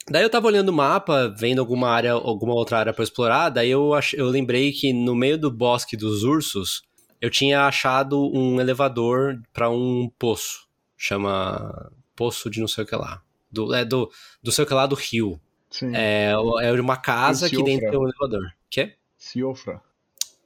Daí 0.09 0.23
eu 0.23 0.31
tava 0.31 0.47
olhando 0.47 0.71
o 0.71 0.73
mapa, 0.73 1.29
vendo 1.37 1.61
alguma 1.61 1.89
área, 1.89 2.13
alguma 2.13 2.55
outra 2.55 2.79
área 2.79 2.93
pra 2.93 3.05
explorar. 3.05 3.49
Daí 3.51 3.71
eu, 3.71 3.95
ach, 3.95 4.13
eu 4.15 4.27
lembrei 4.29 4.73
que 4.73 4.93
no 4.93 5.15
meio 5.15 5.39
do 5.39 5.51
bosque 5.51 5.97
dos 5.97 6.25
ursos, 6.25 6.83
eu 7.21 7.31
tinha 7.31 7.67
achado 7.67 8.31
um 8.35 8.61
elevador 8.61 9.41
pra 9.53 9.71
um 9.71 10.11
poço. 10.19 10.67
Chama 10.97 11.93
Poço 12.17 12.51
de 12.51 12.61
não 12.61 12.69
sei 12.69 12.85
o 12.85 12.87
que 12.87 12.97
lá. 12.97 13.23
Do, 13.51 13.75
é 13.75 13.85
do, 13.85 14.11
do 14.43 14.53
sei 14.53 14.65
o 14.65 14.67
que 14.67 14.75
lá 14.75 14.87
do 14.87 14.95
rio. 14.95 15.41
Sim. 15.71 15.95
É, 15.95 16.33
é 16.63 16.73
uma 16.73 16.97
casa 16.97 17.49
que 17.49 17.57
Siofra. 17.57 17.73
dentro 17.73 17.91
tem 17.91 17.99
um 18.01 18.05
elevador. 18.05 18.53
Quê? 18.69 18.95
Siofra. 19.17 19.81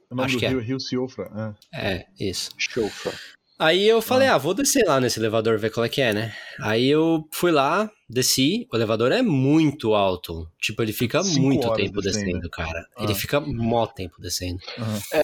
O 0.09 0.15
nome 0.15 0.25
Acho 0.27 0.35
do 0.35 0.39
que 0.39 0.45
é. 0.45 0.49
rio 0.49 0.59
é 0.59 0.63
Rio 0.63 0.79
Siofra. 0.79 1.55
É. 1.73 1.95
É, 1.97 2.05
isso. 2.19 2.51
Chofa. 2.57 3.11
Aí 3.57 3.87
eu 3.87 4.01
falei, 4.01 4.27
ah, 4.27 4.37
vou 4.37 4.53
descer 4.53 4.83
lá 4.85 4.99
nesse 4.99 5.17
elevador, 5.19 5.57
ver 5.57 5.71
qual 5.71 5.85
é 5.85 5.89
que 5.89 6.01
é, 6.01 6.11
né? 6.13 6.33
Aí 6.59 6.87
eu 6.87 7.25
fui 7.31 7.51
lá, 7.51 7.89
desci, 8.09 8.67
o 8.71 8.75
elevador 8.75 9.11
é 9.13 9.21
muito 9.21 9.93
alto. 9.95 10.45
Tipo, 10.61 10.81
ele 10.83 10.91
fica 10.91 11.23
Cinco 11.23 11.41
muito 11.45 11.73
tempo 11.73 12.01
descendo, 12.01 12.25
descendo. 12.25 12.49
cara. 12.49 12.85
Ah. 12.97 13.03
Ele 13.05 13.15
fica 13.15 13.39
mó 13.39 13.87
tempo 13.87 14.19
descendo. 14.21 14.59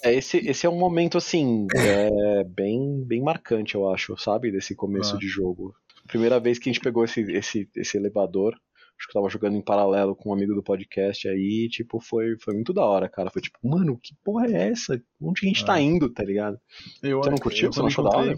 É, 0.01 0.13
esse, 0.13 0.37
esse 0.37 0.65
é 0.65 0.69
um 0.69 0.77
momento, 0.79 1.17
assim, 1.17 1.67
é, 1.75 2.43
bem, 2.47 3.03
bem 3.05 3.21
marcante, 3.21 3.75
eu 3.75 3.89
acho, 3.89 4.15
sabe? 4.17 4.49
Desse 4.51 4.75
começo 4.75 5.15
Ah. 5.15 5.19
de 5.19 5.27
jogo. 5.27 5.75
Primeira 6.07 6.39
vez 6.39 6.57
que 6.57 6.69
a 6.69 6.73
gente 6.73 6.81
pegou 6.81 7.03
esse, 7.03 7.21
esse, 7.31 7.69
esse 7.75 7.97
elevador, 7.97 8.55
acho 9.01 9.07
que 9.07 9.17
eu 9.17 9.21
tava 9.21 9.31
jogando 9.31 9.55
em 9.57 9.61
paralelo 9.61 10.15
com 10.15 10.29
um 10.29 10.33
amigo 10.33 10.53
do 10.53 10.61
podcast 10.61 11.27
aí, 11.27 11.67
tipo, 11.69 11.99
foi, 11.99 12.37
foi 12.39 12.53
muito 12.53 12.71
da 12.71 12.85
hora, 12.85 13.09
cara. 13.09 13.31
Foi 13.31 13.41
tipo, 13.41 13.57
mano, 13.63 13.97
que 14.01 14.13
porra 14.23 14.45
é 14.47 14.69
essa? 14.69 15.01
Onde 15.19 15.41
a 15.43 15.47
gente 15.47 15.65
tá 15.65 15.73
Ah. 15.73 15.81
indo, 15.81 16.07
tá 16.11 16.23
ligado? 16.23 16.59
Eu, 17.01 17.17
Você 17.23 17.29
não 17.31 17.37
curtiu? 17.37 17.67
eu 17.69 17.73
Você 17.73 17.79
não 17.79 17.87
achou 17.87 18.03
da 18.07 18.15
hora? 18.17 18.37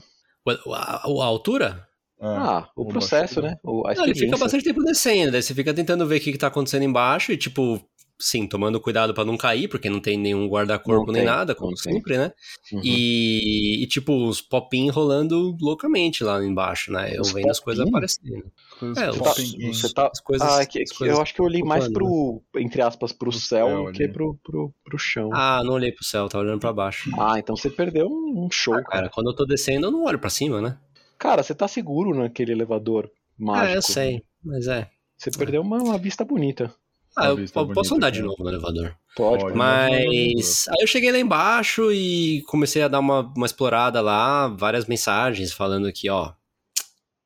O- 0.65 0.73
A, 0.73 1.01
a 1.03 1.25
altura? 1.25 1.87
É, 2.21 2.25
Ah, 2.25 2.69
o 2.75 2.85
processo, 2.85 3.41
né? 3.41 3.57
O, 3.63 3.85
a 3.85 3.93
Não, 3.93 4.05
ele 4.05 4.15
fica 4.15 4.37
bastante 4.37 4.63
tempo 4.63 4.81
descendo, 4.83 5.31
daí 5.33 5.41
você 5.41 5.53
fica 5.53 5.73
tentando 5.73 6.07
ver 6.07 6.17
o 6.17 6.21
que, 6.21 6.31
que 6.31 6.37
tá 6.37 6.47
acontecendo 6.47 6.83
embaixo 6.83 7.33
e, 7.33 7.37
tipo, 7.37 7.81
sim, 8.19 8.47
tomando 8.47 8.79
cuidado 8.79 9.13
pra 9.13 9.25
não 9.25 9.35
cair, 9.37 9.67
porque 9.67 9.89
não 9.89 9.99
tem 9.99 10.17
nenhum 10.17 10.47
guarda-corpo 10.47 11.11
nem 11.11 11.23
nada, 11.23 11.53
como 11.53 11.75
sempre, 11.77 12.17
né? 12.17 12.31
Uhum. 12.71 12.81
E, 12.83 13.83
e, 13.83 13.87
tipo, 13.87 14.27
os 14.27 14.41
popinhos 14.41 14.95
rolando 14.95 15.57
loucamente 15.59 16.23
lá 16.23 16.43
embaixo, 16.43 16.91
né? 16.91 17.15
Eu 17.15 17.21
Os 17.21 17.31
vendo 17.33 17.49
as 17.49 17.59
coisas 17.59 17.87
aparecendo. 17.87 18.51
É, 18.97 19.09
os-. 19.09 19.53
Você 19.79 19.93
tá. 19.93 20.09
As 20.11 20.19
coisas, 20.19 20.47
Ah, 20.47 20.65
que, 20.65 20.81
as 20.81 20.91
que 20.91 20.97
coisas 20.97 21.15
eu 21.15 21.21
acho 21.21 21.33
que 21.33 21.41
eu 21.41 21.45
olhei 21.45 21.63
mais 21.63 21.87
pro, 21.87 22.41
entre 22.55 22.81
aspas, 22.81 23.11
pro, 23.11 23.31
céu 23.31 23.85
do 23.85 23.91
que 23.91 24.03
ali. 24.03 24.13
pro, 24.13 24.37
pro, 24.43 24.73
pro 24.83 24.97
chão. 24.97 25.29
Ah, 25.33 25.61
não 25.63 25.73
olhei 25.73 25.91
pro 25.91 26.03
céu, 26.03 26.27
tava 26.29 26.43
olhando 26.43 26.59
pra 26.59 26.73
baixo. 26.73 27.09
Ah, 27.19 27.37
então 27.39 27.55
você 27.55 27.69
perdeu 27.69 28.07
um 28.07 28.45
um 28.45 28.49
show, 28.51 28.73
Ah, 28.73 28.77
cara. 28.77 28.89
cara, 28.89 29.09
quando 29.09 29.29
eu 29.29 29.35
tô 29.35 29.45
descendo, 29.45 29.87
eu 29.87 29.91
não 29.91 30.03
olho 30.05 30.17
pra 30.19 30.29
cima, 30.29 30.59
né? 30.59 30.77
Cara, 31.19 31.43
você 31.43 31.53
tá 31.53 31.67
seguro 31.67 32.13
naquele 32.15 32.51
elevador 32.51 33.09
mágico. 33.37 33.67
Ah, 33.67 33.75
eu 33.75 33.81
sei, 33.81 34.23
mas 34.43 34.67
é. 34.67 34.89
Você 35.15 35.31
perdeu 35.31 35.61
uma, 35.61 35.77
uma 35.77 35.97
vista 35.97 36.25
bonita. 36.25 36.73
Ah, 37.15 37.27
eu, 37.27 37.37
posso 37.37 37.65
bonita, 37.65 37.95
andar 37.95 38.09
de 38.09 38.21
novo 38.21 38.43
no 38.43 38.49
elevador. 38.49 38.95
Pode, 39.15 39.43
Pode. 39.43 39.43
pode. 39.43 39.57
Mas 39.57 40.67
aí 40.67 40.81
eu 40.81 40.87
cheguei 40.87 41.11
lá 41.11 41.19
embaixo 41.19 41.91
e 41.91 42.41
comecei 42.47 42.81
a 42.81 42.87
dar 42.87 42.99
uma, 42.99 43.21
uma 43.35 43.45
explorada 43.45 44.01
lá, 44.01 44.47
várias 44.47 44.85
mensagens 44.85 45.53
falando 45.53 45.91
que, 45.91 46.09
ó, 46.09 46.33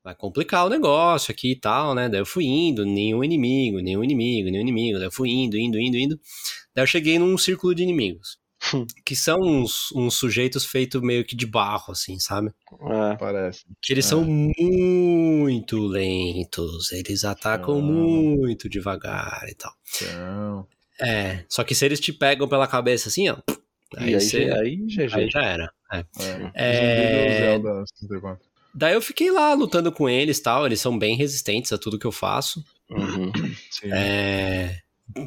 vai 0.03 0.15
complicar 0.15 0.65
o 0.65 0.69
negócio 0.69 1.31
aqui 1.31 1.51
e 1.51 1.55
tal, 1.55 1.93
né? 1.93 2.09
Daí 2.09 2.21
eu 2.21 2.25
fui 2.25 2.45
indo, 2.45 2.85
nenhum 2.85 3.23
inimigo, 3.23 3.79
nenhum 3.79 4.03
inimigo, 4.03 4.49
nenhum 4.49 4.61
inimigo. 4.61 4.97
Daí 4.97 5.07
eu 5.07 5.11
fui 5.11 5.29
indo, 5.29 5.57
indo, 5.57 5.79
indo, 5.79 5.97
indo. 5.97 6.19
Daí 6.73 6.83
eu 6.83 6.87
cheguei 6.87 7.17
num 7.19 7.37
círculo 7.37 7.73
de 7.73 7.83
inimigos. 7.83 8.37
que 9.05 9.15
são 9.15 9.39
uns, 9.39 9.91
uns 9.95 10.15
sujeitos 10.15 10.65
feitos 10.65 11.01
meio 11.01 11.23
que 11.25 11.35
de 11.35 11.45
barro, 11.45 11.91
assim, 11.91 12.19
sabe? 12.19 12.51
É. 12.81 13.15
Parece. 13.17 13.63
Que 13.81 13.93
eles 13.93 14.05
É. 14.05 14.09
são 14.09 14.23
muito 14.23 15.79
lentos, 15.79 16.91
eles 16.91 17.23
atacam 17.23 17.77
Ah. 17.79 17.81
muito 17.81 18.69
devagar 18.69 19.45
e 19.49 19.55
tal. 19.55 19.73
Então, 20.01 20.67
É, 20.99 21.43
só 21.47 21.63
que 21.63 21.75
se 21.75 21.85
eles 21.85 21.99
te 21.99 22.11
pegam 22.11 22.47
pela 22.47 22.65
cabeça 22.67 23.07
assim, 23.09 23.29
ó, 23.29 23.37
aí, 23.95 24.15
aí, 24.15 24.19
você, 24.21 24.37
aí, 24.51 24.77
GG. 24.87 25.13
aí 25.15 25.29
já 25.29 25.43
era. 25.43 25.71
é. 25.93 25.97
é. 26.19 26.51
É. 26.55 26.73
Zumbi 26.73 27.29
do 27.29 27.37
Zelda 27.63 27.85
64. 27.85 28.47
Daí 28.73 28.93
eu 28.93 29.01
fiquei 29.01 29.31
lá 29.31 29.53
lutando 29.53 29.91
com 29.91 30.07
eles 30.09 30.39
tal, 30.39 30.65
eles 30.65 30.79
são 30.81 30.97
bem 30.97 31.15
resistentes 31.15 31.71
a 31.73 31.77
tudo 31.77 31.97
que 31.99 32.05
eu 32.05 32.11
faço. 32.11 32.63
Uhum. 32.89 33.31
Sim. 33.71 33.89
É, 33.91 34.79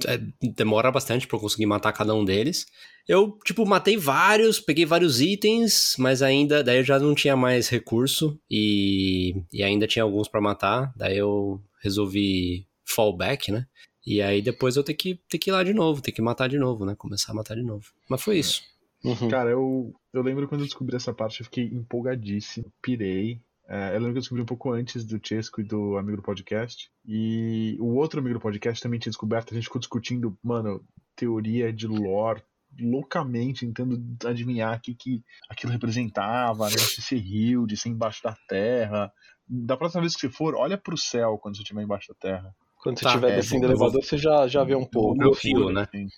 é, 0.07 0.21
demora 0.55 0.91
bastante 0.91 1.27
pra 1.27 1.37
eu 1.37 1.41
conseguir 1.41 1.67
matar 1.67 1.93
cada 1.93 2.15
um 2.15 2.25
deles. 2.25 2.67
Eu, 3.09 3.39
tipo, 3.45 3.67
matei 3.67 3.97
vários, 3.97 4.61
peguei 4.61 4.85
vários 4.85 5.21
itens, 5.21 5.97
mas 5.99 6.23
ainda, 6.23 6.63
daí 6.63 6.79
eu 6.79 6.85
já 6.85 6.99
não 6.99 7.15
tinha 7.15 7.37
mais 7.37 7.69
recurso 7.69 8.39
e, 8.51 9.43
e 9.53 9.63
ainda 9.63 9.87
tinha 9.87 10.03
alguns 10.03 10.29
pra 10.29 10.41
matar. 10.41 10.93
Daí 10.97 11.19
eu 11.19 11.61
resolvi 11.83 12.67
fallback, 12.85 13.51
né? 13.51 13.67
E 14.07 14.23
aí 14.23 14.41
depois 14.41 14.77
eu 14.77 14.85
ter 14.85 14.95
que, 14.95 15.21
ter 15.29 15.39
que 15.39 15.51
ir 15.51 15.53
lá 15.53 15.63
de 15.63 15.75
novo, 15.75 16.03
ter 16.03 16.13
que 16.13 16.23
matar 16.23 16.49
de 16.49 16.59
novo, 16.59 16.85
né? 16.85 16.95
Começar 16.97 17.33
a 17.33 17.35
matar 17.35 17.55
de 17.55 17.63
novo. 17.63 17.87
Mas 18.09 18.23
foi 18.23 18.39
isso. 18.39 18.63
Uhum. 19.05 19.29
Cara, 19.29 19.51
eu, 19.51 19.95
eu 20.13 20.23
lembro 20.23 20.47
quando 20.47 20.61
eu 20.61 20.67
descobri 20.67 20.97
essa 20.97 21.13
parte, 21.13 21.41
eu 21.41 21.45
fiquei 21.45 21.65
empolgadíssimo, 21.65 22.71
pirei. 22.83 23.41
É, 23.71 23.91
eu 23.95 24.01
lembro 24.01 24.13
que 24.13 24.19
eu 24.19 24.23
descobri 24.23 24.43
um 24.43 24.47
pouco 24.47 24.73
antes 24.73 25.05
do 25.05 25.21
Chesco 25.25 25.61
e 25.61 25.65
do 25.65 25.97
amigo 25.97 26.17
do 26.17 26.23
podcast. 26.25 26.91
E 27.07 27.77
o 27.79 27.95
outro 27.95 28.19
amigo 28.19 28.35
do 28.35 28.43
podcast 28.43 28.83
também 28.83 28.99
tinha 28.99 29.11
descoberto, 29.11 29.53
a 29.53 29.55
gente 29.55 29.65
ficou 29.65 29.79
discutindo, 29.79 30.37
mano, 30.43 30.85
teoria 31.15 31.73
de 31.73 31.87
lore 31.87 32.43
loucamente, 32.81 33.65
tentando 33.65 34.01
adivinhar 34.27 34.77
o 34.77 34.81
que, 34.81 34.95
que 34.95 35.23
aquilo 35.49 35.73
representava, 35.73 36.65
né? 36.69 36.75
De 36.75 37.01
ser 37.03 37.19
rio, 37.19 37.65
de 37.65 37.77
ser 37.77 37.91
embaixo 37.91 38.21
da 38.25 38.37
terra. 38.49 39.13
Da 39.47 39.77
próxima 39.77 40.01
vez 40.01 40.15
que 40.15 40.21
você 40.21 40.29
for, 40.29 40.57
olha 40.57 40.77
pro 40.77 40.97
céu 40.97 41.39
quando 41.39 41.57
você 41.57 41.63
estiver 41.63 41.83
embaixo 41.83 42.09
da 42.09 42.15
terra. 42.21 42.55
Quando 42.83 42.99
você 42.99 43.05
Tá, 43.05 43.11
estiver 43.11 43.33
é, 43.33 43.37
descendo 43.37 43.67
o 43.67 43.69
elevador, 43.69 44.03
você 44.03 44.19
já, 44.19 44.49
já 44.49 44.65
vê 44.65 44.75
um 44.75 44.87
pouco. 44.87 45.17
Meu 45.17 45.33
fio, 45.33 45.71
né? 45.71 45.83
Assim. 45.83 46.09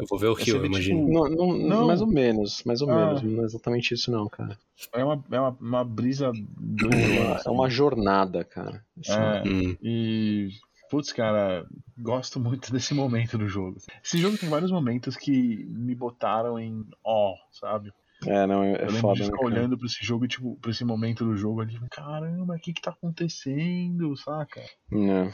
É. 0.00 0.02
Eu 0.02 0.06
vou 0.08 0.18
ver 0.18 0.26
o 0.28 0.34
rio, 0.34 0.44
você 0.46 0.58
vê, 0.58 0.66
imagino. 0.66 1.00
tipo, 1.00 1.12
Não, 1.12 1.28
não, 1.28 1.58
Não. 1.58 1.86
Mais 1.86 2.00
ou 2.00 2.06
menos, 2.06 2.62
mais 2.64 2.80
ou 2.82 2.90
Ah. 2.90 3.06
menos. 3.06 3.22
Não 3.22 3.42
é 3.42 3.44
exatamente 3.44 3.94
isso, 3.94 4.10
não, 4.10 4.28
cara. 4.28 4.58
É 4.94 5.04
uma, 5.04 5.24
é 5.30 5.40
uma, 5.40 5.56
uma 5.60 5.84
brisa 5.84 6.26
É 6.28 6.32
doida. 6.56 6.96
uma, 6.96 7.34
assim. 7.36 7.48
é 7.48 7.52
uma 7.52 7.70
jornada, 7.70 8.44
cara. 8.44 8.84
Assim, 8.98 9.12
É. 9.12 9.42
Hum. 9.46 9.76
E, 9.82 10.48
putz, 10.90 11.12
cara, 11.12 11.66
gosto 11.98 12.40
muito 12.40 12.72
desse 12.72 12.94
momento 12.94 13.36
do 13.38 13.46
jogo. 13.48 13.76
Esse 14.02 14.18
jogo 14.18 14.36
tem 14.38 14.48
vários 14.48 14.70
momentos 14.72 15.16
que 15.16 15.64
me 15.68 15.94
botaram 15.94 16.58
em 16.58 16.84
ó, 17.04 17.34
sabe? 17.52 17.92
É, 18.26 18.46
não, 18.46 18.62
é, 18.62 18.72
é 18.72 18.84
Eu 18.84 18.90
foda, 18.92 19.14
de 19.14 19.20
né, 19.20 19.26
ficar 19.26 19.38
cara? 19.38 19.46
olhando 19.46 19.78
pra 19.78 19.86
esse 19.86 20.04
jogo, 20.04 20.28
tipo, 20.28 20.56
pra 20.60 20.70
esse 20.70 20.84
momento 20.84 21.24
do 21.24 21.36
jogo 21.36 21.60
ali, 21.62 21.78
caramba, 21.90 22.54
o 22.54 22.58
que 22.58 22.72
que 22.72 22.82
tá 22.82 22.90
acontecendo, 22.90 24.16
saca? 24.16 24.60
É. 24.60 25.30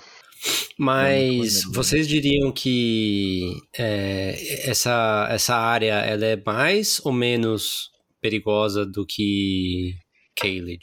Mas 0.78 1.62
Não, 1.62 1.66
não 1.66 1.72
vocês 1.74 2.06
diriam 2.06 2.52
que 2.52 3.42
é, 3.76 4.68
essa, 4.70 5.26
essa 5.30 5.56
área 5.56 5.94
ela 5.94 6.24
é 6.26 6.36
mais 6.44 7.00
ou 7.04 7.12
menos 7.12 7.90
perigosa 8.20 8.84
do 8.86 9.04
que 9.06 9.94
Caelid? 10.40 10.82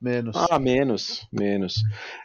Menos. 0.00 0.36
Ah, 0.50 0.58
menos, 0.58 1.26
menos. 1.32 1.76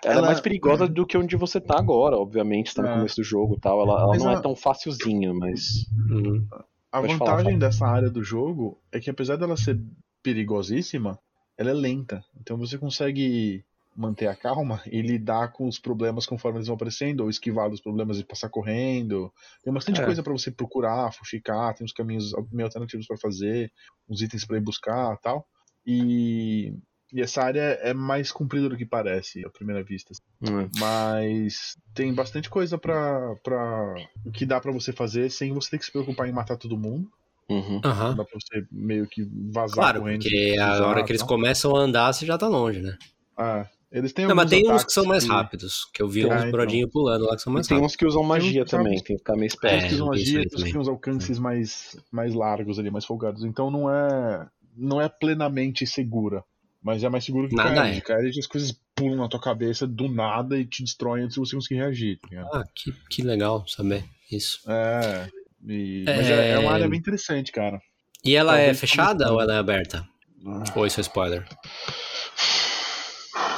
Ela, 0.04 0.14
Ela- 0.16 0.28
é 0.28 0.30
mais 0.30 0.42
perigosa 0.42 0.88
do 0.88 1.06
que 1.06 1.18
onde 1.18 1.36
você 1.36 1.60
tá 1.60 1.78
agora, 1.80 2.18
obviamente, 2.18 2.74
tá 2.76 2.82
no 2.82 2.90
É. 2.90 2.94
começo 2.96 3.16
do 3.16 3.24
jogo 3.24 3.56
e 3.56 3.60
tal. 3.60 3.82
Ela, 3.82 4.02
ela 4.02 4.18
não 4.18 4.30
a- 4.30 4.34
é 4.34 4.42
tão 4.42 4.56
facilzinha, 4.56 5.34
mas. 5.34 5.86
Uhum. 6.10 6.46
A 6.94 7.00
Pode 7.00 7.16
vantagem 7.16 7.16
falar, 7.16 7.58
fala. 7.58 7.58
dessa 7.58 7.86
área 7.88 8.10
do 8.10 8.22
jogo 8.22 8.78
é 8.92 9.00
que 9.00 9.10
apesar 9.10 9.38
dela 9.38 9.56
ser 9.56 9.80
perigosíssima, 10.22 11.18
ela 11.58 11.70
é 11.70 11.74
lenta. 11.74 12.22
Então 12.40 12.58
você 12.58 12.78
consegue 12.78 13.64
manter 13.96 14.28
a 14.28 14.36
calma 14.36 14.82
e 14.86 15.02
lidar 15.02 15.54
com 15.54 15.68
os 15.70 15.80
problemas 15.80 16.26
conforme 16.26 16.58
eles 16.58 16.68
vão 16.68 16.76
aparecendo, 16.76 17.22
ou 17.22 17.30
esquivar 17.30 17.70
dos 17.70 17.80
problemas 17.82 18.20
e 18.20 18.26
passar 18.26 18.50
correndo. 18.50 19.32
Tem 19.64 19.72
bastante 19.74 20.02
É. 20.02 20.02
coisa 20.02 20.22
pra 20.22 20.34
você 20.34 20.52
procurar, 20.52 21.14
fuxicar, 21.14 21.74
tem 21.74 21.86
uns 21.86 21.94
caminhos 21.94 22.32
meio 22.52 22.68
alternativos 22.68 23.08
pra 23.08 23.18
fazer, 23.18 23.72
uns 24.10 24.22
itens 24.22 24.46
pra 24.46 24.58
ir 24.58 24.62
buscar 24.62 25.18
tal. 25.20 25.46
E, 25.86 26.74
e 27.14 27.22
essa 27.22 27.42
área 27.44 27.62
é 27.82 27.94
mais 27.94 28.32
comprida 28.32 28.70
do 28.70 28.78
que 28.78 28.86
parece 28.86 29.46
à 29.46 29.50
primeira 29.50 29.84
vista. 29.84 30.14
hum, 30.42 30.70
Mas 30.80 31.76
tem 31.94 32.14
bastante 32.14 32.50
coisa 32.50 32.78
pra, 32.78 33.36
pra 33.44 33.96
que 34.34 34.46
dá 34.46 34.60
pra 34.60 34.72
você 34.72 34.92
fazer 34.92 35.30
sem 35.30 35.54
você 35.54 35.72
ter 35.72 35.78
que 35.80 35.86
se 35.86 35.92
preocupar 35.92 36.28
em 36.28 36.32
matar 36.32 36.58
todo 36.58 36.78
mundo. 36.78 37.10
uhum. 37.50 37.82
Dá 37.82 38.24
pra 38.24 38.26
você 38.40 38.66
meio 38.72 39.06
que 39.08 39.24
vazar 39.52 39.76
Claro, 39.76 40.00
correndo. 40.02 40.22
porque 40.24 40.56
a 40.60 40.86
hora 40.88 41.04
que 41.04 41.12
eles 41.12 41.24
começam 41.24 41.76
a 41.76 41.80
andar, 41.80 42.14
você 42.14 42.26
já 42.26 42.38
tá 42.38 42.48
longe, 42.48 42.80
né? 42.82 42.98
Ah, 43.38 43.68
eles 43.92 44.14
têm 44.14 44.26
Não, 44.26 44.36
mas 44.36 44.50
tem 44.50 44.72
uns 44.72 44.86
que 44.86 44.92
são 44.94 45.04
mais 45.04 45.24
que- 45.26 45.30
rápidos, 45.30 45.86
que 45.94 46.02
eu 46.02 46.08
vi 46.08 46.24
Ah, 46.24 46.28
uns 46.36 46.40
então. 46.40 46.52
brodinhos 46.52 46.90
pulando 46.92 47.26
lá 47.26 47.36
que 47.36 47.42
são 47.42 47.52
E 47.52 47.56
mais 47.56 47.68
tem 47.68 47.76
rápidos. 47.76 47.94
uns 47.94 47.96
que 47.98 48.06
usam 48.06 48.24
magia 48.24 48.64
uns- 48.64 48.70
também, 48.72 48.94
tem 48.94 49.04
que 49.04 49.18
ficar 49.18 49.34
meio 49.36 49.50
Tem 49.50 49.56
esperto. 49.56 49.84
uns 49.84 49.90
que 49.90 49.96
usam 49.96 50.08
magia, 50.08 50.34
tem 50.34 50.40
uns 50.46 50.50
que 50.50 50.58
também. 50.70 50.78
uns 50.82 50.88
alcances 50.88 51.40
mais, 51.40 51.98
mais 52.12 52.34
largos 52.34 52.80
ali, 52.80 52.90
mais 52.90 53.04
folgados. 53.06 53.44
Então 53.44 53.70
não 53.70 53.94
é, 53.94 54.48
não 54.78 55.02
é 55.02 55.10
plenamente 55.10 55.86
segura. 55.86 56.42
Mas 56.84 57.04
é 57.04 57.10
mais 57.10 57.24
seguro 57.24 57.48
que 57.48 57.56
Nada 57.56 57.76
Kaerid. 57.76 57.98
é. 57.98 58.02
Kaerid 58.02 58.40
as 58.40 58.48
coisas 58.48 58.76
pulam 58.96 59.18
na 59.18 59.28
tua 59.30 59.40
cabeça 59.40 59.86
do 59.86 60.08
nada 60.08 60.58
e 60.58 60.66
te 60.66 60.84
destroem 60.84 61.24
antes 61.26 61.36
de 61.36 61.40
você 61.40 61.56
conseguir 61.56 61.76
reagir. 61.80 62.20
tá? 62.20 62.50
Ah, 62.54 62.64
que, 62.74 62.92
que 63.10 63.22
legal 63.22 63.68
saber 63.68 64.04
isso. 64.32 64.60
É. 64.68 65.30
e- 65.68 66.04
Mas 66.08 66.28
É. 66.30 66.34
é... 66.34 66.52
é 66.54 66.60
uma 66.60 66.72
área 66.72 66.90
bem 66.90 66.98
interessante, 67.00 67.52
cara. 67.52 67.80
E 68.26 68.36
ela 68.36 68.54
é 68.54 68.58
Talvez 68.66 68.80
fechada 68.80 69.32
ou 69.32 69.40
ela 69.42 69.54
é 69.54 69.58
aberta? 69.60 70.08
Ou 70.76 70.86
isso 70.88 71.00
é 71.00 71.02
spoiler? 71.02 71.48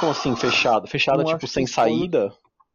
Como 0.00 0.12
assim, 0.12 0.36
fechada? 0.36 0.86
Fechada, 0.86 1.22
Eu 1.22 1.26
tipo, 1.26 1.46
sem 1.46 1.66
saída? 1.66 2.26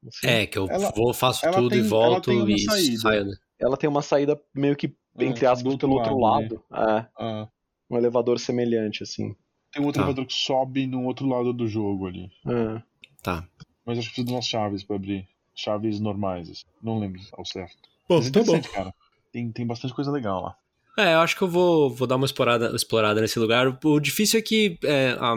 Assim, 0.08 0.28
É, 0.28 0.45
que 0.47 0.58
eu 0.58 0.68
Ela- 0.70 0.91
vou, 0.95 1.14
faço 1.14 1.41
tudo 1.52 1.70
tem- 1.70 1.80
e 1.80 1.82
volto 1.82 2.32
e 2.50 2.60
saída. 2.60 2.97
saio. 3.00 3.26
né? 3.26 3.34
Ela 3.60 3.78
tem 3.78 3.89
uma 3.89 4.02
saída 4.02 4.39
meio 4.56 4.76
que, 4.76 4.88
É, 5.18 5.26
entre 5.26 5.45
aspas, 5.45 5.76
pelo 5.76 5.93
outro 5.95 6.18
lado, 6.18 6.64
lado. 6.72 6.89
É, 6.91 7.06
Ah, 7.20 7.47
um 7.89 7.97
elevador 7.97 8.39
semelhante, 8.39 9.04
assim. 9.04 9.36
Tem 9.72 9.82
um 9.82 9.86
outro 9.86 10.01
Tá. 10.01 10.07
elevador 10.07 10.26
que 10.26 10.34
sobe 10.34 10.86
no 10.88 11.03
outro 11.05 11.28
lado 11.28 11.53
do 11.53 11.67
jogo 11.67 12.07
ali. 12.07 12.30
É. 12.47 12.82
Tá. 13.24 13.47
Mas 13.86 13.97
acho 13.99 14.07
que 14.09 14.13
precisa 14.15 14.28
de 14.28 14.34
umas 14.34 14.45
chaves 14.45 14.84
pra 14.84 14.95
abrir. 14.95 15.28
Chaves 15.55 15.99
normais. 15.99 16.49
assim. 16.49 16.63
Não 16.82 16.99
lembro 16.99 17.22
ao 17.34 17.45
certo. 17.45 17.76
Bom, 18.07 18.17
Mas 18.17 18.26
é 18.26 18.30
interessante, 18.30 18.70
cara. 18.70 18.93
Tem, 19.32 19.51
tem 19.51 19.65
bastante 19.67 19.93
coisa 19.93 20.11
legal 20.11 20.41
lá. 20.41 20.55
É, 20.97 21.13
eu 21.13 21.20
acho 21.20 21.36
que 21.36 21.41
eu 21.41 21.47
vou, 21.47 21.89
vou 21.89 22.07
dar 22.07 22.15
uma 22.15 22.26
explorada, 22.26 22.76
explorada 22.76 23.22
nesse 23.22 23.38
lugar. 23.39 23.78
O 23.84 23.99
difícil 23.99 24.39
é 24.39 24.41
que 24.41 24.78
é, 24.84 25.11
a- 25.20 25.36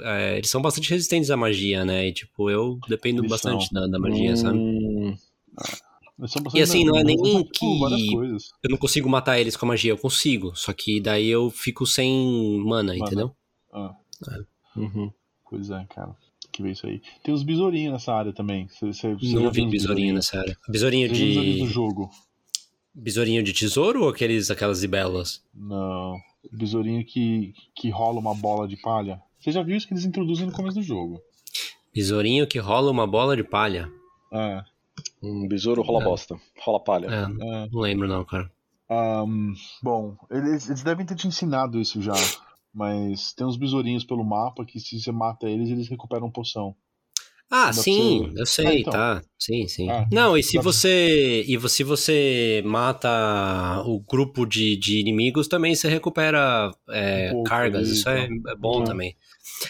é, 0.00 0.36
eles 0.38 0.50
são 0.50 0.60
bastante 0.62 0.90
resistentes 0.90 1.30
à 1.30 1.36
magia, 1.36 1.84
né? 1.84 2.08
E 2.08 2.12
tipo, 2.12 2.50
eu 2.50 2.78
dependo 2.88 3.20
Eles 3.22 3.30
bastante 3.30 3.72
da, 3.72 3.86
da 3.86 3.98
magia, 3.98 4.36
sabe? 4.36 4.58
Hum, 4.58 5.16
Eles 6.18 6.30
são 6.32 6.42
E 6.54 6.60
assim, 6.62 6.84
não 6.84 6.96
é 6.96 7.02
nem 7.04 7.16
por 7.16 7.44
que-. 7.50 8.14
Eu 8.62 8.70
não 8.70 8.78
consigo 8.78 9.08
matar 9.08 9.38
eles 9.40 9.56
com 9.56 9.66
a 9.66 9.68
magia, 9.68 9.92
eu 9.92 9.98
consigo. 9.98 10.54
Só 10.54 10.72
que 10.72 11.00
daí 11.00 11.26
eu 11.28 11.50
fico 11.50 11.86
sem 11.86 12.58
mana, 12.64 12.92
Mana. 12.92 12.96
entendeu? 12.96 13.34
Ah, 13.72 13.94
uhum. 14.76 15.10
pois 15.48 15.70
é, 15.70 15.84
cara. 15.86 16.14
Que 16.52 16.62
ver 16.62 16.70
isso 16.72 16.86
aí. 16.86 17.02
Tem 17.22 17.34
os 17.34 17.42
besourinhos 17.42 17.92
nessa 17.92 18.14
área 18.14 18.32
também. 18.32 18.68
Cê, 18.68 18.92
cê, 18.92 19.16
cê 19.18 19.34
não 19.34 19.50
vi 19.50 19.66
besourinho 19.68 20.14
nessa 20.14 20.38
área. 20.38 20.56
Besourinho 20.68 21.10
os 21.10 21.18
besourinhos 21.18 21.58
do 21.60 21.66
de. 21.66 21.72
jogo. 21.72 22.10
Besourinho 22.94 23.42
de 23.42 23.52
tesouro 23.52 24.04
ou 24.04 24.08
aqueles, 24.08 24.50
aquelas 24.50 24.80
libélulas? 24.80 25.44
Não. 25.54 26.16
Besourinho 26.50 27.04
que, 27.04 27.52
que 27.74 27.90
rola 27.90 28.18
uma 28.18 28.34
bola 28.34 28.66
de 28.66 28.76
palha. 28.76 29.20
Você 29.38 29.52
já 29.52 29.62
viu 29.62 29.76
isso 29.76 29.86
que 29.86 29.92
eles 29.92 30.04
introduzem 30.06 30.46
no 30.46 30.52
começo 30.52 30.76
do 30.76 30.82
jogo. 30.82 31.20
Besourinho 31.94 32.46
que 32.46 32.58
rola 32.58 32.90
uma 32.90 33.06
bola 33.06 33.36
de 33.36 33.44
palha. 33.44 33.90
É. 34.32 34.62
Um 35.22 35.46
besouro 35.46 35.82
rola 35.82 36.00
É. 36.00 36.04
bosta. 36.04 36.36
Rola 36.60 36.80
palha. 36.82 37.06
É, 37.06 37.22
é. 37.24 37.68
não 37.70 37.80
lembro 37.80 38.08
não, 38.08 38.24
cara. 38.24 38.50
Ahn, 38.88 39.52
bom, 39.82 40.16
eles, 40.30 40.68
eles 40.68 40.82
devem 40.82 41.04
ter 41.04 41.16
te 41.16 41.26
ensinado 41.26 41.78
isso 41.80 42.00
já. 42.00 42.14
Mas 42.76 43.32
tem 43.32 43.46
uns 43.46 43.56
besourinhos 43.56 44.04
pelo 44.04 44.22
mapa 44.22 44.62
que 44.66 44.78
se 44.78 45.00
você 45.00 45.10
mata 45.10 45.48
eles, 45.48 45.70
eles 45.70 45.88
recuperam 45.88 46.30
poção. 46.30 46.76
Ah, 47.50 47.66
Dá 47.66 47.72
sim, 47.72 48.28
você- 48.34 48.40
eu 48.40 48.46
sei, 48.46 48.66
Ah, 48.66 48.74
então. 48.74 48.92
tá. 48.92 49.22
Sim, 49.38 49.66
sim. 49.68 49.88
Ah, 49.88 50.06
não, 50.12 50.36
e 50.36 50.42
se 50.42 50.58
você. 50.58 51.42
E 51.46 51.68
se 51.70 51.82
você 51.84 52.60
mata 52.66 53.82
o 53.86 54.00
grupo 54.00 54.44
de, 54.44 54.76
de 54.76 54.98
inimigos, 55.00 55.48
também 55.48 55.74
você 55.74 55.88
recupera 55.88 56.70
é, 56.90 57.32
Um 57.34 57.44
cargas. 57.44 57.88
Isso 57.88 58.08
é, 58.10 58.26
então. 58.26 58.50
é 58.52 58.56
bom 58.56 58.82
Ah. 58.82 58.84
também. 58.84 59.16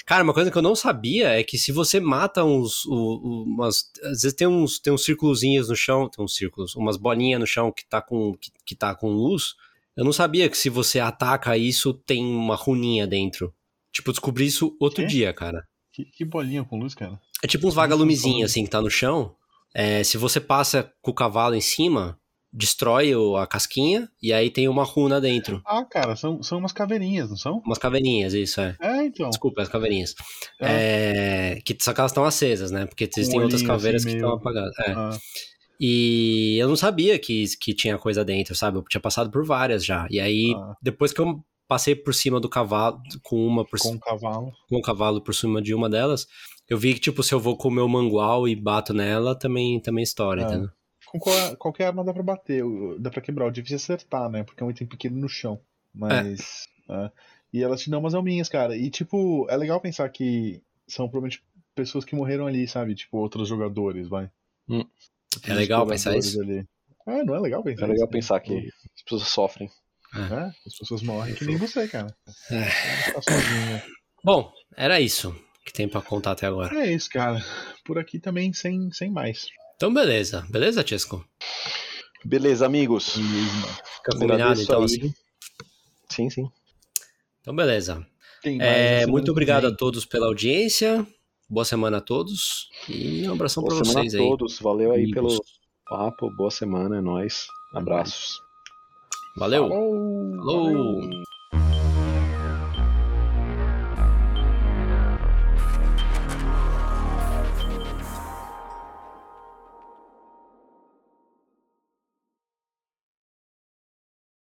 Cara, 0.06 0.24
uma 0.24 0.32
coisa 0.34 0.50
que 0.50 0.56
eu 0.56 0.62
não 0.62 0.74
sabia 0.74 1.38
é 1.38 1.44
que 1.44 1.58
se 1.58 1.70
você 1.70 2.00
mata 2.00 2.42
uns. 2.44 2.84
o- 2.86 3.44
umas, 3.46 3.92
às 4.02 4.22
vezes 4.22 4.32
tem 4.32 4.48
uns, 4.48 4.78
tem 4.80 4.92
uns 4.92 5.04
círculozinhos 5.04 5.68
no 5.68 5.76
chão, 5.76 6.08
tem 6.08 6.24
uns 6.24 6.34
círculos, 6.34 6.74
umas 6.74 6.96
bolinhas 6.96 7.38
no 7.38 7.46
chão 7.46 7.70
que 7.70 7.86
tá 7.86 8.00
com, 8.02 8.34
que, 8.40 8.50
que 8.64 8.74
tá 8.74 8.94
com 8.96 9.10
luz. 9.10 9.54
Eu 9.96 10.04
não 10.04 10.12
sabia 10.12 10.48
que 10.48 10.56
se 10.58 10.68
você 10.68 11.00
ataca 11.00 11.56
isso, 11.56 11.94
tem 11.94 12.24
uma 12.24 12.54
runinha 12.54 13.06
dentro. 13.06 13.52
Tipo, 13.92 14.12
descobri 14.12 14.46
isso 14.46 14.76
outro 14.80 15.02
Quê? 15.02 15.08
dia, 15.08 15.32
cara. 15.32 15.62
Que, 15.92 16.04
que 16.04 16.24
bolinha 16.24 16.62
com 16.64 16.78
luz, 16.78 16.94
cara. 16.94 17.18
É 17.42 17.46
tipo 17.46 17.66
uns 17.66 17.74
vagalumezinhos, 17.74 18.50
assim, 18.50 18.64
que 18.64 18.70
tá 18.70 18.82
no 18.82 18.90
chão. 18.90 19.34
É, 19.74 20.04
se 20.04 20.18
você 20.18 20.38
passa 20.40 20.92
com 21.00 21.10
o 21.10 21.14
cavalo 21.14 21.54
em 21.54 21.60
cima, 21.60 22.18
destrói 22.52 23.14
o- 23.14 23.36
a 23.36 23.46
casquinha 23.46 24.08
e 24.22 24.32
aí 24.32 24.50
tem 24.50 24.68
uma 24.68 24.84
runa 24.84 25.20
dentro. 25.20 25.62
Ah, 25.66 25.84
cara, 25.84 26.14
são, 26.16 26.42
são 26.42 26.58
umas 26.58 26.72
caveirinhas, 26.72 27.28
não 27.30 27.36
são? 27.36 27.58
Umas 27.64 27.78
caveirinhas, 27.78 28.34
isso 28.34 28.60
é. 28.60 28.76
É, 28.80 29.04
então. 29.04 29.28
Desculpa, 29.30 29.62
as 29.62 29.68
caveirinhas. 29.68 30.14
É, 30.60 31.58
que, 31.64 31.76
só 31.80 31.92
que 31.92 32.00
elas 32.00 32.12
estão 32.12 32.24
acesas, 32.24 32.70
né? 32.70 32.86
Porque 32.86 33.04
existem 33.04 33.38
um 33.38 33.42
outras 33.44 33.60
olhinho, 33.62 33.74
caveiras 33.74 34.02
assim, 34.02 34.10
que 34.16 34.16
meio- 34.22 34.26
estão 34.26 34.38
apagadas. 34.38 34.78
É. 34.80 34.92
Ah, 34.92 35.18
E 35.80 36.56
eu 36.60 36.68
não 36.68 36.76
sabia 36.76 37.18
que, 37.18 37.44
que 37.60 37.74
tinha 37.74 37.98
coisa 37.98 38.24
dentro, 38.24 38.54
sabe? 38.54 38.78
Eu 38.78 38.82
tinha 38.84 39.00
passado 39.00 39.30
por 39.30 39.44
várias 39.44 39.84
já. 39.84 40.06
E 40.10 40.18
aí, 40.20 40.54
Ah. 40.56 40.74
depois 40.82 41.12
que 41.12 41.20
eu 41.20 41.44
passei 41.68 41.94
por 41.94 42.14
cima 42.14 42.40
do 42.40 42.48
cavalo, 42.48 43.00
com 43.22 43.44
uma 43.46 43.64
por 43.64 43.78
com 43.80 43.90
um 43.92 43.98
cavalo. 43.98 44.52
com 44.68 44.76
o 44.76 44.82
cavalo 44.82 45.20
por 45.20 45.34
cima 45.34 45.60
de 45.60 45.74
uma 45.74 45.88
delas, 45.90 46.26
eu 46.68 46.78
vi 46.78 46.94
que, 46.94 47.00
tipo, 47.00 47.22
se 47.22 47.34
eu 47.34 47.40
vou 47.40 47.56
com 47.56 47.68
o 47.68 47.72
meu 47.72 47.88
mangual 47.88 48.46
e 48.48 48.54
bato 48.54 48.94
nela, 48.94 49.34
também, 49.38 49.80
também 49.80 50.02
estoura, 50.04 50.42
É. 50.42 50.44
entendeu? 50.44 50.70
Com 51.06 51.18
qual- 51.20 51.56
qualquer 51.56 51.86
arma 51.86 52.02
dá 52.04 52.12
pra 52.12 52.22
bater, 52.22 52.64
o- 52.64 52.96
dá 52.98 53.10
pra 53.10 53.20
quebrar. 53.20 53.46
O 53.46 53.50
difícil 53.50 53.74
é 53.76 53.76
acertar, 53.96 54.28
né? 54.30 54.42
Porque 54.44 54.62
é 54.62 54.66
um 54.66 54.70
item 54.70 54.86
pequeno 54.86 55.16
no 55.18 55.28
chão. 55.28 55.60
Mas. 55.94 56.68
é. 56.88 57.10
E 57.52 57.62
elas 57.62 57.80
te 57.80 57.88
dão 57.90 58.00
umas 58.00 58.14
alminhas, 58.14 58.48
cara. 58.48 58.76
E, 58.76 58.90
tipo, 58.90 59.46
é 59.48 59.56
legal 59.56 59.80
pensar 59.80 60.08
que 60.10 60.60
são 60.86 61.08
provavelmente 61.08 61.42
pessoas 61.74 62.04
que 62.04 62.14
morreram 62.14 62.46
ali, 62.46 62.66
sabe? 62.68 62.94
Tipo, 62.94 63.18
outros 63.18 63.48
jogadores, 63.48 64.08
vai. 64.08 64.28
Hum. 64.68 64.84
É 65.44 65.54
legal 65.54 65.86
pensar 65.86 66.16
isso? 66.16 66.40
Ali. 66.40 66.66
É, 67.06 67.24
não 67.24 67.34
é 67.34 67.40
legal 67.40 67.62
pensar 67.62 67.84
É 67.84 67.88
legal 67.88 67.94
isso, 67.94 68.06
né? 68.06 68.12
pensar 68.12 68.40
que 68.40 68.70
as 68.96 69.02
pessoas 69.02 69.28
sofrem. 69.28 69.70
É, 70.14 70.50
as 70.66 70.76
pessoas 70.78 71.02
morrem 71.02 71.34
que 71.34 71.44
nem 71.44 71.56
você, 71.56 71.86
cara. 71.88 72.14
É. 72.50 73.12
Tá 73.12 73.22
sozinho. 73.22 73.82
Bom, 74.24 74.50
era 74.76 75.00
isso 75.00 75.34
que 75.64 75.72
tem 75.72 75.88
pra 75.88 76.00
contar 76.00 76.32
até 76.32 76.46
agora. 76.46 76.74
É 76.80 76.92
isso, 76.92 77.08
cara. 77.10 77.44
Por 77.84 77.98
aqui 77.98 78.18
também 78.18 78.52
sem, 78.52 78.90
sem 78.92 79.10
mais. 79.10 79.46
Então, 79.76 79.92
beleza. 79.92 80.46
Beleza, 80.48 80.86
Chesco? 80.86 81.24
Beleza, 82.24 82.64
amigos. 82.66 83.10
Fica 83.12 84.16
combinado, 84.18 84.60
então, 84.60 84.78
aí. 84.78 84.84
assim. 84.84 85.14
Sim, 86.08 86.30
sim. 86.30 86.50
Então, 87.40 87.54
beleza. 87.54 88.04
Tem 88.42 88.58
mais 88.58 88.68
É, 88.70 88.88
semana 89.00 89.12
muito 89.12 89.30
obrigado 89.30 89.66
a 89.66 89.74
todos 89.74 90.04
pela 90.04 90.26
audiência. 90.26 91.06
Boa 91.48 91.64
semana 91.64 91.98
a 91.98 92.00
todos. 92.00 92.68
E 92.88 93.28
um 93.28 93.32
abração 93.32 93.62
Boa 93.62 93.76
pra 93.76 93.84
semana 93.84 94.00
vocês 94.08 94.14
a 94.14 94.18
aí. 94.22 94.28
todos. 94.28 94.58
Valeu 94.58 94.90
aí 94.92 95.04
amigos. 95.04 95.14
pelo 95.14 95.44
papo. 95.88 96.30
Boa 96.36 96.50
semana, 96.50 96.96
é 96.96 97.00
nóis. 97.00 97.46
Abraços. 97.72 98.40
Valeu. 99.36 99.68
Falou! 99.68 100.36
Falou. 100.36 101.00
Valeu. 101.02 101.25